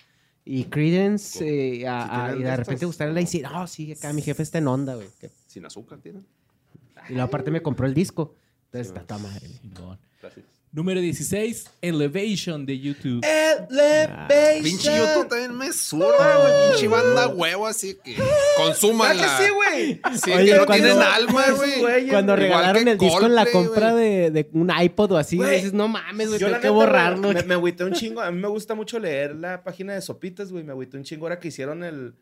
y 0.45 0.65
Creedence 0.65 1.43
eh, 1.45 1.87
a- 1.87 2.03
¿Sí 2.03 2.09
a- 2.11 2.15
tienen 2.25 2.35
y 2.39 2.43
de 2.43 2.49
de 2.49 2.57
repente 2.57 2.85
gustarle 2.85 3.13
la 3.13 3.19
ley. 3.19 3.27
Sí, 3.27 3.41
no, 3.41 3.67
sí, 3.67 3.91
acá 3.93 4.11
mi 4.13 4.21
jefe 4.21 4.43
está 4.43 4.57
en 4.57 4.67
onda, 4.67 4.95
güey. 4.95 5.07
Sin 5.47 5.65
azúcar, 5.65 5.99
tienen. 5.99 6.25
Y 7.09 7.13
luego 7.13 7.27
aparte 7.27 7.51
me 7.51 7.61
compró 7.61 7.85
el 7.85 7.93
disco. 7.93 8.35
Entonces 8.65 8.87
está 8.87 9.01
toda 9.05 9.19
madre. 9.19 9.47
Gracias. 10.21 10.45
Número 10.76 10.99
16, 11.01 11.69
Elevation 11.84 12.65
de 12.65 12.80
YouTube. 12.80 13.24
Elevation. 13.24 14.63
Pinche 14.63 14.97
YouTube 14.97 15.28
también 15.30 15.55
me 15.55 15.71
zurra, 15.71 16.38
güey. 16.39 16.71
Pinche 16.71 16.88
banda 16.88 17.28
huevo, 17.28 17.67
así 17.67 17.95
que 18.03 18.15
consuman 18.57 19.15
¿Verdad 19.15 19.38
que 19.38 19.45
sí, 19.45 19.51
güey? 19.51 20.01
Sí, 20.17 20.32
Oye, 20.32 20.45
que 20.51 20.57
no 20.57 20.65
cuando- 20.65 20.86
tienen 20.88 21.03
alma, 21.03 21.45
güey. 21.51 22.09
Cuando 22.09 22.36
regalaron 22.36 22.88
el 22.88 22.97
disco 22.97 23.24
en 23.24 23.36
la 23.36 23.45
compra 23.45 23.93
de, 23.93 24.32
de 24.32 24.49
un 24.53 24.71
iPod 24.76 25.11
o 25.11 25.17
así, 25.17 25.38
Güey, 25.38 25.57
dices, 25.57 25.74
no 25.74 25.88
mames, 25.88 26.30
güey, 26.30 26.39
tengo 26.39 26.59
que 26.59 26.69
borrarlo. 26.69 27.32
Me, 27.34 27.43
me 27.43 27.53
agüité 27.53 27.84
un 27.84 27.93
chingo. 27.93 28.21
A 28.21 28.32
mí 28.32 28.39
me 28.41 28.47
gusta 28.47 28.74
mucho 28.74 28.97
leer 28.97 29.36
la 29.36 29.63
página 29.63 29.93
de 29.93 30.01
Sopitas, 30.01 30.51
güey. 30.51 30.63
Me 30.63 30.71
agüité 30.71 30.97
un 30.97 31.03
chingo 31.03 31.26
ahora 31.28 31.39
que 31.39 31.49
hicieron 31.49 31.84
el, 31.84 32.15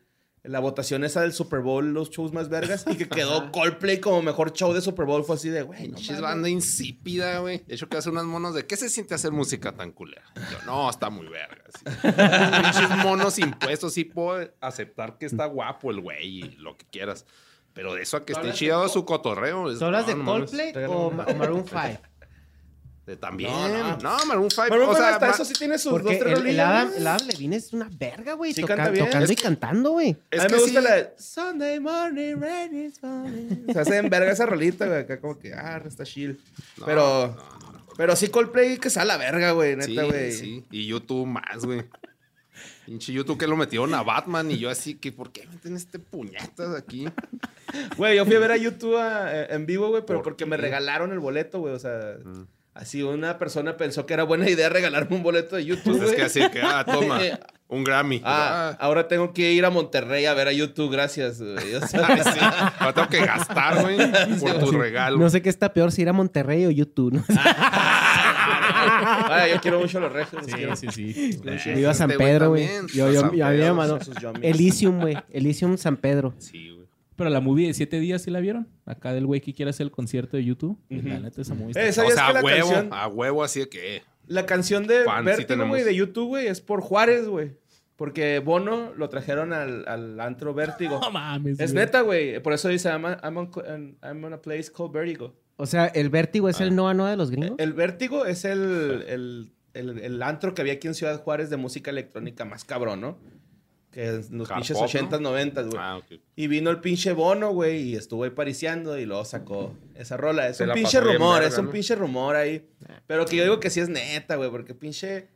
la 0.44 0.58
votación 0.58 1.04
esa 1.04 1.20
del 1.20 1.32
Super 1.32 1.60
Bowl, 1.60 1.92
los 1.94 2.10
shows 2.10 2.32
más 2.32 2.48
vergas, 2.48 2.84
y 2.90 2.96
que 2.96 3.08
quedó 3.08 3.52
Coldplay 3.52 4.00
como 4.00 4.22
mejor 4.22 4.52
show 4.52 4.72
de 4.72 4.80
Super 4.80 5.06
Bowl. 5.06 5.24
Fue 5.24 5.36
así 5.36 5.48
de, 5.50 5.62
güey, 5.62 5.88
no 5.88 5.98
mames. 6.00 6.20
banda 6.20 6.48
insípida, 6.48 7.38
güey. 7.38 7.58
De 7.66 7.74
hecho, 7.74 7.88
que 7.88 7.96
hace 7.96 8.10
unos 8.10 8.24
monos 8.24 8.54
de 8.54 8.66
¿qué 8.66 8.76
se 8.76 8.88
siente 8.88 9.14
hacer 9.14 9.30
música 9.32 9.72
tan 9.72 9.92
culera? 9.92 10.24
Yo, 10.50 10.58
no, 10.66 10.90
está 10.90 11.10
muy 11.10 11.28
verga. 11.28 11.62
sí. 11.78 11.84
Pinches 12.02 13.04
monos 13.04 13.38
impuestos, 13.38 13.94
sí 13.94 14.04
puedo 14.04 14.50
aceptar 14.60 15.16
que 15.18 15.26
está 15.26 15.46
guapo 15.46 15.90
el 15.90 16.00
güey 16.00 16.26
y 16.40 16.42
lo 16.58 16.76
que 16.76 16.86
quieras. 16.86 17.24
Pero 17.74 17.94
de 17.94 18.02
eso 18.02 18.18
a 18.18 18.24
que 18.26 18.32
esté 18.34 18.52
chido 18.52 18.86
su 18.88 19.04
cotorreo. 19.06 19.70
es- 19.70 19.78
¿Tú 19.78 19.86
hablas 19.86 20.06
de 20.06 20.14
no. 20.14 20.24
Coldplay 20.24 20.72
o 20.88 21.10
Maroon 21.10 21.64
5? 21.66 21.80
De 23.12 23.16
también. 23.18 23.50
No, 23.52 23.68
No, 23.68 23.96
no. 23.98 24.24
Maroon 24.26 24.50
5. 24.50 24.68
Maroon 24.70 24.88
o 24.88 24.92
five 24.92 24.96
sea, 25.04 25.14
hasta 25.14 25.26
ma- 25.26 25.32
eso 25.34 25.44
sí 25.44 25.52
tiene 25.54 25.76
sus 25.78 25.92
Porque 25.92 26.14
dos, 26.14 26.18
tres 26.18 26.38
el, 26.38 26.46
el 26.46 26.60
Adam, 26.60 26.90
Adam 26.98 27.26
Levine 27.26 27.56
es 27.56 27.72
una 27.74 27.90
verga, 27.92 28.32
güey. 28.34 28.54
Sí 28.54 28.62
toca- 28.62 28.76
canta 28.76 28.90
bien. 28.90 29.04
Tocando 29.04 29.24
Es 29.26 29.30
y 29.30 29.36
que- 29.36 29.42
cantando, 29.42 29.90
güey. 29.90 30.10
A 30.30 30.36
mí 30.44 30.50
me 30.50 30.58
gusta 30.58 30.80
sí. 30.80 30.84
la 30.86 30.94
de 30.94 31.10
Sunday 31.18 31.78
morning, 31.80 32.36
rain 32.40 32.86
is 32.86 32.98
falling. 32.98 33.66
Se 33.72 33.78
hace 33.80 33.96
en 33.98 34.08
verga 34.08 34.32
esa 34.32 34.46
rolita, 34.46 34.86
güey. 34.86 35.00
Acá 35.00 35.20
como 35.20 35.38
que, 35.38 35.52
ah, 35.52 35.82
está 35.86 36.04
chill. 36.04 36.40
No, 36.78 36.86
pero, 36.86 37.36
no, 37.36 37.58
no, 37.66 37.72
no. 37.78 37.86
pero 37.98 38.16
sí 38.16 38.28
Coldplay 38.28 38.78
que 38.78 38.88
sea 38.88 39.04
la 39.04 39.18
verga, 39.18 39.52
güey, 39.52 39.72
Sí, 39.82 39.90
neta, 39.90 40.04
güey. 40.04 40.32
sí. 40.32 40.64
Y 40.70 40.86
YouTube 40.86 41.26
más, 41.26 41.64
güey. 41.66 41.84
Pinche 42.86 43.12
YouTube 43.12 43.38
que 43.38 43.46
lo 43.46 43.56
metieron 43.56 43.94
a 43.94 44.02
Batman 44.02 44.50
y 44.50 44.58
yo 44.58 44.68
así 44.68 44.94
que, 44.96 45.12
¿por 45.12 45.30
qué 45.32 45.46
meten 45.46 45.76
este 45.76 45.98
puñetas 46.00 46.74
aquí? 46.76 47.06
Güey, 47.96 48.16
yo 48.16 48.26
fui 48.26 48.34
a 48.34 48.38
ver 48.40 48.50
a 48.52 48.56
YouTube 48.56 48.96
a- 48.96 49.30
eh, 49.42 49.46
en 49.50 49.66
vivo, 49.66 49.88
güey, 49.88 50.02
pero 50.04 50.18
¿Por 50.18 50.24
porque 50.24 50.44
qué? 50.44 50.50
me 50.50 50.56
regalaron 50.56 51.12
el 51.12 51.20
boleto, 51.20 51.60
güey. 51.60 51.74
O 51.74 51.78
sea, 51.78 52.16
Mm. 52.24 52.46
Así 52.74 53.02
una 53.02 53.38
persona 53.38 53.76
pensó 53.76 54.06
que 54.06 54.14
era 54.14 54.22
buena 54.24 54.48
idea 54.48 54.68
regalarme 54.68 55.16
un 55.16 55.22
boleto 55.22 55.56
de 55.56 55.64
YouTube, 55.64 55.98
Pues 55.98 56.10
es 56.10 56.16
que 56.16 56.22
así 56.22 56.40
que, 56.50 56.60
ah, 56.62 56.84
toma, 56.90 57.20
un 57.68 57.84
Grammy. 57.84 58.20
Ah, 58.24 58.70
Ah, 58.72 58.76
ahora 58.80 59.08
tengo 59.08 59.32
que 59.32 59.52
ir 59.52 59.64
a 59.64 59.70
Monterrey 59.70 60.26
a 60.26 60.34
ver 60.34 60.48
a 60.48 60.52
YouTube, 60.52 60.90
gracias, 60.92 61.40
güey. 61.40 61.74
O 61.74 61.86
sea, 61.86 62.06
ay, 62.08 62.20
sí. 62.22 62.38
Ahora 62.78 62.92
tengo 62.92 63.08
que 63.08 63.24
gastar, 63.24 63.80
güey, 63.82 63.96
por 64.40 64.58
tu 64.58 64.72
regalo. 64.72 65.18
No 65.18 65.28
sé 65.30 65.40
qué 65.42 65.48
está 65.48 65.72
peor, 65.72 65.90
si 65.92 66.02
ir 66.02 66.08
a 66.08 66.12
Monterrey 66.12 66.66
o 66.66 66.70
YouTube, 66.70 67.14
¿no? 67.14 67.24
ah, 68.54 69.46
yo 69.52 69.60
quiero 69.60 69.80
mucho 69.80 70.00
los 70.00 70.12
regios. 70.12 70.44
quiero. 70.46 70.76
Sí, 70.76 70.88
sí, 70.90 71.12
sí. 71.12 71.40
Yo 71.72 71.78
iba 71.78 71.90
a 71.90 71.94
San 71.94 72.10
Pedro, 72.10 72.50
güey. 72.50 72.68
Yo, 72.94 73.10
yo, 73.10 73.32
yo- 73.32 73.52
yummies. 73.52 74.42
Elysium, 74.42 75.00
güey. 75.00 75.16
Elysium 75.30 75.76
San 75.78 75.96
Pedro. 75.96 76.34
Sí, 76.38 76.70
güey. 76.70 76.81
Pero 77.16 77.30
la 77.30 77.40
movie 77.40 77.66
de 77.68 77.74
7 77.74 78.00
días, 78.00 78.22
¿sí 78.22 78.30
la 78.30 78.40
vieron? 78.40 78.68
Acá 78.86 79.12
del 79.12 79.26
güey 79.26 79.40
que 79.40 79.52
quiere 79.52 79.70
hacer 79.70 79.84
el 79.84 79.90
concierto 79.90 80.36
de 80.36 80.44
YouTube. 80.44 80.78
Ujú. 80.90 81.08
La 81.08 81.20
neta, 81.20 81.42
esa 81.42 81.54
movie 81.54 81.70
está- 81.70 81.84
Eh, 81.84 81.90
O 81.90 81.92
¿Sabías 81.92 82.14
sea, 82.14 82.24
que 82.24 82.30
a 82.30 82.34
la 82.34 82.42
huevo, 82.42 82.68
canción, 82.70 82.88
a 82.92 83.08
huevo 83.08 83.44
así 83.44 83.60
de 83.60 83.68
que... 83.68 84.02
la 84.26 84.46
canción 84.46 84.86
de 84.86 85.04
Fan, 85.04 85.20
sí 85.20 85.26
Vértigo, 85.26 85.46
tenemos. 85.48 85.68
güey, 85.70 85.84
de 85.84 85.94
YouTube, 85.94 86.28
güey, 86.28 86.46
es 86.46 86.60
por 86.60 86.80
Juárez, 86.80 87.28
güey? 87.28 87.52
Porque 87.96 88.38
Bono 88.40 88.92
lo 88.96 89.08
trajeron 89.10 89.52
al, 89.52 89.86
al 89.86 90.18
antro 90.18 90.54
Vértigo. 90.54 90.98
No 91.00 91.10
mames. 91.10 91.60
Es 91.60 91.72
güey. 91.72 91.84
neta, 91.84 92.00
güey. 92.00 92.40
Por 92.42 92.52
eso 92.54 92.68
dice, 92.68 92.88
I'm, 92.88 93.04
a- 93.04 93.20
I'm 93.22 93.36
on, 93.36 93.50
I'm 94.02 94.24
on 94.24 94.32
a 94.32 94.40
place 94.42 94.72
called 94.74 94.92
Vertigo. 94.92 95.34
O 95.56 95.66
sea, 95.66 95.86
el 95.86 96.08
vértigo 96.08 96.48
es 96.48 96.60
Ah. 96.60 96.64
el 96.64 96.74
Noa 96.74 96.94
Noa 96.94 97.10
de 97.10 97.16
los 97.16 97.30
gringos. 97.30 97.56
El 97.58 97.74
Vértigo 97.74 98.24
es 98.24 98.44
el, 98.44 99.04
el, 99.06 99.52
el, 99.74 99.98
el 100.00 100.22
antro 100.22 100.54
que 100.54 100.62
había 100.62 100.72
aquí 100.74 100.88
en 100.88 100.94
Ciudad 100.94 101.20
Juárez 101.22 101.50
de 101.50 101.58
música 101.58 101.90
electrónica 101.90 102.44
más 102.44 102.64
cabrón, 102.64 103.00
¿no? 103.02 103.18
Que 103.92 104.08
en 104.08 104.38
los 104.38 104.48
pinches 104.50 104.78
pop, 104.78 104.86
80s, 104.88 105.20
90s, 105.20 105.66
güey. 105.66 105.76
Ah, 105.78 105.98
ok. 105.98 106.06
Y 106.34 106.46
vino 106.46 106.70
el 106.70 106.80
pinche 106.80 107.12
Bono, 107.12 107.50
güey, 107.52 107.90
y 107.90 107.94
estuvo 107.94 108.24
ahí 108.24 108.30
pariciando 108.30 108.98
y 108.98 109.04
luego 109.04 109.26
sacó 109.26 109.74
esa 109.94 110.16
rola. 110.16 110.48
Es 110.48 110.56
Se 110.56 110.64
un 110.64 110.72
pinche 110.72 110.98
rumor, 111.00 111.34
verga, 111.40 111.48
es 111.48 111.58
un 111.58 111.66
¿no? 111.66 111.70
pinche 111.72 111.94
rumor 111.94 112.34
ahí. 112.34 112.66
Pero 113.06 113.26
que 113.26 113.36
yo 113.36 113.42
digo 113.42 113.60
que 113.60 113.68
sí 113.68 113.80
es 113.80 113.90
neta, 113.90 114.36
güey, 114.36 114.48
porque 114.50 114.72
pinche... 114.74 115.28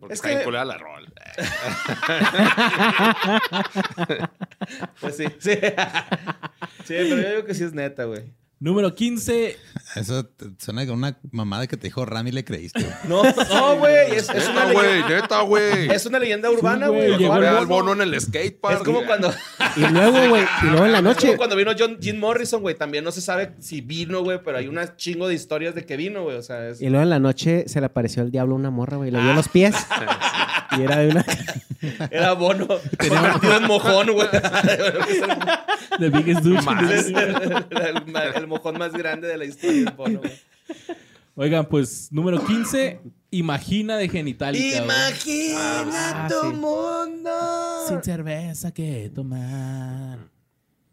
Porque 0.00 0.14
Es 0.14 0.24
está 0.24 0.42
que- 0.44 0.50
la 0.50 0.76
rola. 0.78 1.08
Pues 5.00 5.16
sí, 5.16 5.24
sí. 5.38 5.52
sí, 6.84 6.94
pero 6.94 7.16
yo 7.16 7.28
digo 7.30 7.44
que 7.44 7.54
sí 7.54 7.64
es 7.64 7.72
neta, 7.72 8.04
güey. 8.04 8.32
Número 8.62 8.94
15. 8.94 9.56
Eso 9.96 10.28
suena 10.58 10.84
como 10.84 10.98
una 10.98 11.18
mamada 11.32 11.66
que 11.66 11.78
te 11.78 11.86
dijo 11.86 12.04
Rami 12.04 12.30
le 12.30 12.44
creíste. 12.44 12.86
No, 13.08 13.22
no, 13.22 13.76
güey, 13.78 14.12
es, 14.16 14.28
es 14.28 14.48
una 14.50 14.66
Neta, 14.66 14.72
güey, 14.74 14.86
leyenda, 14.92 15.20
neta, 15.22 15.40
güey. 15.40 15.90
es 15.90 16.06
una 16.06 16.18
leyenda 16.18 16.50
urbana, 16.50 16.88
güey, 16.88 17.06
güey. 17.08 17.18
llegó 17.18 17.32
al 17.32 17.66
bono 17.66 17.94
en 17.94 18.02
el 18.02 18.20
skatepark. 18.20 18.76
Es 18.76 18.82
como 18.84 19.04
cuando... 19.06 19.32
Y 19.76 19.80
luego, 19.80 20.18
güey, 20.28 20.44
y 20.62 20.66
luego 20.66 20.84
en 20.84 20.92
la 20.92 20.98
Es 20.98 21.04
noche. 21.04 21.26
como 21.28 21.38
cuando 21.38 21.56
vino 21.56 21.72
John, 21.78 21.96
Jim 22.02 22.18
Morrison, 22.18 22.60
güey. 22.60 22.74
También 22.76 23.02
no 23.02 23.12
se 23.12 23.22
sabe 23.22 23.54
si 23.60 23.80
vino, 23.80 24.22
güey, 24.22 24.40
pero 24.44 24.58
hay 24.58 24.68
una 24.68 24.94
chingo 24.94 25.26
de 25.26 25.34
historias 25.34 25.74
de 25.74 25.86
que 25.86 25.96
vino, 25.96 26.24
güey. 26.24 26.36
O 26.36 26.42
sea, 26.42 26.68
es... 26.68 26.82
Y 26.82 26.90
luego 26.90 27.02
en 27.02 27.10
la 27.10 27.18
noche 27.18 27.64
se 27.66 27.80
le 27.80 27.86
apareció 27.86 28.22
el 28.22 28.30
diablo 28.30 28.54
a 28.54 28.58
una 28.58 28.70
morra, 28.70 28.98
güey. 28.98 29.10
Le 29.10 29.22
vio 29.22 29.32
los 29.32 29.48
pies. 29.48 29.74
Y 30.78 30.82
era 30.82 30.96
de 30.98 31.08
una. 31.08 31.24
era 32.10 32.32
bono 32.34 32.66
convertido 32.66 33.56
en 33.56 33.66
mojón, 33.66 34.12
güey. 34.12 34.28
The 35.98 36.10
Biggest 36.10 36.42
Douche. 36.42 36.66
El, 37.10 37.16
el- 37.70 38.32
el 38.36 38.46
mojón 38.46 38.78
más 38.78 38.92
grande 38.92 39.28
de 39.28 39.36
la 39.36 39.44
historia 39.44 39.84
del 39.84 39.94
bono, 39.94 40.20
güey. 40.20 40.32
Oigan, 41.36 41.66
pues 41.66 42.08
número 42.12 42.44
15. 42.44 43.00
Imagina 43.30 43.96
de 43.96 44.08
Genitalica. 44.08 44.82
Imagina 44.82 46.24
Ah, 46.24 46.28
tu 46.28 46.50
sí. 46.50 46.56
mundo. 46.56 47.30
Sin 47.88 48.02
cerveza 48.02 48.72
que 48.72 49.10
tomar. 49.14 50.18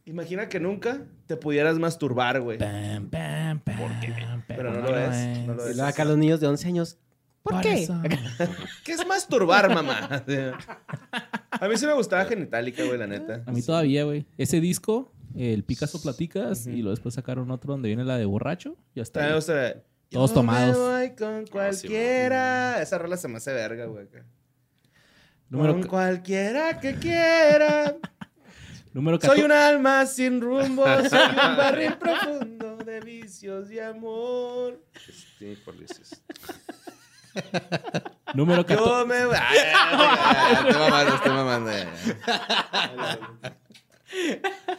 Imagina 0.05 0.47
que 0.47 0.59
nunca 0.59 1.01
te 1.25 1.35
pudieras 1.35 1.77
masturbar, 1.79 2.39
güey. 2.39 2.57
Pam, 2.57 3.09
pam, 3.09 3.59
pam, 3.59 4.43
Pero 4.47 4.71
no 4.73 4.81
lo 4.89 4.97
es, 4.97 5.39
no 5.45 5.53
lo 5.55 5.67
es. 5.67 5.79
acá 5.79 6.05
los 6.05 6.17
niños 6.17 6.39
de 6.39 6.47
11 6.47 6.67
años. 6.67 6.97
¿Por, 7.47 7.53
Por 7.53 7.61
qué? 7.61 7.83
eso. 7.83 8.01
¿Qué 8.83 8.91
es 8.91 9.07
masturbar, 9.07 9.73
mamá? 9.73 10.23
A 11.51 11.67
mí 11.69 11.77
sí 11.77 11.85
me 11.85 11.93
gustaba 11.93 12.25
Genitalica, 12.25 12.83
güey, 12.83 12.97
la 12.99 13.07
neta. 13.07 13.41
A 13.45 13.51
mí 13.53 13.61
todavía, 13.61 14.03
güey. 14.03 14.25
Ese 14.37 14.59
disco, 14.59 15.13
el 15.33 15.63
Picasso 15.63 16.01
Platicas, 16.01 16.67
y 16.67 16.77
luego 16.81 16.89
después 16.91 17.15
sacaron 17.15 17.49
otro 17.51 17.71
donde 17.71 17.87
viene 17.87 18.03
la 18.03 18.17
de 18.17 18.25
borracho. 18.25 18.75
Ya 18.95 19.03
está. 19.03 19.33
Gusta- 19.33 19.81
Todos 20.09 20.31
Yo 20.31 20.33
tomados. 20.35 20.77
me 20.77 20.83
voy 21.07 21.15
con 21.15 21.45
cualquiera. 21.47 22.81
Esa 22.81 22.97
rola 22.97 23.15
se 23.15 23.29
me 23.29 23.37
hace 23.37 23.53
verga, 23.53 23.85
güey. 23.85 24.07
Número, 25.49 25.73
con 25.73 25.83
cualquiera 25.83 26.79
que 26.81 26.95
quiera. 26.95 27.95
número 28.93 29.17
Soy 29.21 29.41
14. 29.41 29.45
un 29.45 29.51
alma 29.53 30.05
sin 30.05 30.41
rumbo, 30.41 30.83
soy 31.09 31.19
un 31.29 31.55
barril 31.57 31.93
profundo 31.97 32.77
de 32.77 32.99
vicios 32.99 33.71
y 33.71 33.79
amor. 33.79 34.83
Sí, 35.39 35.57
¿cuál 35.63 35.83
es 35.83 35.91
ese? 35.91 36.17
Número 38.33 38.65
14. 38.65 38.89
Yo 38.89 39.05
me... 39.05 39.15
Ay, 39.35 39.57
Estoy 40.53 40.79
mamando, 40.79 41.15
estoy 41.15 41.31
mamando. 41.31 41.71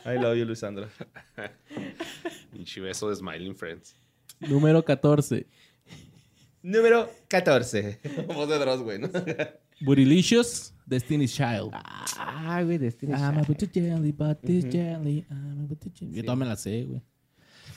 I 0.07 0.19
love 0.19 0.37
you, 0.37 0.45
Luisandro. 0.45 0.89
Pinche 2.53 2.81
beso 2.81 3.09
de 3.11 3.17
Smiling 3.17 3.55
Friends. 3.55 3.95
Número 4.41 4.85
14. 4.85 5.47
Número 6.63 7.11
14. 7.29 8.01
Voz 8.27 8.49
de 8.49 8.59
Dross, 8.59 8.83
güey, 8.83 8.99
¿no? 8.99 9.09
Bootylicious, 9.81 10.75
Destiny's 10.87 11.33
Child. 11.35 11.71
Ah, 12.17 12.63
güey, 12.65 12.79
Destiny 12.79 13.13
I'm 13.13 13.39
a 13.39 13.45
Child. 13.45 13.47
bit 13.59 13.73
jelly, 13.73 14.13
but 14.13 14.41
this 14.43 14.65
jelly. 14.65 15.25
I'm 15.31 15.65
a 15.65 15.67
bit 15.69 15.95
jelly. 15.95 16.17
Yo 16.17 16.23
toda 16.25 16.37
me 16.37 16.47
la 16.47 16.57
sé, 16.57 16.85
güey. 16.85 17.03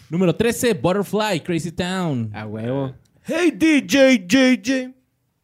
Número 0.10 0.36
13, 0.36 0.74
Butterfly, 0.74 1.40
Crazy 1.42 1.72
Town. 1.72 2.30
A 2.34 2.46
huevo. 2.46 2.94
Hey, 3.24 3.52
DJ, 3.52 4.26
JJ. 4.28 4.94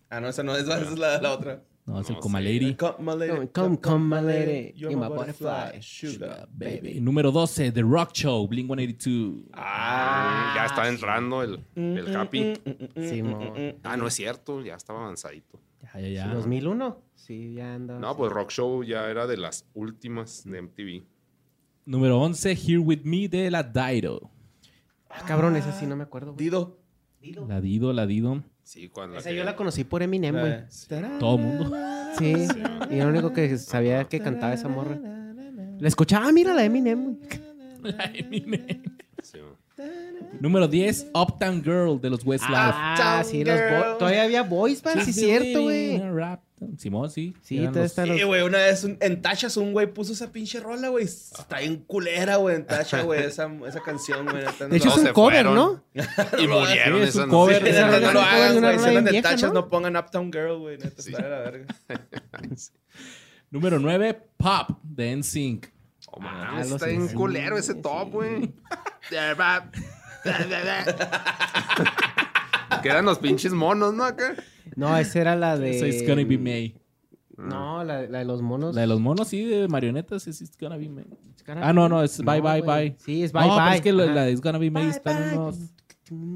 Ah, 0.09 0.19
no, 0.19 0.29
esa 0.29 0.41
no 0.43 0.55
es, 0.55 0.63
esa 0.63 0.81
es 0.81 0.97
la, 0.97 1.21
la 1.21 1.33
otra. 1.33 1.63
No, 1.85 2.01
es 2.01 2.09
el 2.09 2.17
Coma. 2.17 2.41
Lady. 2.41 2.75
Come, 2.75 2.95
my 2.99 3.13
lady. 3.15 3.33
Come, 3.33 3.47
come, 3.53 3.77
come, 3.79 4.05
my 4.15 4.21
lady. 4.21 4.73
You're 4.75 4.95
my 4.95 5.07
butterfly. 5.07 5.79
Sugar, 5.79 6.47
Baby. 6.51 6.99
Número 6.99 7.31
12, 7.31 7.71
The 7.71 7.81
Rock 7.81 8.11
Show, 8.13 8.45
Blink 8.47 8.67
182. 8.67 9.45
Ah, 9.53 10.53
ya 10.55 10.65
está 10.65 10.87
entrando 10.89 11.43
el, 11.43 11.63
el 11.75 12.15
Happy. 12.15 12.53
Sí, 12.95 13.23
mo. 13.23 13.53
Ah, 13.83 13.95
no 13.95 14.07
es 14.07 14.13
cierto, 14.15 14.61
ya 14.61 14.75
estaba 14.75 15.01
avanzadito. 15.03 15.61
Ya, 15.93 15.99
ya, 16.01 16.07
ya. 16.09 16.27
2001. 16.33 17.01
Sí, 17.15 17.53
ya 17.53 17.75
anda. 17.75 17.99
No, 17.99 18.17
pues 18.17 18.31
Rock 18.33 18.51
Show 18.51 18.83
ya 18.83 19.09
era 19.09 19.25
de 19.27 19.37
las 19.37 19.65
últimas 19.73 20.43
de 20.43 20.61
MTV. 20.61 21.03
Número 21.85 22.19
11, 22.19 22.51
Here 22.51 22.79
With 22.79 23.01
Me 23.03 23.29
de 23.29 23.49
la 23.49 23.63
Dido. 23.63 24.29
Ah, 25.09 25.23
cabrón, 25.25 25.55
esa 25.55 25.71
sí 25.71 25.85
no 25.85 25.95
me 25.95 26.03
acuerdo. 26.03 26.33
güey. 26.33 26.49
Dido. 27.21 27.47
La 27.47 27.61
Dido, 27.61 27.93
la 27.93 28.05
Dido. 28.05 28.43
Sí, 28.63 28.89
cuando 28.89 29.17
Esa 29.17 29.29
que- 29.29 29.35
yo 29.37 29.43
la 29.43 29.55
conocí 29.55 29.83
por 29.83 30.03
Eminem, 30.03 30.37
güey. 30.39 30.53
Todo 31.19 31.37
mundo. 31.37 31.75
Sí. 32.17 32.33
Y 32.89 32.95
era 32.95 33.05
lo 33.05 33.11
único 33.11 33.31
que 33.33 33.57
sabía 33.57 34.03
que 34.05 34.19
cantaba 34.19 34.53
esa 34.53 34.67
morra. 34.67 34.97
La 35.79 35.87
escuchaba, 35.87 36.31
mira 36.31 36.53
la 36.53 36.63
Eminem, 36.63 37.03
güey. 37.15 37.17
La 37.83 38.05
Eminem. 38.13 38.83
sí, 39.21 39.37
Número 40.41 40.67
10, 40.67 41.07
Uptown 41.13 41.63
Girl 41.63 42.01
de 42.01 42.09
los 42.09 42.25
Westlife. 42.25 42.55
Ah, 42.55 43.23
sí, 43.25 43.43
los 43.45 43.55
Girl. 43.55 43.91
bo- 43.91 43.97
todavía 43.97 44.23
había 44.23 44.43
boys, 44.43 44.83
man, 44.83 45.01
sí, 45.05 45.11
es 45.11 45.15
cierto, 45.15 45.63
güey. 45.63 45.97
Simón, 46.77 47.11
sí. 47.11 47.35
Sí, 47.43 47.57
todavía 47.57 47.81
los- 47.83 47.91
Sí, 47.93 48.05
los... 48.19 48.25
güey, 48.25 48.41
una 48.41 48.57
vez 48.57 48.83
un- 48.83 48.97
en 48.99 49.21
Tachas 49.21 49.57
un 49.57 49.73
güey 49.73 49.85
puso 49.93 50.13
esa 50.13 50.31
pinche 50.31 50.59
rola, 50.59 50.89
güey. 50.89 51.05
Está 51.05 51.59
bien 51.59 51.77
culera, 51.85 52.37
güey, 52.37 52.55
en 52.55 52.65
Tacha, 52.65 53.03
güey, 53.03 53.23
esa, 53.23 53.47
esa 53.67 53.79
canción, 53.81 54.25
güey. 54.27 54.43
no 54.43 54.67
De 54.67 54.77
hecho, 54.77 54.89
es 54.89 54.97
un 54.97 55.07
cover, 55.13 55.45
fueron. 55.45 55.55
¿no? 55.55 55.83
Y 56.39 56.41
murieron 56.47 57.03
Sí, 57.03 57.09
es 57.09 57.15
un 57.15 57.29
cover. 57.29 57.61
Neta, 57.63 57.85
rola 57.85 57.99
no 57.99 58.11
lo 58.11 58.11
es 58.11 58.13
un 58.13 58.13
cover 58.13 58.13
de 58.13 58.19
hagas, 58.41 58.55
una 58.57 58.67
güey. 58.73 58.79
Si 58.79 59.05
de 59.05 59.21
Tachas, 59.21 59.53
¿no? 59.53 59.61
no 59.61 59.67
pongan 59.69 59.95
Uptown 59.97 60.33
Girl, 60.33 60.57
güey. 60.57 60.77
Neta, 60.79 60.99
está 61.01 61.21
de 61.21 61.29
la 61.29 61.39
verga. 61.39 61.65
Número 63.51 63.79
9, 63.79 64.19
Pop 64.37 64.79
de 64.83 65.15
NSYNC. 65.15 65.67
Oh, 66.09 66.19
Ah, 66.21 66.49
mames, 66.51 66.69
los 66.71 66.81
está 66.81 66.87
bien 66.87 67.07
sí. 67.07 67.13
culero 67.13 67.57
ese 67.57 67.75
top, 67.75 68.09
güey. 68.11 68.51
que 72.81 72.89
eran 72.89 73.05
los 73.05 73.19
pinches 73.19 73.53
monos, 73.53 73.93
¿no? 73.93 74.03
Acá. 74.03 74.35
No, 74.75 74.95
esa 74.97 75.19
era 75.21 75.35
la 75.35 75.57
de... 75.57 75.77
Esa 75.77 75.87
It's 75.87 76.07
Gonna 76.07 76.23
Be 76.23 76.37
May. 76.37 76.75
No, 77.37 77.83
la, 77.83 78.01
la 78.07 78.19
de 78.19 78.25
los 78.25 78.41
monos. 78.41 78.73
La 78.75 78.81
de 78.81 78.87
los 78.87 78.99
monos, 78.99 79.27
sí, 79.27 79.45
de 79.45 79.67
marionetas, 79.67 80.27
es 80.27 80.41
It's 80.41 80.57
Gonna 80.59 80.77
Be 80.77 80.89
May. 80.89 81.05
Gonna 81.45 81.67
Ah, 81.67 81.71
no, 81.73 81.87
no, 81.87 82.03
es 82.03 82.19
Bye, 82.23 82.41
Bye. 82.41 82.61
Bye. 82.61 82.95
Sí, 82.99 83.23
es 83.23 83.31
Bye 83.31 83.43
no, 83.47 83.55
pero 83.55 83.65
Bye. 83.67 83.75
es 83.75 83.81
que 83.81 83.89
Ajá. 83.89 84.13
la 84.13 84.23
de 84.25 84.31
It's 84.31 84.41
Gonna 84.41 84.57
Be 84.57 84.71
May 84.71 84.83
Bye, 84.83 84.91
están 84.91 85.29
bye. 85.29 85.37
unos 85.37 85.57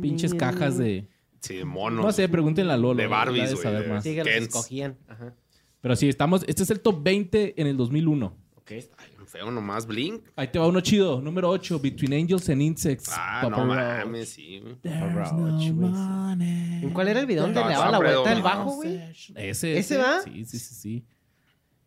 pinches 0.01 0.33
cajas 0.33 0.77
de... 0.77 1.07
Sí, 1.39 1.63
monos. 1.65 2.05
No 2.05 2.11
sé, 2.11 2.29
pregúntenle 2.29 2.71
a 2.73 2.77
Lolo. 2.77 3.01
De 3.01 3.07
Barbies, 3.07 3.49
de 3.49 3.55
güey, 3.55 3.63
saber 3.63 3.83
de- 3.83 3.89
más. 3.89 4.03
Sí, 4.03 4.13
que 4.13 4.23
los 4.23 4.27
escogían. 4.33 4.97
Ajá. 5.07 5.33
Pero 5.81 5.95
sí, 5.95 6.07
estamos... 6.07 6.43
Este 6.47 6.61
es 6.63 6.69
el 6.69 6.79
top 6.81 7.01
20 7.03 7.59
en 7.59 7.67
el 7.67 7.77
2001. 7.77 8.25
Ok. 8.57 8.71
Ay, 8.71 8.85
feo 9.31 9.49
nomás, 9.49 9.85
Blink. 9.85 10.23
Ahí 10.35 10.47
te 10.49 10.59
va 10.59 10.67
uno 10.67 10.81
chido. 10.81 11.21
Número 11.21 11.49
8, 11.49 11.79
Between 11.79 12.13
Angels 12.13 12.49
and 12.49 12.61
Insects. 12.61 13.09
Ah, 13.13 13.39
Papa 13.43 13.57
no 13.57 13.65
Roach. 13.65 14.05
mames, 14.05 14.29
sí. 14.29 14.61
Roach, 14.83 15.31
no. 15.71 16.33
¿En 16.41 16.89
cuál 16.93 17.07
era 17.07 17.19
el 17.21 17.25
video 17.25 17.43
donde 17.43 17.61
No, 17.61 17.67
le 17.67 17.73
daba 17.73 17.91
la 17.91 17.97
vuelta 17.99 18.31
al 18.31 18.37
no. 18.39 18.43
bajo, 18.43 18.75
güey? 18.75 18.99
Ese, 19.35 19.77
¿Ese 19.77 19.97
va? 19.97 20.21
Sí, 20.23 20.45
sí, 20.45 20.59
sí, 20.59 20.75
sí. 20.75 21.05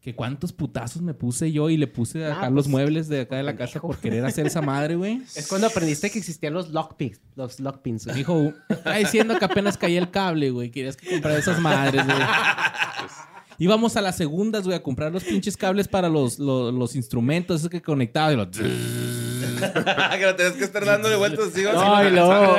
Que 0.01 0.15
cuántos 0.15 0.53
putazos 0.53 1.01
me 1.01 1.15
puse 1.15 1.51
yo 1.51 1.71
y 1.71 1.79
le 1.79 1.87
puse 1.87 2.27
acá 2.27 2.43
Ah, 2.43 2.51
los 2.51 2.65
pues, 2.67 2.69
muebles 2.69 3.09
de 3.09 3.23
acá 3.23 3.37
de 3.37 3.43
la 3.43 3.57
casa 3.57 3.81
por 3.81 3.97
querer 3.97 4.23
hacer 4.27 4.47
esa 4.47 4.61
madre, 4.61 4.97
güey. 4.97 5.23
Es 5.37 5.49
cuando 5.49 5.67
aprendiste 5.67 6.11
que 6.11 6.19
existían 6.19 6.53
los 6.53 6.69
lockpicks. 6.71 7.21
Los 7.37 7.59
lockpins. 7.59 8.05
güey. 8.05 8.17
Dijo, 8.19 8.53
está 8.69 8.97
diciendo 8.97 9.39
que 9.39 9.45
apenas 9.47 9.79
caía 9.79 9.99
el 10.01 10.11
cable, 10.11 10.51
güey. 10.51 10.71
Querías 10.71 10.97
que 10.97 11.09
comprara 11.09 11.39
esas 11.39 11.59
madres, 11.61 12.05
güey. 12.05 12.17
Íbamos 13.59 13.97
a 13.97 14.01
las 14.01 14.17
segundas, 14.17 14.65
güey, 14.65 14.77
a 14.77 14.83
comprar 14.83 15.13
los 15.13 15.25
pinches 15.25 15.57
cables 15.57 15.89
para 15.89 16.09
los, 16.09 16.39
los, 16.39 16.75
los 16.75 16.97
instrumentos, 16.97 17.61
esos 17.61 17.71
que 17.71 17.83
conectaba 17.83 18.33
y 18.33 18.37
lo... 18.37 18.51
que 18.55 18.61
lo 18.61 20.37
tenías 20.37 20.55
que 20.55 20.65
estar 20.65 20.85
dándole 20.85 21.17
vueltas 21.17 21.49
así. 21.49 21.63
No, 21.63 22.07
y 22.07 22.11
luego... 22.11 22.57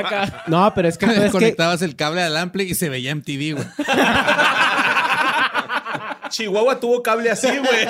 No, 0.48 0.74
pero 0.74 0.88
es 0.88 0.98
que... 0.98 1.06
es 1.06 1.20
que 1.20 1.30
Conectabas 1.30 1.82
el 1.82 1.96
cable 1.96 2.22
al 2.22 2.38
ampli 2.38 2.64
y 2.64 2.76
se 2.76 2.89
veía 2.89 3.14
MTV, 3.16 3.56
güey. 3.56 3.66
Chihuahua 6.30 6.80
tuvo 6.80 7.04
cable 7.04 7.30
así, 7.30 7.48
güey. 7.48 7.86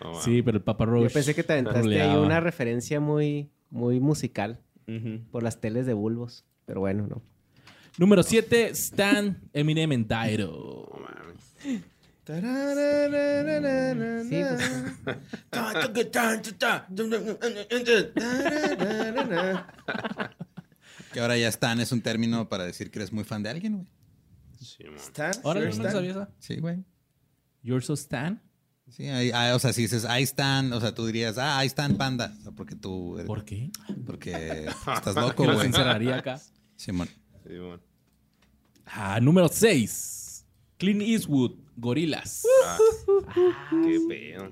Mames. 0.00 0.22
Sí, 0.22 0.42
pero 0.42 0.58
el 0.58 0.62
Papa 0.62 0.84
Roach... 0.84 1.08
yo 1.08 1.12
pensé 1.12 1.34
que 1.34 1.42
te 1.42 1.54
aventaste 1.54 2.00
ahí 2.00 2.16
una 2.16 2.40
referencia 2.40 3.00
muy, 3.00 3.50
muy 3.70 4.00
musical 4.00 4.60
por 5.30 5.42
las 5.42 5.60
teles 5.60 5.86
de 5.86 5.94
bulbos. 5.94 6.44
Pero 6.66 6.80
bueno, 6.80 7.06
no. 7.08 7.22
Número 7.98 8.22
7, 8.22 8.70
Stan 8.70 9.40
Eminem. 9.52 9.90
No 10.08 10.86
mames. 11.00 11.44
Sí, 14.28 14.42
pues, 15.04 15.16
Que 21.12 21.20
ahora 21.20 21.36
ya 21.36 21.48
están, 21.48 21.80
es 21.80 21.92
un 21.92 22.00
término 22.00 22.48
para 22.48 22.64
decir 22.64 22.90
que 22.90 22.98
eres 22.98 23.12
muy 23.12 23.24
fan 23.24 23.42
de 23.42 23.50
alguien, 23.50 23.74
güey. 23.76 23.88
Sí. 24.60 24.84
Stan, 24.96 25.32
Ahora 25.44 25.60
no 25.60 25.68
Stan. 25.68 25.92
sabía. 25.92 26.28
Sí, 26.38 26.56
güey. 26.56 26.82
You're 27.62 27.84
so 27.84 27.94
Stan. 27.94 28.42
Sí, 28.90 29.08
ahí- 29.08 29.30
ah, 29.32 29.54
o 29.54 29.58
sea, 29.58 29.72
si 29.72 29.82
dices, 29.82 30.04
ahí 30.04 30.22
están, 30.22 30.72
o 30.72 30.80
sea, 30.80 30.94
tú 30.94 31.06
dirías, 31.06 31.38
ah, 31.38 31.58
ahí 31.58 31.66
están 31.66 31.96
panda. 31.96 32.34
O 32.40 32.42
sea, 32.42 32.52
porque 32.52 32.74
tú, 32.74 33.14
eres- 33.16 33.26
¿Por 33.26 33.44
qué? 33.44 33.70
porque 34.06 34.66
estás 34.96 35.14
loco, 35.14 35.42
Que 35.44 35.48
lo 35.48 35.54
güey. 35.54 35.66
encerraría 35.66 36.16
acá. 36.16 36.40
Simón. 36.76 37.08
Sí, 37.08 37.14
man. 37.44 37.80
Ah, 38.86 39.18
número 39.20 39.48
6. 39.48 40.44
Clint 40.78 41.02
Eastwood, 41.02 41.52
Gorilas. 41.76 42.44
Ah, 42.64 42.78
qué 43.84 44.00
pedo. 44.08 44.50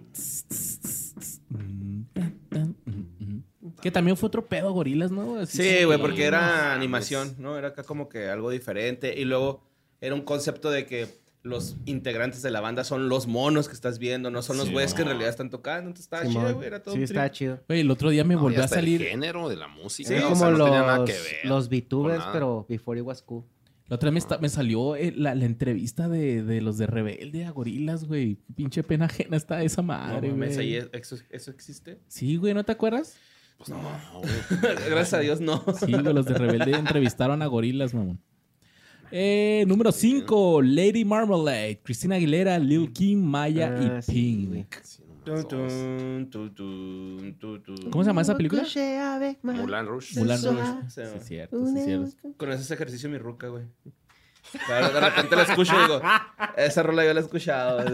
Que 3.81 3.91
también 3.91 4.17
fue 4.17 4.29
otro 4.29 4.47
pedo 4.47 4.73
Gorilas, 4.73 5.11
¿no? 5.11 5.37
Así 5.39 5.57
Sí, 5.59 5.85
güey, 5.85 5.99
que- 5.99 6.03
porque 6.03 6.25
era 6.25 6.73
animación, 6.75 7.35
¿no? 7.39 7.57
Era 7.59 7.69
acá 7.69 7.83
como 7.83 8.09
que 8.09 8.29
algo 8.29 8.51
diferente. 8.51 9.19
Y 9.19 9.25
luego 9.25 9.63
era 10.01 10.15
un 10.15 10.23
concepto 10.23 10.71
de 10.71 10.87
que 10.87 11.09
los 11.43 11.77
integrantes 11.87 12.43
de 12.43 12.51
la 12.51 12.61
banda 12.61 12.85
son 12.85 13.09
los 13.09 13.27
monos 13.27 13.67
que 13.69 13.75
estás 13.75 13.99
viendo, 13.99 14.31
no 14.31 14.43
son 14.43 14.57
los 14.59 14.67
Sí, 14.67 14.73
güeyes 14.73 14.95
que 14.95 15.03
en 15.03 15.07
no. 15.07 15.11
realidad 15.13 15.31
están 15.31 15.51
tocando. 15.51 15.89
Entonces 15.89 16.05
estaba 16.07 16.23
Simón. 16.25 16.45
chido, 16.45 16.55
güey. 16.55 16.67
Era 16.69 16.83
todo 16.83 16.95
Sí, 16.95 17.03
estaba 17.03 17.31
chido. 17.31 17.61
Güey, 17.69 17.81
el 17.81 17.91
otro 17.91 18.11
día 18.11 18.23
me 18.25 18.35
No, 18.35 18.41
volvió 18.43 18.63
a 18.63 18.69
salir. 18.69 19.03
El 19.03 19.09
género 19.09 19.49
de 19.49 19.57
la 19.57 19.67
música. 19.69 20.15
O 20.19 20.23
como 20.23 20.37
sea, 20.37 20.51
no 20.51 20.59
los, 20.59 20.67
tenía 20.69 20.83
nada 20.83 21.05
que 21.05 21.13
ver. 21.13 21.21
los 21.45 21.69
VTubers, 21.69 22.25
pero 22.33 22.65
before 22.69 23.01
it 23.01 23.05
was 23.07 23.23
cool. 23.23 23.45
La 23.89 23.97
otra 23.97 24.11
vez 24.11 24.27
me, 24.31 24.39
me 24.39 24.49
salió 24.49 24.95
eh, 24.97 25.13
la, 25.17 25.35
la 25.35 25.45
entrevista 25.45 26.09
de, 26.09 26.43
de 26.45 26.61
los 26.63 26.79
de 26.79 26.87
Rebelde 26.87 27.45
a 27.45 27.51
Gorilas, 27.51 28.05
güey. 28.05 28.37
Pinche 28.55 28.83
pena 28.85 29.07
ajena 29.07 29.37
está 29.37 29.63
esa 29.65 29.83
No 29.83 29.89
madre, 29.89 30.31
güey. 30.31 30.49
es- 30.77 30.89
¿eso, 30.93 31.17
¿Eso 31.29 31.51
existe? 31.51 31.99
Sí, 32.09 32.37
güey, 32.37 32.55
¿no 32.55 32.65
te 32.65 32.73
acuerdas? 32.73 33.17
Pues 33.59 33.69
no, 33.69 33.79
güey. 34.15 34.31
Gracias 34.89 35.15
a 35.15 35.19
Dios, 35.19 35.41
no. 35.41 35.63
Sí, 35.85 35.93
güey, 35.93 36.15
los 36.15 36.25
de 36.25 36.35
Rebelde 36.35 36.73
entrevistaron 36.77 37.43
a 37.43 37.47
Gorilas, 37.47 37.93
mamón. 37.93 38.21
Eh, 39.15 39.65
número 39.69 39.93
5, 39.93 40.63
Lady 40.63 41.05
Marmalade, 41.05 41.81
Cristina 41.83 42.15
Aguilera, 42.17 42.59
Lil 42.59 42.91
Kim, 42.93 43.23
Maya 43.23 43.75
Ah, 43.79 43.99
y 43.99 44.03
sí, 44.03 44.13
Pink. 44.13 44.75
Sí. 44.83 45.03
¿Cómo 47.91 48.03
se 48.03 48.09
llama 48.11 48.23
esa 48.23 48.37
película? 48.37 48.65
Mulan 49.43 49.87
Rush. 49.87 50.17
Mulan 50.19 50.39
Sensual. 50.39 50.75
Rouge. 50.83 50.91
Sí, 50.91 50.95
Sí, 50.95 51.01
güey. 51.03 51.17
es 51.17 51.25
cierto, 51.27 51.67
sí, 51.67 51.79
es 51.79 51.85
cierto. 51.85 52.17
Con 52.37 52.51
ese 52.53 52.75
ejercicio 52.75 53.09
mi 53.11 53.19
ruca, 53.19 53.49
güey. 53.49 53.65
Claro, 54.67 54.93
de 54.93 55.01
repente 55.01 55.37
la 55.37 55.43
escucho 55.43 55.73
y 55.79 55.83
digo, 55.83 56.01
esa 56.57 56.83
rola 56.83 57.05
yo 57.05 57.15
la 57.15 57.21
he 57.21 57.23
escuchado. 57.23 57.85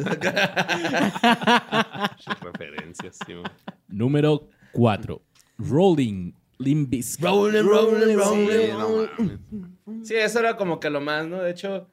Referencias, 2.40 3.18
sí. 3.26 3.34
Número 3.88 4.48
4, 4.72 5.20
Rolling, 5.58 6.32
Limp 6.58 6.90
Bizkit. 6.90 7.24
rolling, 7.24 7.62
rolling, 7.62 8.18
Sí, 8.18 8.70
no. 8.72 10.04
Sí, 10.04 10.14
eso 10.14 10.40
era 10.40 10.56
como 10.56 10.80
que 10.80 10.90
lo 10.90 11.00
más, 11.00 11.26
¿no? 11.26 11.40
De 11.42 11.50
hecho, 11.50 11.88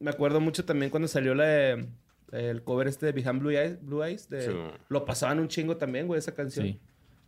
me 0.00 0.10
acuerdo 0.10 0.40
mucho 0.40 0.64
también 0.64 0.90
cuando 0.90 1.08
salió 1.08 1.34
la 1.34 1.44
de- 1.46 1.88
el 2.32 2.62
cover 2.64 2.88
este 2.88 3.06
de 3.06 3.12
Behind 3.12 3.38
Blue 3.40 3.50
Eyes. 3.50 3.78
Blue 3.82 4.02
Eyes 4.04 4.28
de- 4.28 4.42
Sí. 4.42 4.52
Lo 4.88 5.04
pasaban 5.04 5.38
un 5.40 5.48
chingo 5.48 5.76
también, 5.76 6.06
güey, 6.06 6.18
esa 6.18 6.34
canción. 6.34 6.66
Sí. 6.66 6.80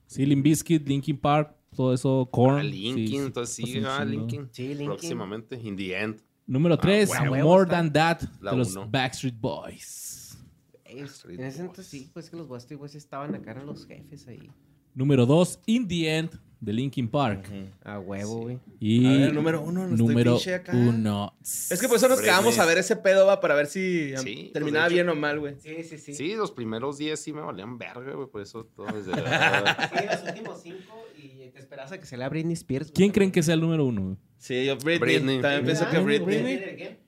Sí, 0.06 0.26
Limp 0.26 0.44
Bizkit, 0.44 0.86
Linkin 0.86 1.18
Park, 1.18 1.54
todo 1.74 1.92
eso, 1.94 2.28
Korn. 2.30 2.58
Ah, 2.58 2.62
Linkin, 2.62 3.08
sí, 3.08 3.16
entonces 3.16 3.54
sí, 3.56 3.72
pues 3.80 3.84
ah. 3.86 4.04
Linkin. 4.04 4.48
Sí, 4.52 4.68
Linkin. 4.68 4.86
Próximamente, 4.86 5.56
In 5.60 5.76
the 5.76 5.98
End. 5.98 6.20
Número 6.46 6.76
3, 6.78 7.10
huevo, 7.10 7.36
More 7.44 7.62
está. 7.64 7.76
Than 7.76 7.92
That, 7.92 8.20
La 8.40 8.50
de 8.52 8.56
los 8.58 8.72
uno. 8.76 8.88
Backstreet 8.88 9.34
Boys. 9.40 10.38
Es- 10.84 11.24
En 11.28 11.40
ese 11.42 11.60
entonces 11.62 11.86
sí, 11.86 12.08
pues 12.12 12.30
que 12.30 12.36
los 12.36 12.48
Bastard 12.48 12.78
Boys 12.78 12.94
estaban 12.94 13.34
acá, 13.34 13.50
eran 13.50 13.66
los 13.66 13.84
jefes 13.86 14.28
ahí. 14.28 14.48
Número 14.94 15.26
2, 15.26 15.58
In 15.66 15.88
the 15.88 16.16
End, 16.16 16.30
de 16.66 16.72
Linkin 16.72 17.08
Park. 17.08 17.48
A 17.84 18.00
huevo, 18.00 18.40
güey. 18.42 18.58
Y 18.80 19.06
A 19.06 19.10
ver, 19.12 19.32
número 19.34 19.62
uno, 19.62 19.86
no 19.86 19.94
estoy 19.94 20.06
número 20.08 20.32
pinche 20.34 20.54
acá. 20.56 20.72
1. 20.76 21.34
Es 21.70 21.80
que 21.80 21.86
por 21.86 21.96
eso 21.96 22.08
nos 22.08 22.20
quedamos 22.20 22.58
a 22.58 22.66
ver 22.66 22.76
ese 22.78 22.96
pedo, 22.96 23.24
va, 23.24 23.40
para 23.40 23.54
ver 23.54 23.66
si 23.66 24.14
Sí, 24.16 24.38
pues, 24.42 24.52
terminaba 24.52 24.88
de 24.88 24.94
hecho. 24.96 25.04
bien 25.04 25.08
o 25.08 25.14
mal, 25.14 25.38
güey. 25.38 25.54
Sí, 25.60 25.84
sí, 25.84 25.96
sí. 25.96 26.12
Sí, 26.14 26.34
los 26.34 26.50
primeros 26.50 26.98
10 26.98 27.18
sí 27.18 27.32
me 27.32 27.40
valían 27.40 27.78
verga, 27.78 28.12
güey. 28.14 28.28
Por 28.28 28.42
eso 28.42 28.64
todo 28.74 28.86
desde... 28.88 29.12
Sí, 29.14 30.04
los 30.10 30.22
últimos 30.28 30.60
cinco 30.62 31.04
y 31.16 31.48
te 31.50 31.58
esperas 31.60 31.92
a 31.92 31.98
que 32.00 32.04
se 32.06 32.16
lea 32.16 32.28
Britney 32.28 32.54
Spears. 32.54 32.90
¿Quién 32.92 33.12
creen 33.12 33.30
que 33.30 33.42
sea 33.44 33.54
el 33.54 33.60
número 33.60 33.84
1? 33.84 34.18
Sí, 34.38 34.66
yo 34.66 34.76
Britney. 34.76 34.98
Britney. 34.98 35.40
También 35.40 35.64
pienso 35.64 35.84
Ah, 35.86 35.90
que 35.90 35.98
Britney. 36.00 36.42
Britney. 36.42 36.98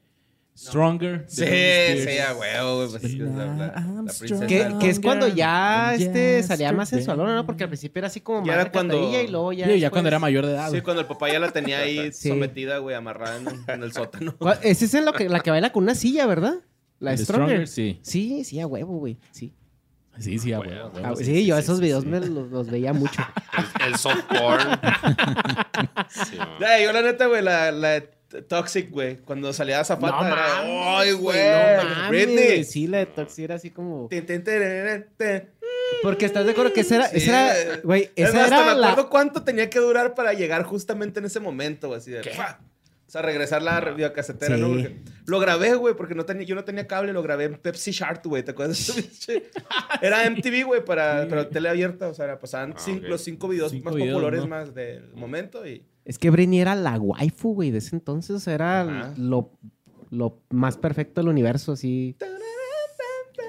Stronger. 0.58 1.24
Sí, 1.28 1.44
sí, 1.46 2.18
a 2.18 2.34
huevo, 2.34 2.76
güey. 2.76 2.88
Pues, 2.90 3.04
es 3.04 3.14
la, 3.18 3.46
la- 3.46 3.66
la 3.66 4.12
princesa. 4.18 4.46
Que, 4.46 4.88
es 4.90 4.98
cuando 4.98 5.28
ya 5.28 5.92
Stronger 5.94 6.08
este 6.08 6.42
salía 6.42 6.72
más 6.72 6.90
yesterday. 6.90 7.04
sensual, 7.16 7.34
¿no? 7.36 7.46
Porque 7.46 7.62
al 7.64 7.70
principio 7.70 8.00
era 8.00 8.08
así 8.08 8.20
como 8.20 8.40
Ya 8.44 8.52
más 8.52 8.60
era 8.62 8.72
cuando- 8.72 8.96
y 9.22 9.28
luego 9.28 9.52
ya. 9.52 9.66
Sí, 9.66 9.78
ya 9.78 9.90
cuando 9.90 10.08
era 10.08 10.18
mayor 10.18 10.46
de 10.46 10.52
edad. 10.52 10.70
Sí, 10.72 10.80
cuando 10.80 11.02
el 11.02 11.06
papá 11.06 11.30
ya 11.30 11.38
la 11.38 11.50
tenía 11.52 11.78
ahí 11.80 12.12
Sí. 12.12 12.28
sometida, 12.30 12.78
güey, 12.78 12.96
amarrada 12.96 13.36
en, 13.38 13.46
en 13.72 13.82
el 13.82 13.92
sótano. 13.92 14.34
¿Cuál- 14.36 14.58
Ese 14.62 14.86
es 14.86 14.94
en 14.94 15.04
lo 15.04 15.12
que, 15.12 15.28
la 15.28 15.40
que 15.40 15.50
baila 15.50 15.70
con 15.70 15.84
una 15.84 15.94
silla, 15.94 16.26
¿verdad? 16.26 16.54
La 16.98 17.12
El 17.12 17.18
Stronger. 17.18 17.68
sí. 17.68 18.00
Sí, 18.02 18.42
sí, 18.44 18.58
a 18.58 18.66
huevo, 18.66 18.98
güey. 18.98 19.16
Sí. 19.30 19.54
Sí, 20.18 20.36
sí, 20.40 20.52
a 20.52 20.58
Huevo. 20.58 20.72
huevo, 20.72 20.86
a 20.96 20.98
Ah, 20.98 21.12
huevo, 21.12 21.16
sí, 21.24 21.46
yo 21.46 21.56
esos 21.56 21.76
sí, 21.78 21.84
videos 21.84 22.02
sí. 22.02 22.08
me 22.08 22.18
los, 22.18 22.50
los 22.50 22.68
veía 22.68 22.92
mucho. 22.92 23.22
El, 23.80 23.92
el 23.92 23.96
soft 23.96 24.24
porn. 24.24 24.66
Sí, 26.08 26.36
yo 26.82 26.92
la 26.92 27.02
neta, 27.02 27.26
güey, 27.26 27.42
la, 27.42 27.70
Toxic, 28.48 28.90
güey. 28.90 29.16
Cuando 29.18 29.52
salía 29.52 29.82
Zapata 29.84 30.26
era... 30.26 30.98
¡Ay, 30.98 31.12
güey! 31.12 31.38
no 31.38 31.84
mames, 31.84 32.08
Britney. 32.10 32.64
Sí, 32.64 32.86
la 32.86 32.98
de 32.98 33.06
Toxi 33.06 33.44
era 33.44 33.54
así 33.54 33.70
como... 33.70 34.08
Porque 36.02 36.26
estás 36.26 36.44
de 36.44 36.52
acuerdo 36.52 36.72
que 36.72 36.80
esa 36.82 36.96
era... 36.96 37.08
Sí, 37.08 37.16
esa 37.16 37.54
era 37.56 37.80
güey, 37.82 38.10
Es 38.14 38.28
esa 38.28 38.34
más, 38.34 38.44
hasta 38.44 38.62
era 38.64 38.74
me 38.74 38.80
la... 38.80 38.90
acuerdo 38.92 39.10
cuánto 39.10 39.42
tenía 39.42 39.70
que 39.70 39.78
durar 39.78 40.14
para 40.14 40.32
llegar 40.34 40.62
justamente 40.64 41.20
en 41.20 41.26
ese 41.26 41.40
momento, 41.40 41.88
güey, 41.88 41.98
así 41.98 42.10
de... 42.10 42.20
¡pua! 42.22 42.60
O 43.06 43.10
sea, 43.10 43.22
regresar 43.22 43.62
la 43.62 43.80
videocasetera, 43.80 44.56
Sí. 44.56 44.60
¿no? 44.60 44.68
Porque 44.68 44.96
lo 45.24 45.40
grabé, 45.40 45.74
güey, 45.76 45.94
porque 45.96 46.14
no 46.14 46.26
tenía, 46.26 46.44
yo 46.44 46.54
no 46.54 46.64
tenía 46.64 46.86
cable, 46.86 47.14
lo 47.14 47.22
grabé 47.22 47.44
en 47.44 47.54
Pepsi 47.54 47.90
Shark, 47.90 48.20
güey. 48.26 48.42
¿Te 48.42 48.50
acuerdas? 48.50 48.90
pinche? 48.94 49.44
Era 50.02 50.28
MTV, 50.28 50.64
güey, 50.66 50.84
para, 50.84 51.26
pero 51.26 51.46
tele 51.48 51.70
abierta. 51.70 52.08
O 52.08 52.12
sea, 52.14 52.38
pasaban 52.38 52.74
Ah, 52.76 52.78
cin- 52.78 52.98
ok. 52.98 53.04
los 53.08 53.22
cinco 53.24 53.48
videos 53.48 53.70
Cinco 53.70 53.86
más 53.86 53.94
videos, 53.94 54.12
populares 54.12 54.40
¿no? 54.40 54.48
más 54.48 54.74
del 54.74 55.08
momento 55.14 55.66
y... 55.66 55.82
Es 56.08 56.18
que 56.18 56.30
Britney 56.30 56.58
era 56.60 56.74
la 56.74 56.98
waifu, 56.98 57.54
güey, 57.54 57.70
de 57.70 57.78
ese 57.78 57.94
entonces. 57.94 58.44
Era 58.48 59.12
lo, 59.16 59.52
lo 60.10 60.40
más 60.50 60.76
perfecto 60.76 61.20
del 61.20 61.28
universo, 61.28 61.72
así. 61.72 62.16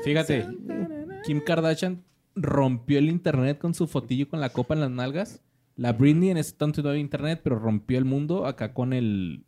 Fíjate, 0.04 0.46
Kim 1.26 1.42
Kardashian 1.44 2.04
rompió 2.36 3.00
el 3.00 3.10
internet 3.10 3.58
con 3.60 3.74
su 3.74 3.88
fotillo 3.88 4.30
con 4.30 4.40
la 4.40 4.50
copa 4.50 4.74
en 4.74 4.82
las 4.82 4.92
nalgas. 4.92 5.42
La 5.76 5.94
Britney 5.94 6.30
en 6.30 6.38
ese 6.38 6.54
tanto 6.54 6.82
no 6.84 6.90
había 6.90 7.02
internet, 7.02 7.42
pero 7.44 7.58
rompió 7.60 7.98
el 7.98 8.06
mundo 8.06 8.46
acá 8.46 8.74
con 8.74 8.94
el 8.94 9.46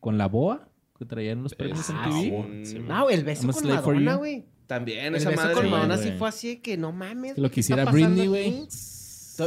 con 0.00 0.18
la 0.18 0.26
boa 0.28 0.68
que 0.98 1.04
traían 1.04 1.42
los 1.42 1.54
premios 1.54 1.88
en 1.90 1.96
Ah, 1.98 2.04
TV. 2.10 2.62
sí. 2.64 2.72
Sí, 2.72 2.78
No, 2.78 3.10
el 3.10 3.24
beso 3.24 3.46
con 3.52 3.68
Madonna, 3.68 4.12
you. 4.12 4.18
güey. 4.18 4.46
También, 4.66 5.06
El 5.08 5.16
esa 5.16 5.30
beso 5.30 5.42
madre... 5.42 5.54
con 5.54 5.70
Madonna 5.70 5.96
sí 5.98 6.12
fue 6.18 6.28
así 6.28 6.56
que 6.60 6.76
no 6.76 6.92
mames. 6.92 7.36
Lo 7.36 7.50
¿qué 7.50 7.60
está 7.60 7.76
quisiera 7.76 7.84
Britney, 7.84 8.26
güey. 8.26 8.66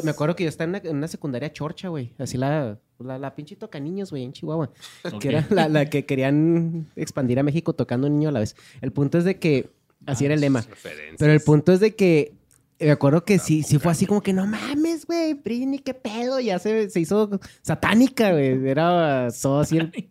Me 0.03 0.11
acuerdo 0.11 0.35
que 0.35 0.43
yo 0.43 0.49
estaba 0.49 0.65
en 0.65 0.69
una, 0.81 0.89
en 0.91 0.97
una 0.97 1.07
secundaria 1.07 1.51
chorcha, 1.51 1.87
güey. 1.89 2.13
Así 2.19 2.37
la, 2.37 2.79
la, 2.99 3.17
la 3.17 3.35
pinche 3.35 3.55
toca 3.55 3.79
niños, 3.79 4.11
güey, 4.11 4.23
en 4.23 4.33
Chihuahua. 4.33 4.71
Que 5.19 5.29
era 5.29 5.47
la, 5.49 5.69
la 5.69 5.89
que 5.89 6.05
querían 6.05 6.87
expandir 6.95 7.39
a 7.39 7.43
México 7.43 7.73
tocando 7.73 8.07
un 8.07 8.13
niño 8.13 8.29
a 8.29 8.31
la 8.31 8.39
vez. 8.39 8.55
El 8.81 8.91
punto 8.91 9.17
es 9.17 9.23
de 9.23 9.39
que, 9.39 9.69
así 10.05 10.25
era 10.25 10.33
el 10.33 10.41
lema. 10.41 10.61
Referencias. 10.61 11.17
Pero 11.17 11.33
el 11.33 11.41
punto 11.41 11.71
es 11.71 11.79
de 11.79 11.95
que 11.95 12.33
me 12.79 12.91
acuerdo 12.91 13.25
que 13.25 13.39
sí, 13.39 13.63
sí 13.63 13.77
fue 13.77 13.91
así 13.91 14.05
como 14.05 14.21
que 14.21 14.33
no 14.33 14.45
mames, 14.47 15.05
güey, 15.05 15.33
Britney, 15.33 15.79
qué 15.79 15.93
pedo. 15.93 16.39
Ya 16.39 16.59
se, 16.59 16.89
se 16.89 16.99
hizo 16.99 17.39
satánica, 17.61 18.31
güey. 18.31 18.67
Era 18.67 19.27
todo 19.41 19.59
así 19.59 19.77
el. 19.77 20.09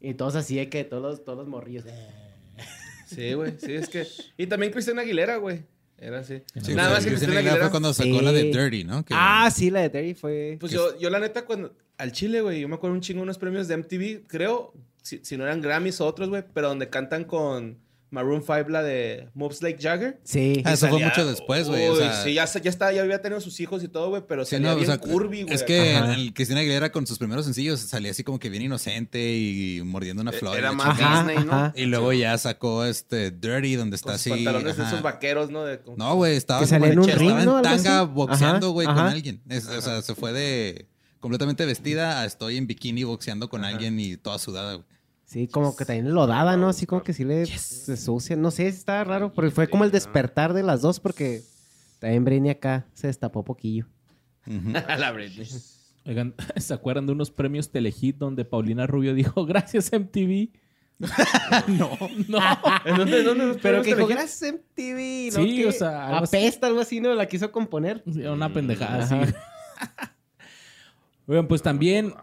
Y 0.00 0.14
todos 0.14 0.36
así 0.36 0.56
de 0.56 0.68
que 0.68 0.84
todos 0.84 1.24
todos 1.24 1.38
los 1.38 1.48
morrillos. 1.48 1.84
Sí, 3.06 3.34
güey, 3.34 3.54
sí, 3.58 3.72
es 3.72 3.88
que... 3.88 4.04
Y 4.36 4.48
también 4.48 4.72
Cristina 4.72 5.02
Aguilera, 5.02 5.36
güey. 5.36 5.62
Era 5.98 6.20
así. 6.20 6.42
Sí, 6.62 6.74
Nada 6.74 6.88
sea, 6.88 6.96
más 6.96 7.04
que 7.04 7.10
Cristina 7.10 7.32
Aguilera 7.32 7.38
Aguilera... 7.38 7.64
fue 7.64 7.70
cuando 7.70 7.94
sacó 7.94 8.18
Sí. 8.18 8.24
la 8.24 8.32
de 8.32 8.42
Dirty, 8.44 8.84
¿no? 8.84 9.04
Que- 9.04 9.14
Ah, 9.16 9.50
sí, 9.54 9.70
la 9.70 9.80
de 9.80 9.90
Terry 9.90 10.14
fue. 10.14 10.56
Pues 10.60 10.70
yo, 10.72 10.98
yo 10.98 11.08
la 11.10 11.18
neta, 11.20 11.44
cuando... 11.44 11.74
Al 11.98 12.12
Chile, 12.12 12.42
güey, 12.42 12.60
yo 12.60 12.68
me 12.68 12.74
acuerdo 12.74 12.94
un 12.94 13.00
chingo 13.00 13.20
de 13.20 13.22
unos 13.22 13.38
premios 13.38 13.68
de 13.68 13.76
MTV, 13.78 14.26
creo, 14.26 14.74
si, 15.02 15.20
si 15.24 15.38
no 15.38 15.44
eran 15.44 15.62
Grammys 15.62 16.00
o 16.02 16.06
otros, 16.06 16.28
güey, 16.28 16.44
pero 16.52 16.68
donde 16.68 16.90
cantan 16.90 17.24
con 17.24 17.78
Maroon 18.10 18.40
5 18.40 18.68
la 18.68 18.82
de 18.82 19.28
Moves 19.34 19.62
Like 19.62 19.82
Jagger. 19.82 20.20
Sí. 20.22 20.62
Ah, 20.64 20.72
eso 20.74 20.86
fue 20.88 21.02
mucho 21.02 21.26
después, 21.26 21.68
güey. 21.68 21.88
O 21.88 21.96
sea, 21.96 22.22
sí, 22.22 22.34
ya, 22.34 22.46
se- 22.46 22.60
ya, 22.60 22.70
está, 22.70 22.92
ya 22.92 23.02
había 23.02 23.20
tenido 23.20 23.40
sus 23.40 23.58
hijos 23.60 23.82
y 23.82 23.88
todo, 23.88 24.10
güey, 24.10 24.22
pero 24.28 24.44
Sí, 24.44 24.52
salía 24.52 24.68
no, 24.68 24.74
o 24.74 24.76
bien 24.76 24.86
sea, 24.86 24.98
curvy, 24.98 25.42
güey. 25.42 25.54
Es 25.54 25.64
que 25.64 25.96
el 25.96 26.32
Cristina 26.32 26.60
Aguilera 26.60 26.92
con 26.92 27.06
sus 27.06 27.18
primeros 27.18 27.44
sencillos 27.44 27.80
salía 27.80 28.12
así 28.12 28.22
como 28.22 28.38
que 28.38 28.48
bien 28.48 28.62
inocente 28.62 29.36
y 29.36 29.82
mordiendo 29.84 30.22
una 30.22 30.30
Eh, 30.30 30.34
flor. 30.38 30.56
era 30.56 30.72
más 30.72 30.96
Disney, 30.96 31.44
¿no? 31.44 31.52
ajá. 31.52 31.72
Y 31.76 31.86
luego 31.86 32.12
ya 32.12 32.38
sacó 32.38 32.84
este 32.84 33.32
Dirty, 33.32 33.74
donde 33.74 33.96
está 33.96 34.10
con 34.12 34.18
sus 34.18 34.32
así. 34.32 34.44
pantalones 34.44 34.78
ajá. 34.78 34.88
esos 34.88 35.02
vaqueros, 35.02 35.50
¿no? 35.50 35.64
De, 35.64 35.80
No, 35.96 36.14
güey, 36.14 36.36
estaba, 36.36 36.60
Que 36.60 36.66
salía 36.68 36.90
como 36.90 36.92
en 36.92 36.98
un 37.00 37.10
estaba 37.10 37.36
ring, 37.36 37.44
¿no? 37.44 37.56
en 37.58 37.62
tanga 37.64 38.00
así. 38.02 38.10
boxeando, 38.14 38.70
güey, 38.70 38.86
con 38.86 38.98
alguien. 38.98 39.42
Es- 39.48 39.66
o 39.66 39.80
sea, 39.82 40.00
se 40.02 40.14
fue 40.14 40.32
de 40.32 40.86
completamente 41.20 41.66
vestida 41.66 42.20
a 42.20 42.24
estoy 42.24 42.56
en 42.56 42.68
bikini 42.68 43.02
boxeando 43.02 43.48
con 43.48 43.64
alguien 43.64 43.98
y 43.98 44.16
toda 44.16 44.38
sudada, 44.38 44.74
güey. 44.74 44.86
Sí, 45.26 45.48
como 45.48 45.74
que 45.74 45.84
también 45.84 46.14
lo 46.14 46.28
daba, 46.28 46.56
¿no? 46.56 46.68
Así 46.68 46.86
como 46.86 47.02
que 47.02 47.12
sí 47.12 47.24
le 47.24 47.46
se 47.46 47.96
sucia. 47.96 48.36
No 48.36 48.52
sé, 48.52 48.68
está 48.68 49.02
raro, 49.02 49.32
porque 49.32 49.50
fue 49.50 49.68
como 49.68 49.84
el 49.84 49.90
despertar 49.90 50.54
de 50.54 50.62
las 50.62 50.82
dos, 50.82 51.00
porque 51.00 51.42
también 51.98 52.24
Britney 52.24 52.50
acá 52.52 52.86
se 52.94 53.08
destapó 53.08 53.44
poquillo. 53.44 53.86
Ujú. 54.46 54.72
A 54.86 54.96
la 54.96 55.10
Britney. 55.10 55.48
Oigan, 56.06 56.34
¿se 56.56 56.72
acuerdan 56.72 57.06
de 57.06 57.12
unos 57.12 57.32
premios 57.32 57.70
Telehit 57.70 58.16
donde 58.16 58.44
Paulina 58.44 58.86
Rubio 58.86 59.14
dijo 59.14 59.44
gracias 59.44 59.90
MTV? 59.92 60.50
no, 61.66 61.90
no. 62.28 62.38
¿En 62.84 62.96
dónde, 62.96 63.22
dónde 63.24 63.58
Pero 63.60 63.82
que 63.82 63.96
dijo, 63.96 64.06
gracias 64.06 64.52
MTV. 64.52 65.32
Sí, 65.32 65.32
¿no? 65.34 65.42
o 65.42 65.44
Que 65.44 65.72
sea, 65.72 66.06
algo 66.06 66.24
así. 66.24 66.36
Apesta, 66.36 66.68
algo 66.68 66.80
así, 66.80 67.00
¿no? 67.00 67.12
La 67.14 67.26
quiso 67.26 67.50
componer. 67.50 68.04
Una 68.06 68.52
pendejada. 68.52 69.02
Ajá. 69.04 69.26
Oigan, 71.26 71.48
pues 71.48 71.60
también 71.60 72.14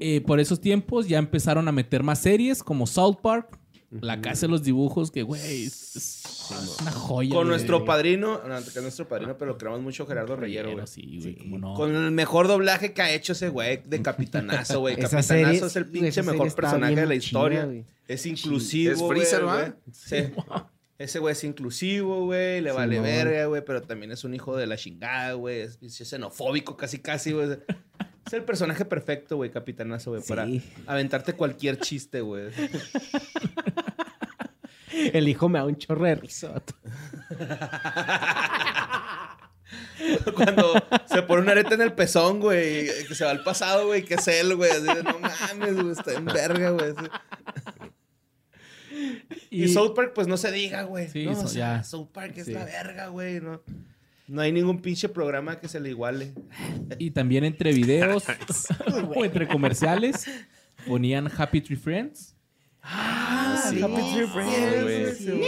eh, 0.00 0.20
por 0.20 0.40
esos 0.40 0.60
tiempos 0.60 1.08
ya 1.08 1.18
empezaron 1.18 1.66
a 1.68 1.72
meter 1.72 2.02
más 2.02 2.20
series 2.20 2.62
como 2.62 2.86
South 2.86 3.16
Park, 3.22 3.58
La 3.90 4.20
Casa 4.20 4.42
de 4.42 4.48
los 4.50 4.62
Dibujos, 4.62 5.10
que 5.10 5.22
güey, 5.22 5.64
es, 5.64 5.96
es 5.96 6.78
una 6.82 6.92
joya. 6.92 7.30
Con 7.30 7.38
güey. 7.38 7.48
nuestro 7.48 7.84
padrino, 7.86 8.40
no, 8.46 8.62
que 8.62 8.68
es 8.68 8.82
nuestro 8.82 9.08
padrino, 9.08 9.38
pero 9.38 9.52
lo 9.52 9.58
queremos 9.58 9.80
mucho 9.80 10.06
Gerardo 10.06 10.36
Reyero, 10.36 10.72
güey. 10.72 10.86
Sí, 10.86 11.18
güey, 11.22 11.36
cómo 11.36 11.58
no. 11.58 11.74
Con 11.74 11.94
el 11.94 12.10
mejor 12.10 12.48
doblaje 12.48 12.92
que 12.92 13.00
ha 13.02 13.10
hecho 13.12 13.32
ese 13.32 13.48
güey 13.48 13.80
de 13.86 14.02
Capitanazo, 14.02 14.80
güey. 14.80 14.94
Esa 14.98 15.16
Capitanazo 15.16 15.28
serie- 15.28 15.66
es 15.66 15.76
el 15.76 15.82
esa 15.84 15.92
pinche 15.92 16.12
serie 16.12 16.30
mejor 16.32 16.46
está 16.48 16.62
personaje 16.62 16.94
bien 16.94 17.08
de 17.08 17.14
la 17.14 17.20
chida, 17.20 17.26
historia. 17.26 17.64
güey. 17.64 17.84
es 18.08 18.26
inclusivo, 18.26 18.92
Es 18.92 18.98
güey. 18.98 19.10
Freezer, 19.20 19.44
güey. 19.44 19.72
Sí. 19.92 20.16
Ese 20.98 21.20
güey 21.20 21.32
es 21.32 21.44
inclusivo, 21.44 22.24
güey. 22.26 22.60
Le 22.60 22.72
vale 22.72 22.96
Simón. 22.96 23.08
verga, 23.10 23.46
güey. 23.46 23.64
Pero 23.64 23.80
también 23.82 24.10
es 24.12 24.24
un 24.24 24.34
hijo 24.34 24.56
de 24.56 24.66
la 24.66 24.76
chingada, 24.76 25.32
güey. 25.34 25.60
Es, 25.60 25.78
es 25.80 26.08
xenofóbico 26.08 26.76
casi, 26.76 26.98
casi, 26.98 27.32
güey. 27.32 27.48
Es 28.28 28.32
el 28.34 28.44
personaje 28.44 28.84
perfecto, 28.84 29.36
güey, 29.36 29.50
Capitanazo, 29.50 30.10
güey. 30.12 30.22
Para 30.22 30.46
aventarte 30.86 31.32
cualquier 31.32 31.78
chiste, 31.78 32.20
güey. 32.20 32.50
El 35.12 35.28
hijo 35.28 35.48
me 35.48 35.58
da 35.58 35.64
un 35.64 35.76
chorro 35.76 36.04
de 36.04 36.14
risa. 36.14 36.50
vato. 36.50 36.74
Cuando 40.34 40.72
se 41.06 41.22
pone 41.22 41.42
una 41.42 41.52
areta 41.52 41.74
en 41.74 41.82
el 41.82 41.92
pezón, 41.92 42.40
güey, 42.40 42.86
que 43.06 43.14
se 43.14 43.24
va 43.24 43.30
al 43.30 43.42
pasado, 43.42 43.86
güey, 43.86 44.04
que 44.04 44.14
es 44.14 44.28
él, 44.28 44.54
güey. 44.56 44.70
Así 44.70 44.82
de, 44.82 45.02
no 45.02 45.18
mames, 45.18 45.74
güey, 45.74 45.90
está 45.92 46.12
en 46.14 46.24
verga, 46.26 46.70
güey. 46.70 46.94
Y, 49.50 49.68
South 49.68 49.94
Park, 49.94 50.12
pues 50.14 50.26
no 50.26 50.36
se 50.36 50.50
diga, 50.52 50.82
güey. 50.82 51.08
Sí, 51.08 51.26
no, 51.26 51.34
so- 51.34 51.42
o 51.42 51.48
sea, 51.48 51.76
ya. 51.78 51.84
South 51.84 52.08
Park 52.12 52.34
es 52.36 52.46
Sí. 52.46 52.52
la 52.52 52.64
verga, 52.64 53.08
güey. 53.08 53.40
No, 53.40 53.62
no 54.28 54.40
hay 54.42 54.52
ningún 54.52 54.80
pinche 54.80 55.08
programa 55.08 55.58
que 55.58 55.68
se 55.68 55.80
le 55.80 55.90
iguale. 55.90 56.34
Y 56.98 57.10
también 57.10 57.44
entre 57.44 57.72
videos 57.72 58.24
o 59.14 59.24
entre 59.24 59.48
comerciales 59.48 60.26
ponían 60.86 61.30
Happy 61.36 61.60
Tree 61.60 61.76
Friends. 61.76 62.36
Ah, 62.82 63.60
sí. 63.70 63.82
Happy 63.82 63.94
Tree 64.14 64.26
Friends, 64.26 64.82
güey. 64.82 65.02
güey, 65.02 65.14
sí, 65.14 65.30
güey. 65.32 65.44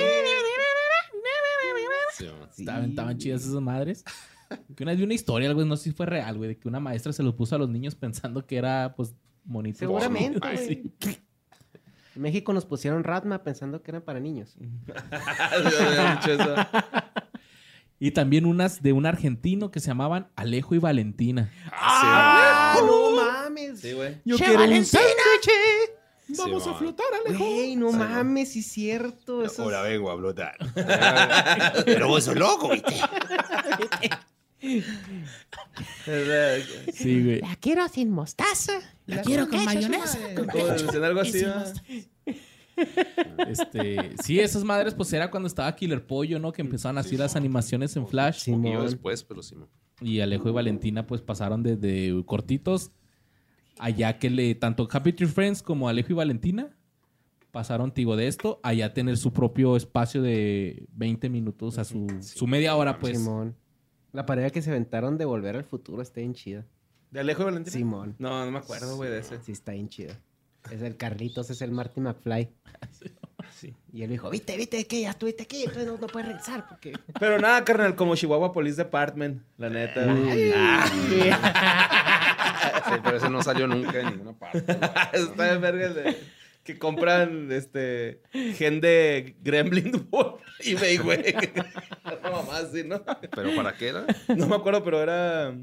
Estaban, 2.59 2.90
estaban 2.90 3.16
chidas 3.16 3.43
esas 3.43 3.61
madres. 3.62 4.05
Que 4.77 4.82
una 4.82 4.93
vez 4.93 4.98
vi 4.98 5.05
una 5.05 5.15
historia, 5.15 5.48
algo, 5.48 5.65
no 5.65 5.77
sé 5.77 5.85
si 5.85 5.93
fue 5.93 6.07
real, 6.07 6.36
güey, 6.36 6.48
de 6.48 6.59
que 6.59 6.69
una 6.69 6.81
maestra 6.81 7.12
se 7.12 7.23
lo 7.23 7.35
puso 7.36 7.55
a 7.55 7.59
los 7.59 7.69
niños 7.70 7.94
pensando 7.94 8.44
que 8.44 8.57
era, 8.57 8.94
pues, 8.97 9.15
monito. 9.44 9.78
Seguramente, 9.78 10.40
Sí. 10.59 10.93
güey. 11.01 11.19
En 12.16 12.23
México 12.23 12.52
nos 12.52 12.66
pusieron 12.66 13.05
Ratma 13.05 13.43
pensando 13.44 13.82
que 13.82 13.93
era 13.93 14.05
para 14.05 14.19
niños. 14.20 14.57
Yo 14.59 14.94
había 15.86 16.16
dicho 16.16 16.32
eso. 16.32 16.55
Y 18.02 18.12
también 18.12 18.47
unas 18.47 18.82
de 18.82 18.93
un 18.94 19.05
argentino 19.06 19.70
que 19.70 19.78
se 19.78 19.89
llamaban 19.89 20.28
Alejo 20.35 20.74
y 20.74 20.78
Valentina. 20.78 21.52
Ah, 21.70 22.74
¡Ah, 22.74 22.81
no 22.85 23.10
mames! 23.14 23.81
Sí, 23.81 23.93
güey. 23.93 24.16
Yo 24.24 24.36
¡Che, 24.39 24.44
quiero 24.44 24.60
un 24.62 24.68
Valentina! 24.70 25.01
sí. 25.43 25.51
Vamos 26.39 26.62
Sí, 26.64 26.70
a 26.70 26.74
flotar, 26.74 27.06
Alejo. 27.27 27.44
Güey, 27.44 27.77
no 27.77 27.93
mames, 27.93 28.52
sí 28.52 28.60
es 28.60 28.66
cierto. 28.68 29.44
eso 29.44 29.70
es- 29.70 29.82
vengo 29.90 30.10
a 30.10 30.16
flotar. 30.16 30.56
Pero 31.85 32.09
vos 32.09 32.24
sos 32.24 32.36
loco, 32.36 32.70
¿viste? 32.70 32.94
Sí, 36.94 37.22
güey. 37.24 37.40
La 37.40 37.56
quiero 37.56 37.89
sin 37.89 38.10
mostaza. 38.10 38.74
La 39.06 39.22
quiero 39.22 39.48
con 39.48 39.64
mayonesa. 39.64 40.18
Decían 40.18 41.05
algo 41.05 41.20
así. 41.20 41.44
Este, 43.48 44.14
sí, 44.22 44.38
esas 44.38 44.64
madres, 44.64 44.94
pues 44.94 45.12
era 45.12 45.30
cuando 45.30 45.47
estaba 45.47 45.74
Killer 45.74 46.06
Pollo, 46.06 46.38
¿no? 46.38 46.52
Que 46.52 46.62
empezaron 46.62 46.98
así 46.98 47.16
las 47.16 47.36
animaciones 47.36 47.97
en 47.97 48.06
Flash. 48.06 48.48
Y 48.48 48.72
yo 48.72 48.82
después, 48.82 49.24
pero 49.24 49.42
sí. 49.42 49.56
Y 50.01 50.20
Alejo 50.20 50.48
y 50.48 50.52
Valentina, 50.52 51.06
pues 51.06 51.20
pasaron 51.20 51.62
desde 51.62 52.24
cortitos 52.24 52.92
allá 53.78 54.18
que 54.18 54.30
le, 54.30 54.55
tanto 54.55 54.88
Happy 54.90 55.12
Tree 55.12 55.26
Friends 55.26 55.62
como 55.62 55.88
Alejo 55.88 56.12
y 56.12 56.14
Valentina 56.14 56.76
pasaron, 57.51 57.92
digo, 57.94 58.16
de 58.16 58.28
esto, 58.28 58.60
allá 58.62 58.94
tener 58.94 59.16
su 59.16 59.32
propio 59.32 59.76
espacio 59.76 60.22
de 60.22 60.86
20 60.92 61.28
minutos, 61.28 61.78
a 61.78 61.84
su, 61.84 62.06
su 62.20 62.47
media 62.47 62.76
hora, 62.76 62.98
pues. 62.98 63.18
Simón. 63.18 63.56
La 64.12 64.26
pareja 64.26 64.51
que 64.51 64.62
se 64.62 64.70
aventaron 64.70 65.18
de 65.18 65.24
Volver 65.24 65.56
al 65.56 65.64
Futuro 65.64 66.02
está 66.02 66.20
bien 66.20 66.34
chida. 66.34 66.66
¿De 67.10 67.20
Alejo 67.20 67.42
y 67.42 67.44
Valentina? 67.47 67.76
Simón. 67.76 68.14
No, 68.18 68.44
no 68.44 68.51
me 68.51 68.59
acuerdo, 68.59 68.97
güey, 68.97 69.10
de 69.10 69.18
ese. 69.18 69.40
Sí, 69.42 69.52
está 69.52 69.72
bien 69.72 69.88
chida. 69.88 70.20
Es 70.70 70.82
el 70.82 70.97
Carlitos, 70.97 71.51
es 71.51 71.62
el 71.62 71.70
Marty 71.73 72.01
McFly. 72.01 72.49
Sí. 73.59 73.74
Y 73.93 74.03
él 74.03 74.11
dijo, 74.11 74.31
viste, 74.31 74.57
viste 74.57 74.87
que 74.87 75.01
ya 75.03 75.11
estuviste 75.11 75.43
aquí, 75.43 75.61
entonces 75.65 75.87
no, 75.87 75.99
no 75.99 76.07
puedes 76.07 76.28
regresar 76.28 76.66
porque... 76.69 76.93
Pero 77.19 77.39
nada, 77.41 77.65
carnal, 77.65 77.95
como 77.97 78.15
Chihuahua 78.15 78.53
Police 78.53 78.77
Department, 78.77 79.43
la 79.59 79.69
neta. 79.70 80.15
Sí, 82.87 82.93
pero 83.03 83.16
ese 83.16 83.28
no 83.28 83.43
salió 83.43 83.66
nunca 83.66 84.01
en 84.01 84.07
ninguna 84.11 84.32
parte. 84.39 84.59
Está 85.12 85.45
de 85.53 85.59
verga 85.59 85.89
de- 85.91 86.16
que 86.62 86.78
compran 86.78 87.51
este 87.51 88.20
gen 88.57 88.81
de 88.81 89.35
Gremlin 89.43 90.09
eBay, 90.61 90.99
güey. 90.99 91.35
Una 92.20 92.31
mamá 92.31 92.59
así, 92.59 92.85
¿no? 92.85 93.03
¿Pero 93.35 93.57
para 93.57 93.73
qué 93.74 93.89
era? 93.89 94.05
No 94.37 94.47
me 94.47 94.57
acuerdo, 94.57 94.85
pero 94.85 95.03
era. 95.03 95.55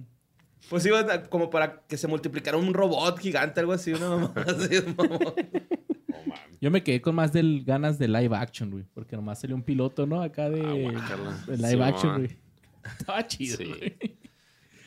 Pues 0.69 0.85
iba 0.85 0.99
a- 0.99 1.23
como 1.29 1.49
para 1.49 1.81
que 1.87 1.97
se 1.97 2.07
multiplicara 2.07 2.57
un 2.57 2.73
robot 2.73 3.19
gigante, 3.19 3.59
algo 3.59 3.73
así, 3.73 3.91
una 3.93 4.09
mamá 4.09 4.33
así. 4.47 4.75
Yo 6.61 6.71
me 6.71 6.83
quedé 6.83 7.01
con 7.01 7.15
más 7.15 7.31
del, 7.33 7.63
ganas 7.63 7.99
de 7.99 8.07
live 8.07 8.35
action, 8.35 8.71
güey. 8.71 8.83
Porque 8.93 9.15
nomás 9.15 9.39
salió 9.39 9.55
un 9.55 9.61
piloto, 9.63 10.05
¿no? 10.07 10.21
Acá 10.21 10.49
de, 10.49 10.61
Ah, 10.95 11.43
de 11.47 11.57
live 11.57 11.69
Sí, 11.75 11.81
action, 11.81 12.15
güey. 12.17 12.37
Estaba 12.99 13.27
chido, 13.27 13.57
Sí. 13.57 13.65
güey. 13.65 13.95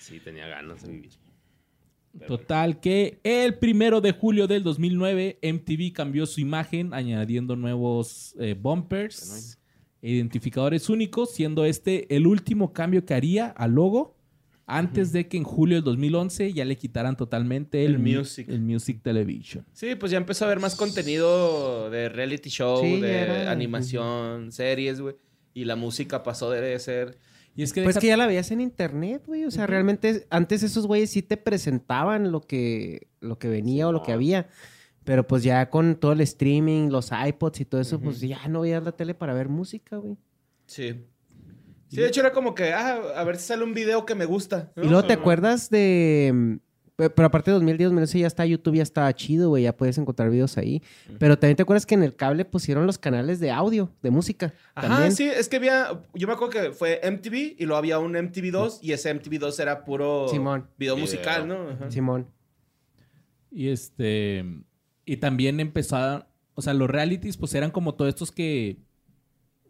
Sí, 0.00 0.20
tenía 0.20 0.48
ganas 0.48 0.82
de 0.82 0.90
vivir. 0.92 1.10
Total, 2.26 2.80
que 2.80 3.20
el 3.22 3.54
primero 3.58 4.00
de 4.00 4.10
julio 4.10 4.48
del 4.48 4.64
2009, 4.64 5.38
MTV 5.42 5.92
cambió 5.92 6.26
su 6.26 6.40
imagen 6.40 6.92
añadiendo 6.92 7.54
nuevos 7.54 8.34
eh, 8.40 8.56
bumpers, 8.60 9.56
e 10.02 10.10
identificadores 10.10 10.88
únicos, 10.88 11.32
siendo 11.32 11.64
este 11.64 12.12
el 12.16 12.26
último 12.26 12.72
cambio 12.72 13.04
que 13.04 13.14
haría 13.14 13.46
al 13.48 13.72
logo 13.72 14.16
antes 14.78 15.12
de 15.12 15.28
que 15.28 15.36
en 15.36 15.44
julio 15.44 15.76
del 15.78 15.84
2011 15.84 16.52
ya 16.52 16.64
le 16.64 16.76
quitaran 16.76 17.16
totalmente 17.16 17.84
el, 17.84 17.94
El 17.94 17.98
mu- 17.98 18.18
music. 18.18 18.48
el 18.48 18.60
music 18.60 19.00
television. 19.02 19.64
Sí, 19.72 19.94
pues 19.94 20.12
ya 20.12 20.18
empezó 20.18 20.44
a 20.44 20.48
haber 20.48 20.60
más 20.60 20.76
contenido 20.76 21.90
de 21.90 22.08
reality 22.08 22.48
show, 22.50 22.82
Sí, 22.82 23.00
de 23.00 23.18
era- 23.18 23.50
animación, 23.50 24.52
series, 24.52 25.00
güey. 25.00 25.16
Y 25.54 25.64
la 25.64 25.76
música 25.76 26.22
pasó 26.22 26.50
de 26.50 26.78
ser. 26.78 27.18
Y 27.56 27.62
es 27.64 27.72
que, 27.72 27.82
Pues 27.82 27.96
deja- 27.96 28.00
que 28.02 28.06
ya 28.08 28.16
la 28.16 28.26
veías 28.26 28.50
en 28.52 28.60
internet, 28.60 29.24
güey. 29.26 29.44
O 29.44 29.50
sea, 29.50 29.66
realmente 29.66 30.26
antes 30.30 30.62
esos 30.62 30.86
güeyes 30.86 31.10
sí 31.10 31.22
te 31.22 31.36
presentaban 31.36 32.30
lo 32.30 32.40
que, 32.40 33.08
lo 33.20 33.38
que 33.38 33.48
venía 33.48 33.88
o 33.88 33.92
lo 33.92 34.02
que 34.02 34.12
había. 34.12 34.48
Pero 35.02 35.26
pues 35.26 35.42
ya 35.42 35.68
con 35.70 35.96
todo 35.96 36.12
el 36.12 36.20
streaming, 36.20 36.90
los 36.90 37.10
iPods 37.10 37.60
y 37.60 37.64
todo 37.64 37.80
eso, 37.80 37.98
pues 38.00 38.20
ya 38.20 38.46
no 38.48 38.60
veías 38.60 38.84
la 38.84 38.92
tele 38.92 39.14
para 39.14 39.34
ver 39.34 39.48
música, 39.48 39.96
güey. 39.96 40.16
Sí. 40.66 40.94
Sí, 41.90 41.96
de 42.00 42.06
hecho 42.06 42.20
era 42.20 42.32
como 42.32 42.54
que, 42.54 42.72
ah, 42.72 43.00
a 43.16 43.24
ver 43.24 43.36
si 43.36 43.48
sale 43.48 43.64
un 43.64 43.74
video 43.74 44.06
que 44.06 44.14
me 44.14 44.24
gusta. 44.24 44.72
¿no? 44.76 44.84
Y 44.84 44.88
luego 44.88 45.06
te 45.06 45.12
acuerdas 45.12 45.68
de... 45.70 46.58
pe- 46.94 47.10
Pero 47.10 47.26
aparte 47.26 47.50
de 47.50 47.54
2010, 47.56 47.88
2011 47.88 48.18
ya 48.20 48.26
está 48.28 48.46
YouTube, 48.46 48.76
ya 48.76 48.82
está 48.84 49.12
chido, 49.12 49.48
güey. 49.48 49.64
Ya 49.64 49.76
puedes 49.76 49.98
encontrar 49.98 50.30
videos 50.30 50.56
ahí. 50.56 50.82
Pero 51.18 51.36
también 51.38 51.56
te 51.56 51.62
acuerdas 51.64 51.86
que 51.86 51.94
en 51.96 52.02
el 52.04 52.14
cable 52.14 52.44
pusieron 52.44 52.86
los 52.86 52.96
canales 52.98 53.40
de 53.40 53.50
audio, 53.50 53.90
de 54.02 54.10
música. 54.10 54.54
Ajá, 54.74 54.88
también. 54.88 55.12
sí, 55.16 55.24
es 55.26 55.48
que 55.48 55.56
había, 55.56 56.00
yo 56.14 56.28
me 56.28 56.34
acuerdo 56.34 56.52
que 56.52 56.70
fue 56.72 57.00
MTV 57.02 57.56
y 57.58 57.64
luego 57.66 57.76
había 57.76 57.98
un 57.98 58.12
MTV2 58.14 58.78
y 58.82 58.92
ese 58.92 59.12
MTV2 59.14 59.58
era 59.60 59.84
puro 59.84 60.28
Simón. 60.28 60.68
video 60.78 60.94
Video. 60.94 61.04
musical, 61.06 61.48
¿no? 61.48 61.70
Ajá. 61.70 61.90
Simón. 61.90 62.28
Y 63.50 63.68
este. 63.68 64.44
Y 65.04 65.16
también 65.16 65.58
empezaron. 65.60 66.24
O 66.54 66.62
sea, 66.62 66.74
los 66.74 66.88
realities, 66.90 67.36
pues 67.36 67.54
eran 67.54 67.70
como 67.70 67.94
todos 67.94 68.10
estos 68.10 68.30
que. 68.30 68.76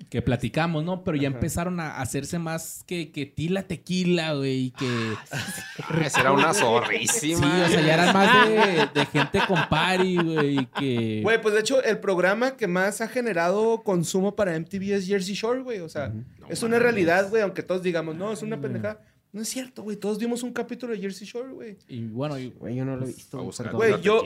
Que 0.08 0.22
platicamos, 0.22 0.82
¿no? 0.84 1.04
Pero 1.04 1.16
ya 1.16 1.28
Ajá. 1.28 1.36
empezaron 1.36 1.78
a 1.78 2.00
hacerse 2.00 2.38
más 2.38 2.82
que, 2.86 3.12
que 3.12 3.26
tila 3.26 3.62
tequila, 3.64 4.34
güey. 4.34 4.66
Y 4.66 4.70
que. 4.72 4.88
Ah, 5.30 6.08
era 6.18 6.32
una 6.32 6.52
Sí, 6.54 6.60
zorrísima. 6.62 7.64
o 7.64 7.68
sea, 7.68 7.80
ya 7.80 7.94
eran 7.94 8.12
más 8.14 8.48
de, 8.48 8.88
de 9.00 9.06
gente 9.06 9.40
con 9.46 9.68
party, 9.68 10.16
güey. 10.16 10.58
y 10.60 10.66
Que. 10.66 11.20
Güey, 11.22 11.40
pues 11.40 11.54
de 11.54 11.60
hecho, 11.60 11.82
el 11.84 11.98
programa 12.00 12.56
que 12.56 12.66
más 12.66 13.00
ha 13.00 13.08
generado 13.08 13.82
consumo 13.82 14.34
para 14.34 14.58
MTV 14.58 14.94
es 14.94 15.06
Jersey 15.06 15.34
Shore, 15.34 15.60
güey. 15.60 15.78
O 15.80 15.88
sea, 15.88 16.08
No 16.08 16.24
es 16.48 16.62
una 16.64 16.78
realidad, 16.80 17.28
güey, 17.30 17.42
aunque 17.42 17.62
todos 17.62 17.82
digamos, 17.82 18.16
no, 18.16 18.32
es 18.32 18.42
una 18.42 18.60
pendejada. 18.60 19.00
No 19.32 19.42
es 19.42 19.48
cierto, 19.48 19.82
güey. 19.84 19.96
Todos 19.96 20.18
vimos 20.18 20.42
un 20.42 20.52
capítulo 20.52 20.92
de 20.92 20.98
Jersey 20.98 21.24
Shore, 21.24 21.52
güey. 21.52 21.76
Y 21.86 22.02
bueno, 22.06 22.36
y- 22.36 22.48
Güey, 22.50 22.74
yo 22.74 22.84
no 22.84 22.96
lo 22.96 23.02
he 23.06 23.10
A 23.10 23.12
visto. 23.12 23.38
Güey, 23.72 24.00
yo- 24.02 24.24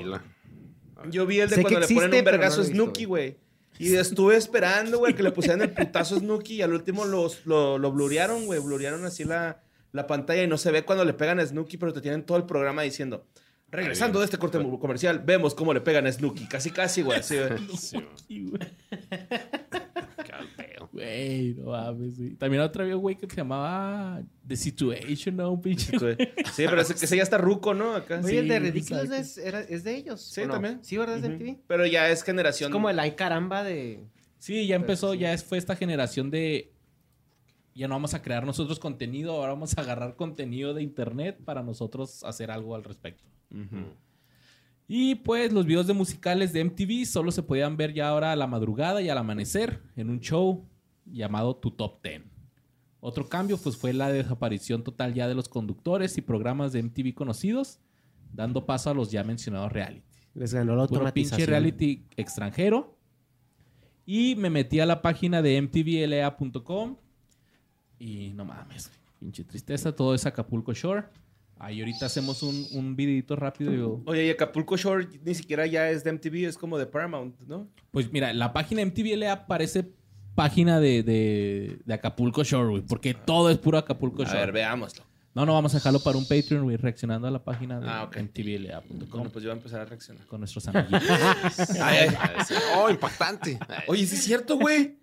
vi 1.27 1.41
el 1.41 1.51
de 1.51 1.57
Sé 1.57 1.61
cuando 1.63 1.81
le 1.81 1.87
ponen 1.89 2.05
un 2.05 2.25
pero 2.25 2.39
vergazo 2.39 2.59
no 2.63 2.65
Snooki, 2.65 3.05
güey. 3.05 3.37
Y 3.79 3.95
estuve 3.97 4.37
esperando, 4.37 4.99
güey, 4.99 5.15
que 5.15 5.23
le 5.23 5.33
pusieran 5.33 5.63
el 5.63 5.71
putazo 5.71 6.17
a 6.17 6.19
Snooki 6.21 6.55
y 6.55 6.63
al 6.63 6.73
último 6.73 7.05
los, 7.05 7.45
lo, 7.47 7.79
lo 7.79 7.91
blurearon, 7.93 8.47
güey. 8.47 8.61
Blurearon 8.61 9.05
así 9.05 9.25
la, 9.25 9.63
la 9.93 10.07
pantalla 10.07 10.43
y 10.43 10.47
no 10.47 10.59
se 10.59 10.71
ve 10.71 10.85
cuando 10.85 11.05
le 11.05 11.13
pegan 11.15 11.41
a 11.41 11.47
Snooki, 11.47 11.77
pero 11.77 11.93
te 11.93 12.01
tienen 12.01 12.25
todo 12.25 12.39
el 12.39 12.45
programa 12.45 12.83
diciendo... 12.83 13.27
Regresando 13.71 14.21
de 14.21 14.27
este 14.27 14.39
corte 14.39 14.57
comercial, 14.81 15.19
vemos 15.19 15.53
cómo 15.53 15.75
le 15.75 15.81
pegan 15.81 16.07
a 16.07 16.13
Snooki. 16.13 16.47
Casi, 16.47 16.71
casi, 16.71 17.03
güey. 17.03 17.19
así, 17.19 17.37
güey. 17.37 17.51
Sí, 18.29 18.47
güey. 18.49 18.61
Güey, 20.95 21.55
no 21.55 21.73
mames, 21.73 22.17
güey. 22.17 22.31
También 22.37 22.63
otra 22.63 22.85
vez, 22.85 22.95
güey, 22.95 23.17
que 23.17 23.27
se 23.29 23.35
llamaba 23.37 24.23
The 24.47 24.57
Situation, 24.57 25.35
¿no? 25.37 25.51
Un 25.51 25.61
pinche. 25.61 25.91
Sí, 26.53 26.65
pero 26.69 26.81
ese, 26.81 26.95
que 26.95 27.05
ese 27.05 27.17
ya 27.17 27.25
está 27.25 27.37
ruco, 27.37 27.75
¿no? 27.75 27.97
Acá. 27.97 28.21
Oye, 28.23 28.39
el 28.39 28.47
de 28.47 28.61
Ridiculous 28.61 29.03
exacto. 29.11 29.21
es, 29.23 29.39
era- 29.39 29.61
es 29.63 29.83
de 29.83 29.97
ellos. 29.97 30.21
Sí, 30.23 30.43
¿o 30.43 30.47
no? 30.47 30.53
también. 30.53 30.79
Sí, 30.85 30.97
¿verdad? 30.97 31.17
Es 31.17 31.23
de 31.23 31.29
Ujú. 31.29 31.37
MTV. 31.45 31.57
Pero 31.67 31.85
ya 31.87 32.09
es 32.11 32.21
Es 32.21 32.25
generación... 32.25 32.71
como 32.71 32.89
el 32.91 32.99
ay 33.01 33.13
caramba 33.17 33.65
de... 33.65 34.05
Sí, 34.39 34.69
ya 34.69 34.77
empezó, 34.77 35.15
ya 35.15 35.33
es, 35.33 35.43
fue 35.43 35.59
esta 35.59 35.75
generación 35.75 36.31
de. 36.31 36.71
Ya 37.75 37.89
no 37.89 37.95
vamos 37.97 38.15
a 38.15 38.23
crear 38.23 38.47
nosotros 38.47 38.79
contenido, 38.79 39.33
ahora 39.33 39.55
vamos 39.55 39.77
a 39.77 39.81
agarrar 39.81 40.15
contenido 40.15 40.75
de 40.75 40.83
internet 40.85 41.39
para 41.45 41.65
nosotros 41.65 42.23
hacer 42.23 42.53
algo 42.53 42.77
al 42.77 42.85
respecto. 42.85 43.25
Ujú. 43.51 43.85
Y 44.87 45.17
pues 45.17 45.53
los 45.53 45.67
videos 45.67 45.87
de 45.89 45.95
musicales 45.95 46.53
de 46.53 46.63
MTV 46.63 47.05
solo 47.07 47.33
se 47.33 47.43
podían 47.43 47.77
ver 47.77 47.95
ya 47.95 48.11
ahora 48.11 48.31
a 48.33 48.37
la 48.37 48.47
madrugada 48.47 49.03
y 49.03 49.09
al 49.09 49.19
amanecer 49.19 49.81
en 49.97 50.11
un 50.11 50.21
show 50.21 50.69
llamado 51.07 51.57
Tu 51.57 51.71
Top 51.71 52.01
Ten. 52.03 52.25
Otro 53.01 53.29
cambio 53.29 53.59
pues 53.59 53.77
fue 53.77 53.93
la 53.93 54.11
desaparición 54.11 54.83
total 54.83 55.13
ya 55.15 55.29
de 55.29 55.35
los 55.35 55.49
conductores 55.49 56.17
y 56.17 56.23
programas 56.23 56.73
de 56.73 56.83
MTV 56.83 57.13
conocidos, 57.15 57.79
dando 58.33 58.65
paso 58.65 58.91
a 58.91 58.95
los 58.95 59.11
ya 59.11 59.23
mencionados 59.25 59.73
reality. 59.73 60.03
Les 60.35 60.53
ganó 60.55 60.75
la 60.75 60.87
Puro 60.87 61.01
pinche 61.13 61.35
automatización. 61.35 61.49
reality 61.49 62.07
extranjero. 62.17 62.97
Y 64.07 64.37
me 64.37 64.51
metí 64.51 64.81
a 64.81 64.87
la 64.87 65.01
página 65.03 65.41
de 65.43 65.61
mtvla.com 65.63 66.97
y 67.99 68.33
no 68.35 68.45
mames, 68.45 68.91
pinche 69.19 69.45
tristeza, 69.45 69.95
todo 69.95 70.15
es 70.15 70.27
Acapulco 70.27 70.73
Shore. 70.73 71.05
Ahí 71.59 71.81
ahorita 71.81 72.07
hacemos 72.07 72.43
un, 72.43 72.67
un 72.73 72.97
videito 72.97 73.37
rápido. 73.37 73.73
yo- 73.73 74.03
Oye, 74.07 74.27
y 74.27 74.31
Acapulco 74.31 74.77
Shore 74.77 75.09
ni 75.25 75.35
siquiera 75.35 75.67
ya 75.67 75.89
es 75.91 76.03
de 76.05 76.11
MTV, 76.13 76.47
es 76.49 76.59
como 76.59 76.77
de 76.79 76.87
Paramount, 76.87 77.39
¿no? 77.47 77.69
Pues 77.93 78.13
mira, 78.13 78.33
la 78.35 78.53
página 78.53 78.83
MTVLA 78.85 79.47
parece 79.47 79.93
página 80.35 80.81
de, 80.81 81.03
de, 81.03 81.79
de 81.85 81.95
Acapulco 81.95 82.43
Shore, 82.45 82.69
güey. 82.71 82.83
Porque 82.83 83.15
todo 83.15 83.51
es 83.51 83.59
puro 83.59 83.79
Acapulco 83.79 84.23
A 84.23 84.27
Shore. 84.27 84.39
ver, 84.41 84.53
veámoslo. 84.53 85.05
no, 85.35 85.45
no, 85.47 85.53
vamos 85.55 85.75
a 85.75 85.79
dejarlo 85.79 86.01
para 86.01 86.17
un 86.19 86.25
Patreon, 86.27 86.63
güey, 86.65 86.77
reaccionando 86.77 87.27
a 87.27 87.31
la 87.31 87.43
página 87.43 87.81
de 87.81 87.89
Ah, 87.89 88.05
ok. 88.05 88.17
MTVLA.com 88.19 89.09
Bueno, 89.11 89.31
pues 89.31 89.43
yo 89.45 89.51
voy 89.51 89.57
a 89.57 89.59
empezar 89.59 89.81
a 89.81 89.85
reaccionar. 89.85 90.27
con 90.27 90.41
nuestros 90.41 90.67
amiguitos. 90.69 91.03
Ay, 91.81 92.09
ay. 92.09 92.17
A 92.21 92.39
decir, 92.39 92.57
Oh, 92.77 92.89
impactante. 92.91 93.59
Ay, 93.69 93.83
Oye, 93.89 94.07
sí 94.07 94.15
es 94.17 94.25
cierto, 94.25 94.57
güey. 94.59 94.97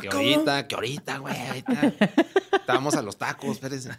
que 0.00 0.08
cabrón. 0.08 0.32
ahorita, 0.34 0.68
que 0.68 0.74
ahorita, 0.74 1.18
güey, 1.18 1.34
ahorita. 1.48 1.92
Estábamos 2.52 2.94
a 2.94 3.02
los 3.02 3.16
tacos, 3.16 3.50
espérense. 3.52 3.90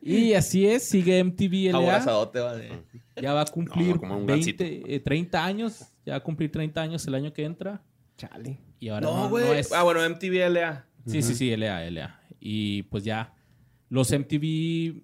y 0.00 0.34
así 0.34 0.66
es, 0.66 0.84
sigue 0.88 1.22
MTVLA. 1.22 1.76
Aborazadote, 1.78 2.40
vale. 2.40 2.70
Ya 3.20 3.32
va 3.34 3.42
a 3.42 3.46
cumplir 3.46 3.94
No, 3.94 4.00
como 4.00 4.16
un 4.18 4.26
20, 4.26 4.82
eh, 4.94 5.00
30 5.00 5.44
años. 5.44 5.80
Ya 6.04 6.12
va 6.14 6.16
a 6.18 6.22
cumplir 6.22 6.50
30 6.50 6.80
años 6.80 7.06
el 7.06 7.14
año 7.14 7.32
que 7.32 7.44
entra. 7.44 7.82
Chale. 8.16 8.58
Y 8.80 8.88
ahora 8.88 9.06
no, 9.06 9.16
No, 9.16 9.22
no 9.24 9.28
güey. 9.30 9.58
es... 9.58 9.72
Ah, 9.72 9.82
bueno, 9.84 10.00
MTV 10.08 10.48
LA. 10.50 10.86
Sí, 11.06 11.22
sí, 11.22 11.34
sí, 11.34 11.56
LA, 11.56 11.90
LA. 11.90 12.20
Y 12.40 12.82
pues 12.84 13.04
ya, 13.04 13.34
los 13.88 14.10
MTV 14.12 15.02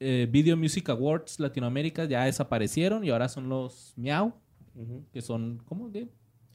eh, 0.00 0.28
Video 0.30 0.56
Music 0.56 0.88
Awards 0.90 1.40
Latinoamérica 1.40 2.04
ya 2.04 2.24
desaparecieron 2.24 3.04
y 3.04 3.10
ahora 3.10 3.28
son 3.28 3.48
los 3.48 3.92
Miau, 3.96 4.32
que 5.12 5.20
son, 5.22 5.58
¿cómo? 5.64 5.90
¿Qué? 5.90 6.08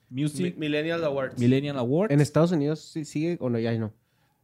Mi- 0.09 0.23
Music 0.23 0.55
Millennial 0.57 1.03
Awards. 1.03 1.39
Millennial 1.39 1.77
Awards. 1.77 2.13
¿En 2.13 2.21
Estados 2.21 2.51
Unidos 2.51 2.79
sí 2.79 3.03
sigue 3.03 3.37
o 3.41 3.49
no? 3.49 3.59
Ya 3.59 3.77
no. 3.77 3.93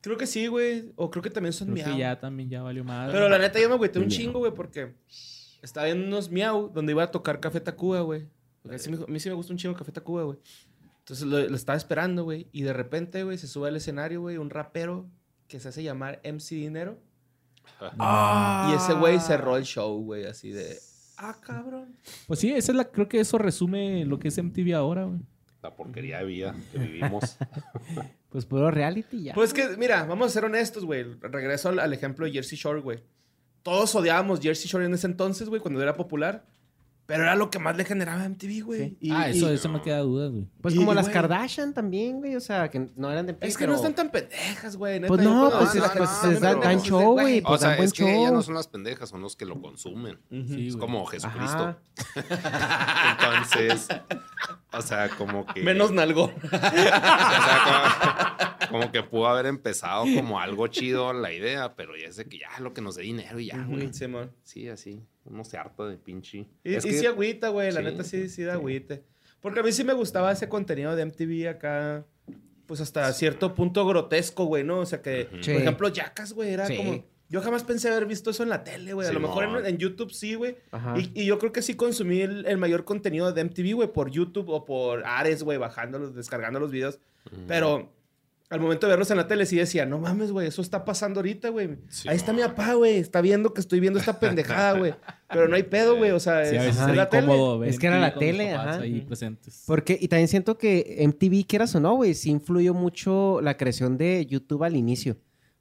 Creo 0.01 0.17
que 0.17 0.25
sí, 0.27 0.47
güey. 0.47 0.91
O 0.95 1.09
creo 1.11 1.21
que 1.21 1.29
también 1.29 1.53
son 1.53 1.69
Creo 1.73 1.85
miau. 1.85 1.95
que 1.95 1.99
ya 1.99 2.19
también 2.19 2.49
ya 2.49 2.61
valió 2.61 2.83
más. 2.83 3.11
Pero 3.11 3.29
la 3.29 3.37
neta 3.37 3.59
yo 3.61 3.67
me 3.69 3.75
agüité 3.75 3.99
un 3.99 4.07
chingo, 4.07 4.39
güey, 4.39 4.53
porque 4.53 4.93
estaba 5.61 5.85
viendo 5.85 6.07
unos 6.07 6.29
miau 6.31 6.69
donde 6.73 6.91
iba 6.93 7.03
a 7.03 7.11
tocar 7.11 7.39
Café 7.39 7.59
Tacuba, 7.61 8.01
güey. 8.01 8.27
Porque 8.61 8.77
a 8.77 8.89
mí, 8.91 8.97
a 9.07 9.11
mí 9.11 9.19
sí 9.19 9.29
me 9.29 9.35
gusta 9.35 9.53
un 9.53 9.57
chingo 9.57 9.75
Café 9.75 9.91
Tacuba, 9.91 10.23
güey. 10.23 10.37
Entonces 10.99 11.25
lo, 11.25 11.39
lo 11.39 11.55
estaba 11.55 11.77
esperando, 11.77 12.23
güey. 12.23 12.47
Y 12.51 12.61
de 12.61 12.73
repente, 12.73 13.23
güey, 13.23 13.37
se 13.37 13.47
sube 13.47 13.67
al 13.69 13.75
escenario, 13.75 14.21
güey, 14.21 14.37
un 14.37 14.49
rapero 14.49 15.07
que 15.47 15.59
se 15.59 15.69
hace 15.69 15.83
llamar 15.83 16.21
MC 16.23 16.55
Dinero. 16.55 16.99
Y 18.69 18.73
ese 18.73 18.93
güey 18.93 19.19
cerró 19.19 19.57
el 19.57 19.63
show, 19.63 20.03
güey, 20.03 20.25
así 20.25 20.51
de... 20.51 20.77
Ah, 21.17 21.35
cabrón. 21.41 21.97
Pues 22.27 22.39
sí, 22.39 22.51
esa 22.51 22.71
es 22.71 22.77
la, 22.77 22.85
creo 22.85 23.09
que 23.09 23.19
eso 23.19 23.37
resume 23.37 24.05
lo 24.05 24.19
que 24.19 24.29
es 24.29 24.41
MTV 24.41 24.73
ahora, 24.73 25.05
güey. 25.05 25.19
La 25.61 25.75
porquería 25.75 26.19
de 26.19 26.25
vida 26.25 26.55
que 26.71 26.77
vivimos. 26.79 27.37
Pues 28.29 28.45
puro 28.45 28.69
reality 28.69 29.23
ya. 29.23 29.33
Pues 29.33 29.55
que, 29.55 29.75
mira, 29.75 30.03
vamos 30.03 30.27
a 30.27 30.29
ser 30.29 30.45
honestos, 30.45 30.85
güey. 30.85 31.03
Regreso 31.19 31.69
al, 31.69 31.79
al 31.79 31.91
ejemplo 31.93 32.27
de 32.27 32.31
Jersey 32.31 32.55
Shore, 32.59 32.79
güey. 32.79 32.99
Todos 33.63 33.95
odiábamos 33.95 34.39
Jersey 34.39 34.69
Shore 34.69 34.85
en 34.85 34.93
ese 34.93 35.07
entonces, 35.07 35.49
güey, 35.49 35.59
cuando 35.59 35.81
era 35.81 35.95
popular. 35.95 36.45
Pero 37.09 37.23
era 37.23 37.35
lo 37.35 37.49
que 37.49 37.57
más 37.57 37.75
le 37.75 37.85
generaba 37.85 38.21
a 38.21 38.25
MTV, 38.29 38.61
güey. 38.63 38.79
Sí. 38.89 38.97
Y- 39.01 39.11
ah, 39.11 39.27
eso, 39.29 39.51
y- 39.51 39.55
eso 39.55 39.67
no 39.67 39.81
queda 39.81 39.97
duda, 39.97 40.27
güey. 40.27 40.45
Pues 40.61 40.75
y- 40.75 40.77
como 40.77 40.91
y, 40.91 40.95
las 40.95 41.05
güey. 41.05 41.13
Kardashian 41.15 41.73
también, 41.73 42.19
güey. 42.19 42.35
O 42.35 42.39
sea, 42.39 42.69
que 42.69 42.87
no 42.95 43.09
eran 43.11 43.25
de 43.25 43.35
Es 43.41 43.57
que 43.57 43.63
pero- 43.63 43.71
no 43.71 43.77
están 43.77 43.95
tan 43.95 44.11
pendejas, 44.11 44.77
güey. 44.77 44.99
Pues 45.01 45.19
no, 45.23 45.49
pues, 45.49 45.73
es- 45.73 45.81
pues, 45.97 46.23
es 46.35 46.39
dan- 46.39 46.81
show, 46.83 47.13
güey. 47.13 47.39
o 47.39 47.43
Pues 47.47 47.61
sea, 47.61 47.69
dan 47.69 47.77
buen 47.77 47.87
es 47.87 47.93
que 47.93 48.21
ya 48.23 48.29
no 48.29 48.43
son 48.43 48.53
las 48.53 48.67
pendejas, 48.67 49.09
son 49.09 49.21
los 49.21 49.35
que 49.35 49.45
lo 49.45 49.59
consumen. 49.59 50.19
Sí, 50.29 50.67
Es 50.67 50.75
güey. 50.75 50.87
como 50.87 51.03
Jesucristo. 51.07 51.75
Entonces, 53.11 53.87
o 54.71 54.81
sea, 54.83 55.09
como 55.09 55.45
que... 55.47 55.63
Menos 55.63 55.91
nalgo. 55.91 56.31
O 56.43 56.47
sea, 57.41 58.59
como, 58.69 58.81
como 58.83 58.91
que 58.91 59.01
pudo 59.03 59.27
haber 59.27 59.45
empezado 59.47 60.03
como 60.15 60.39
algo 60.39 60.67
chido 60.67 61.11
la 61.13 61.33
idea, 61.33 61.73
pero 61.75 61.95
ya 61.97 62.07
es 62.07 62.17
de 62.17 62.25
que 62.25 62.37
ya 62.39 62.59
lo 62.59 62.73
que 62.73 62.81
nos 62.81 62.95
dé 62.95 63.03
dinero 63.03 63.39
y 63.39 63.47
ya, 63.47 63.63
güey. 63.67 63.89
Sí, 64.43 64.67
así. 64.69 65.01
Uno 65.29 65.43
se 65.43 65.57
harta 65.57 65.85
de 65.85 65.97
pinche. 65.97 66.47
Y, 66.63 66.73
Es 66.75 66.85
y 66.85 66.89
que- 66.89 66.97
sí 66.99 67.05
agüita, 67.05 67.49
güey. 67.49 67.71
La 67.71 67.79
Sí, 67.81 67.85
neta 67.85 68.03
sí, 68.03 68.29
sí 68.29 68.43
da 68.43 68.53
sí. 68.53 68.57
agüite. 68.57 69.03
Porque 69.41 69.59
a 69.59 69.63
mí 69.63 69.71
sí 69.71 69.83
me 69.83 69.93
gustaba 69.93 70.31
ese 70.31 70.49
contenido 70.49 70.95
de 70.95 71.03
MTV 71.05 71.47
acá. 71.49 72.05
Pues 72.65 72.81
hasta 72.81 73.11
cierto 73.13 73.55
punto 73.55 73.85
grotesco, 73.87 74.45
güey, 74.45 74.63
¿no? 74.63 74.79
O 74.79 74.85
sea 74.85 75.01
que, 75.01 75.27
Ujú. 75.31 75.43
Sí. 75.43 75.51
por 75.53 75.61
ejemplo, 75.61 75.87
Jackass, 75.89 76.33
güey, 76.33 76.51
era 76.53 76.65
Sí. 76.67 76.77
como... 76.77 77.05
Yo 77.31 77.41
jamás 77.41 77.63
pensé 77.63 77.89
haber 77.89 78.07
visto 78.07 78.31
eso 78.31 78.41
en 78.41 78.49
la 78.49 78.63
tele, 78.63 78.93
güey. 78.93 79.07
A 79.07 79.11
lo 79.11 79.19
mejor 79.19 79.43
en, 79.43 79.65
en 79.67 79.77
YouTube 79.77 80.11
sí, 80.11 80.33
güey. 80.33 80.55
Y, 80.97 81.21
y 81.21 81.25
yo 81.27 81.37
creo 81.37 81.51
que 81.51 81.61
sí 81.61 81.75
consumí 81.75 82.21
el, 82.21 82.47
el 82.47 82.57
mayor 82.57 82.85
contenido 82.85 83.31
de 83.31 83.43
MTV, 83.43 83.73
güey, 83.75 83.93
por 83.93 84.09
YouTube 84.09 84.49
o 84.49 84.65
por 84.65 85.05
Ares, 85.05 85.43
güey, 85.43 85.59
bajándolos, 85.59 86.15
descargando 86.15 86.59
los 86.59 86.71
videos. 86.71 86.99
Pero 87.47 87.93
al 88.49 88.59
momento 88.59 88.87
de 88.87 88.91
verlos 88.91 89.11
en 89.11 89.17
la 89.17 89.27
tele 89.27 89.45
sí 89.45 89.55
decía, 89.55 89.85
no 89.85 89.99
mames, 89.99 90.31
güey, 90.31 90.47
eso 90.47 90.63
está 90.63 90.83
pasando 90.83 91.19
ahorita, 91.19 91.49
güey. 91.49 91.77
Sí, 91.87 92.09
Ahí 92.09 92.15
está 92.15 92.33
mi 92.33 92.41
papá, 92.41 92.73
güey, 92.73 92.97
está 92.97 93.21
viendo 93.21 93.53
que 93.53 93.61
estoy 93.61 93.79
viendo 93.79 93.99
esta 93.99 94.19
pendejada, 94.19 94.77
güey. 94.77 94.95
Pero 95.29 95.47
no 95.47 95.55
hay 95.55 95.63
pedo, 95.63 95.95
güey, 95.95 96.09
o 96.11 96.19
sea, 96.19 96.43
Sí, 96.45 96.55
es, 96.55 96.63
veces 96.63 96.81
es 96.81 96.95
la 96.95 97.03
incómodo 97.03 97.61
que 97.61 97.87
era 97.87 97.99
la 97.99 98.15
tele, 98.15 98.53
ajá. 98.53 98.79
ahí 98.79 99.01
presentes. 99.01 99.63
Porque, 99.67 99.97
y 100.01 100.07
también 100.07 100.27
siento 100.27 100.57
que 100.57 101.05
MTV, 101.07 101.45
quieras 101.45 101.75
o 101.75 101.79
no, 101.79 101.93
güey, 101.93 102.15
sí 102.15 102.31
influyó 102.31 102.73
mucho 102.73 103.39
la 103.41 103.55
creación 103.55 103.97
de 103.97 104.25
YouTube 104.25 104.63
al 104.63 104.75
inicio. 104.75 105.17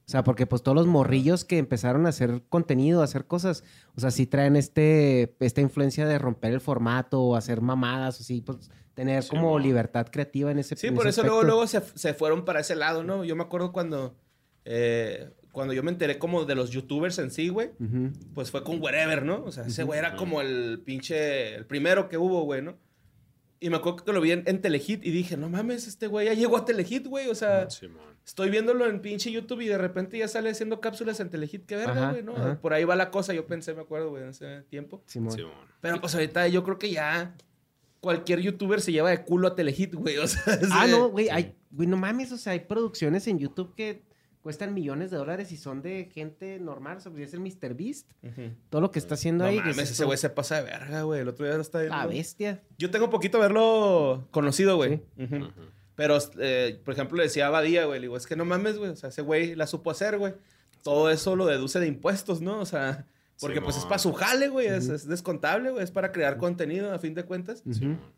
O 0.06 0.10
sea, 0.10 0.24
porque 0.24 0.46
pues 0.46 0.62
todos 0.62 0.74
los 0.74 0.86
morrillos 0.86 1.44
que 1.44 1.58
empezaron 1.58 2.06
a 2.06 2.08
hacer 2.08 2.42
contenido, 2.48 3.02
a 3.02 3.04
hacer 3.04 3.26
cosas, 3.26 3.62
o 3.94 4.00
sea, 4.00 4.10
sí 4.10 4.26
traen 4.26 4.56
este, 4.56 5.36
esta 5.40 5.60
influencia 5.60 6.06
de 6.06 6.18
romper 6.18 6.54
el 6.54 6.62
formato 6.62 7.20
o 7.20 7.36
hacer 7.36 7.60
mamadas, 7.60 8.18
o 8.18 8.24
sí, 8.24 8.40
pues 8.40 8.70
tener 8.98 9.22
Sí, 9.22 9.30
como 9.30 9.50
mo. 9.50 9.58
libertad 9.58 10.08
creativa 10.10 10.50
en 10.50 10.58
ese 10.58 10.74
Sí, 10.76 10.88
en 10.88 10.94
por 10.96 11.06
ese 11.06 11.20
eso 11.20 11.22
luego, 11.22 11.38
aspecto. 11.40 11.54
luego 11.54 11.66
se, 11.68 11.98
se 11.98 12.14
fueron 12.14 12.44
para 12.44 12.60
ese 12.60 12.74
lado, 12.74 13.04
¿no? 13.04 13.24
Yo 13.24 13.36
me 13.36 13.44
acuerdo 13.44 13.70
cuando, 13.72 14.16
eh, 14.64 15.30
cuando 15.52 15.72
yo 15.72 15.82
me 15.82 15.90
enteré 15.90 16.18
como 16.18 16.44
de 16.44 16.54
los 16.54 16.70
youtubers 16.70 17.18
en 17.18 17.30
sí, 17.30 17.48
güey. 17.48 17.70
Pues 18.34 18.50
fue 18.50 18.62
con 18.64 18.80
Wherever, 18.82 19.24
¿no? 19.24 19.44
O 19.44 19.52
sea, 19.52 19.64
ese 19.66 19.82
güey 19.84 19.98
era 19.98 20.16
como 20.16 20.40
el 20.40 20.82
pinche, 20.84 21.54
el 21.54 21.64
primero 21.66 22.08
que 22.08 22.18
hubo, 22.18 22.42
güey, 22.42 22.62
¿no? 22.62 22.76
Y 23.60 23.70
me 23.70 23.76
acuerdo 23.76 24.04
que 24.04 24.12
lo 24.12 24.20
vi 24.20 24.30
en, 24.32 24.44
en 24.46 24.60
Telehit 24.60 25.04
y 25.04 25.10
dije, 25.10 25.36
no 25.36 25.48
mames, 25.48 25.88
este 25.88 26.06
güey 26.06 26.26
ya 26.26 26.34
llegó 26.34 26.56
a 26.56 26.64
Telehit, 26.64 27.06
güey. 27.08 27.26
O 27.28 27.34
sea, 27.34 27.68
Simón. 27.70 28.02
estoy 28.24 28.50
viéndolo 28.50 28.86
en 28.86 29.00
pinche 29.00 29.32
YouTube 29.32 29.60
y 29.62 29.66
de 29.66 29.78
repente 29.78 30.16
ya 30.16 30.28
sale 30.28 30.50
haciendo 30.50 30.80
cápsulas 30.80 31.18
en 31.18 31.28
Telehit. 31.30 31.66
Qué 31.66 31.74
verga, 31.74 31.92
Ajá, 31.92 32.10
güey, 32.12 32.22
¿no? 32.22 32.36
ajá. 32.36 32.58
Por 32.60 32.72
ahí 32.72 32.84
va 32.84 32.94
la 32.94 33.10
cosa, 33.10 33.32
yo 33.34 33.46
pensé, 33.46 33.74
me 33.74 33.80
acuerdo, 33.80 34.10
güey, 34.10 34.22
en 34.22 34.28
ese 34.28 34.62
tiempo. 34.70 35.02
Simón. 35.06 35.32
Simón. 35.32 35.52
Pero 35.80 36.00
pues 36.00 36.14
ahorita 36.14 36.46
yo 36.48 36.62
creo 36.62 36.78
que 36.78 36.90
ya 36.90 37.34
cualquier 38.00 38.40
youtuber 38.40 38.80
se 38.80 38.92
lleva 38.92 39.10
de 39.10 39.24
culo 39.24 39.48
a 39.48 39.54
Telehit, 39.54 39.94
güey. 39.94 40.18
O 40.18 40.26
sea, 40.26 40.54
es 40.54 40.68
Ah, 40.72 40.86
no, 40.86 41.08
güey, 41.10 41.28
hay, 41.30 41.54
güey, 41.70 41.88
no 41.88 41.96
mames, 41.96 42.32
o 42.32 42.38
sea, 42.38 42.52
hay 42.52 42.60
producciones 42.60 43.26
en 43.26 43.38
YouTube 43.38 43.74
que 43.74 44.02
cuestan 44.42 44.72
millones 44.72 45.10
de 45.10 45.16
dólares 45.18 45.52
y 45.52 45.56
son 45.56 45.82
de 45.82 46.08
gente 46.14 46.58
normal, 46.58 46.98
o 46.98 47.00
sea, 47.00 47.12
es 47.18 47.34
el 47.34 47.40
Mr. 47.40 47.74
Beast. 47.74 48.10
Todo 48.70 48.80
lo 48.80 48.90
que 48.90 48.98
está 48.98 49.14
haciendo 49.14 49.44
No 49.44 49.50
ahí. 49.50 49.58
mames, 49.58 49.78
es 49.78 49.90
ese 49.90 50.04
güey 50.04 50.16
se 50.16 50.30
pasa 50.30 50.56
de 50.56 50.62
verga, 50.62 51.02
güey. 51.02 51.20
El 51.20 51.28
otro 51.28 51.44
día 51.44 51.56
está 51.56 51.80
viendo. 51.80 51.96
La 51.96 52.06
bestia. 52.06 52.62
Yo 52.78 52.90
tengo 52.90 53.10
poquito 53.10 53.38
verlo 53.40 54.26
conocido, 54.30 54.76
güey. 54.76 55.02
Sí. 55.18 55.26
Pero, 55.96 56.16
eh, 56.38 56.80
por 56.84 56.94
ejemplo, 56.94 57.16
le 57.16 57.24
decía 57.24 57.48
a 57.48 57.50
Badía, 57.50 57.84
güey, 57.84 57.98
le 57.98 58.04
digo, 58.04 58.16
es 58.16 58.26
que 58.26 58.36
no 58.36 58.44
mames, 58.44 58.78
güey, 58.78 58.92
o 58.92 58.96
sea, 58.96 59.08
ese 59.08 59.20
güey 59.22 59.54
la 59.56 59.66
supo 59.66 59.90
hacer, 59.90 60.16
güey. 60.16 60.32
Todo 60.84 61.10
eso 61.10 61.34
lo 61.34 61.44
deduce 61.44 61.80
de 61.80 61.88
impuestos, 61.88 62.40
¿no? 62.40 62.60
O 62.60 62.66
sea, 62.66 63.04
porque 63.40 63.60
pues 63.60 63.76
es 63.76 63.84
para 63.84 63.98
su 63.98 64.12
jale, 64.12 64.48
güey, 64.48 64.66
es, 64.66 64.88
es 64.88 65.06
descontable, 65.06 65.70
güey, 65.70 65.84
es 65.84 65.90
para 65.90 66.10
crear 66.12 66.36
contenido, 66.38 66.92
a 66.92 66.98
fin 66.98 67.14
de 67.14 67.24
cuentas. 67.24 67.62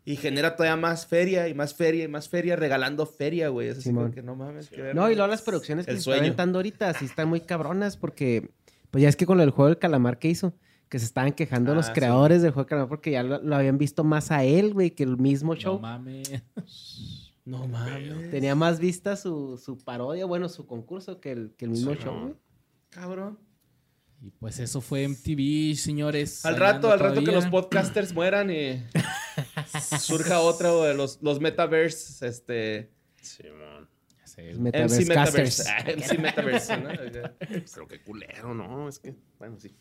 Y 0.05 0.15
genera 0.15 0.55
todavía 0.55 0.75
más 0.77 1.05
feria 1.05 1.47
y 1.47 1.53
más 1.53 1.73
feria 1.73 2.03
y 2.05 2.07
más 2.07 2.27
feria, 2.29 2.55
regalando 2.55 3.05
feria, 3.05 3.49
güey. 3.49 3.67
Es 3.67 3.77
así 3.79 3.93
como 3.93 4.11
que 4.11 4.21
no 4.23 4.35
mames. 4.35 4.67
Sí. 4.67 4.75
No, 4.93 5.09
y 5.11 5.15
luego 5.15 5.27
las 5.29 5.41
producciones 5.41 5.85
que 5.85 5.93
están 5.93 6.19
aventando 6.19 6.59
ahorita 6.59 6.93
sí 6.95 7.05
están 7.05 7.27
muy 7.29 7.41
cabronas 7.41 7.97
porque, 7.97 8.49
pues 8.89 9.01
ya 9.03 9.09
es 9.09 9.15
que 9.15 9.25
con 9.25 9.39
el 9.41 9.51
juego 9.51 9.67
del 9.69 9.77
calamar 9.77 10.17
que 10.19 10.27
hizo, 10.29 10.53
que 10.89 10.99
se 10.99 11.05
estaban 11.05 11.31
quejando 11.33 11.71
Ah, 11.71 11.75
los 11.75 11.85
sí. 11.85 11.91
creadores 11.93 12.41
del 12.41 12.51
juego 12.51 12.63
del 12.65 12.69
calamar 12.69 12.89
porque 12.89 13.11
ya 13.11 13.23
lo, 13.23 13.41
lo 13.41 13.55
habían 13.55 13.77
visto 13.77 14.03
más 14.03 14.31
a 14.31 14.43
él, 14.43 14.73
güey, 14.73 14.91
que 14.91 15.03
el 15.03 15.17
mismo 15.17 15.53
No 15.53 15.59
show. 15.59 15.79
mames. 15.79 16.29
No 17.45 17.67
mames. 17.67 18.29
Tenía 18.31 18.55
más 18.55 18.79
vista 18.79 19.15
su, 19.15 19.57
su 19.63 19.77
parodia, 19.77 20.25
bueno, 20.25 20.47
su 20.49 20.65
concurso 20.67 21.19
que 21.19 21.31
el, 21.31 21.53
que 21.57 21.65
el 21.65 21.71
mismo 21.71 21.93
Sí, 21.93 21.99
show, 22.03 22.13
no. 22.15 22.21
güey. 22.23 22.33
Cabrón. 22.89 23.39
Y 24.23 24.29
pues 24.29 24.59
eso 24.59 24.81
fue 24.81 25.07
MTV, 25.07 25.75
señores. 25.75 26.45
Al 26.45 26.57
rato, 26.57 26.91
al 26.91 26.99
rato 26.99 27.23
que 27.23 27.31
los 27.31 27.47
podcasters 27.47 28.13
mueran 28.13 28.51
y 28.51 28.83
surja 29.99 30.39
otra, 30.41 30.71
güey, 30.71 30.95
los, 30.95 31.19
los 31.23 31.39
metaverse, 31.39 32.27
este... 32.27 32.91
Simón. 33.19 33.89
Los 34.21 34.35
güey. 34.35 34.59
Metaverse 34.59 35.01
MC 35.01 35.07
Metaverse. 35.07 35.63
Ah, 35.69 35.83
MC 35.97 36.19
Metaverse, 36.19 36.77
¿no? 36.77 36.89
Pero 37.73 37.87
qué 37.87 38.01
culero, 38.03 38.53
¿no? 38.53 38.87
Es 38.87 38.99
que, 38.99 39.15
bueno, 39.39 39.57
sí. 39.59 39.75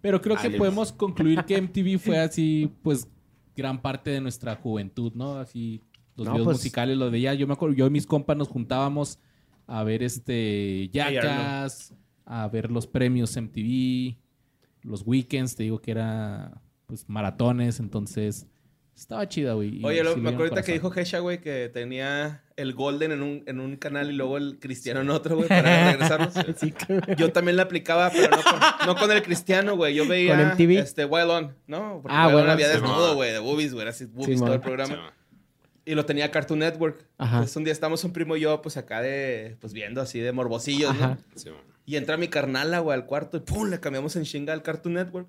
Pero 0.00 0.22
creo 0.22 0.36
que 0.36 0.50
podemos 0.50 0.90
concluir 0.92 1.44
que 1.44 1.60
MTV 1.60 1.98
fue 1.98 2.18
así, 2.18 2.72
pues, 2.82 3.06
gran 3.54 3.82
parte 3.82 4.10
de 4.10 4.20
nuestra 4.22 4.56
juventud, 4.56 5.12
¿no? 5.14 5.38
Así, 5.38 5.82
los 6.16 6.26
No, 6.26 6.32
videos 6.32 6.46
pues- 6.46 6.58
musicales, 6.58 6.96
los 6.96 7.10
veía. 7.12 7.34
Yo 7.34 7.46
me 7.46 7.52
acuerdo, 7.52 7.74
yo 7.74 7.86
y 7.86 7.90
mis 7.90 8.06
compas 8.06 8.36
nos 8.36 8.48
juntábamos 8.48 9.18
a 9.66 9.82
ver 9.84 10.02
este 10.02 10.88
Jackass, 10.92 11.92
a 12.30 12.46
ver 12.48 12.70
los 12.70 12.86
premios 12.86 13.34
MTV, 13.36 14.16
los 14.82 15.02
weekends, 15.06 15.56
te 15.56 15.62
digo 15.64 15.80
que 15.80 15.90
era, 15.92 16.60
pues, 16.86 17.08
maratones, 17.08 17.80
entonces, 17.80 18.46
estaba 18.94 19.26
chida, 19.28 19.54
güey. 19.54 19.82
Oye, 19.84 20.02
lo- 20.04 20.12
sí 20.14 20.20
me 20.20 20.30
acuerdo 20.30 20.52
ahorita 20.54 20.62
que 20.66 20.72
dijo. 20.72 20.92
Hesha, 20.94 21.20
güey, 21.20 21.40
que 21.40 21.70
tenía 21.72 22.42
el 22.56 22.74
Golden 22.74 23.12
en 23.12 23.22
un, 23.22 23.44
en 23.46 23.60
un 23.60 23.76
canal 23.76 24.10
y 24.10 24.14
luego 24.14 24.36
el 24.36 24.58
Cristiano 24.58 25.00
en 25.00 25.08
otro, 25.10 25.36
güey, 25.36 25.48
para 25.48 25.92
regresarnos. 25.92 26.34
Sí, 26.58 26.74
Yo 27.16 27.32
también 27.32 27.56
la 27.56 27.62
aplicaba, 27.62 28.10
pero 28.10 28.36
no 28.36 28.42
con, 28.42 28.86
no 28.88 28.96
con 28.96 29.10
el 29.12 29.22
Cristiano, 29.22 29.76
güey. 29.76 29.94
Yo 29.94 30.06
veía 30.06 30.36
¿Con 30.36 30.48
MTV? 30.66 30.78
este 30.80 31.04
Wild 31.06 31.30
On, 31.30 31.56
¿no? 31.68 32.00
Porque 32.02 32.16
Ah, 32.16 32.26
Wild 32.26 32.34
On 32.34 32.40
bueno, 32.40 32.52
había 32.52 32.66
sí, 32.66 32.72
desnudo, 32.72 33.14
güey, 33.14 33.32
de 33.32 33.38
boobies, 33.38 33.72
güey, 33.72 33.86
así 33.88 34.04
boobies 34.06 34.38
Sí, 34.38 34.44
todo 34.44 34.54
el 34.54 34.60
programa. 34.60 35.14
Y 35.84 35.94
lo 35.94 36.04
tenía 36.04 36.30
Cartoon 36.30 36.58
Network. 36.58 37.06
Ajá. 37.16 37.36
Entonces 37.36 37.56
un 37.56 37.64
día 37.64 37.72
estamos 37.72 38.02
un 38.04 38.12
primo 38.12 38.36
y 38.36 38.40
yo, 38.40 38.60
pues 38.60 38.76
acá 38.76 39.00
de, 39.00 39.56
pues 39.60 39.72
viendo 39.72 40.02
así 40.02 40.18
de 40.18 40.32
morbosillos, 40.32 40.90
Ajá. 40.90 41.16
¿no? 41.46 41.52
Y 41.88 41.96
entra 41.96 42.18
mi 42.18 42.28
carnala, 42.28 42.80
güey, 42.80 42.98
al 42.98 43.06
cuarto 43.06 43.38
y 43.38 43.40
pum, 43.40 43.70
le 43.70 43.80
cambiamos 43.80 44.14
en 44.14 44.24
chinga 44.24 44.52
al 44.52 44.62
Cartoon 44.62 44.92
Network. 44.92 45.26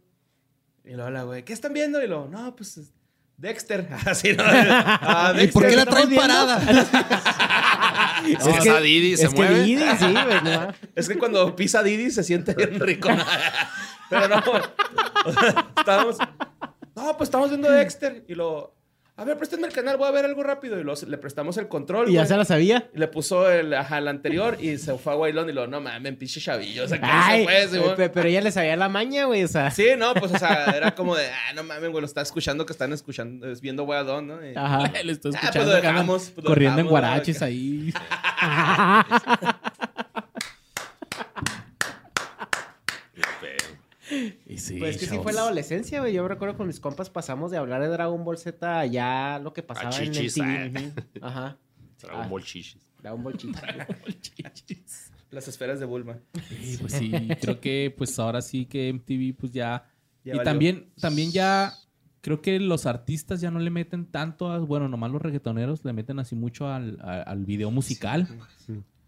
Y 0.84 0.94
luego 0.94 1.10
la 1.10 1.23
güey, 1.23 1.45
¿qué 1.45 1.53
están 1.53 1.72
viendo? 1.72 2.03
Y 2.03 2.07
lo, 2.07 2.27
no, 2.27 2.53
pues 2.53 2.76
es 2.76 2.91
Dexter. 3.38 3.88
Así, 4.06 4.34
¿no? 4.34 4.44
Ah, 4.45 5.34
¿Y 5.41 5.48
por 5.48 5.65
qué 5.65 5.77
la 5.77 5.86
traen 5.86 6.14
parada? 6.14 6.60
Es 8.27 8.44
que 8.44 8.57
esa 8.57 8.81
Didi 8.81 9.15
se 9.15 9.27
es 9.27 9.30
que 9.30 9.36
mueve. 9.38 9.64
Didi, 9.64 9.81
sí, 9.98 10.11
güey, 10.11 10.44
no. 10.44 10.73
Es 10.94 11.07
que 11.07 11.18
cuando 11.18 11.56
pisa 11.56 11.81
Didi 11.81 12.11
se 12.11 12.26
siente 12.26 12.53
bien 12.53 12.77
rico. 12.77 13.07
Pero 14.10 14.27
no. 14.27 14.44
estábamos. 15.77 16.18
No, 16.94 17.15
pues 17.15 17.30
estamos 17.30 17.48
viendo 17.48 17.72
Dexter. 17.72 18.26
Y 18.27 18.36
lo. 18.36 18.76
A 19.19 19.23
ver, 19.25 19.37
préstame 19.37 19.67
el 19.67 19.73
canal, 19.73 19.97
voy 19.97 20.07
a 20.07 20.11
ver 20.11 20.23
algo 20.25 20.41
rápido. 20.43 20.79
Y 20.79 20.83
luego 20.83 20.99
le 21.07 21.17
prestamos 21.17 21.57
el 21.57 21.67
control, 21.67 22.09
Y 22.09 22.13
ya 22.13 22.21
güey. 22.21 22.27
se 22.29 22.37
la 22.37 22.45
sabía. 22.45 22.89
Y 22.95 22.99
Le 22.99 23.07
puso 23.09 23.49
el, 23.51 23.73
ajá, 23.73 23.97
el 23.97 24.07
anterior 24.07 24.57
y 24.59 24.77
se 24.77 24.97
fue 24.97 25.13
a 25.13 25.15
Wailon 25.17 25.49
y 25.49 25.51
lo, 25.53 25.67
no 25.67 25.81
mames, 25.81 26.15
pinche 26.15 26.39
chavillo. 26.39 26.85
O 26.85 26.87
sea, 26.87 26.99
que 26.99 27.05
Ay, 27.07 27.39
se 27.39 27.45
fue, 27.45 27.67
Simón. 27.67 27.95
pe- 27.97 28.09
pero 28.09 28.29
ella 28.29 28.41
le 28.41 28.51
sabía 28.51 28.75
la 28.77 28.87
maña, 28.89 29.25
güey. 29.25 29.43
O 29.43 29.47
sea, 29.47 29.69
Sí, 29.71 29.87
no, 29.97 30.13
pues, 30.13 30.31
o 30.31 30.37
sea, 30.39 30.65
era 30.75 30.95
como 30.95 31.15
de, 31.15 31.27
ah, 31.27 31.53
no 31.53 31.63
mames, 31.63 31.89
güey, 31.89 32.01
lo 32.01 32.07
está 32.07 32.21
escuchando 32.21 32.65
que 32.65 32.73
están 32.73 32.93
escuchando, 32.93 33.49
es 33.51 33.59
viendo 33.61 33.83
Wailon, 33.83 34.27
¿no? 34.27 34.45
Y- 34.45 34.53
Ajá. 34.55 34.91
Le 35.03 35.11
estoy 35.11 35.31
Ah, 35.35 35.39
pues 35.41 35.43
escuchando 35.43 35.71
lo 35.71 35.75
dejamos, 35.81 36.29
pues 36.33 36.43
lo 36.43 36.49
corriendo 36.49 36.81
en 36.81 36.87
guaraches 36.87 37.41
¿no? 37.41 37.45
ahí. 37.47 37.93
Qué 43.15 43.21
feo. 43.41 43.77
Y 44.48 44.57
sí, 44.57 44.77
Pues 44.80 44.98
que 44.98 45.06
sí 45.06 45.18
fue 45.22 45.34
la 45.34 45.41
adolescencia, 45.41 45.99
güey. 45.99 46.14
Yo 46.14 46.23
me 46.23 46.30
recuerdo 46.30 46.57
con 46.57 46.68
mis 46.68 46.80
compas 46.80 47.10
pasamos 47.10 47.52
de 47.52 47.57
hablar 47.57 47.81
de 47.81 47.88
Dragon 47.88 48.23
Ball 48.23 48.38
Z 48.38 48.80
a 48.80 48.86
ya 48.86 49.40
lo 49.44 49.53
que 49.53 49.61
pasaba 49.64 49.95
en 49.98 50.03
el 50.03 50.11
chichis, 50.11 50.34
TV. 50.36 50.91
ah. 51.22 51.22
Ajá. 51.27 51.57
Dragon 52.02 52.22
Ah. 52.23 52.27
Ball 52.27 52.44
chichis. 52.44 52.77
Dragon 53.02 53.23
Ball 53.23 53.38
chichis. 53.38 53.61
Chichis. 54.53 55.11
Las 55.31 55.48
esferas 55.48 55.80
de 55.80 55.86
Bulma. 55.86 56.18
Sí, 56.49 56.77
pues 56.81 56.94
sí, 56.94 57.11
creo 57.40 57.60
que 57.61 57.94
pues 57.95 58.18
ahora 58.18 58.41
sí 58.41 58.65
que 58.65 58.91
MTV 58.91 59.36
pues 59.38 59.52
ya... 59.52 59.86
Ya 60.23 60.34
y 60.34 60.38
valió. 60.38 60.44
también, 60.44 60.90
también 60.99 61.31
ya 61.31 61.73
creo 62.22 62.41
que 62.41 62.60
los 62.60 62.86
artistas 62.88 63.40
ya 63.40 63.52
no 63.52 63.60
le 63.60 63.69
meten 63.69 64.06
tanto, 64.07 64.52
a, 64.52 64.57
bueno, 64.57 64.90
nomás 64.90 65.11
los 65.11 65.22
reggaetoneros 65.22 65.86
le 65.86 65.94
meten 65.94 66.18
así 66.19 66.36
mucho 66.36 66.68
al, 66.68 66.99
a- 67.02 67.22
al 67.22 67.45
video 67.45 67.69
musical. 67.72 68.27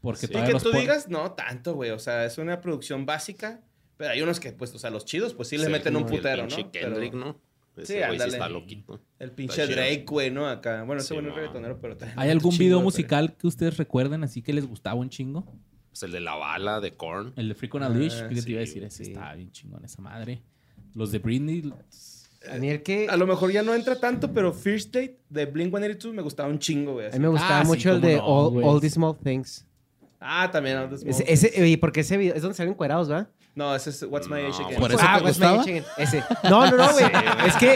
Porque 0.01 0.21
Sí. 0.21 0.25
Y 0.27 0.29
todavía 0.29 0.47
que 0.47 0.53
los 0.53 0.63
tú 0.63 0.71
digas, 0.71 1.09
no 1.09 1.31
tanto, 1.33 1.73
güey. 1.75 1.89
O 1.89 1.99
sea, 1.99 2.23
es 2.25 2.37
una 2.37 2.61
producción 2.61 3.05
básica. 3.05 3.61
Pero 3.97 4.11
hay 4.11 4.21
unos 4.21 4.39
que, 4.39 4.51
pues, 4.51 4.73
o 4.73 4.79
sea, 4.79 4.89
los 4.89 5.05
chidos, 5.05 5.33
pues 5.33 5.47
sí 5.49 5.57
le 5.57 5.65
Sí, 5.65 5.71
meten 5.71 5.95
un 5.95 6.03
el 6.03 6.09
putero, 6.09 6.41
pinche 6.47 6.63
¿no? 6.63 6.71
Kendrick, 6.71 7.11
Pero 7.13 7.25
¿no? 7.25 7.33
Sí, 7.77 7.93
güey 7.93 7.97
sí 7.99 8.03
ándale. 8.03 8.31
está 8.33 8.49
loquito. 8.49 8.99
el 9.19 9.31
pinche. 9.31 9.65
Drake, 9.67 10.05
güey, 10.07 10.29
¿no? 10.31 10.47
Acá. 10.47 10.83
Bueno, 10.83 10.99
ese 10.99 11.09
Sí, 11.09 11.13
güey 11.13 11.25
no 11.25 11.29
es 11.31 11.35
reggaetonero, 11.37 11.79
pero... 11.79 11.95
también 11.97 12.19
¿Hay 12.19 12.29
algún 12.29 12.51
chingo 12.51 12.63
video 12.63 12.77
de 12.79 12.83
musical 12.83 13.35
que 13.37 13.47
ustedes 13.47 13.77
recuerden 13.77 14.23
así 14.23 14.41
que 14.41 14.51
les 14.53 14.65
gustaba 14.67 14.95
un 14.99 15.09
chingo? 15.09 15.45
Pues 15.89 16.03
el 16.03 16.11
de 16.11 16.19
la 16.19 16.35
bala 16.35 16.79
de 16.81 16.95
Korn. 16.95 17.33
El 17.35 17.47
de 17.49 17.55
Freak 17.55 17.75
on 17.75 17.83
a 17.83 17.89
Leash, 17.89 18.21
Ah, 18.23 18.29
¿qué 18.29 18.41
te 18.41 18.51
iba 18.51 18.57
a 18.59 18.61
decir? 18.61 18.83
Ese 18.83 19.05
sí. 19.05 19.11
estaba 19.11 19.33
bien 19.35 19.51
chingón, 19.51 19.83
esa 19.85 20.01
madre. 20.01 20.41
Los 20.95 21.11
de 21.11 21.19
Britney, 21.19 21.71
A 22.51 22.55
mí 22.57 22.69
el 22.69 22.81
que... 22.83 23.07
A 23.09 23.15
lo 23.17 23.25
mejor 23.27 23.51
ya 23.51 23.61
no 23.63 23.73
entra 23.73 23.95
tanto, 23.99 24.33
pero 24.33 24.51
First 24.53 24.93
Date 24.93 25.19
de 25.29 25.51
Blink-182 25.53 26.11
me 26.13 26.21
gustaba 26.21 26.49
un 26.49 26.59
chingo, 26.59 26.93
güey. 26.93 27.07
A 27.07 27.11
mí 27.11 27.19
me 27.19 27.27
gustaba 27.29 27.59
Ah, 27.59 27.63
sí, 27.63 27.67
mucho 27.67 27.91
el 27.93 28.01
de 28.01 28.15
no, 28.17 28.25
All. 28.25 28.63
All 28.63 28.81
the 28.81 28.89
Small 28.89 29.17
Things. 29.17 29.65
Ah, 30.19 30.49
también. 30.51 30.77
All 30.77 30.89
the 30.89 30.97
Small 30.97 31.09
Ese, 31.11 31.23
Things. 31.25 31.43
ese, 31.45 31.67
y 31.67 31.77
porque 31.77 32.01
ese 32.01 32.17
video 32.17 32.35
es 32.35 32.41
donde 32.41 32.55
salen 32.57 32.73
encuerados, 32.73 33.07
¿verdad? 33.07 33.29
No, 33.53 33.75
ese 33.75 33.89
es 33.89 34.03
What's 34.03 34.29
My 34.29 34.41
No, 34.43 34.47
Age 34.47 34.63
Again. 34.63 34.79
Por 34.79 34.91
eso 34.93 34.99
ah, 35.03 35.17
te 35.17 35.23
What's 35.25 35.39
My 35.39 35.45
gustaba. 35.47 35.61
Age 35.61 35.69
Again. 35.71 35.83
Ese. 35.97 36.23
No, 36.43 36.71
no, 36.71 36.77
no, 36.77 36.91
güey. 36.93 37.05
es 37.47 37.55
que. 37.57 37.73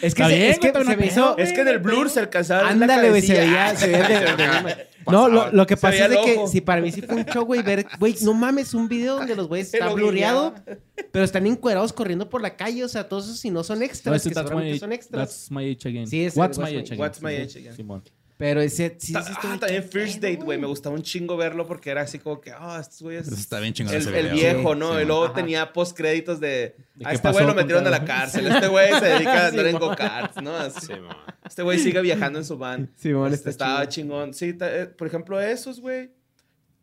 Es 0.00 0.14
que, 0.14 0.22
Está 0.22 0.28
se, 0.28 0.34
bien, 0.36 0.50
es 0.50 0.58
que 0.58 0.70
güey, 0.70 0.84
se 0.84 0.90
no 0.92 0.96
me 0.98 1.06
hizo. 1.06 1.36
Es 1.38 1.52
que 1.52 1.60
en 1.60 1.68
el 1.68 1.78
blur 1.78 2.08
se 2.08 2.20
alcanzaba 2.20 2.60
a 2.60 2.64
ver 2.70 2.76
la 2.78 2.84
Ándale, 2.84 3.10
güey, 3.10 3.20
se 3.22 3.34
cabecilla. 3.34 3.64
veía, 3.64 3.76
se 3.76 3.86
veía 3.88 4.08
de- 4.08 4.64
de- 4.74 4.86
No, 5.10 5.28
lo, 5.28 5.52
lo 5.52 5.66
que 5.66 5.76
Se 5.76 5.82
pasa 5.82 5.90
veía 5.92 6.04
es 6.06 6.10
de 6.10 6.16
el 6.18 6.24
que 6.24 6.36
ojo. 6.38 6.46
si 6.48 6.60
para 6.62 6.80
mí 6.80 6.90
sí 6.90 7.02
fue 7.02 7.16
un 7.16 7.24
show, 7.26 7.44
güey, 7.44 7.60
ver, 7.60 7.86
güey, 7.98 8.16
no 8.22 8.32
mames, 8.32 8.72
un 8.72 8.88
video 8.88 9.16
donde 9.16 9.36
los 9.36 9.46
güeyes 9.48 9.66
están 9.74 9.90
lo 9.90 9.94
blureado, 9.96 10.54
guiñaba. 10.54 10.80
pero 11.12 11.24
están 11.26 11.46
encuerados 11.46 11.92
corriendo 11.92 12.30
por 12.30 12.40
la 12.40 12.56
calle, 12.56 12.82
o 12.82 12.88
sea, 12.88 13.06
todos 13.06 13.26
esos 13.26 13.38
si 13.38 13.50
no 13.50 13.62
son 13.62 13.80
No, 13.80 13.84
extras, 13.84 14.16
ese 14.16 14.30
que 14.30 14.34
that's, 14.36 14.48
seguramente 14.48 14.72
my, 14.74 14.78
son 14.80 14.92
extras. 14.92 15.28
that's 15.28 15.50
My 15.50 15.70
Age 15.70 15.86
Again. 15.90 16.06
Sí, 16.06 16.24
ese 16.24 16.40
What's 16.40 16.56
My 16.56 16.64
Age 16.64 16.78
Again. 16.78 16.98
What's 17.00 17.20
My 17.20 17.34
Age 17.36 17.58
Again. 17.58 17.76
Simón. 17.76 18.02
Pero 18.36 18.60
ese 18.60 18.96
sí, 18.98 19.12
Ta- 19.12 19.22
sí 19.22 19.32
ah, 19.36 19.56
también 19.60 19.84
First 19.84 20.16
Date, 20.16 20.36
güey. 20.42 20.58
Me 20.58 20.66
gustaba 20.66 20.94
un 20.96 21.02
chingo 21.02 21.36
verlo 21.36 21.66
porque 21.66 21.90
era 21.90 22.00
así 22.02 22.18
como 22.18 22.40
que, 22.40 22.50
ah, 22.50 22.78
estos 22.80 23.00
güeyes. 23.02 23.28
Está 23.28 23.60
bien 23.60 23.72
chingón 23.72 23.94
El, 23.94 24.00
ese 24.00 24.18
el 24.18 24.30
viejo, 24.32 24.72
Sí, 24.74 24.78
¿no? 24.80 24.96
sí, 24.96 25.02
y 25.02 25.04
luego 25.06 25.24
ajá. 25.26 25.34
tenía 25.34 25.72
post 25.72 25.96
créditos 25.96 26.40
de. 26.40 26.74
¿De 26.96 27.12
este 27.12 27.30
güey 27.30 27.46
lo 27.46 27.54
metieron 27.54 27.86
a 27.86 27.90
la 27.90 28.04
cárcel. 28.04 28.46
Este 28.48 28.66
güey 28.66 28.92
se 28.98 29.04
dedica 29.04 29.44
a 29.44 29.46
andar 29.48 29.66
en 29.66 29.78
go-karts, 29.78 30.42
¿no? 30.42 30.56
Así. 30.56 30.86
Sí, 30.86 30.92
man. 30.94 31.16
Este 31.46 31.62
güey 31.62 31.78
sigue 31.78 32.00
viajando 32.00 32.40
en 32.40 32.44
su 32.44 32.58
van. 32.58 32.90
Simón, 32.96 33.32
Este, 33.32 33.50
está 33.50 33.66
estaba 33.66 33.88
chingón. 33.88 34.34
Sí, 34.34 34.56
eh, 34.60 34.88
por 34.98 35.06
ejemplo, 35.06 35.40
esos, 35.40 35.80
güey. 35.80 36.10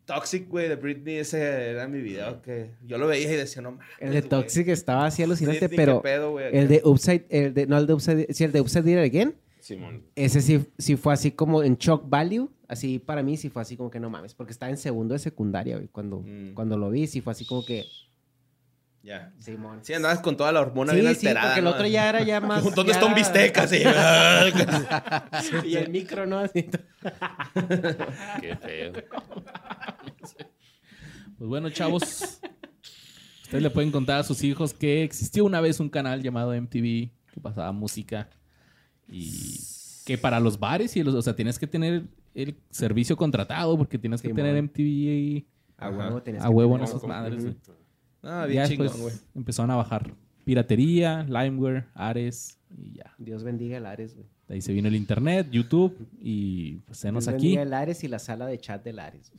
Toxic, 0.06 0.48
güey, 0.48 0.68
de 0.68 0.74
Britney, 0.76 1.16
ese 1.18 1.70
era 1.70 1.86
mi 1.86 2.00
video 2.00 2.42
que 2.42 2.70
yo 2.84 2.98
lo 2.98 3.06
veía 3.06 3.30
y 3.32 3.36
decía, 3.36 3.62
no 3.62 3.72
mames. 3.72 3.86
El 4.00 4.12
de 4.12 4.20
güey. 4.20 4.28
Toxic 4.30 4.68
estaba 4.68 5.06
así 5.06 5.22
alucinante, 5.22 5.60
Britney, 5.68 5.76
pero 5.76 6.02
pedo, 6.02 6.32
güey, 6.32 6.56
el 6.56 6.66
de 6.66 6.80
Upside, 6.84 7.26
el 7.28 7.54
de, 7.54 7.66
no, 7.68 7.78
el 7.78 7.86
de 7.86 7.92
Upside, 7.94 8.26
sí, 8.34 8.42
el 8.42 8.50
de 8.52 8.60
Upside 8.62 9.00
Again, 9.00 9.36
Simón. 9.62 10.02
ese 10.16 10.40
sí, 10.42 10.66
sí 10.76 10.96
fue 10.96 11.14
así 11.14 11.30
como 11.32 11.62
en 11.62 11.76
shock 11.76 12.04
value, 12.08 12.50
así 12.68 12.98
para 12.98 13.22
mí 13.22 13.36
sí 13.36 13.48
fue 13.48 13.62
así 13.62 13.76
como 13.76 13.90
que 13.90 14.00
no 14.00 14.10
mames, 14.10 14.34
porque 14.34 14.52
estaba 14.52 14.70
en 14.70 14.76
segundo 14.76 15.14
de 15.14 15.20
secundaria, 15.20 15.76
güey, 15.76 15.88
cuando, 15.88 16.20
Mm. 16.20 16.54
cuando 16.54 16.76
lo 16.76 16.90
vi, 16.90 17.06
sí 17.06 17.20
fue 17.20 17.30
así 17.32 17.44
como 17.44 17.64
que, 17.64 17.84
Ya. 19.04 19.32
Simón. 19.38 19.80
Sí, 19.82 19.94
andabas 19.94 20.20
con 20.20 20.36
toda 20.36 20.52
la 20.52 20.60
hormona 20.60 20.92
Sí, 20.92 21.00
bien 21.00 21.12
sí, 21.14 21.26
alterada. 21.26 21.46
porque 21.48 21.58
el 21.58 21.64
¿no? 21.64 21.70
otro 21.72 21.86
ya 21.88 22.08
era 22.08 22.22
ya 22.22 22.40
más... 22.48 22.62
¿Dónde 22.62 22.92
ya- 22.92 22.98
está 22.98 23.06
un 23.06 23.14
bistec? 23.14 23.58
Así. 23.58 23.78
y 25.68 25.74
el 25.76 25.90
micro, 25.90 26.24
¿no? 26.26 26.38
Así. 26.38 26.68
Qué 28.40 28.56
feo. 28.56 28.92
Pues 31.38 31.48
bueno, 31.48 31.70
chavos. 31.70 32.40
Ustedes 33.42 33.62
le 33.62 33.70
pueden 33.70 33.90
contar 33.90 34.20
a 34.20 34.22
sus 34.22 34.42
hijos 34.44 34.72
que 34.72 35.02
existió 35.02 35.44
una 35.44 35.60
vez 35.60 35.80
un 35.80 35.88
canal 35.88 36.22
llamado 36.22 36.52
MTV 36.54 37.10
que 37.32 37.40
pasaba 37.42 37.72
música 37.72 38.30
y 39.08 39.58
que 40.04 40.18
para 40.18 40.40
los 40.40 40.58
bares 40.58 40.96
y 40.96 41.02
los, 41.02 41.14
o 41.14 41.22
sea, 41.22 41.34
tienes 41.36 41.58
que 41.58 41.66
tener 41.66 42.04
el 42.34 42.56
servicio 42.70 43.16
contratado 43.16 43.76
porque 43.76 43.98
tienes 43.98 44.20
que 44.22 44.32
tener 44.32 44.60
MTV 44.62 44.78
ahí 44.80 45.46
A 45.78 45.90
huevo 45.90 46.22
a 46.40 46.50
huevo 46.50 46.76
en 46.76 46.84
esas 46.84 47.02
madres. 47.04 47.42
güey. 47.44 47.56
Ah, 48.22 48.42
Ya 48.42 48.46
bien 48.46 48.68
después 48.68 48.90
chingón, 48.92 49.02
güey. 49.10 49.14
empezaron 49.34 49.70
a 49.70 49.76
bajar 49.76 50.14
piratería, 50.44 51.24
Limeware, 51.24 51.86
Ares 51.94 52.58
y 52.76 52.94
ya. 52.94 53.14
Dios 53.18 53.44
bendiga 53.44 53.76
el 53.78 53.86
Ares, 53.86 54.14
güey. 54.14 54.26
De 54.48 54.54
ahí 54.54 54.60
se 54.60 54.72
vino 54.72 54.88
el 54.88 54.96
internet, 54.96 55.48
YouTube 55.50 55.96
y 56.20 56.76
pues 56.86 56.98
cenos 56.98 57.24
Dios 57.26 57.34
aquí. 57.34 57.46
bendiga 57.46 57.62
el 57.62 57.72
Ares 57.74 58.02
y 58.04 58.08
la 58.08 58.18
sala 58.18 58.46
de 58.46 58.58
chat 58.58 58.82
del 58.84 58.98
Ares. 58.98 59.30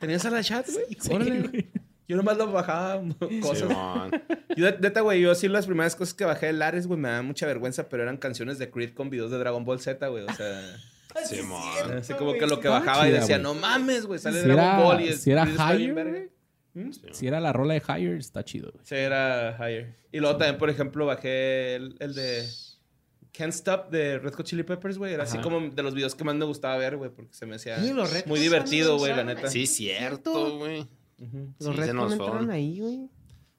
¿Tenías 0.00 0.24
a 0.24 0.30
la 0.30 0.42
chat, 0.42 0.66
güey? 0.72 0.86
Sí, 0.98 1.12
Órale. 1.12 1.48
güey. 1.48 1.66
Yo 2.10 2.16
nomás 2.16 2.36
lo 2.38 2.50
bajaba 2.50 3.00
cosas. 3.40 3.68
Simón. 3.68 4.10
Yo, 4.56 4.64
de- 4.66 4.78
neta, 4.80 5.00
güey, 5.00 5.20
yo 5.20 5.32
sí 5.36 5.46
las 5.46 5.66
primeras 5.66 5.94
cosas 5.94 6.12
que 6.12 6.24
bajé 6.24 6.46
del 6.46 6.60
Ares, 6.60 6.88
güey, 6.88 6.98
me 6.98 7.08
da 7.08 7.22
mucha 7.22 7.46
vergüenza, 7.46 7.88
pero 7.88 8.02
eran 8.02 8.16
canciones 8.16 8.58
de 8.58 8.68
Creed 8.68 8.94
con 8.94 9.10
videos 9.10 9.30
de 9.30 9.38
Dragon 9.38 9.64
Ball 9.64 9.78
Z, 9.80 10.04
güey. 10.08 10.24
O 10.24 10.32
sea, 10.34 10.60
Simón. 11.24 11.62
así 11.98 12.14
como 12.14 12.32
que 12.32 12.48
lo 12.48 12.58
que 12.58 12.66
bajaba 12.68 13.08
y 13.08 13.12
decía, 13.12 13.38
no 13.38 13.54
mames, 13.54 14.06
güey, 14.06 14.18
sale 14.18 14.40
Si 14.42 14.46
Dragon 14.48 14.64
era- 14.64 14.78
Ball 14.82 15.00
y 15.02 15.08
el 15.08 15.16
si 15.18 15.30
era 15.30 15.42
Creed 15.42 15.52
está 15.54 15.72
bien 15.74 15.90
Higher. 15.96 16.30
¿Mm? 16.74 16.90
Si 17.12 17.26
era 17.28 17.38
la 17.40 17.52
rola 17.52 17.74
de 17.74 17.80
Higher, 17.86 18.16
está 18.16 18.44
chido. 18.44 18.72
güey. 18.72 18.84
Sí, 18.84 18.94
era 18.96 19.56
Higher. 19.58 19.96
Y 20.10 20.18
luego 20.18 20.36
también, 20.36 20.58
por 20.58 20.68
ejemplo, 20.70 21.06
bajé 21.06 21.76
el, 21.76 21.96
el 22.00 22.14
de 22.14 22.44
Can't 23.32 23.52
Stop 23.54 23.90
de 23.90 24.18
Red 24.18 24.34
Hot 24.34 24.46
Chili 24.46 24.62
Peppers, 24.64 24.98
güey. 24.98 25.12
Era 25.14 25.22
así 25.24 25.38
como 25.38 25.60
de 25.60 25.82
los 25.84 25.94
videos 25.94 26.14
que 26.16 26.24
más 26.24 26.34
me 26.34 26.44
gustaba 26.44 26.76
ver, 26.76 26.96
güey, 26.96 27.10
porque 27.10 27.32
se 27.34 27.46
me 27.46 27.54
hacía 27.56 27.78
Sí, 27.80 27.92
muy 28.26 28.40
divertido, 28.40 28.98
güey, 28.98 29.14
la 29.14 29.22
neta. 29.24 29.48
Sí, 29.48 29.66
cierto, 29.66 30.58
güey. 30.58 30.88
Los 31.58 31.74
Sí, 31.74 31.80
Red 31.80 31.88
entraron 31.90 32.16
fueron. 32.18 32.50
ahí, 32.50 32.80
güey. 32.80 33.08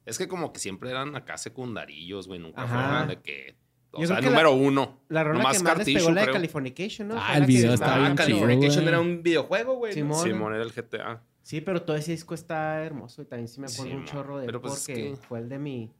Es 0.06 0.18
que 0.18 0.28
como 0.28 0.52
que 0.52 0.60
siempre 0.60 0.90
eran 0.90 1.16
acá 1.16 1.38
secundarillos, 1.38 2.28
güey. 2.28 2.40
Nunca 2.40 2.64
Ajá. 2.64 2.90
fueron 2.90 3.08
de 3.10 3.22
que... 3.22 3.56
O 3.94 4.02
Yo 4.02 4.08
sea, 4.08 4.18
creo 4.18 4.30
que 4.30 4.36
número 4.36 4.54
uno. 4.54 5.00
La 5.10 5.24
rola 5.24 5.40
Nomás 5.40 5.58
que 5.58 5.64
más 5.66 5.78
les 5.80 5.86
pegó 5.94 6.12
la 6.12 6.26
de. 6.26 6.32
Californication, 6.32 7.10
¿no? 7.10 7.16
Ah, 7.18 7.28
Fue 7.32 7.38
el 7.42 7.46
video 7.46 7.74
está 7.74 7.94
Ah, 7.94 7.98
bien 8.00 8.12
chido, 8.12 8.16
Californication 8.18 8.88
era 8.88 9.02
un 9.02 9.22
videojuego, 9.22 9.76
güey. 9.76 9.92
Simón. 9.94 10.24
Simón 10.24 10.54
era 10.54 10.64
el 10.64 10.72
GTA. 10.72 11.22
Sí, 11.44 11.60
pero 11.60 11.82
todo 11.82 11.98
ese 11.98 12.12
disco 12.12 12.34
está 12.34 12.84
hermoso 12.86 13.22
y 13.22 13.26
también 13.26 13.50
sí 13.50 13.60
me 13.60 13.68
acuerdo 13.68 13.84
Sí, 13.92 13.98
un 13.98 14.06
chorro 14.06 14.38
de 14.40 14.46
Pero, 14.46 14.62
pues, 14.62 14.74
es 14.76 14.80
porque 14.88 14.94
que- 15.12 15.16
fue 15.18 15.40
el 15.40 15.50
de 15.50 15.60
mi... 15.60 15.92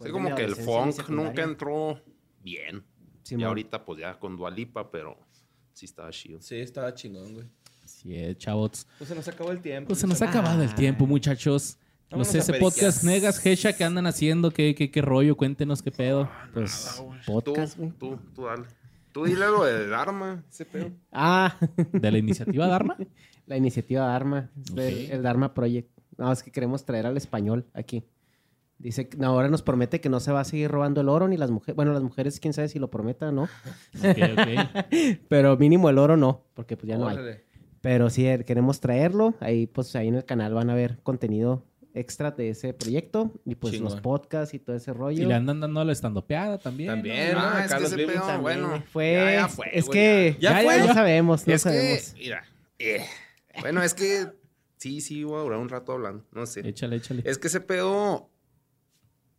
Sí, 0.00 0.10
como 0.10 0.30
mi 0.30 0.36
que 0.36 0.44
el 0.44 0.54
funk 0.54 1.08
nunca 1.08 1.42
entró 1.42 2.00
bien. 2.42 2.84
Sí, 3.24 3.34
y 3.38 3.42
ahorita 3.42 3.84
pues 3.84 3.98
ya 4.00 4.16
con 4.18 4.36
Dualipa, 4.36 4.88
pero 4.90 5.18
sí 5.72 5.86
estaba 5.86 6.10
chido. 6.10 6.40
Sí, 6.40 6.56
estaba 6.56 6.94
chingón, 6.94 7.32
güey. 7.34 7.46
Así 8.04 8.16
es, 8.16 8.36
chavos. 8.36 8.86
Pues 8.98 9.08
se 9.08 9.14
nos 9.14 9.26
acabó 9.28 9.50
el 9.50 9.60
tiempo. 9.62 9.88
Pues 9.88 9.98
se 9.98 10.06
nos 10.06 10.20
ha 10.20 10.28
acabado 10.28 10.62
el 10.62 10.74
tiempo, 10.74 11.06
muchachos. 11.06 11.78
No 12.10 12.22
sé, 12.22 12.38
ese 12.38 12.52
podcast 12.54 13.02
Negas, 13.02 13.44
Hecha, 13.46 13.72
¿qué 13.72 13.82
andan 13.82 14.06
haciendo? 14.06 14.50
¿Qué, 14.50 14.74
qué, 14.74 14.90
qué 14.90 15.00
rollo? 15.00 15.38
Cuéntenos 15.38 15.82
qué 15.82 15.90
pedo. 15.90 16.28
Pues, 16.52 17.02
Tú, 17.24 17.32
podcast, 17.32 17.78
güey. 17.78 17.92
tú, 17.92 18.18
tú 18.34 18.44
dale. 18.44 18.64
Tú 19.10 19.24
dile 19.24 19.46
lo 19.46 19.64
de 19.64 19.88
Dharma, 19.88 20.44
ese 20.50 20.66
pedo. 20.66 20.90
Ah, 21.12 21.56
¿De 21.92 22.12
la 22.12 22.18
iniciativa 22.18 22.66
Dharma? 22.66 22.94
la 23.46 23.56
iniciativa 23.56 24.04
Dharma, 24.04 24.50
el 24.76 25.22
Dharma 25.22 25.54
Project. 25.54 25.88
No, 26.18 26.30
es 26.30 26.42
que 26.42 26.52
queremos 26.52 26.84
traer 26.84 27.06
al 27.06 27.16
español 27.16 27.64
aquí. 27.72 28.04
Dice 28.76 29.08
que 29.08 29.16
no, 29.16 29.28
ahora 29.28 29.48
nos 29.48 29.62
promete 29.62 30.02
que 30.02 30.10
no 30.10 30.20
se 30.20 30.30
va 30.30 30.40
a 30.40 30.44
seguir 30.44 30.70
robando 30.70 31.00
el 31.00 31.08
oro 31.08 31.26
ni 31.26 31.38
las 31.38 31.50
mujeres. 31.50 31.74
Bueno, 31.74 31.94
las 31.94 32.02
mujeres, 32.02 32.38
quién 32.38 32.52
sabe 32.52 32.68
si 32.68 32.78
lo 32.78 32.90
prometa 32.90 33.30
o 33.30 33.32
no. 33.32 33.44
Ok, 33.44 34.18
ok. 34.36 34.84
Pero 35.28 35.56
mínimo 35.56 35.88
el 35.88 35.96
oro 35.96 36.18
no, 36.18 36.44
porque 36.52 36.76
pues 36.76 36.88
ya 36.88 36.98
no 36.98 37.08
hay. 37.08 37.16
Pero 37.84 38.08
sí, 38.08 38.26
eh, 38.26 38.42
queremos 38.46 38.80
traerlo. 38.80 39.34
Ahí, 39.40 39.66
pues, 39.66 39.94
ahí 39.94 40.08
en 40.08 40.14
el 40.14 40.24
canal 40.24 40.54
van 40.54 40.70
a 40.70 40.74
ver 40.74 41.00
contenido 41.02 41.66
extra 41.92 42.30
de 42.30 42.48
ese 42.48 42.72
proyecto. 42.72 43.30
Y 43.44 43.56
pues 43.56 43.78
los 43.78 44.00
podcasts 44.00 44.54
y 44.54 44.58
todo 44.58 44.74
ese 44.74 44.94
rollo. 44.94 45.22
Y 45.22 45.26
le 45.26 45.34
andan 45.34 45.60
dando 45.60 45.80
a 45.80 45.84
la 45.84 45.92
estandopeada 45.92 46.58
también. 46.58 46.88
También, 46.88 47.34
¿no? 47.34 47.40
Ah, 47.40 47.62
es 47.62 47.70
Acá 47.70 47.80
que 47.80 47.84
ese 47.84 47.96
pedo, 47.96 48.22
También, 48.22 48.40
bueno. 48.40 48.82
Fue, 48.90 49.12
ya, 49.12 49.32
ya 49.32 49.48
fue, 49.48 49.66
es 49.70 49.86
que 49.90 50.34
ya. 50.40 50.62
ya, 50.62 50.62
¿Ya 50.62 50.70
fue? 50.70 50.86
no 50.86 50.94
sabemos, 50.94 51.46
no 51.46 51.52
es 51.52 51.60
sabemos. 51.60 52.12
que, 52.14 52.20
mira, 52.20 52.44
eh, 52.78 53.04
bueno, 53.60 53.82
es 53.82 53.92
que 53.92 54.28
sí, 54.78 55.02
sí, 55.02 55.22
voy 55.22 55.40
a 55.40 55.42
durar 55.42 55.58
un 55.58 55.68
rato 55.68 55.92
hablando, 55.92 56.24
no 56.32 56.46
sé. 56.46 56.66
Échale, 56.66 56.96
échale. 56.96 57.22
Es 57.26 57.36
que 57.36 57.48
ese 57.48 57.60
pedo, 57.60 58.30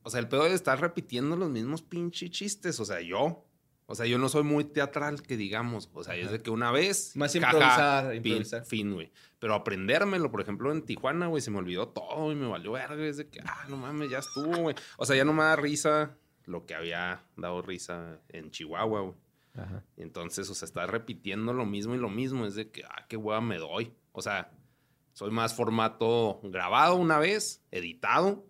o 0.04 0.10
sea, 0.12 0.20
el 0.20 0.28
pedo 0.28 0.44
de 0.44 0.54
estar 0.54 0.80
repitiendo 0.80 1.36
los 1.36 1.50
mismos 1.50 1.82
pinches 1.82 2.30
chistes, 2.30 2.80
o 2.80 2.86
sea, 2.86 3.02
yo, 3.02 3.44
O 3.88 3.94
sea, 3.94 4.06
yo 4.08 4.18
no 4.18 4.30
soy 4.30 4.44
muy 4.44 4.64
teatral, 4.64 5.22
que 5.22 5.38
digamos. 5.38 5.90
O 5.94 6.04
sea, 6.04 6.16
es 6.16 6.32
de 6.32 6.42
que 6.42 6.50
una 6.50 6.72
vez. 6.72 7.16
Más 7.16 7.34
jaja, 7.34 7.46
improvisar, 7.46 8.08
fin, 8.10 8.16
improvisar. 8.16 8.66
Fin, 8.66 8.94
güey. 8.94 9.12
Pero 9.40 9.54
aprendérmelo, 9.54 10.32
por 10.32 10.42
ejemplo, 10.42 10.72
en 10.72 10.82
Tijuana, 10.82 11.28
güey, 11.28 11.42
se 11.42 11.52
me 11.52 11.60
olvidó 11.60 11.90
todo 11.90 12.32
y 12.32 12.36
me 12.36 12.48
valió 12.48 12.72
verga. 12.72 13.06
Es 13.06 13.18
de 13.18 13.28
que, 13.28 13.42
ah, 13.42 13.66
no 13.70 13.78
mames, 13.78 14.10
ya 14.10 14.20
estuvo, 14.20 14.56
güey. 14.58 14.76
O 14.98 15.06
sea, 15.06 15.16
ya 15.16 15.24
no 15.24 15.34
me 15.34 15.44
da 15.44 15.56
risa 15.56 16.18
lo 16.46 16.66
que 16.66 16.74
había 16.74 17.24
dado 17.38 17.62
risa 17.62 18.20
en 18.30 18.50
Chihuahua, 18.50 19.02
güey. 19.02 19.16
Ajá. 19.56 19.84
Entonces, 19.98 20.50
o 20.50 20.56
sea, 20.56 20.66
está 20.66 20.88
repitiendo 20.88 21.54
lo 21.54 21.66
mismo 21.66 21.94
y 21.94 22.00
lo 22.00 22.10
mismo. 22.10 22.46
Es 22.46 22.56
de 22.56 22.72
que, 22.72 22.84
ah, 22.86 23.06
qué 23.08 23.18
hueva 23.18 23.40
me 23.42 23.58
doy. 23.60 23.94
O 24.14 24.22
sea, 24.22 24.52
soy 25.14 25.30
más 25.30 25.54
formato 25.54 26.40
grabado 26.44 26.96
una 26.96 27.20
vez, 27.20 27.64
editado. 27.72 28.46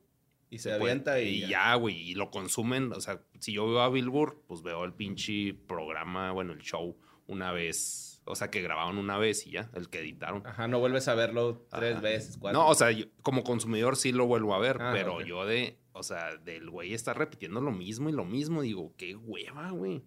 Y 0.49 0.59
se 0.59 0.71
avienta 0.73 1.19
y, 1.19 1.47
ya, 1.47 1.73
güey, 1.75 1.95
y 1.95 2.13
lo 2.15 2.29
consumen. 2.31 2.91
O 2.93 3.01
sea, 3.01 3.21
si 3.39 3.53
yo 3.53 3.67
veo 3.67 3.81
a 3.81 3.89
Billboard, 3.89 4.35
pues 4.47 4.61
veo 4.61 4.83
el 4.85 4.93
pinche 4.93 5.53
programa, 5.67 6.31
bueno, 6.31 6.53
el 6.53 6.61
show 6.61 6.97
una 7.27 7.51
vez. 7.51 8.21
O 8.27 8.35
sea, 8.35 8.49
que 8.49 8.61
grabaron 8.61 8.97
una 8.97 9.17
vez 9.19 9.45
y 9.45 9.51
ya, 9.51 9.69
el 9.75 9.89
que 9.89 9.99
editaron. 9.99 10.45
Ajá, 10.47 10.67
no 10.67 10.79
vuelves 10.79 11.07
a 11.07 11.13
verlo 11.15 11.65
tres 11.69 11.93
Ajá. 11.93 12.01
veces, 12.01 12.37
cuatro. 12.39 12.59
No, 12.59 12.67
o 12.69 12.73
sea, 12.75 12.91
yo- 12.91 13.05
como 13.21 13.43
consumidor 13.43 13.95
sí 13.97 14.11
lo 14.11 14.25
vuelvo 14.25 14.55
a 14.55 14.59
ver, 14.59 14.77
Ah, 14.81 14.91
pero 14.93 15.21
yo 15.21 15.45
de, 15.45 15.77
o 15.93 16.01
sea, 16.01 16.35
del 16.37 16.69
güey 16.71 16.93
está 16.95 17.13
repitiendo 17.13 17.61
lo 17.61 17.71
mismo 17.71 18.09
y 18.09 18.13
lo 18.13 18.25
mismo, 18.25 18.61
digo, 18.63 18.93
qué 18.97 19.15
hueva, 19.15 19.69
güey. 19.71 20.03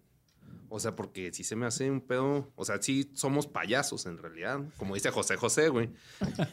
O 0.71 0.79
sea, 0.79 0.95
porque 0.95 1.31
sí 1.33 1.43
se 1.43 1.55
me 1.55 1.65
hace 1.65 1.89
un 1.89 1.99
pedo, 1.99 2.51
o 2.55 2.63
sea, 2.63 2.79
sí 2.81 3.09
somos 3.15 3.47
payasos 3.47 4.05
en 4.05 4.17
realidad, 4.19 4.59
como 4.77 4.93
dice 4.93 5.09
José 5.09 5.35
José, 5.35 5.69
güey. 5.69 5.89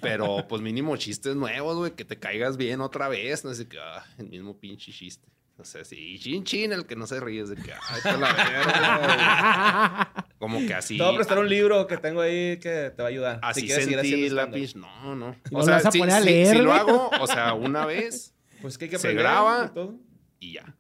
Pero 0.00 0.46
pues 0.48 0.62
mínimo 0.62 0.96
chistes 0.96 1.36
nuevos, 1.36 1.76
güey, 1.76 1.92
que 1.92 2.04
te 2.06 2.18
caigas 2.18 2.56
bien 2.56 2.80
otra 2.80 3.08
vez, 3.08 3.44
no 3.44 3.52
sé 3.54 3.68
que, 3.68 3.78
ah, 3.78 4.04
el 4.18 4.28
mismo 4.30 4.56
pinche 4.58 4.90
chiste. 4.92 5.28
O 5.58 5.64
sea, 5.64 5.84
sí, 5.86 6.18
chin 6.18 6.44
chin, 6.44 6.72
el 6.72 6.84
que 6.86 6.96
no 6.96 7.06
se 7.06 7.18
ríe 7.18 7.40
es 7.42 7.48
de 7.48 7.56
que, 7.56 7.72
ay, 7.72 7.96
está 7.98 8.16
la 8.18 8.32
verga, 8.34 10.10
güey. 10.14 10.26
Como 10.38 10.58
que 10.66 10.74
así. 10.74 10.98
Te 10.98 11.02
voy 11.02 11.12
a 11.14 11.16
prestar 11.16 11.38
un 11.38 11.48
libro 11.48 11.86
que 11.86 11.96
tengo 11.96 12.20
ahí 12.20 12.58
que 12.58 12.92
te 12.94 13.02
va 13.02 13.04
a 13.04 13.10
ayudar. 13.10 13.40
Así 13.42 13.62
si 13.62 13.68
sentí 13.68 14.28
la 14.28 14.50
pinche. 14.50 14.78
No, 14.78 15.16
no. 15.16 15.34
¿Y 15.50 15.54
no 15.54 15.60
lo 15.60 15.66
vas 15.66 15.86
a 15.86 15.90
sí- 15.90 15.98
poner 15.98 16.14
a 16.16 16.18
sí- 16.20 16.26
leer, 16.26 16.56
si 16.56 16.62
lo 16.62 16.72
hago, 16.74 17.10
o 17.20 17.26
sea, 17.26 17.54
una 17.54 17.86
vez 17.86 18.34
Pues 18.62 18.76
que 18.76 18.84
hay 18.86 18.90
que 18.90 18.98
Se 18.98 19.14
graba. 19.14 19.68
y 19.70 19.74
todo. 19.74 19.94
y 20.40 20.52
ya. 20.54 20.75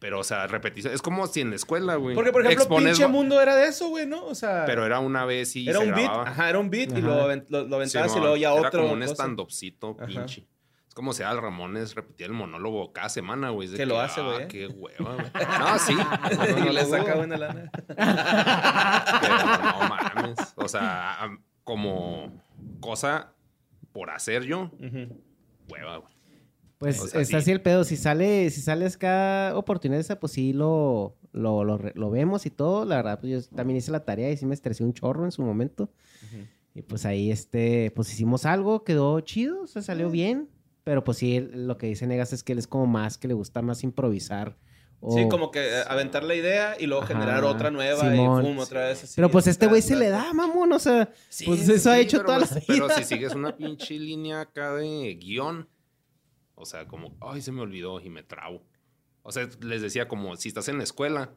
Pero, 0.00 0.18
o 0.18 0.24
sea, 0.24 0.46
repetición. 0.48 0.92
Es 0.94 1.02
como 1.02 1.26
si 1.26 1.42
en 1.42 1.50
la 1.50 1.56
escuela, 1.56 1.94
güey. 1.96 2.14
Porque, 2.16 2.32
por 2.32 2.40
ejemplo, 2.40 2.62
expones 2.64 2.98
pinche 2.98 3.06
mundo 3.12 3.40
era 3.40 3.54
de 3.54 3.68
eso, 3.68 3.88
güey, 3.90 4.06
¿no? 4.06 4.24
O 4.24 4.34
sea, 4.34 4.64
Pero 4.66 4.84
era 4.86 4.98
una 4.98 5.24
vez 5.26 5.54
y 5.56 5.68
era 5.68 5.78
se 5.80 5.84
un 5.86 5.94
beat. 5.94 6.04
grababa. 6.08 6.30
Ajá, 6.30 6.48
era 6.48 6.58
un 6.58 6.70
beat 6.70 6.90
y 6.90 6.98
Ajá. 6.98 7.06
lo, 7.06 7.28
avent- 7.30 7.46
lo, 7.50 7.64
lo 7.68 7.76
aventabas 7.76 8.08
y 8.08 8.14
Simón. 8.14 8.20
luego 8.22 8.36
ya 8.38 8.52
Era 8.52 8.68
otro. 8.68 8.80
como 8.82 8.94
un 8.94 9.02
Ajá. 10.00 10.06
pinche. 10.06 10.46
Es 10.88 10.94
como 10.94 11.12
si 11.12 11.22
al 11.22 11.40
Ramones 11.40 11.94
repetía 11.94 12.26
el 12.26 12.32
monólogo 12.32 12.92
cada 12.92 13.08
semana, 13.10 13.50
güey. 13.50 13.68
De 13.68 13.76
Que 13.76 13.86
lo 13.86 14.00
hace, 14.00 14.20
ah, 14.22 14.24
güey. 14.24 14.48
Qué 14.48 14.66
hueva, 14.66 15.14
güey. 15.14 15.26
No, 15.60 15.78
sí. 15.78 15.94
No, 15.94 16.04
no, 16.44 16.58
y 16.58 16.62
no 16.62 16.72
le 16.72 16.82
lo 16.82 16.88
saca 16.88 17.14
buena 17.16 17.36
lana. 17.36 17.70
Pero 19.20 19.36
no 19.38 19.88
mames. 19.88 20.38
O 20.56 20.66
sea, 20.66 21.30
como 21.62 22.42
cosa 22.80 23.34
por 23.92 24.10
hacer 24.10 24.44
yo, 24.44 24.70
Ujú. 24.80 25.22
hueva, 25.68 25.98
güey. 25.98 26.14
Pues 26.80 26.98
O 26.98 27.06
sea, 27.08 27.24
sí. 27.26 27.36
así 27.36 27.50
el 27.50 27.60
pedo. 27.60 27.84
Si 27.84 27.96
sale, 27.98 28.48
si 28.48 28.62
sales 28.62 28.96
cada 28.96 29.54
oportunidad 29.56 30.00
esa, 30.00 30.18
pues 30.18 30.32
sí 30.32 30.54
lo, 30.54 31.14
lo, 31.32 31.62
lo, 31.64 32.10
vemos 32.10 32.46
y 32.46 32.50
todo. 32.50 32.86
La 32.86 32.96
verdad, 32.96 33.20
pues 33.20 33.30
yo 33.46 33.54
también 33.54 33.76
hice 33.76 33.90
la 33.92 34.02
tarea 34.06 34.30
y 34.30 34.36
sí 34.38 34.46
me 34.46 34.54
estresé 34.54 34.82
un 34.82 34.94
chorro 34.94 35.26
en 35.26 35.30
su 35.30 35.42
momento. 35.42 35.90
Y 36.74 36.80
pues 36.80 37.04
ahí, 37.04 37.30
este, 37.30 37.90
pues 37.94 38.10
hicimos 38.12 38.46
algo, 38.46 38.82
quedó 38.82 39.20
chido, 39.20 39.62
o 39.62 39.66
sea, 39.66 39.82
salió 39.82 40.08
bien. 40.10 40.48
Pero 40.82 41.04
pues 41.04 41.18
sí, 41.18 41.38
lo 41.52 41.76
que 41.76 41.86
dice 41.86 42.06
Negas 42.06 42.32
es 42.32 42.42
que 42.42 42.52
él 42.52 42.58
es 42.58 42.66
como 42.66 42.86
más, 42.86 43.18
que 43.18 43.28
le 43.28 43.34
gusta 43.34 43.60
más 43.60 43.84
improvisar. 43.84 44.56
o- 45.00 45.14
Sí, 45.14 45.28
como 45.28 45.50
que 45.50 45.60
eh, 45.60 45.82
aventar 45.86 46.24
la 46.24 46.34
idea 46.34 46.76
y 46.80 46.86
luego 46.86 47.02
Ajá, 47.04 47.12
generar 47.12 47.44
otra 47.44 47.70
nueva 47.70 48.10
Simón. 48.10 48.42
y 48.44 48.48
pum, 48.48 48.58
otra 48.58 48.86
vez 48.86 49.04
así. 49.04 49.12
Pero 49.16 49.30
pues 49.30 49.46
este 49.46 49.66
güey 49.66 49.82
se 49.82 49.96
le 49.96 50.08
da, 50.08 50.32
mamón, 50.32 50.72
o 50.72 50.78
sea, 50.78 51.12
Sí, 51.28 51.44
pues 51.44 51.60
sí, 51.66 51.72
eso 51.72 51.90
ha 51.90 51.98
hecho 51.98 52.18
pero 52.18 52.26
toda 52.26 52.38
la 52.38 52.46
pues- 52.46 52.66
vida. 52.66 52.86
Pero 52.86 52.88
si 52.96 53.04
sigues 53.04 53.34
una 53.34 53.54
pinche 53.54 53.98
línea 53.98 54.40
acá 54.40 54.74
de 54.74 55.14
guion, 55.20 55.68
o 56.60 56.66
sea, 56.66 56.86
como, 56.86 57.16
ay, 57.20 57.40
se 57.42 57.52
me 57.52 57.60
olvidó 57.62 58.00
y 58.00 58.10
me 58.10 58.22
trabo. 58.22 58.62
O 59.22 59.32
sea, 59.32 59.48
les 59.60 59.82
decía 59.82 60.08
como, 60.08 60.36
si 60.36 60.48
estás 60.48 60.68
en 60.68 60.78
la 60.78 60.84
escuela 60.84 61.30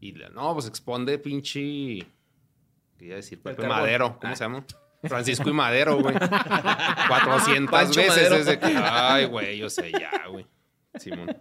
y, 0.00 0.12
le- 0.12 0.30
no, 0.30 0.52
pues 0.54 0.66
expone 0.66 1.18
pinche, 1.18 2.06
quería 2.98 3.16
decir, 3.16 3.40
Pepe. 3.42 3.66
Madero, 3.66 4.18
¿cómo 4.20 4.32
Ah. 4.32 4.36
se 4.36 4.44
llama? 4.44 4.64
Francisco 5.04 5.48
y 5.48 5.52
Madero, 5.52 6.00
güey. 6.00 6.14
400 7.08 7.70
Pancho 7.70 8.00
veces 8.00 8.30
desde 8.30 8.58
que, 8.58 8.66
ay, 8.76 9.26
güey, 9.26 9.58
yo 9.58 9.70
sé, 9.70 9.92
ya, 9.92 10.26
güey. 10.28 10.46
Simón. 10.98 11.36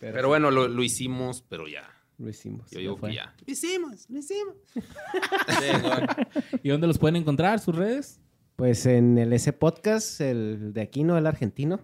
Pero, 0.00 0.28
bueno, 0.28 0.50
lo, 0.50 0.68
lo 0.68 0.82
hicimos, 0.82 1.42
pero 1.48 1.66
ya. 1.66 1.88
Lo 2.18 2.28
hicimos. 2.30 2.70
Yo 2.70 2.76
ya 2.76 2.80
digo 2.80 3.00
que 3.00 3.14
ya. 3.14 3.34
Lo 3.46 3.52
hicimos, 3.52 4.08
lo 4.10 4.18
hicimos. 4.18 4.54
¿Y 6.62 6.68
dónde 6.68 6.86
los 6.86 6.98
pueden 6.98 7.16
encontrar? 7.16 7.58
¿Sus 7.60 7.74
redes? 7.74 8.20
Pues 8.56 8.86
en 8.86 9.18
el 9.18 9.32
S 9.32 9.52
Podcast, 9.52 10.20
el 10.20 10.72
de 10.72 10.82
aquí, 10.82 11.04
¿no? 11.04 11.16
El 11.18 11.26
argentino. 11.26 11.80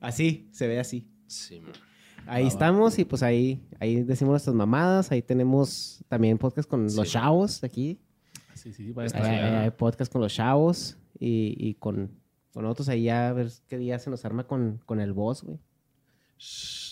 Así, 0.00 0.48
se 0.52 0.66
ve 0.66 0.80
así. 0.80 1.06
Ahí 2.26 2.42
va. 2.42 2.48
estamos 2.48 2.98
y 2.98 3.04
pues 3.04 3.22
ahí, 3.22 3.62
ahí 3.80 4.02
decimos 4.02 4.32
nuestras 4.32 4.54
mamadas. 4.54 5.10
Ahí 5.10 5.22
tenemos 5.22 6.04
también 6.08 6.38
podcast 6.38 6.68
con 6.68 6.84
los 6.84 7.08
chavos 7.10 7.64
aquí. 7.64 7.98
Sí, 8.54 8.72
sí, 8.72 8.86
sí. 8.86 8.92
vayan 8.92 9.22
Hay, 9.24 9.36
hay- 9.64 9.70
podcast 9.70 10.12
con 10.12 10.20
los 10.20 10.34
chavos 10.34 10.98
y, 11.18 11.54
y 11.58 11.74
con, 11.74 12.10
con 12.52 12.64
otros 12.66 12.88
ahí 12.88 13.04
ya 13.04 13.28
a 13.28 13.32
ver 13.32 13.48
qué 13.68 13.78
día 13.78 13.98
se 13.98 14.10
nos 14.10 14.24
arma 14.24 14.44
con, 14.46 14.80
con 14.84 15.00
el 15.00 15.12
boss, 15.12 15.42
güey. 15.42 15.58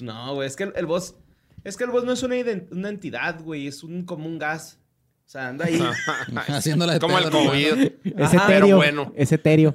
No, 0.00 0.34
güey, 0.34 0.46
es 0.48 0.56
que 0.56 0.64
el, 0.64 0.72
el 0.76 0.86
boss. 0.86 1.16
Es 1.64 1.76
que 1.76 1.84
el 1.84 1.90
boss 1.90 2.04
no 2.04 2.12
es 2.12 2.22
una, 2.22 2.36
una 2.70 2.88
entidad, 2.88 3.42
güey, 3.42 3.66
es 3.66 3.82
un 3.82 4.04
como 4.04 4.26
un 4.26 4.38
gas. 4.38 4.78
O 5.26 5.28
sea, 5.28 5.48
anda 5.48 5.64
ahí. 5.64 5.80
Haciéndola 6.46 6.92
de 6.92 7.00
Como 7.00 7.18
el. 7.18 7.30
COVID. 7.30 7.92
Es 8.16 8.32
etéreo. 8.32 8.76
bueno. 8.76 9.12
Es 9.16 9.32
etéreo. 9.32 9.74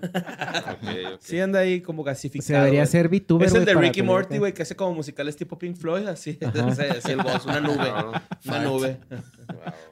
Sí, 1.19 1.41
anda 1.41 1.59
ahí 1.59 1.81
como 1.81 2.03
Se 2.03 2.09
gasificado. 2.09 2.59
debería 2.59 2.83
güey. 2.83 2.91
ser 2.91 3.09
VTuber, 3.09 3.47
Es 3.47 3.53
el 3.53 3.65
de 3.65 3.73
Ricky 3.75 4.01
Morty, 4.01 4.37
güey, 4.37 4.53
que 4.53 4.61
hace 4.61 4.77
como 4.77 4.93
musicales 4.93 5.35
tipo 5.35 5.57
Pink 5.59 5.75
Floyd, 5.75 6.07
así. 6.07 6.39
Ese 6.69 6.97
es 6.99 7.05
el 7.05 7.17
boss, 7.17 7.45
una 7.45 7.59
nube. 7.59 7.91
Una 7.91 8.21
Fart. 8.39 8.63
nube. 8.63 8.97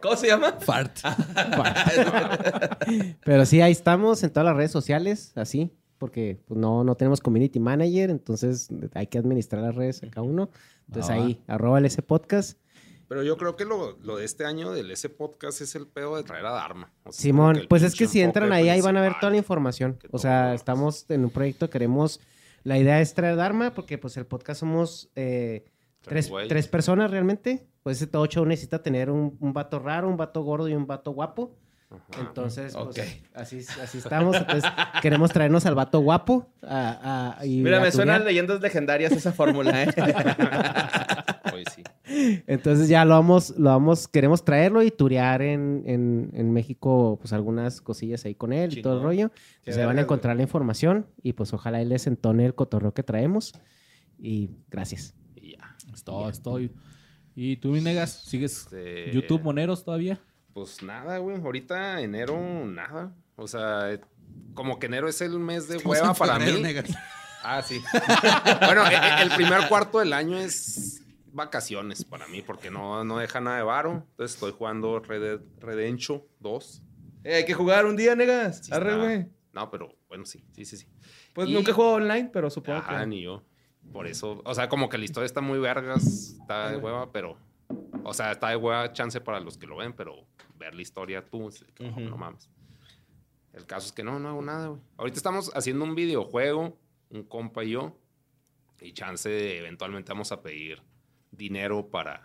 ¿Cómo 0.01 0.15
se 0.15 0.27
llama? 0.27 0.53
Fart. 0.61 0.97
Pero 3.25 3.45
sí, 3.45 3.59
ahí 3.61 3.73
estamos 3.73 4.23
en 4.23 4.29
todas 4.29 4.45
las 4.45 4.55
redes 4.55 4.71
sociales, 4.71 5.33
así, 5.35 5.71
porque 5.97 6.39
pues, 6.47 6.57
no, 6.57 6.85
no 6.85 6.95
tenemos 6.95 7.19
community 7.19 7.59
manager, 7.59 8.09
entonces 8.09 8.69
hay 8.93 9.07
que 9.07 9.17
administrar 9.17 9.61
las 9.61 9.75
redes 9.75 10.01
a 10.03 10.09
cada 10.09 10.25
uno. 10.25 10.49
Entonces 10.87 11.11
va. 11.11 11.15
ahí, 11.21 11.41
arroba 11.47 11.79
S 11.81 12.01
Podcast. 12.01 12.57
Pero 13.09 13.23
yo 13.23 13.35
creo 13.37 13.55
que 13.57 13.65
lo, 13.65 13.97
lo 14.03 14.15
de 14.17 14.23
este 14.25 14.45
año 14.45 14.71
del 14.71 14.89
S 14.91 15.09
Podcast 15.09 15.59
es 15.61 15.75
el 15.75 15.87
pedo 15.87 16.15
de 16.15 16.23
traer 16.23 16.45
a 16.45 16.51
Dharma. 16.51 16.91
O 17.03 17.11
sea, 17.11 17.31
como 17.31 17.53
Simón, 17.53 17.65
pues 17.67 17.83
es 17.83 17.95
que 17.95 18.07
si 18.07 18.21
entran 18.21 18.53
ahí, 18.53 18.69
ahí 18.69 18.79
van 18.81 18.95
a 18.95 19.01
ver 19.01 19.13
toda 19.19 19.31
la 19.31 19.37
información. 19.37 19.97
O 20.11 20.17
sea, 20.19 20.53
estamos 20.53 21.05
en 21.09 21.23
un 21.25 21.31
proyecto, 21.31 21.69
queremos, 21.69 22.21
la 22.63 22.77
idea 22.77 23.01
es 23.01 23.13
traer 23.15 23.35
Dharma, 23.35 23.73
porque 23.73 23.97
pues 23.97 24.15
el 24.15 24.25
podcast 24.27 24.59
somos 24.61 25.09
eh, 25.15 25.65
tres, 26.01 26.31
tres 26.47 26.67
personas 26.69 27.09
realmente. 27.11 27.65
Pues 27.81 27.97
ese 27.97 28.07
todo 28.07 28.25
show 28.27 28.45
necesita 28.45 28.83
tener 28.83 29.09
un, 29.09 29.35
un 29.39 29.53
vato 29.53 29.79
raro, 29.79 30.07
un 30.07 30.15
vato 30.17 30.43
gordo 30.43 30.67
y 30.69 30.73
un 30.75 30.85
vato 30.85 31.11
guapo. 31.11 31.57
Ajá. 31.89 32.21
Entonces, 32.21 32.75
pues, 32.75 33.21
así, 33.33 33.65
así 33.81 33.97
estamos. 33.97 34.35
Entonces, 34.35 34.69
queremos 35.01 35.31
traernos 35.31 35.65
al 35.65 35.73
vato 35.73 35.99
guapo. 36.01 36.47
a- 36.61 37.37
a- 37.39 37.45
y 37.47 37.61
Mira, 37.61 37.79
a 37.79 37.81
me 37.81 37.91
suenan 37.91 38.17
tunear. 38.17 38.27
leyendas 38.27 38.61
legendarias 38.61 39.11
esa 39.13 39.31
fórmula, 39.31 39.83
¿eh? 39.83 39.87
Pues 41.63 41.75
sí. 41.75 42.43
Entonces 42.47 42.87
ya 42.89 43.05
lo 43.05 43.15
vamos, 43.15 43.51
lo 43.57 43.69
vamos, 43.69 44.07
queremos 44.07 44.43
traerlo 44.43 44.83
y 44.83 44.91
turear 44.91 45.41
en, 45.41 45.83
en, 45.85 46.31
en 46.33 46.51
México, 46.51 47.17
pues 47.19 47.33
algunas 47.33 47.81
cosillas 47.81 48.25
ahí 48.25 48.35
con 48.35 48.53
él 48.53 48.77
y 48.77 48.81
todo 48.81 48.97
el 48.97 49.03
rollo. 49.03 49.31
Se 49.65 49.85
van 49.85 49.97
a 49.97 50.01
encontrar 50.01 50.35
la 50.35 50.43
información 50.43 51.07
y 51.21 51.33
pues 51.33 51.53
ojalá 51.53 51.81
él 51.81 51.89
les 51.89 52.07
entone 52.07 52.45
el 52.45 52.55
cotorreo 52.55 52.93
que 52.93 53.03
traemos. 53.03 53.53
Y 54.17 54.51
gracias. 54.69 55.13
Y 55.35 55.53
ya. 55.57 55.75
Es 55.93 56.03
todo, 56.03 56.29
es 56.29 56.41
todo. 56.41 56.59
¿Y 57.35 57.55
tú, 57.57 57.69
mi 57.69 57.81
negas, 57.81 58.23
sigues 58.25 58.63
Este, 58.63 59.11
YouTube 59.11 59.41
Moneros 59.43 59.85
todavía? 59.85 60.19
Pues 60.53 60.83
nada, 60.83 61.19
güey. 61.19 61.37
Ahorita 61.37 62.01
enero, 62.01 62.37
nada. 62.65 63.13
O 63.35 63.47
sea, 63.47 63.93
eh, 63.93 64.01
como 64.53 64.77
que 64.79 64.87
enero 64.87 65.07
es 65.07 65.21
el 65.21 65.39
mes 65.39 65.67
de 65.69 65.77
hueva 65.77 66.13
para 66.13 66.37
mí. 66.37 66.45
Ah, 67.43 67.61
sí. 67.61 67.79
bueno, 68.65 68.85
e- 68.87 68.93
e- 68.93 69.21
el 69.23 69.29
primer 69.31 69.69
cuarto 69.69 69.99
del 69.99 70.11
año 70.11 70.37
es 70.37 71.01
vacaciones 71.33 72.03
para 72.05 72.27
mí, 72.27 72.41
porque 72.41 72.69
no, 72.71 73.03
no 73.03 73.17
deja 73.17 73.39
nada 73.41 73.57
de 73.57 73.63
varo. 73.63 74.05
Entonces 74.11 74.35
estoy 74.35 74.51
jugando 74.51 74.99
Red 74.99 75.21
Dead 75.21 75.39
Redemption 75.59 76.23
2. 76.39 76.83
Eh, 77.23 77.35
hay 77.35 77.45
que 77.45 77.53
jugar 77.53 77.85
un 77.85 77.95
día, 77.95 78.15
negas. 78.15 78.65
Sí 78.65 78.73
Arre, 78.73 78.97
güey. 78.97 79.27
No, 79.53 79.69
pero 79.69 79.95
bueno, 80.07 80.25
sí, 80.25 80.43
sí, 80.51 80.65
sí, 80.65 80.77
sí. 80.77 80.87
Pues 81.33 81.49
Y- 81.49 81.53
nunca 81.53 81.71
he 81.71 81.73
jugado 81.73 81.95
online, 81.95 82.29
pero 82.31 82.49
supongo 82.49 82.79
Ajá, 82.79 82.99
que. 83.01 83.07
ni 83.07 83.21
yo. 83.23 83.43
Por 83.91 84.05
eso, 84.07 84.41
o 84.45 84.53
sea, 84.53 84.69
como 84.69 84.87
que 84.89 84.97
la 84.97 85.05
historia 85.05 85.25
está 85.25 85.41
muy 85.41 85.57
vergas, 85.57 86.05
está 86.39 86.69
de 86.69 86.77
hueva, 86.77 87.11
pero, 87.11 87.37
o 88.03 88.13
sea, 88.13 88.31
está 88.31 88.49
de 88.49 88.55
hueva 88.55 88.93
chance 88.93 89.19
para 89.19 89.39
los 89.39 89.57
que 89.57 89.65
lo 89.65 89.77
ven, 89.77 89.93
pero 89.93 90.27
ver 90.57 90.75
la 90.75 90.81
historia 90.81 91.25
tú, 91.25 91.49
de 91.49 91.65
que, 91.73 91.89
no, 91.89 92.15
mames. 92.17 92.49
El 93.53 93.65
caso 93.65 93.87
es 93.87 93.91
que 93.93 94.03
no, 94.03 94.19
no 94.19 94.29
hago 94.29 94.41
nada, 94.43 94.67
güey. 94.67 94.81
Ahorita 94.97 95.17
estamos 95.17 95.51
haciendo 95.55 95.83
un 95.85 95.95
videojuego 95.95 96.77
un 97.09 97.23
compa 97.23 97.63
y 97.63 97.71
yo. 97.71 97.97
Y 98.81 98.93
chance, 98.93 99.57
eventualmente 99.57 100.11
vamos 100.11 100.31
a 100.31 100.41
pedir 100.41 100.81
dinero 101.39 101.87
para, 101.89 102.21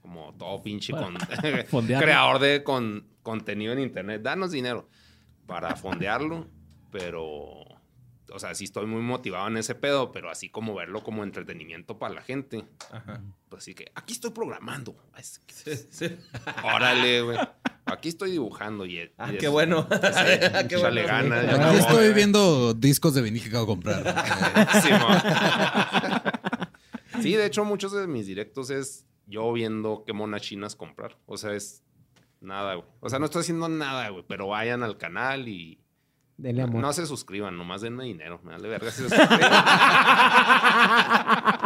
como 0.00 0.32
todo 0.34 0.62
pinche 0.62 0.92
con, 0.92 1.16
creador 1.98 2.38
de 2.38 2.62
con- 2.62 3.08
contenido 3.24 3.72
en 3.72 3.80
internet. 3.80 4.22
Danos 4.22 4.52
dinero 4.52 4.88
para 5.46 5.74
fondearlo, 5.74 6.46
pero, 6.92 7.24
o 7.24 8.38
sea, 8.38 8.54
sí 8.54 8.64
estoy 8.64 8.86
muy 8.86 9.02
motivado 9.02 9.48
en 9.48 9.56
ese 9.56 9.74
pedo, 9.74 10.12
pero 10.12 10.30
así 10.30 10.48
como 10.48 10.74
verlo 10.74 11.02
como 11.02 11.24
entretenimiento 11.24 11.98
para 11.98 12.14
la 12.14 12.22
gente. 12.22 12.64
Ajá. 12.92 13.20
Pues 13.48 13.62
así 13.64 13.74
que, 13.74 13.90
aquí 13.94 14.12
estoy 14.12 14.30
programando. 14.30 14.94
Es 15.18 15.40
que- 15.40 15.54
Sí, 15.76 15.86
sí. 15.90 16.16
Órale, 16.64 17.22
güey. 17.22 17.38
Aquí 17.88 18.08
estoy 18.08 18.32
dibujando 18.32 18.84
y... 18.84 18.98
y 18.98 19.10
Ah, 19.16 19.30
es- 19.32 19.38
qué 19.38 19.46
bueno. 19.48 19.86
Ah, 19.92 20.64
qué 20.68 20.76
bueno. 20.76 21.00
ya 21.02 21.18
Aquí 21.18 21.28
no- 21.28 21.72
estoy 21.72 22.12
viendo 22.12 22.74
discos 22.74 23.14
de 23.14 23.22
vinil 23.22 23.42
que 23.42 23.48
acabo 23.48 23.62
de 23.66 23.68
comprar. 23.68 24.24
Sí. 24.82 24.88
Sí, 27.22 27.34
de 27.34 27.46
hecho, 27.46 27.64
muchos 27.64 27.92
de 27.92 28.06
mis 28.06 28.26
directos 28.26 28.70
es 28.70 29.06
yo 29.26 29.52
viendo 29.52 30.04
qué 30.06 30.12
monas 30.12 30.42
chinas 30.42 30.76
comprar. 30.76 31.16
O 31.26 31.36
sea, 31.36 31.52
es 31.54 31.82
nada, 32.40 32.74
güey. 32.74 32.86
O 33.00 33.08
sea, 33.10 33.18
no 33.18 33.24
estoy 33.26 33.40
haciendo 33.40 33.68
nada, 33.68 34.08
güey, 34.10 34.24
pero 34.28 34.48
vayan 34.48 34.82
al 34.82 34.96
canal 34.98 35.48
y 35.48 35.80
Denle 36.38 36.62
amor. 36.62 36.82
no 36.82 36.92
se 36.92 37.06
suscriban, 37.06 37.56
nomás 37.56 37.80
denme 37.80 38.04
dinero. 38.04 38.40
Me 38.44 38.52
vale 38.52 38.68
verga 38.68 38.90
si 38.90 39.02
se 39.02 39.08
suscriben. 39.16 39.50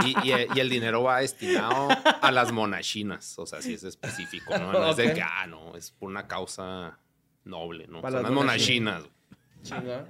y, 0.07 0.29
y- 0.29 0.47
y 0.55 0.61
el 0.61 0.69
dinero 0.69 1.03
va 1.03 1.19
destinado 1.21 1.89
a 2.23 2.31
las 2.31 2.53
monachinas. 2.53 3.39
O 3.39 3.47
sea, 3.47 3.61
si 3.63 3.75
es 3.75 3.85
específico, 3.85 4.57
¿no? 4.59 4.73
No 4.73 4.91
es 4.91 4.97
de 4.97 5.13
que, 5.15 5.23
ah, 5.23 5.47
no, 5.47 5.77
es 5.77 5.91
por 5.91 6.09
una 6.09 6.27
causa 6.27 6.99
noble, 7.45 7.87
¿no? 7.89 8.01
Para 8.01 8.23
las 8.23 8.31
monachinas. 8.31 9.01
güey. 9.03 9.13
Chingón. 9.63 10.07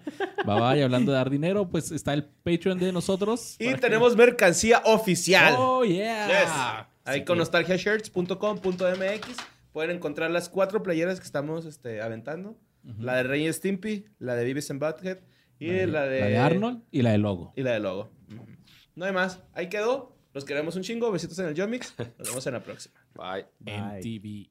Va, 0.49 0.61
va, 0.61 0.77
y 0.77 0.83
hablando 0.83 1.13
de 1.13 1.19
dar 1.19 1.31
dinero, 1.31 1.69
pues 1.69 1.91
está 1.91 2.15
el 2.15 2.25
Patreon 2.25 2.79
de 2.79 2.93
nosotros. 2.93 3.57
Y 3.59 3.69
que- 3.69 3.77
tenemos 3.77 4.17
mercancía 4.17 4.83
oficial. 4.85 5.55
Oh, 5.59 5.85
yeah. 5.85 6.29
Yes. 6.29 6.51
Ahí 7.05 7.25
con 7.25 7.39
nostalgiashirts.com.mx 7.39 9.37
pueden 9.73 9.91
encontrar 9.97 10.31
las 10.31 10.49
cuatro 10.49 10.83
playeras 10.83 11.19
que 11.21 11.27
estamos 11.27 11.65
este, 11.67 12.01
aventando. 12.03 12.59
La 12.99 13.17
de 13.17 13.25
Rey 13.25 13.53
Stimpy, 13.53 14.07
la 14.19 14.35
de 14.35 14.45
Beavis 14.45 14.71
and 14.71 14.81
Butthead 14.81 15.19
y 15.59 15.71
la 15.87 16.05
de... 16.07 16.21
La 16.21 16.27
de 16.27 16.39
Arnold 16.39 16.83
y 16.91 17.03
la 17.03 17.11
de 17.11 17.19
Logo. 17.19 17.53
Y 17.55 17.63
la 17.63 17.73
de 17.73 17.81
Logo. 17.81 18.11
No 18.95 19.05
hay 19.05 19.13
más. 19.13 19.41
Ahí 19.53 19.69
quedó. 19.69 20.17
Los 20.33 20.45
queremos 20.45 20.77
un 20.77 20.83
chingo. 20.83 21.11
Besitos 21.13 21.39
en 21.41 21.47
el 21.47 21.55
Yomix. 21.55 21.95
Nos 22.19 22.29
vemos 22.29 22.47
en 22.47 22.53
la 22.55 22.63
próxima. 22.63 22.95
Bye. 23.15 23.47
Bye. 23.59 24.01
MTV. 24.01 24.51